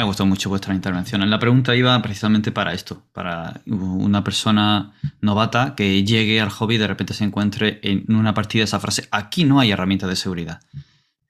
Me 0.00 0.06
gustó 0.06 0.24
mucho 0.24 0.48
vuestra 0.48 0.74
intervención. 0.74 1.28
La 1.28 1.38
pregunta 1.38 1.76
iba 1.76 2.00
precisamente 2.00 2.52
para 2.52 2.72
esto, 2.72 3.02
para 3.12 3.60
una 3.66 4.24
persona 4.24 4.94
novata 5.20 5.74
que 5.74 6.02
llegue 6.04 6.40
al 6.40 6.48
hobby 6.48 6.76
y 6.76 6.78
de 6.78 6.86
repente 6.86 7.12
se 7.12 7.24
encuentre 7.24 7.80
en 7.82 8.06
una 8.16 8.32
partida 8.32 8.64
esa 8.64 8.80
frase, 8.80 9.06
aquí 9.10 9.44
no 9.44 9.60
hay 9.60 9.72
herramienta 9.72 10.06
de 10.06 10.16
seguridad, 10.16 10.62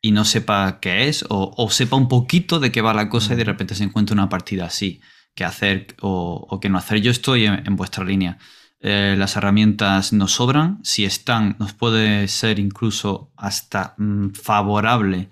y 0.01 0.13
no 0.13 0.25
sepa 0.25 0.79
qué 0.79 1.09
es, 1.09 1.25
o, 1.29 1.69
sepa 1.69 1.97
un 1.97 2.07
poquito 2.07 2.61
de 2.61 2.71
qué 2.71 2.81
va 2.81 2.95
la 2.95 3.09
cosa 3.09 3.35
y 3.35 3.39
de 3.39 3.43
repente 3.43 3.75
se 3.75 3.83
encuentre 3.83 4.15
una 4.15 4.29
partida 4.29 4.67
así, 4.67 5.01
qué 5.35 5.43
hacer 5.43 5.97
o, 6.01 6.61
qué 6.63 6.69
no 6.69 6.79
hacer. 6.79 7.01
Yo 7.01 7.11
estoy 7.11 7.47
en, 7.47 7.75
vuestra 7.75 8.05
línea. 8.05 8.39
Eh, 8.79 9.17
las 9.19 9.35
herramientas 9.35 10.13
nos 10.13 10.35
sobran, 10.35 10.79
si 10.85 11.05
están, 11.05 11.57
nos 11.59 11.73
puede 11.73 12.29
ser 12.29 12.61
incluso 12.61 13.33
hasta 13.37 13.95
mm, 13.99 14.29
favorable 14.31 15.29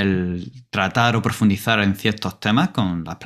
el 0.00 0.52
tratar 0.70 1.16
o 1.16 1.22
profundizar 1.22 1.80
en 1.80 1.96
ciertos 1.96 2.40
temas 2.40 2.70
con 2.70 3.04
las 3.04 3.16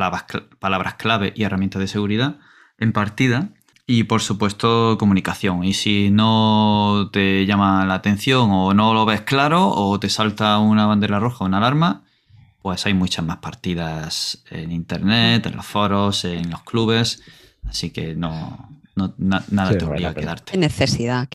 palabras, 0.58 0.94
clave 0.94 1.32
y 1.36 1.44
herramientas 1.44 1.80
de 1.80 1.88
seguridad 1.88 2.38
en 2.78 2.92
partida. 2.92 3.50
Y 3.86 4.04
por 4.04 4.22
supuesto 4.22 4.96
comunicación. 4.98 5.64
Y 5.64 5.74
si 5.74 6.10
no 6.10 7.10
te 7.12 7.44
llama 7.44 7.84
la 7.84 7.94
atención 7.94 8.50
o 8.50 8.72
no 8.72 8.94
lo 8.94 9.04
ves 9.04 9.22
claro 9.22 9.68
o 9.68 10.00
te 10.00 10.08
salta 10.08 10.58
una 10.58 10.86
bandera 10.86 11.20
roja 11.20 11.44
o 11.44 11.46
una 11.46 11.58
alarma, 11.58 12.04
pues 12.62 12.86
hay 12.86 12.94
muchas 12.94 13.24
más 13.26 13.38
partidas 13.38 14.42
en 14.50 14.72
internet, 14.72 15.44
en 15.46 15.56
los 15.56 15.66
foros, 15.66 16.24
en 16.24 16.50
los 16.50 16.62
clubes. 16.62 17.22
Así 17.68 17.90
que 17.90 18.14
no, 18.14 18.73
nada 18.96 19.76
te 19.76 19.84
obliga 19.84 20.10
a 20.10 20.14
quedarte. 20.14 20.56
Necesidad. 20.56 21.28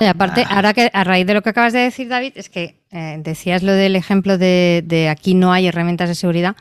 Y 0.00 0.04
aparte, 0.04 0.44
ah. 0.48 0.56
ahora 0.56 0.74
que 0.74 0.90
a 0.92 1.04
raíz 1.04 1.26
de 1.26 1.34
lo 1.34 1.42
que 1.42 1.50
acabas 1.50 1.72
de 1.72 1.80
decir, 1.80 2.08
David, 2.08 2.32
es 2.36 2.48
que 2.48 2.80
eh, 2.90 3.18
decías 3.22 3.62
lo 3.62 3.72
del 3.72 3.96
ejemplo 3.96 4.38
de, 4.38 5.08
aquí 5.10 5.34
no 5.34 5.52
hay 5.52 5.66
herramientas 5.66 6.08
de 6.08 6.14
seguridad, 6.14 6.56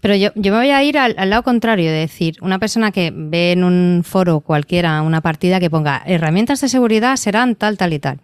pero 0.00 0.14
yo, 0.14 0.30
yo 0.34 0.52
me 0.52 0.58
voy 0.58 0.70
a 0.70 0.82
ir 0.82 0.96
al, 0.98 1.14
lado 1.28 1.42
contrario, 1.42 1.90
de 1.90 1.98
decir, 1.98 2.36
una 2.40 2.58
persona 2.58 2.90
que 2.90 3.12
ve 3.14 3.52
en 3.52 3.64
un 3.64 4.02
foro 4.04 4.40
cualquiera 4.40 5.02
una 5.02 5.20
partida 5.20 5.60
que 5.60 5.70
ponga 5.70 6.02
herramientas 6.06 6.60
de 6.60 6.68
seguridad 6.68 7.16
serán 7.16 7.54
tal, 7.54 7.76
tal 7.76 7.92
y 7.92 7.98
tal. 7.98 8.20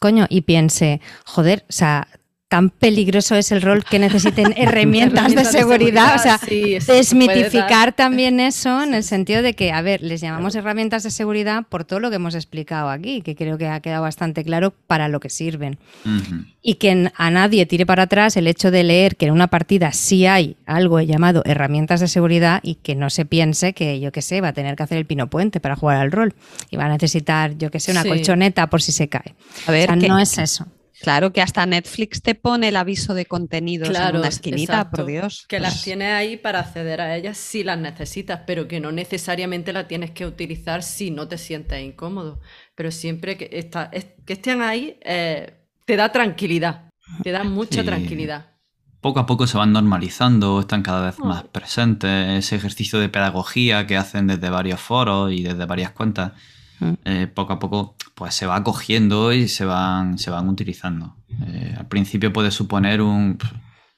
Coño, 0.00 0.26
y 0.28 0.42
piense, 0.42 1.00
joder, 1.24 1.64
o 1.68 1.72
sea, 1.72 2.08
tan 2.54 2.70
peligroso 2.70 3.34
es 3.34 3.50
el 3.50 3.62
rol 3.62 3.82
que 3.82 3.98
necesiten 3.98 4.54
herramientas 4.56 5.34
de 5.34 5.44
seguridad. 5.44 6.14
o 6.14 6.18
sea, 6.20 6.38
desmitificar 6.86 7.92
también 7.92 8.38
eso 8.38 8.80
en 8.80 8.94
el 8.94 9.02
sentido 9.02 9.42
de 9.42 9.54
que, 9.54 9.72
a 9.72 9.82
ver, 9.82 10.02
les 10.02 10.20
llamamos 10.20 10.54
herramientas 10.54 11.02
de 11.02 11.10
seguridad 11.10 11.64
por 11.68 11.84
todo 11.84 11.98
lo 11.98 12.10
que 12.10 12.16
hemos 12.16 12.36
explicado 12.36 12.90
aquí, 12.90 13.22
que 13.22 13.34
creo 13.34 13.58
que 13.58 13.66
ha 13.66 13.80
quedado 13.80 14.02
bastante 14.02 14.44
claro 14.44 14.72
para 14.86 15.08
lo 15.08 15.18
que 15.18 15.30
sirven. 15.30 15.78
Y 16.62 16.74
que 16.74 17.10
a 17.12 17.30
nadie 17.32 17.66
tire 17.66 17.86
para 17.86 18.04
atrás 18.04 18.36
el 18.36 18.46
hecho 18.46 18.70
de 18.70 18.84
leer 18.84 19.16
que 19.16 19.26
en 19.26 19.32
una 19.32 19.48
partida 19.48 19.90
sí 19.90 20.24
hay 20.24 20.56
algo 20.64 21.00
llamado 21.00 21.42
herramientas 21.46 21.98
de 21.98 22.06
seguridad 22.06 22.60
y 22.62 22.76
que 22.76 22.94
no 22.94 23.10
se 23.10 23.24
piense 23.24 23.72
que, 23.72 23.98
yo 23.98 24.12
qué 24.12 24.22
sé, 24.22 24.40
va 24.40 24.48
a 24.48 24.52
tener 24.52 24.76
que 24.76 24.84
hacer 24.84 24.98
el 24.98 25.06
pino 25.06 25.28
puente 25.28 25.58
para 25.58 25.74
jugar 25.74 25.96
al 25.96 26.12
rol 26.12 26.34
y 26.70 26.76
va 26.76 26.84
a 26.84 26.88
necesitar, 26.88 27.58
yo 27.58 27.72
qué 27.72 27.80
sé, 27.80 27.90
una 27.90 28.04
colchoneta 28.04 28.68
por 28.68 28.80
si 28.80 28.92
se 28.92 29.08
cae. 29.08 29.34
A 29.66 29.72
ver, 29.72 29.90
o 29.90 29.98
sea, 29.98 30.08
no 30.08 30.20
es 30.20 30.38
eso. 30.38 30.68
Claro 31.04 31.34
que 31.34 31.42
hasta 31.42 31.66
Netflix 31.66 32.22
te 32.22 32.34
pone 32.34 32.68
el 32.68 32.76
aviso 32.76 33.12
de 33.12 33.26
contenidos 33.26 33.90
en 33.90 34.16
una 34.16 34.28
esquinita, 34.28 34.90
por 34.90 35.04
Dios. 35.04 35.44
Que 35.46 35.60
las 35.60 35.82
tienes 35.82 36.14
ahí 36.14 36.38
para 36.38 36.60
acceder 36.60 37.02
a 37.02 37.14
ellas 37.14 37.36
si 37.36 37.62
las 37.62 37.78
necesitas, 37.78 38.40
pero 38.46 38.66
que 38.66 38.80
no 38.80 38.90
necesariamente 38.90 39.74
las 39.74 39.86
tienes 39.86 40.12
que 40.12 40.24
utilizar 40.24 40.82
si 40.82 41.10
no 41.10 41.28
te 41.28 41.36
sientes 41.36 41.78
incómodo. 41.82 42.40
Pero 42.74 42.90
siempre 42.90 43.36
que, 43.36 43.50
está, 43.52 43.90
que 43.90 44.32
estén 44.32 44.62
ahí 44.62 44.98
eh, 45.04 45.52
te 45.84 45.96
da 45.96 46.10
tranquilidad, 46.10 46.90
te 47.22 47.32
da 47.32 47.44
mucha 47.44 47.84
tranquilidad. 47.84 48.52
Poco 49.02 49.20
a 49.20 49.26
poco 49.26 49.46
se 49.46 49.58
van 49.58 49.74
normalizando, 49.74 50.60
están 50.60 50.82
cada 50.82 51.04
vez 51.04 51.18
más 51.18 51.44
presentes, 51.44 52.38
ese 52.38 52.56
ejercicio 52.56 52.98
de 52.98 53.10
pedagogía 53.10 53.86
que 53.86 53.98
hacen 53.98 54.26
desde 54.26 54.48
varios 54.48 54.80
foros 54.80 55.30
y 55.30 55.42
desde 55.42 55.66
varias 55.66 55.90
cuentas 55.90 56.32
eh, 57.04 57.26
poco 57.26 57.52
a 57.52 57.58
poco 57.58 57.96
pues 58.14 58.34
se 58.34 58.46
va 58.46 58.62
cogiendo 58.62 59.32
y 59.32 59.48
se 59.48 59.64
van, 59.64 60.18
se 60.18 60.30
van 60.30 60.48
utilizando. 60.48 61.16
Eh, 61.46 61.74
al 61.76 61.88
principio 61.88 62.32
puede 62.32 62.50
suponer 62.50 63.00
un... 63.00 63.38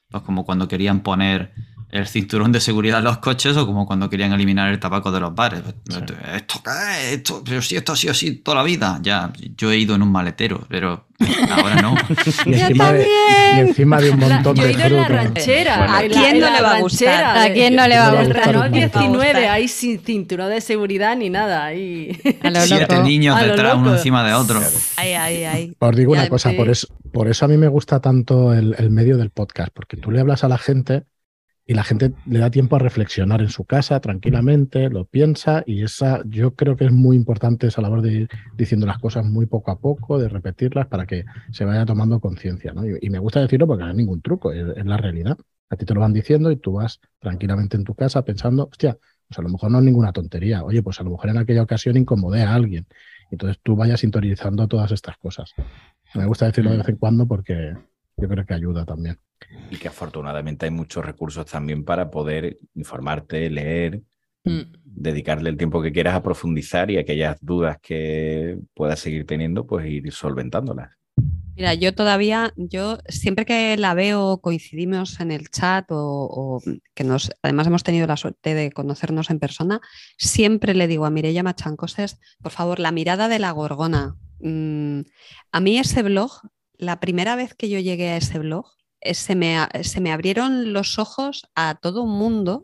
Pues 0.09 0.23
como 0.23 0.45
cuando 0.45 0.67
querían 0.67 1.01
poner 1.01 1.53
el 1.89 2.05
cinturón 2.05 2.51
de 2.51 2.59
seguridad 2.59 2.99
en 2.99 3.05
los 3.05 3.19
coches 3.19 3.55
o 3.55 3.65
como 3.65 3.85
cuando 3.85 4.09
querían 4.09 4.33
eliminar 4.33 4.69
el 4.69 4.79
tabaco 4.79 5.11
de 5.11 5.21
los 5.21 5.33
bares. 5.33 5.61
¿Esto 5.89 6.61
qué 6.63 7.13
Esto, 7.13 7.41
pero 7.45 7.61
si 7.61 7.77
esto 7.77 7.93
ha 7.93 7.95
sido 7.95 8.11
así 8.11 8.35
toda 8.35 8.57
la 8.57 8.63
vida. 8.63 8.99
Ya, 9.01 9.31
yo 9.55 9.71
he 9.71 9.77
ido 9.77 9.95
en 9.95 10.01
un 10.01 10.11
maletero, 10.11 10.65
pero 10.67 11.05
ahora 11.49 11.81
no. 11.81 11.95
y, 12.45 12.53
encima 12.55 12.91
de, 12.91 13.07
y, 13.07 13.59
encima 13.59 14.01
de, 14.01 14.09
un 14.09 14.19
montón 14.19 14.55
yo 14.57 14.63
de 14.63 14.69
he 14.69 14.73
ido 14.73 14.85
en 14.85 14.95
la 14.97 15.07
ranchera. 15.07 15.97
¿A 15.97 16.01
quién 16.01 16.39
no 16.39 16.51
le 16.51 16.61
va 16.61 16.75
a 16.75 16.81
gustar? 16.81 17.37
¿A 17.37 17.53
quién 17.53 17.75
no 17.75 17.87
le 17.87 17.97
va 17.97 18.07
a 18.07 18.23
gustar? 18.23 18.53
No 18.53 18.69
19, 18.69 19.47
ahí 19.47 19.67
sin 19.69 19.99
cinturón 19.99 20.49
de 20.49 20.59
seguridad 20.59 21.15
ni 21.15 21.29
nada. 21.29 21.65
Ahí. 21.65 22.19
Siete 22.65 22.99
niños 22.99 23.39
detrás, 23.39 23.75
uno 23.75 23.93
encima 23.93 24.27
de 24.27 24.33
otro. 24.33 24.61
Ay, 24.97 25.13
ay, 25.13 25.43
ay. 25.45 25.75
Os 25.79 25.95
digo 25.95 26.11
una 26.11 26.27
cosa, 26.27 26.51
por 26.51 26.69
eso, 26.69 26.87
por 27.13 27.29
eso 27.29 27.45
a 27.45 27.47
mí 27.47 27.55
me 27.55 27.69
gusta 27.69 28.01
tanto 28.01 28.53
el, 28.53 28.75
el 28.77 28.89
medio 28.89 29.15
del 29.15 29.29
podcast, 29.29 29.69
porque 29.73 29.95
tú 29.95 30.11
le 30.11 30.19
hablas 30.19 30.43
a 30.43 30.49
la 30.49 30.57
gente 30.57 31.03
y 31.69 31.73
la 31.73 31.83
gente 31.83 32.13
le 32.25 32.39
da 32.39 32.49
tiempo 32.49 32.77
a 32.77 32.79
reflexionar 32.79 33.41
en 33.41 33.49
su 33.49 33.65
casa 33.65 33.99
tranquilamente, 33.99 34.89
lo 34.89 35.03
piensa 35.03 35.63
y 35.65 35.83
esa 35.83 36.21
yo 36.25 36.55
creo 36.55 36.77
que 36.77 36.85
es 36.85 36.93
muy 36.93 37.17
importante 37.17 37.67
esa 37.67 37.81
labor 37.81 38.01
de 38.01 38.13
ir 38.13 38.29
diciendo 38.55 38.87
las 38.87 38.99
cosas 38.99 39.25
muy 39.25 39.47
poco 39.47 39.71
a 39.71 39.79
poco, 39.79 40.17
de 40.17 40.29
repetirlas 40.29 40.87
para 40.87 41.05
que 41.05 41.25
se 41.51 41.65
vaya 41.65 41.85
tomando 41.85 42.21
conciencia. 42.21 42.71
¿no? 42.71 42.85
Y, 42.85 43.09
me 43.09 43.19
gusta 43.19 43.41
decirlo 43.41 43.67
porque 43.67 43.83
no 43.83 43.89
hay 43.89 43.97
ningún 43.97 44.21
truco, 44.21 44.53
es, 44.53 44.85
la 44.85 44.95
realidad. 44.95 45.37
A 45.69 45.75
ti 45.75 45.85
te 45.85 45.93
lo 45.93 45.99
van 45.99 46.13
diciendo 46.13 46.51
y 46.51 46.55
tú 46.55 46.71
vas 46.71 47.01
tranquilamente 47.19 47.75
en 47.75 47.83
tu 47.83 47.93
casa 47.95 48.23
pensando, 48.23 48.69
hostia, 48.71 48.97
pues 49.27 49.37
a 49.37 49.41
lo 49.41 49.49
mejor 49.49 49.69
no 49.69 49.79
es 49.79 49.83
ninguna 49.83 50.13
tontería. 50.13 50.63
Oye, 50.63 50.81
pues 50.81 51.01
a 51.01 51.03
lo 51.03 51.09
mejor 51.11 51.31
en 51.31 51.37
aquella 51.37 51.63
ocasión 51.63 51.97
incomodé 51.97 52.43
a 52.43 52.53
alguien. 52.53 52.87
Entonces 53.29 53.59
tú 53.61 53.75
vayas 53.75 53.99
sintonizando 53.99 54.69
todas 54.69 54.93
estas 54.93 55.17
cosas. 55.17 55.53
Me 56.15 56.25
gusta 56.25 56.45
decirlo 56.45 56.71
de 56.71 56.77
vez 56.77 56.87
en 56.87 56.95
cuando 56.95 57.27
porque 57.27 57.73
yo 58.17 58.27
creo 58.27 58.45
que 58.45 58.53
ayuda 58.53 58.85
también. 58.85 59.19
Y 59.69 59.77
que 59.77 59.87
afortunadamente 59.87 60.65
hay 60.65 60.71
muchos 60.71 61.05
recursos 61.05 61.45
también 61.45 61.85
para 61.85 62.09
poder 62.09 62.57
informarte, 62.75 63.49
leer, 63.49 64.01
mm. 64.43 64.61
dedicarle 64.83 65.49
el 65.49 65.57
tiempo 65.57 65.81
que 65.81 65.91
quieras 65.91 66.15
a 66.15 66.23
profundizar 66.23 66.89
y 66.89 66.97
aquellas 66.97 67.37
dudas 67.41 67.77
que 67.81 68.57
puedas 68.73 68.99
seguir 68.99 69.25
teniendo, 69.25 69.67
pues 69.67 69.85
ir 69.87 70.11
solventándolas. 70.11 70.97
Mira, 71.55 71.73
yo 71.73 71.95
todavía, 71.95 72.53
yo 72.55 72.99
siempre 73.07 73.43
que 73.43 73.75
la 73.77 73.95
veo, 73.95 74.41
coincidimos 74.41 75.19
en 75.19 75.31
el 75.31 75.49
chat 75.49 75.85
o, 75.89 76.61
que 76.93 77.03
nos, 77.03 77.31
además 77.41 77.65
hemos 77.65 77.83
tenido 77.83 78.05
la 78.05 78.15
suerte 78.15 78.53
de 78.53 78.71
conocernos 78.71 79.31
en 79.31 79.39
persona, 79.39 79.81
siempre 80.19 80.75
le 80.75 80.87
digo 80.87 81.07
a 81.07 81.09
Mireya 81.09 81.41
Machancoses, 81.41 82.19
por 82.43 82.51
favor, 82.51 82.79
la 82.79 82.91
mirada 82.91 83.27
de 83.27 83.39
la 83.39 83.49
gorgona. 83.51 84.17
Mm, 84.39 85.01
a 85.51 85.59
mí 85.59 85.79
ese 85.79 86.03
blog, 86.03 86.41
la 86.77 86.99
primera 86.99 87.35
vez 87.35 87.53
que 87.53 87.69
yo 87.69 87.79
llegué 87.79 88.09
a 88.09 88.17
ese 88.17 88.39
blog, 88.39 88.65
eh, 89.01 89.13
se 89.13 89.35
me, 89.35 89.57
se 89.83 90.01
me 90.01 90.11
abrieron 90.11 90.73
los 90.73 90.99
ojos 90.99 91.49
a 91.55 91.75
todo 91.75 92.03
un 92.03 92.17
mundo 92.17 92.63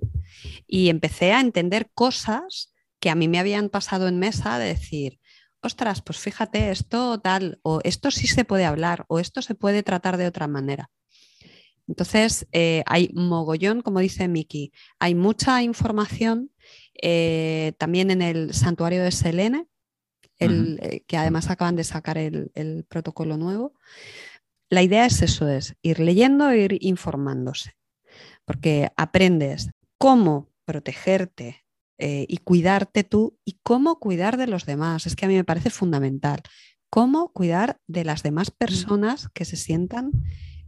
y 0.67 0.89
empecé 0.89 1.33
a 1.33 1.41
entender 1.41 1.89
cosas 1.93 2.73
que 2.99 3.09
a 3.09 3.15
mí 3.15 3.27
me 3.27 3.39
habían 3.39 3.69
pasado 3.69 4.07
en 4.07 4.19
mesa 4.19 4.57
de 4.59 4.67
decir, 4.67 5.19
ostras, 5.61 6.01
pues 6.01 6.19
fíjate, 6.19 6.71
esto 6.71 7.19
tal, 7.19 7.59
o 7.63 7.79
esto 7.83 8.11
sí 8.11 8.27
se 8.27 8.45
puede 8.45 8.65
hablar, 8.65 9.05
o 9.07 9.19
esto 9.19 9.41
se 9.41 9.55
puede 9.55 9.83
tratar 9.83 10.17
de 10.17 10.27
otra 10.27 10.47
manera. 10.47 10.89
Entonces, 11.87 12.47
eh, 12.51 12.83
hay 12.85 13.09
mogollón, 13.13 13.81
como 13.81 13.99
dice 13.99 14.27
Miki, 14.27 14.71
hay 14.99 15.15
mucha 15.15 15.61
información 15.63 16.51
eh, 17.01 17.73
también 17.77 18.11
en 18.11 18.21
el 18.21 18.53
santuario 18.53 19.03
de 19.03 19.11
Selene, 19.11 19.65
el, 20.43 21.03
que 21.07 21.17
además 21.17 21.49
acaban 21.49 21.75
de 21.75 21.83
sacar 21.83 22.17
el, 22.17 22.51
el 22.55 22.85
protocolo 22.87 23.37
nuevo 23.37 23.73
la 24.73 24.81
idea 24.81 25.05
es 25.05 25.21
eso, 25.21 25.47
es 25.47 25.75
ir 25.83 25.99
leyendo 25.99 26.49
e 26.49 26.61
ir 26.61 26.77
informándose, 26.81 27.75
porque 28.43 28.89
aprendes 28.97 29.69
cómo 29.99 30.49
protegerte 30.65 31.63
eh, 31.99 32.25
y 32.27 32.37
cuidarte 32.37 33.03
tú 33.03 33.37
y 33.45 33.59
cómo 33.61 33.99
cuidar 33.99 34.35
de 34.35 34.47
los 34.47 34.65
demás. 34.65 35.05
Es 35.05 35.15
que 35.15 35.25
a 35.25 35.27
mí 35.27 35.35
me 35.35 35.43
parece 35.43 35.69
fundamental. 35.69 36.41
Cómo 36.89 37.31
cuidar 37.33 37.81
de 37.85 38.03
las 38.03 38.23
demás 38.23 38.49
personas 38.49 39.29
que 39.35 39.45
se 39.45 39.57
sientan 39.57 40.11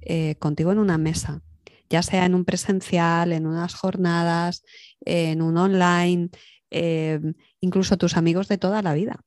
eh, 0.01 0.35
contigo 0.35 0.71
en 0.71 0.77
una 0.77 0.99
mesa, 0.99 1.41
ya 1.89 2.03
sea 2.03 2.25
en 2.25 2.35
un 2.35 2.45
presencial, 2.45 3.31
en 3.31 3.47
unas 3.47 3.73
jornadas, 3.73 4.63
en 5.03 5.41
un 5.41 5.57
online, 5.57 6.29
eh, 6.69 7.19
incluso 7.59 7.97
tus 7.97 8.17
amigos 8.17 8.47
de 8.49 8.59
toda 8.59 8.83
la 8.83 8.93
vida. 8.93 9.24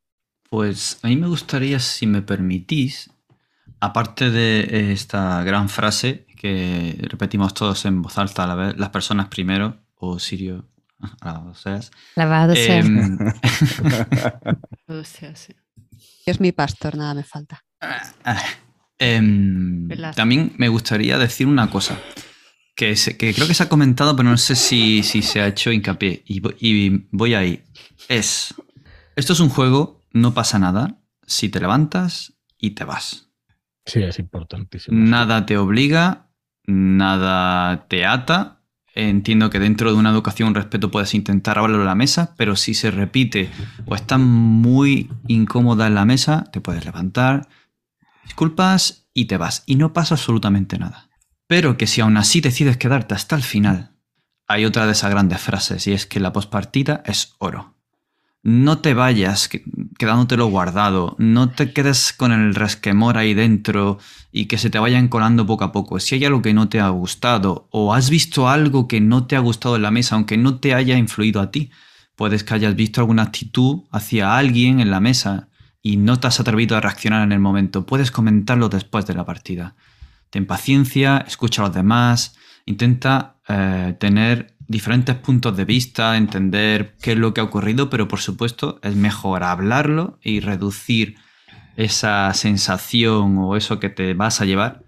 Pues 0.51 0.99
a 1.03 1.09
mí 1.09 1.17
me 1.17 1.27
gustaría, 1.27 1.79
si 1.79 2.07
me 2.07 2.23
permitís, 2.23 3.11
aparte 3.81 4.31
de 4.31 4.93
esta 4.93 5.43
gran 5.45 5.69
frase 5.69 6.27
que 6.37 6.97
repetimos 7.03 7.53
todos 7.55 7.85
en 7.85 8.01
voz 8.03 8.17
alta 8.19 8.45
a 8.45 8.47
la 8.47 8.55
vez, 8.55 8.79
las 8.79 8.91
personas 8.91 9.29
primero, 9.29 9.77
o 9.97 10.19
Sirio, 10.19 10.67
alabado 11.21 11.55
seas. 11.55 11.91
Lavado 12.17 12.55
sea. 12.55 12.79
em, 12.79 13.19
O 14.87 15.05
sea, 15.05 15.35
sí. 15.37 15.53
Es 16.27 16.41
mi 16.41 16.53
pastor, 16.53 16.97
nada 16.97 17.15
me 17.15 17.25
falta. 17.25 17.65
em, 18.99 19.89
también 20.15 20.53
me 20.59 20.69
gustaría 20.69 21.19
decir 21.19 21.47
una 21.47 21.69
cosa. 21.71 21.99
Que, 22.75 22.95
se- 22.97 23.17
que 23.17 23.35
creo 23.35 23.49
que 23.49 23.55
se 23.55 23.65
ha 23.65 23.69
comentado, 23.69 24.15
pero 24.15 24.29
no 24.31 24.37
sé 24.37 24.55
si, 24.55 25.03
si 25.03 25.21
se 25.23 25.41
ha 25.41 25.49
hecho 25.49 25.73
hincapié. 25.73 26.23
Y 26.27 26.41
voy 27.11 27.35
ahí. 27.35 27.65
Es. 28.09 28.55
Esto 29.17 29.33
es 29.33 29.41
un 29.41 29.49
juego, 29.49 29.98
no 30.13 30.35
pasa 30.35 30.59
nada 30.59 31.01
si 31.27 31.49
te 31.49 31.61
levantas 31.61 32.35
y 32.59 32.71
te 32.71 32.85
vas. 32.85 33.31
Sí, 33.85 34.03
es 34.03 34.19
importantísimo. 34.19 34.99
Nada 34.99 35.47
te 35.47 35.57
obliga, 35.57 36.29
nada 36.67 37.87
te 37.89 38.05
ata. 38.05 38.63
Entiendo 38.95 39.49
que 39.49 39.61
dentro 39.61 39.93
de 39.93 39.99
una 39.99 40.11
educación, 40.11 40.49
un 40.49 40.55
respeto, 40.55 40.91
puedes 40.91 41.15
intentar 41.15 41.59
hablarlo 41.59 41.81
en 41.81 41.87
la 41.87 41.95
mesa, 41.95 42.35
pero 42.37 42.57
si 42.57 42.75
se 42.75 42.91
repite 42.91 43.49
o 43.87 43.95
estás 43.95 44.19
muy 44.19 45.11
incómoda 45.29 45.87
en 45.87 45.95
la 45.95 46.05
mesa, 46.05 46.45
te 46.53 46.61
puedes 46.61 46.85
levantar, 46.85 47.49
disculpas 48.25 49.09
y 49.15 49.27
te 49.27 49.37
vas. 49.37 49.63
Y 49.67 49.77
no 49.77 49.93
pasa 49.93 50.17
absolutamente 50.17 50.79
nada. 50.79 51.09
Pero 51.47 51.77
que 51.77 51.87
si 51.87 52.01
aún 52.01 52.17
así 52.17 52.41
decides 52.41 52.77
quedarte 52.77 53.15
hasta 53.15 53.37
el 53.37 53.43
final, 53.43 53.93
hay 54.47 54.65
otra 54.65 54.87
de 54.87 54.93
esas 54.93 55.11
grandes 55.11 55.41
frases 55.41 55.87
y 55.87 55.93
es 55.93 56.07
que 56.07 56.21
la 56.21 56.33
postpartida 56.33 57.03
es 57.07 57.35
oro. 57.39 57.78
No 58.49 58.79
te 58.79 58.95
vayas 58.95 59.47
que- 59.47 59.63
quedándotelo 59.99 60.47
guardado, 60.47 61.15
no 61.19 61.51
te 61.51 61.75
quedes 61.75 62.15
con 62.15 62.33
el 62.33 62.55
resquemor 62.55 63.19
ahí 63.19 63.35
dentro 63.35 63.99
y 64.33 64.47
que 64.47 64.57
se 64.57 64.71
te 64.71 64.79
vayan 64.79 65.09
colando 65.09 65.45
poco 65.45 65.65
a 65.65 65.71
poco. 65.73 66.01
Si 66.01 66.15
hay 66.15 66.25
algo 66.25 66.41
que 66.41 66.55
no 66.55 66.67
te 66.71 66.81
ha 66.81 66.89
gustado 66.89 67.69
o 67.73 67.93
has 67.93 68.09
visto 68.09 68.49
algo 68.49 68.89
que 68.89 69.03
no 69.03 69.27
te 69.27 69.37
ha 69.37 69.41
gustado 69.41 69.77
en 69.77 69.83
la 69.83 69.91
mesa, 69.91 70.15
aunque 70.15 70.39
no 70.39 70.61
te 70.61 70.73
haya 70.73 70.97
influido 70.97 71.43
a 71.43 71.51
ti, 71.51 71.71
puedes 72.17 72.43
que 72.43 72.55
hayas 72.55 72.75
visto 72.75 73.03
alguna 73.03 73.25
actitud 73.25 73.83
hacia 73.93 74.39
alguien 74.39 74.81
en 74.81 74.91
la 74.91 75.01
mesa 75.01 75.51
y 75.83 75.99
no 75.99 76.19
te 76.19 76.29
has 76.29 76.41
atrevido 76.41 76.75
a 76.75 76.81
reaccionar 76.81 77.23
en 77.25 77.33
el 77.33 77.41
momento. 77.41 77.85
Puedes 77.85 78.11
comentarlo 78.11 78.71
después 78.71 79.05
de 79.05 79.13
la 79.13 79.27
partida. 79.27 79.77
Ten 80.31 80.47
paciencia, 80.47 81.19
escucha 81.19 81.61
a 81.61 81.67
los 81.67 81.75
demás, 81.75 82.35
intenta 82.65 83.37
eh, 83.47 83.95
tener 84.01 84.57
diferentes 84.69 85.17
puntos 85.17 85.57
de 85.57 85.65
vista, 85.65 86.17
entender 86.17 86.97
qué 87.03 87.13
es 87.13 87.19
lo 87.19 87.35
que 87.35 87.41
ha 87.41 87.45
ocurrido, 87.45 87.91
pero 87.91 88.07
por 88.07 88.21
supuesto 88.21 88.79
es 88.83 88.95
mejor 88.95 89.43
hablarlo 89.43 90.19
y 90.23 90.41
reducir 90.41 91.17
esa 91.77 92.33
sensación 92.35 93.39
o 93.39 93.57
eso 93.57 93.81
que 93.81 93.89
te 93.89 94.13
vas 94.15 94.41
a 94.41 94.45
llevar 94.45 94.85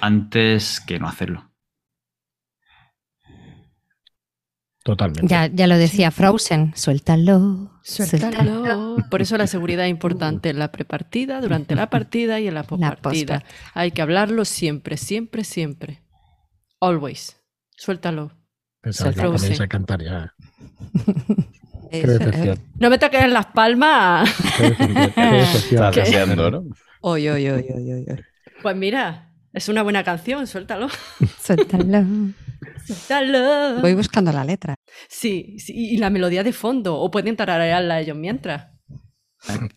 antes 0.00 0.80
que 0.80 0.98
no 0.98 1.08
hacerlo. 1.08 1.50
Totalmente. 4.82 5.28
Ya, 5.28 5.46
ya 5.46 5.66
lo 5.66 5.78
decía 5.78 6.10
Frozen, 6.10 6.72
suéltalo. 6.76 7.70
Suéltalo. 7.82 8.96
Por 9.10 9.22
eso 9.22 9.38
la 9.38 9.46
seguridad 9.46 9.86
es 9.86 9.90
importante 9.90 10.50
en 10.50 10.58
la 10.58 10.70
prepartida, 10.72 11.40
durante 11.40 11.74
la 11.74 11.88
partida 11.88 12.38
y 12.38 12.48
en 12.48 12.54
la 12.54 12.62
postpartida. 12.64 13.00
postpartida. 13.00 13.44
Hay 13.72 13.92
que 13.92 14.02
hablarlo 14.02 14.44
siempre, 14.44 14.98
siempre, 14.98 15.44
siempre. 15.44 16.02
Always. 16.80 17.40
Suéltalo. 17.76 18.43
Pensaba 18.84 19.12
que 19.12 19.22
ponéis 19.22 19.60
a 19.60 19.66
cantar 19.66 20.02
ya. 20.02 20.34
Qué 21.90 22.06
decepción. 22.06 22.58
No 22.78 22.90
me 22.90 22.98
toques 22.98 23.22
en 23.22 23.32
las 23.32 23.46
palmas. 23.46 24.30
Qué 24.58 24.70
decepción. 24.70 25.12
Qué 25.14 25.20
decepción. 25.32 25.84
Estás 25.84 25.94
deseando, 25.96 26.50
¿no? 26.50 26.64
Oy, 27.00 27.28
oy, 27.28 27.48
oy, 27.48 27.66
oy, 27.74 27.92
oy, 27.92 28.06
oy. 28.10 28.24
Pues 28.62 28.76
mira, 28.76 29.32
es 29.52 29.68
una 29.68 29.82
buena 29.82 30.02
canción, 30.04 30.46
suéltalo. 30.46 30.88
Suéltalo. 31.40 32.04
Suéltalo. 32.84 33.80
Voy 33.80 33.94
buscando 33.94 34.32
la 34.32 34.44
letra. 34.44 34.74
Sí, 35.08 35.56
sí, 35.58 35.72
y 35.74 35.96
la 35.98 36.10
melodía 36.10 36.42
de 36.42 36.52
fondo. 36.52 36.96
O 36.98 37.10
pueden 37.10 37.36
tararearla 37.36 38.00
ellos 38.00 38.16
mientras. 38.16 38.68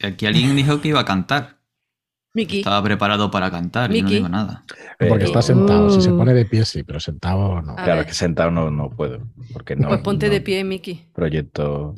Aquí 0.02 0.26
alguien 0.26 0.56
dijo 0.56 0.82
que 0.82 0.90
iba 0.90 1.02
a 1.02 1.06
cantar. 1.06 1.57
Miki. 2.38 2.58
Estaba 2.60 2.82
preparado 2.84 3.30
para 3.32 3.50
cantar 3.52 3.94
y 3.96 4.02
no 4.02 4.10
digo 4.10 4.30
nada. 4.30 4.64
Porque 5.00 5.24
Eh, 5.26 5.28
está 5.28 5.42
sentado. 5.42 5.90
Si 5.90 6.02
se 6.02 6.12
Uh. 6.12 6.18
pone 6.18 6.34
de 6.34 6.46
pie, 6.46 6.64
sí, 6.66 6.84
pero 6.84 7.00
sentado 7.00 7.62
no. 7.62 7.72
A 7.74 7.76
Claro, 7.76 7.92
ver. 7.96 8.00
es 8.02 8.06
que 8.08 8.14
sentado 8.14 8.52
no, 8.52 8.70
no 8.72 8.90
puedo. 8.90 9.20
Porque 9.52 9.76
no. 9.76 9.88
pues 9.90 10.02
ponte 10.02 10.28
no 10.28 10.34
de 10.34 10.42
pie, 10.42 10.64
Miki. 10.64 11.06
Proyecto. 11.14 11.96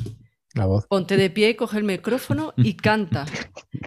La 0.56 0.66
voz. 0.66 0.88
Ponte 0.88 1.16
de 1.16 1.30
pie, 1.30 1.56
coge 1.56 1.78
el 1.78 1.84
micrófono 1.84 2.54
y 2.58 2.74
canta. 2.74 3.26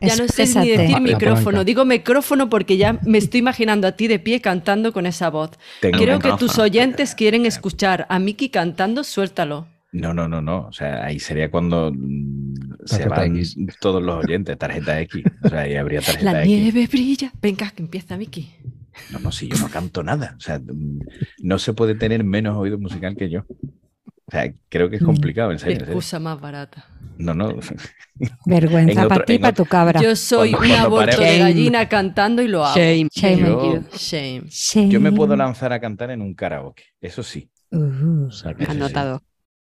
Ya 0.00 0.16
no 0.16 0.26
sé 0.26 0.46
ni 0.60 0.70
decir 0.70 1.00
micrófono, 1.00 1.64
digo 1.64 1.84
micrófono 1.84 2.48
porque 2.48 2.76
ya 2.76 2.98
me 3.04 3.18
estoy 3.18 3.38
imaginando 3.40 3.86
a 3.86 3.92
ti 3.92 4.08
de 4.08 4.18
pie 4.18 4.40
cantando 4.40 4.92
con 4.92 5.06
esa 5.06 5.28
voz. 5.30 5.50
Tengo- 5.80 5.98
Creo 5.98 6.18
que 6.18 6.32
tus 6.38 6.58
oyentes 6.58 7.14
quieren 7.14 7.46
escuchar 7.46 8.06
a 8.08 8.18
Miki 8.18 8.48
cantando, 8.48 9.04
suéltalo. 9.04 9.66
No, 9.92 10.14
no, 10.14 10.26
no, 10.28 10.40
no. 10.40 10.66
O 10.68 10.72
sea, 10.72 11.04
ahí 11.04 11.18
sería 11.18 11.50
cuando 11.50 11.92
mm, 11.94 12.54
se 12.86 13.06
van 13.08 13.36
X. 13.36 13.56
todos 13.80 14.02
los 14.02 14.24
oyentes, 14.24 14.56
tarjeta 14.58 14.98
X. 15.02 15.22
O 15.44 15.48
sea, 15.48 15.60
ahí 15.60 15.76
habría 15.76 16.00
tarjeta 16.06 16.32
La 16.32 16.44
X. 16.44 16.48
nieve 16.58 16.86
brilla. 16.86 17.32
Venga, 17.40 17.70
que 17.70 17.82
empieza 17.82 18.16
Miki. 18.16 18.50
No, 19.10 19.18
no, 19.20 19.32
si 19.32 19.48
yo 19.48 19.56
no 19.58 19.68
canto 19.68 20.02
nada. 20.02 20.34
O 20.36 20.40
sea, 20.40 20.58
mm, 20.58 20.98
no 21.42 21.58
se 21.58 21.72
puede 21.74 21.94
tener 21.94 22.24
menos 22.24 22.56
oído 22.56 22.78
musical 22.78 23.16
que 23.16 23.28
yo. 23.30 23.40
O 24.24 24.30
sea, 24.30 24.50
creo 24.70 24.88
que 24.88 24.96
es 24.96 25.02
complicado, 25.02 25.52
en 25.52 25.58
serio. 25.58 25.74
en 25.74 25.78
serio. 25.80 25.92
excusa 25.92 26.18
más 26.18 26.40
barata. 26.40 26.86
No, 27.18 27.34
no. 27.34 27.54
Vergüenza 28.46 29.06
para 29.08 29.24
ti 29.26 29.38
para 29.38 29.52
tu 29.54 29.64
cabra. 29.66 30.00
Yo 30.00 30.16
soy 30.16 30.50
Cuando- 30.52 30.66
un 30.66 30.68
cuando 30.80 30.86
aborto 30.96 31.16
pare- 31.18 31.32
de 31.32 31.38
gallina 31.38 31.88
cantando 31.88 32.40
y 32.42 32.48
lo 32.48 32.64
hago. 32.64 32.76
Shame. 32.76 33.08
Shame 33.12 33.40
Yo-. 33.40 33.82
Shame. 33.94 34.42
Shame. 34.48 34.88
Yo 34.88 35.00
me 35.00 35.12
puedo 35.12 35.36
lanzar 35.36 35.72
a 35.74 35.80
cantar 35.80 36.10
en 36.10 36.22
un 36.22 36.34
karaoke. 36.34 36.84
Eso 37.00 37.22
sí. 37.22 37.50
Uh. 37.70 38.26
O 38.28 38.30
sea, 38.30 38.54
que- 38.54 38.64
Eso 38.64 38.72
sí. 38.72 38.78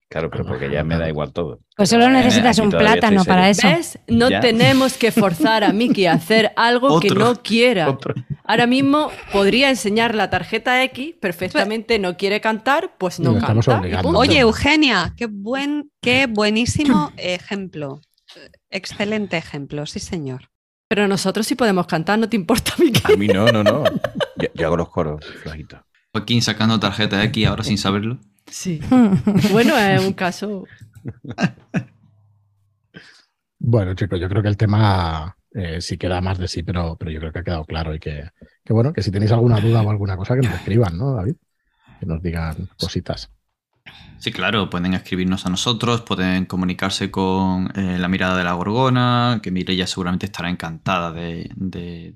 Claro, 0.09 0.29
pero 0.29 0.45
porque 0.45 0.71
ya 0.71 0.85
me 0.85 0.97
da 0.97 1.09
igual 1.09 1.33
todo. 1.33 1.59
Pues 1.75 1.89
solo 1.89 2.09
necesitas 2.09 2.57
un 2.59 2.69
plátano 2.69 3.25
para 3.25 3.49
eso. 3.49 3.67
¿Ves? 3.67 3.99
No 4.07 4.29
Ya. 4.29 4.39
tenemos 4.39 4.97
que 4.97 5.11
forzar 5.11 5.65
a 5.65 5.73
Miki 5.73 6.05
a 6.05 6.13
hacer 6.13 6.53
algo 6.55 6.99
que 7.01 7.09
no 7.09 7.35
quiera. 7.43 7.89
Otro. 7.89 8.15
Ahora 8.45 8.67
mismo 8.67 9.11
podría 9.33 9.69
enseñar 9.69 10.15
la 10.15 10.29
tarjeta 10.29 10.81
X 10.85 11.15
perfectamente, 11.19 11.99
no 11.99 12.15
quiere 12.15 12.39
cantar, 12.39 12.93
pues 12.97 13.19
no 13.19 13.37
canta. 13.37 13.81
Oye, 14.05 14.39
Eugenia, 14.39 15.13
qué 15.17 15.25
buen, 15.25 15.91
qué 16.01 16.27
buenísimo 16.27 17.11
ejemplo. 17.17 17.99
Excelente 18.69 19.35
ejemplo, 19.37 19.85
sí, 19.85 19.99
señor. 19.99 20.49
Pero 20.89 21.09
nosotros 21.09 21.45
sí 21.45 21.55
podemos 21.55 21.85
cantar, 21.85 22.17
¿no 22.17 22.29
te 22.29 22.37
importa, 22.37 22.73
Miki? 22.79 23.01
A 23.11 23.17
mí 23.17 23.27
no, 23.27 23.45
no, 23.51 23.61
no. 23.63 23.83
Yo, 24.37 24.47
yo 24.53 24.67
hago 24.67 24.77
los 24.77 24.89
coros 24.89 25.25
flojitos. 25.43 25.81
Joaquín 26.13 26.41
sacando 26.41 26.79
tarjeta 26.79 27.21
X 27.25 27.47
ahora 27.47 27.63
sin 27.63 27.77
saberlo. 27.77 28.19
Sí. 28.49 28.79
Bueno, 29.51 29.77
es 29.77 30.05
un 30.05 30.13
caso. 30.13 30.65
Bueno, 33.59 33.93
chicos, 33.95 34.19
yo 34.19 34.29
creo 34.29 34.41
que 34.41 34.49
el 34.49 34.57
tema 34.57 35.35
eh, 35.53 35.81
sí 35.81 35.97
queda 35.97 36.21
más 36.21 36.37
de 36.37 36.47
sí, 36.47 36.63
pero, 36.63 36.95
pero 36.97 37.11
yo 37.11 37.19
creo 37.19 37.31
que 37.31 37.39
ha 37.39 37.43
quedado 37.43 37.65
claro 37.65 37.93
y 37.93 37.99
que, 37.99 38.29
que, 38.63 38.73
bueno, 38.73 38.93
que 38.93 39.01
si 39.01 39.11
tenéis 39.11 39.31
alguna 39.31 39.59
duda 39.59 39.81
o 39.81 39.89
alguna 39.89 40.15
cosa, 40.15 40.35
que 40.35 40.47
nos 40.47 40.55
escriban, 40.55 40.97
¿no, 40.97 41.13
David? 41.13 41.35
Que 41.99 42.05
nos 42.05 42.21
digan 42.21 42.69
cositas. 42.79 43.31
Sí, 44.19 44.31
claro, 44.31 44.69
pueden 44.69 44.93
escribirnos 44.93 45.45
a 45.45 45.49
nosotros, 45.49 46.01
pueden 46.01 46.45
comunicarse 46.45 47.09
con 47.09 47.71
eh, 47.75 47.97
la 47.97 48.07
mirada 48.07 48.37
de 48.37 48.43
la 48.43 48.53
gorgona, 48.53 49.39
que 49.41 49.51
Mireia 49.51 49.87
seguramente 49.87 50.25
estará 50.25 50.49
encantada 50.49 51.11
de, 51.11 51.49
de 51.55 52.15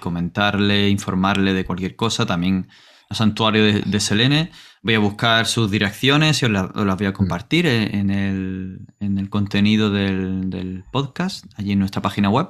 comentarle, 0.00 0.88
informarle 0.88 1.52
de 1.52 1.64
cualquier 1.64 1.96
cosa. 1.96 2.26
También 2.26 2.68
al 3.10 3.16
santuario 3.16 3.64
de, 3.64 3.80
de 3.80 4.00
Selene. 4.00 4.50
Voy 4.82 4.94
a 4.94 4.98
buscar 4.98 5.46
sus 5.46 5.70
direcciones 5.70 6.42
y 6.42 6.44
os, 6.46 6.50
la- 6.50 6.70
os 6.74 6.84
las 6.86 6.96
voy 6.96 7.06
a 7.06 7.12
compartir 7.12 7.66
en 7.66 8.10
el, 8.10 8.80
en 9.00 9.18
el 9.18 9.30
contenido 9.30 9.90
del, 9.90 10.50
del 10.50 10.84
podcast, 10.92 11.46
allí 11.56 11.72
en 11.72 11.78
nuestra 11.78 12.02
página 12.02 12.28
web. 12.28 12.48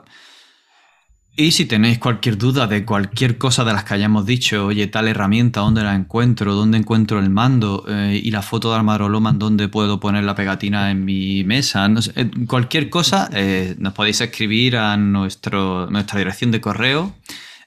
Y 1.37 1.51
si 1.51 1.65
tenéis 1.67 1.99
cualquier 1.99 2.39
duda 2.39 2.69
de 2.69 2.85
cualquier 2.85 3.39
cosa 3.39 3.65
de 3.65 3.73
las 3.73 3.83
que 3.83 3.95
hayamos 3.95 4.25
dicho, 4.25 4.67
oye, 4.67 4.87
tal 4.87 5.09
herramienta, 5.09 5.61
¿dónde 5.61 5.83
la 5.83 5.97
encuentro? 5.97 6.55
¿Dónde 6.55 6.79
encuentro 6.79 7.19
el 7.19 7.29
mando? 7.29 7.85
Eh, 7.89 8.21
y 8.23 8.31
la 8.31 8.41
foto 8.41 8.71
de 8.71 8.77
Armaroloman, 8.77 9.41
¿dónde 9.41 9.67
puedo 9.67 9.99
poner 9.99 10.23
la 10.23 10.37
pegatina 10.37 10.93
en 10.93 11.05
mi 11.05 11.43
mesa? 11.43 11.89
No 11.89 12.03
sé, 12.03 12.13
eh, 12.15 12.31
cualquier 12.47 12.89
cosa, 12.89 13.29
eh, 13.33 13.75
nos 13.79 13.95
podéis 13.95 14.21
escribir 14.21 14.77
a 14.77 14.97
nuestro, 14.97 15.89
nuestra 15.91 16.21
dirección 16.21 16.53
de 16.53 16.61
correo 16.61 17.15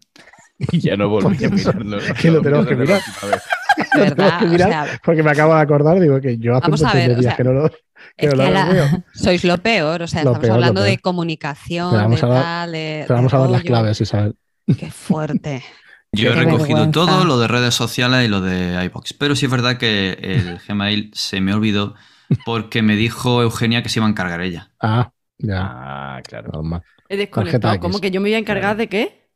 Y 0.71 0.79
ya 0.79 0.95
no 0.95 1.09
volví 1.09 1.43
a 1.43 1.49
mirarlo. 1.49 1.97
que 2.21 2.31
lo 2.31 2.41
tenemos 2.41 2.67
que 2.67 2.75
mirar. 2.75 3.01
¿Verdad? 3.95 4.39
que 4.39 4.45
O 4.45 4.49
mirar 4.49 4.69
sea, 4.69 4.99
porque 5.03 5.23
me 5.23 5.31
acabo 5.31 5.55
de 5.55 5.61
acordar, 5.61 5.99
digo 5.99 6.19
que 6.19 6.37
yo 6.37 6.55
hace 6.55 6.71
ver, 6.93 7.09
de 7.09 7.15
o 7.15 7.19
días 7.19 7.35
sea, 7.35 7.35
que 7.35 7.43
no 7.43 7.53
lo, 7.53 7.69
que 7.69 7.77
es 8.15 8.29
que 8.29 8.35
la- 8.35 9.03
sois 9.13 9.43
lo 9.43 9.57
peor, 9.57 10.01
o 10.03 10.07
sea, 10.07 10.23
Lo 10.23 10.29
estamos 10.31 10.39
peor, 10.45 10.53
hablando 10.55 10.81
de 10.81 10.97
comunicación, 10.99 11.91
Te 11.91 11.97
vamos 11.97 12.21
de 12.21 12.25
a 12.27 12.29
dar- 12.29 12.43
tal, 12.43 12.71
de, 12.71 13.03
Te 13.07 13.13
vamos 13.13 13.31
de 13.31 13.37
a 13.37 13.41
dar 13.41 13.49
las 13.49 13.63
claves, 13.63 14.01
Isabel. 14.01 14.35
Qué 14.77 14.91
fuerte. 14.91 15.63
Yo 16.13 16.31
he 16.31 16.33
Qué 16.33 16.39
recogido 16.45 16.89
todo 16.91 17.25
lo 17.25 17.37
de 17.39 17.47
redes 17.47 17.73
sociales 17.75 18.25
y 18.25 18.29
lo 18.29 18.41
de 18.41 18.83
iBox. 18.85 19.13
Pero 19.13 19.35
sí 19.35 19.45
es 19.45 19.51
verdad 19.51 19.77
que 19.77 20.17
el 20.21 20.57
Gmail 20.67 21.11
se 21.13 21.41
me 21.41 21.53
olvidó 21.53 21.95
porque 22.45 22.81
me 22.81 22.95
dijo 22.95 23.41
Eugenia 23.41 23.83
que 23.83 23.89
se 23.89 23.99
iba 23.99 24.07
a 24.07 24.09
encargar 24.09 24.41
ella. 24.41 24.71
Ah, 24.81 25.11
ya, 25.37 25.59
Ah, 25.61 26.21
claro. 26.27 26.49
normal. 26.53 26.81
He 27.09 27.17
desconectado. 27.17 27.79
¿Cómo 27.79 27.99
que 27.99 28.11
yo 28.11 28.19
me 28.21 28.29
voy 28.29 28.35
a 28.35 28.39
encargar 28.39 28.75
de 28.77 28.87
qué? 28.87 29.29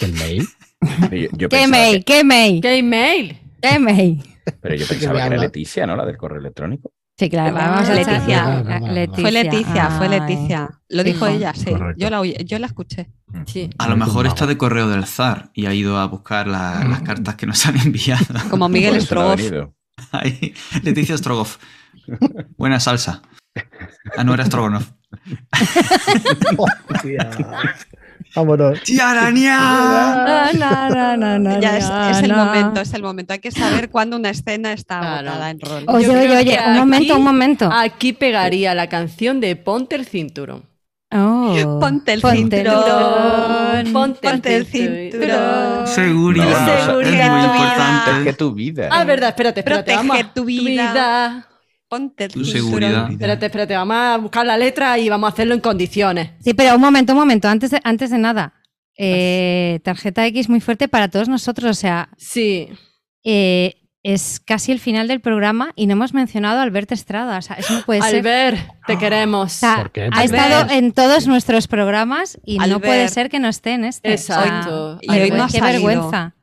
El 0.00 0.12
mail. 0.14 0.46
Yo, 1.10 1.28
yo 1.32 1.48
¿Qué 1.48 1.66
mail? 1.66 2.04
que- 2.04 2.14
¿Qué 2.14 2.24
mail? 2.24 2.60
¿Qué 2.60 2.76
email? 2.78 3.38
¿Qué 3.60 3.78
mail? 3.78 4.22
pero 4.60 4.74
yo 4.74 4.80
¿De 4.86 4.88
qué 4.94 4.94
pensaba 5.00 5.20
que 5.20 5.26
era? 5.34 5.36
Leticia, 5.38 5.86
¿no? 5.86 5.96
La 5.96 6.04
del 6.04 6.16
correo 6.18 6.38
electrónico. 6.38 6.92
Sí, 7.16 7.30
claro. 7.30 7.54
Vamos 7.54 7.88
a 7.88 7.94
Leticia. 7.94 8.64
Fue 9.14 9.30
Leticia, 9.30 9.90
fue. 9.90 10.08
Leticia. 10.08 10.68
Lo 10.88 11.04
dijo 11.04 11.26
ella, 11.28 11.54
sí. 11.54 11.66
Correcto. 11.70 12.00
Yo 12.00 12.10
la, 12.10 12.20
oí- 12.20 12.44
yo 12.44 12.58
la 12.58 12.66
escuché. 12.66 13.08
Sí. 13.46 13.70
A 13.78 13.88
lo 13.88 13.96
mejor 13.96 14.26
está 14.26 14.46
de 14.46 14.56
correo 14.58 14.88
del 14.88 15.06
zar 15.06 15.50
y 15.54 15.66
ha 15.66 15.74
ido 15.74 15.96
a 15.98 16.06
buscar 16.06 16.48
la- 16.48 16.82
las 16.84 17.02
cartas 17.02 17.36
que 17.36 17.46
nos 17.46 17.64
han 17.66 17.78
enviado. 17.78 18.24
Como 18.50 18.68
Miguel 18.68 18.96
ha 18.96 19.00
Strogoff. 19.00 19.40
Ahí, 20.10 20.54
Leticia 20.82 21.16
Strogoff. 21.16 21.58
Buena 22.56 22.80
salsa. 22.80 23.22
Ah, 24.16 24.24
no 24.24 24.34
era 24.34 24.44
Strogonoff. 24.44 24.90
Vámonos. 28.34 28.80
Na, 28.92 29.30
Ya 31.60 31.76
es, 31.78 31.84
es 32.16 32.22
el 32.22 32.34
momento, 32.34 32.80
es 32.80 32.94
el 32.94 33.02
momento. 33.02 33.32
Hay 33.32 33.38
que 33.38 33.50
saber 33.50 33.90
cuándo 33.90 34.16
una 34.16 34.30
escena 34.30 34.72
está 34.72 35.00
Claro. 35.00 35.28
agotada 35.30 35.50
en 35.50 35.60
rol. 35.60 35.84
Oye, 35.88 36.06
Yo 36.06 36.12
oye, 36.12 36.36
oye, 36.36 36.58
un 36.66 36.76
momento, 36.78 37.12
aquí- 37.14 37.18
un 37.20 37.24
momento. 37.24 37.70
Aquí 37.72 38.12
pegaría 38.12 38.74
la 38.74 38.88
canción 38.88 39.40
de 39.40 39.56
Ponte 39.56 39.96
el 39.96 40.06
cinturón. 40.06 40.64
Oh. 41.16 41.78
Ponte 41.80 42.12
el 42.14 42.20
Ponte 42.22 42.36
cinturón. 42.38 43.92
Ponte, 43.92 44.28
Ponte 44.28 44.56
el 44.56 44.66
cinturón. 44.66 45.86
Seguridad. 45.86 46.46
No, 46.46 46.66
no, 46.66 46.72
es 46.72 46.84
seguridad. 46.84 47.30
muy 47.30 47.40
Protege 47.46 47.64
importante. 47.68 48.32
tu 48.32 48.52
vida. 48.52 48.88
Ah, 48.90 49.04
verdad, 49.04 49.28
espérate, 49.28 49.60
espérate. 49.60 49.92
Protege 49.92 50.08
vamos 50.08 50.24
a- 50.24 50.34
tu 50.34 50.44
vida. 50.44 51.46
Ponte 51.88 52.28
Tu 52.28 52.44
seguridad. 52.44 53.10
Espérate, 53.10 53.46
espérate, 53.46 53.74
vamos 53.74 53.96
a 53.96 54.16
buscar 54.18 54.44
la 54.46 54.56
letra 54.56 54.98
y 54.98 55.08
vamos 55.08 55.28
a 55.28 55.32
hacerlo 55.32 55.54
en 55.54 55.60
condiciones. 55.60 56.30
Sí, 56.40 56.54
pero 56.54 56.74
un 56.74 56.80
momento, 56.80 57.12
un 57.12 57.18
momento. 57.18 57.48
Antes 57.48 57.70
de, 57.70 57.80
antes 57.84 58.10
de 58.10 58.18
nada. 58.18 58.54
eh, 58.96 59.80
tarjeta 59.82 60.24
X 60.26 60.48
muy 60.48 60.60
fuerte 60.60 60.88
para 60.88 61.08
todos 61.08 61.28
nosotros. 61.28 61.70
O 61.70 61.74
sea, 61.80 62.08
Sí. 62.16 62.68
eh, 63.24 63.74
es 64.02 64.38
casi 64.38 64.70
el 64.70 64.80
final 64.80 65.08
del 65.08 65.20
programa 65.20 65.72
y 65.76 65.86
no 65.86 65.92
hemos 65.94 66.12
mencionado 66.12 66.60
a 66.60 66.62
Alberto 66.62 66.92
Estrada. 66.94 67.38
O 67.38 67.42
sea, 67.42 67.56
eso 67.56 67.72
no 67.74 67.82
puede 67.86 68.02
ser. 68.02 68.16
Albert, 68.16 68.58
te 68.86 68.98
queremos. 68.98 69.52
O 69.52 69.58
sea, 69.58 69.76
¿Por 69.76 69.92
qué? 69.92 70.10
ha 70.12 70.24
estado 70.24 70.70
en 70.70 70.92
todos 70.92 71.26
nuestros 71.26 71.68
programas 71.68 72.38
y 72.44 72.58
no 72.58 72.64
Albert. 72.64 72.84
puede 72.84 73.08
ser 73.08 73.30
que 73.30 73.38
no 73.40 73.48
esté 73.48 73.72
en 73.72 73.84
este. 73.86 74.12
Exacto. 74.12 74.98
Y 75.02 75.10
hoy 75.10 75.30
no 75.30 75.44
ha 75.44 75.46
qué 75.48 75.58
salido. 75.58 75.86
vergüenza. 75.86 76.34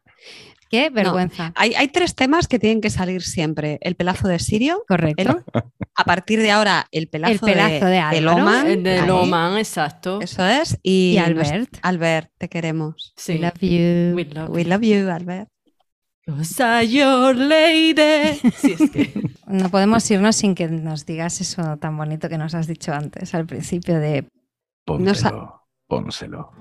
Qué 0.71 0.89
vergüenza. 0.89 1.51
Hay, 1.55 1.73
hay 1.73 1.89
tres 1.89 2.15
temas 2.15 2.47
que 2.47 2.57
tienen 2.57 2.79
que 2.79 2.89
salir 2.89 3.21
siempre. 3.23 3.77
El 3.81 3.95
pelazo 3.95 4.29
de 4.29 4.39
Sirio, 4.39 4.83
Correcto. 4.87 5.43
a 5.95 6.03
partir 6.05 6.39
de 6.41 6.49
ahora 6.49 6.87
el 6.91 7.09
pelazo, 7.09 7.33
El 7.33 7.39
pelazo 7.41 7.85
de 7.87 7.99
Álvaro. 7.99 8.39
Loman. 8.39 8.67
El 8.67 8.83
de 8.83 8.99
ahí. 8.99 9.05
Loman, 9.07 9.57
exacto. 9.57 10.21
Eso 10.21 10.45
es. 10.45 10.79
Y, 10.81 11.17
Y 11.17 11.19
nos- 11.33 11.49
Albert. 11.51 11.77
Albert, 11.81 12.31
te 12.37 12.47
queremos. 12.47 13.13
Sí. 13.17 13.33
We 13.33 13.39
love 13.39 13.59
you. 13.59 14.15
We 14.15 14.25
love 14.25 14.49
We 14.49 14.63
love 14.63 14.81
you, 14.81 15.09
Albert. 15.09 15.49
I'm 16.27 16.87
your 16.87 17.35
lady. 17.35 18.39
Sí, 18.55 18.75
es 18.79 18.89
que. 18.91 19.31
No 19.47 19.69
podemos 19.69 20.09
irnos 20.09 20.37
sin 20.37 20.55
que 20.55 20.69
nos 20.69 21.05
digas 21.05 21.41
eso 21.41 21.75
tan 21.77 21.97
bonito 21.97 22.29
que 22.29 22.37
nos 22.37 22.55
has 22.55 22.67
dicho 22.67 22.93
antes, 22.93 23.35
al 23.35 23.45
principio 23.45 23.99
de 23.99 24.25
sa- 25.13 25.59
Pónselo. 25.89 26.51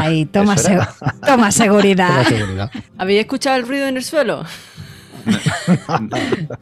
Ay, 0.00 0.26
toma, 0.26 0.56
seg- 0.56 0.88
toma 1.26 1.50
seguridad. 1.50 2.24
seguridad. 2.26 2.70
¿Habéis 2.98 3.20
escuchado 3.20 3.56
el 3.56 3.66
ruido 3.66 3.86
en 3.88 3.96
el 3.96 4.04
suelo? 4.04 4.44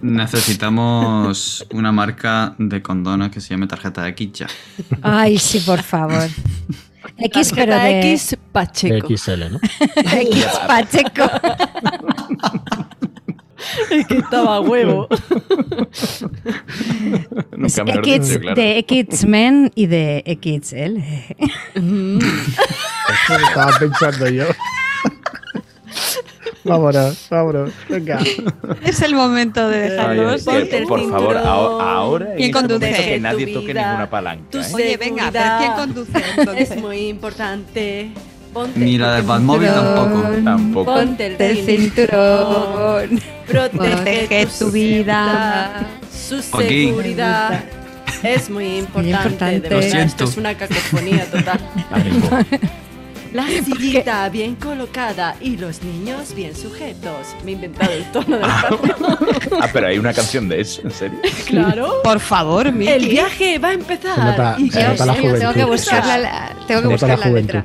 Necesitamos 0.00 1.66
una 1.72 1.90
marca 1.92 2.54
de 2.58 2.80
condones 2.82 3.30
que 3.30 3.40
se 3.40 3.50
llame 3.50 3.66
tarjeta 3.66 4.02
de 4.02 4.14
Kitcha. 4.14 4.46
Ay, 5.02 5.38
sí, 5.38 5.60
por 5.60 5.82
favor. 5.82 6.28
X, 7.18 7.52
pero 7.54 7.74
de 7.76 8.12
X 8.12 8.36
Pacheco. 8.52 9.08
XL, 9.16 9.50
¿no? 9.50 9.60
X 9.96 10.46
Pacheco. 10.66 11.30
Es 13.90 14.06
que 14.06 14.18
estaba 14.18 14.56
a 14.56 14.60
huevo. 14.60 15.08
Nunca 17.56 17.84
mejor 17.84 18.08
X 18.08 18.28
dicho, 18.28 18.40
claro. 18.40 18.60
de 18.60 18.78
X-Men 18.78 19.72
y 19.74 19.86
de 19.86 20.38
XL. 20.42 20.98
Mm. 21.80 22.18
Eso 22.18 23.38
lo 23.38 23.46
estaba 23.46 23.78
pensando 23.78 24.28
yo. 24.28 24.44
vámonos, 26.64 27.26
vámonos. 27.30 27.70
Venga. 27.88 28.20
Es 28.84 29.00
el 29.02 29.14
momento 29.14 29.68
de 29.68 29.88
que, 29.88 30.78
el 30.78 30.86
por 30.86 31.08
favor, 31.10 31.36
ahora, 31.36 32.30
en 32.32 32.36
¿Quién 32.36 32.48
este 32.48 32.62
momento 32.62 32.86
conduce? 32.86 33.04
que 33.04 33.16
Tu 33.16 33.22
nadie 33.22 33.46
toque 33.48 33.66
vida, 33.66 33.86
ninguna 33.86 34.10
palanca. 34.10 34.58
¿eh? 34.58 34.72
Oye, 34.74 34.96
venga, 34.96 35.30
pero. 35.30 35.58
¿quién 35.58 35.72
conduce 35.72 36.24
entonces? 36.36 36.70
Es 36.70 36.76
muy 36.80 37.08
importante. 37.08 38.12
Ponte 38.52 38.78
Ni 38.80 38.98
la 38.98 39.14
del 39.14 39.22
Batmóvil 39.24 39.68
tampoco. 39.68 40.22
Tampoco. 40.44 40.94
Ponte 40.94 41.26
el 41.26 41.38
Del 41.38 41.64
cinturón. 41.64 43.20
Protege 43.46 43.78
Protege 43.78 44.46
tu 44.58 44.70
vida. 44.70 45.86
Su 46.12 46.42
Joaquín. 46.50 46.88
seguridad 46.90 47.64
es 48.22 48.50
muy 48.50 48.78
importante. 48.78 49.10
importante. 49.10 49.60
De 49.60 49.70
Lo 49.70 49.76
verdad, 49.80 49.84
esto 49.84 49.98
siento. 50.08 50.24
es 50.24 50.36
una 50.36 50.54
cacofonía 50.56 51.24
total. 51.30 51.60
La 53.32 53.46
sillita 53.46 54.28
bien 54.28 54.56
colocada 54.56 55.36
y 55.40 55.56
los 55.56 55.82
niños 55.82 56.34
bien 56.34 56.54
sujetos. 56.54 57.28
Me 57.46 57.52
he 57.52 57.54
inventado 57.54 57.90
el 57.90 58.04
tono 58.12 58.36
de 58.36 58.42
la 58.46 58.62
canción. 58.68 59.58
Ah, 59.58 59.68
pero 59.72 59.86
hay 59.86 59.98
una 59.98 60.12
canción 60.12 60.50
de 60.50 60.60
eso, 60.60 60.82
¿en 60.82 60.90
serio? 60.90 61.18
Claro. 61.46 62.02
Por 62.04 62.20
favor, 62.20 62.70
Miki. 62.70 62.90
El 62.92 63.08
viaje 63.08 63.58
va 63.58 63.68
a 63.68 63.72
empezar. 63.72 64.14
Se 64.16 64.20
nota- 64.22 64.56
y 64.58 64.70
se 64.70 64.82
yo 64.82 64.88
nota 64.88 65.06
la 65.06 65.12
juventud. 65.14 65.38
Tengo 65.38 65.52
que 65.54 65.64
buscar 65.64 66.06
la, 66.06 66.52
tengo 66.66 66.82
que 66.82 66.98
Se 66.98 67.06
nota 67.06 67.06
buscar 67.06 67.18
la 67.18 67.24
la 67.26 67.32
letra. 67.40 67.64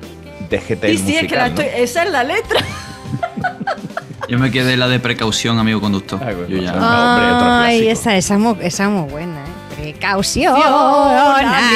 Déjete 0.49 0.91
Y 0.93 0.97
sí, 0.97 1.15
es 1.15 1.27
que 1.27 1.35
la 1.35 1.45
musical, 1.49 1.65
estoy, 1.67 1.83
esa 1.83 2.03
es 2.03 2.11
la 2.11 2.23
letra. 2.23 2.59
Yo 4.29 4.37
me 4.39 4.51
quedé 4.51 4.75
la 4.77 4.87
de 4.89 4.99
precaución, 4.99 5.57
amigo 5.59 5.79
conductor. 5.79 6.19
Ah, 6.21 6.31
bueno, 6.33 6.47
Yo 6.47 6.57
ya. 6.61 6.71
hombre, 6.73 6.85
Ay, 6.89 7.81
clásico. 7.83 7.91
esa, 7.91 8.15
esa, 8.17 8.37
muy, 8.37 8.57
esa 8.61 8.89
muy 8.89 9.09
buena. 9.09 9.39
¿eh? 9.39 9.47
Precaución, 9.93 10.55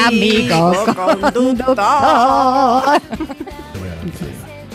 amigo 0.07 0.73
conductor. 1.33 1.75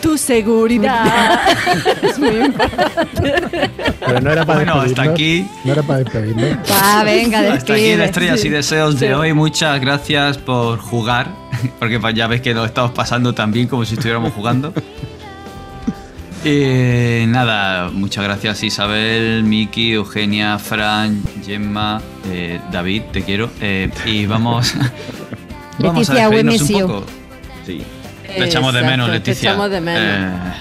Tu 0.01 0.15
seguridad. 0.17 1.39
es 2.03 2.19
muy 2.19 2.29
importante. 2.45 3.69
Pero 4.05 4.21
no 4.21 4.31
era 4.31 4.45
para 4.45 4.57
Bueno, 4.59 4.73
hasta 4.81 5.01
aquí. 5.01 5.47
No 5.65 5.73
era 5.73 5.81
para 5.81 5.99
despedirnos. 5.99 6.57
Va, 6.71 7.03
venga, 7.03 7.39
Hasta 7.39 7.73
aquí 7.73 7.81
despide. 7.81 7.97
de 7.97 8.05
estrellas 8.05 8.45
y 8.45 8.49
deseos 8.49 8.99
de 8.99 9.07
Sí. 9.07 9.13
hoy. 9.13 9.33
Muchas 9.33 9.81
gracias 9.81 10.37
por 10.37 10.77
jugar. 10.79 11.27
Porque 11.79 11.99
pues, 11.99 12.13
ya 12.15 12.27
ves 12.27 12.41
que 12.41 12.53
lo 12.53 12.65
estamos 12.65 12.91
pasando 12.91 13.33
tan 13.33 13.51
bien 13.51 13.67
como 13.67 13.85
si 13.85 13.93
estuviéramos 13.95 14.33
jugando. 14.33 14.73
Eh, 16.49 17.25
nada, 17.27 17.89
muchas 17.89 18.23
gracias 18.23 18.63
Isabel, 18.63 19.43
Miki, 19.43 19.91
Eugenia, 19.93 20.57
Fran, 20.59 21.21
Gemma, 21.45 22.01
eh, 22.29 22.61
David, 22.71 23.01
te 23.11 23.23
quiero. 23.23 23.49
Eh, 23.59 23.89
y 24.05 24.25
vamos, 24.27 24.73
vamos 25.79 26.09
a 26.09 26.13
Leticia, 26.13 26.29
we 26.29 26.43
despedirnos 26.43 26.53
miss 26.53 26.61
un 26.61 26.79
you. 26.79 26.87
poco. 26.87 27.05
Sí. 27.65 27.83
Te 28.27 28.45
echamos 28.45 28.73
de 28.73 28.81
menos, 28.83 29.09
Leticia. 29.09 29.41
Te 29.41 29.47
echamos 29.47 29.71
de 29.71 29.81
menos. 29.81 30.01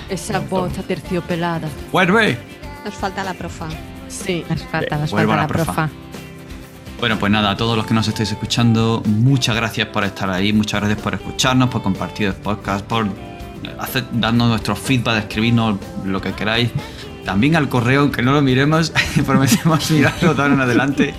Eh, 0.09 0.15
Esa 0.15 0.41
voz 0.41 0.77
aterciopelada. 0.77 1.69
vuelve. 1.93 2.37
Nos 2.85 2.95
falta 2.95 3.23
la 3.23 3.35
profa. 3.35 3.69
Sí. 4.09 4.45
Nos 4.49 4.63
falta, 4.65 4.97
nos 4.97 5.11
falta 5.11 5.27
la 5.37 5.43
la 5.43 5.47
profa. 5.47 5.73
profa. 5.73 5.91
Bueno, 6.99 7.19
pues 7.19 7.31
nada, 7.31 7.51
a 7.51 7.57
todos 7.57 7.77
los 7.77 7.87
que 7.87 7.93
nos 7.95 8.09
estáis 8.09 8.33
escuchando, 8.33 9.03
muchas 9.07 9.55
gracias 9.55 9.89
por 9.89 10.03
estar 10.05 10.31
ahí, 10.31 10.53
muchas 10.53 10.81
gracias 10.81 11.01
por 11.01 11.15
escucharnos, 11.15 11.69
por 11.69 11.83
compartir 11.83 12.29
el 12.29 12.33
podcast, 12.35 12.85
por 12.87 13.07
hacer, 13.79 14.05
darnos 14.13 14.49
nuestro 14.49 14.75
feedback, 14.75 15.19
escribirnos 15.25 15.77
lo 16.05 16.21
que 16.21 16.33
queráis. 16.33 16.71
También 17.25 17.57
al 17.57 17.69
correo, 17.69 18.03
aunque 18.03 18.23
no 18.23 18.33
lo 18.33 18.41
miremos, 18.41 18.93
prometemos 19.27 19.91
mirarlo 19.91 20.33
de 20.33 20.43
ahora 20.43 20.55
en 20.55 20.61
adelante. 20.61 21.15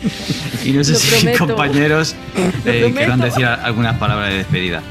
Y 0.65 0.71
no 0.71 0.83
sé 0.83 0.93
Lo 0.93 0.99
si 0.99 1.15
prometo. 1.25 1.45
compañeros 1.47 2.15
eh, 2.65 2.93
querrán 2.95 3.19
decir 3.19 3.45
algunas 3.45 3.97
palabras 3.97 4.29
de 4.29 4.37
despedida. 4.37 4.81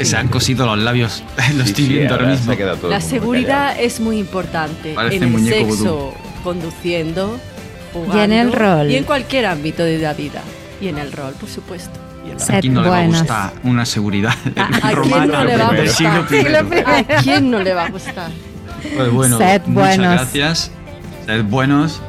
Se 0.00 0.16
han 0.16 0.28
cosido 0.28 0.66
los 0.66 0.78
labios, 0.78 1.22
lo 1.56 1.64
Sí, 1.64 1.70
estoy 1.70 1.84
sí, 1.86 1.92
viendo 1.92 2.14
ahora 2.14 2.26
ahora 2.28 2.38
se 2.38 2.48
mismo. 2.50 2.76
todo 2.76 2.90
La 2.90 3.00
seguridad 3.00 3.78
es 3.78 3.98
muy 4.00 4.18
importante 4.18 4.92
Parece 4.94 5.24
en 5.24 5.34
el 5.34 5.46
sexo, 5.46 6.14
conduciendo, 6.44 7.38
jugando 7.92 8.16
Y 8.18 8.20
en 8.20 8.32
el 8.32 8.52
rol. 8.52 8.90
y 8.90 8.96
en 8.96 9.04
cualquier 9.04 9.46
ámbito 9.46 9.82
de 9.84 9.98
la 9.98 10.12
vida. 10.14 10.40
Y 10.80 10.88
en 10.88 10.98
el 10.98 11.12
rol, 11.12 11.34
por 11.34 11.48
supuesto. 11.48 11.98
¿A 12.50 12.60
quién 12.60 12.74
no 12.74 12.82
le 12.82 12.88
va 12.90 12.98
a 13.02 13.06
gustar 13.06 13.52
una 13.62 13.86
seguridad 13.86 14.34
¿A, 14.56 14.88
a 14.88 14.92
quién 15.02 15.28
no 15.30 15.44
le 15.44 15.56
va 15.56 15.68
a 15.68 15.76
gustar? 15.80 16.16
¿A 17.16 17.22
quién 17.22 17.50
no 17.50 17.58
le 17.62 17.72
va 17.74 17.84
a 17.84 17.88
gustar? 17.90 18.30
Pues 18.96 19.10
bueno, 19.12 19.38
Sed 19.38 19.62
muchas 19.66 19.96
buenos. 19.96 20.12
gracias. 20.14 20.70
Sed 21.24 21.44
buenos. 21.44 22.00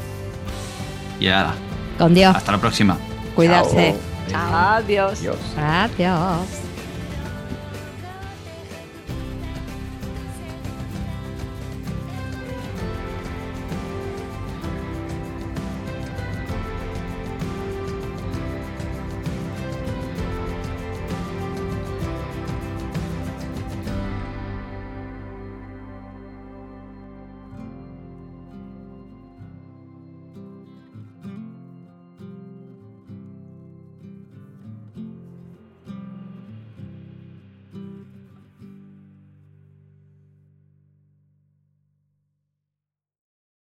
Y 1.20 1.28
ala, 1.28 1.54
Con 1.98 2.14
Dios. 2.14 2.36
hasta 2.36 2.52
la 2.52 2.58
próxima. 2.58 2.98
Cuidarse. 3.36 3.96
Chao. 4.30 4.56
Adiós. 4.76 5.20
Adiós. 5.20 5.38
Adiós. 5.58 6.67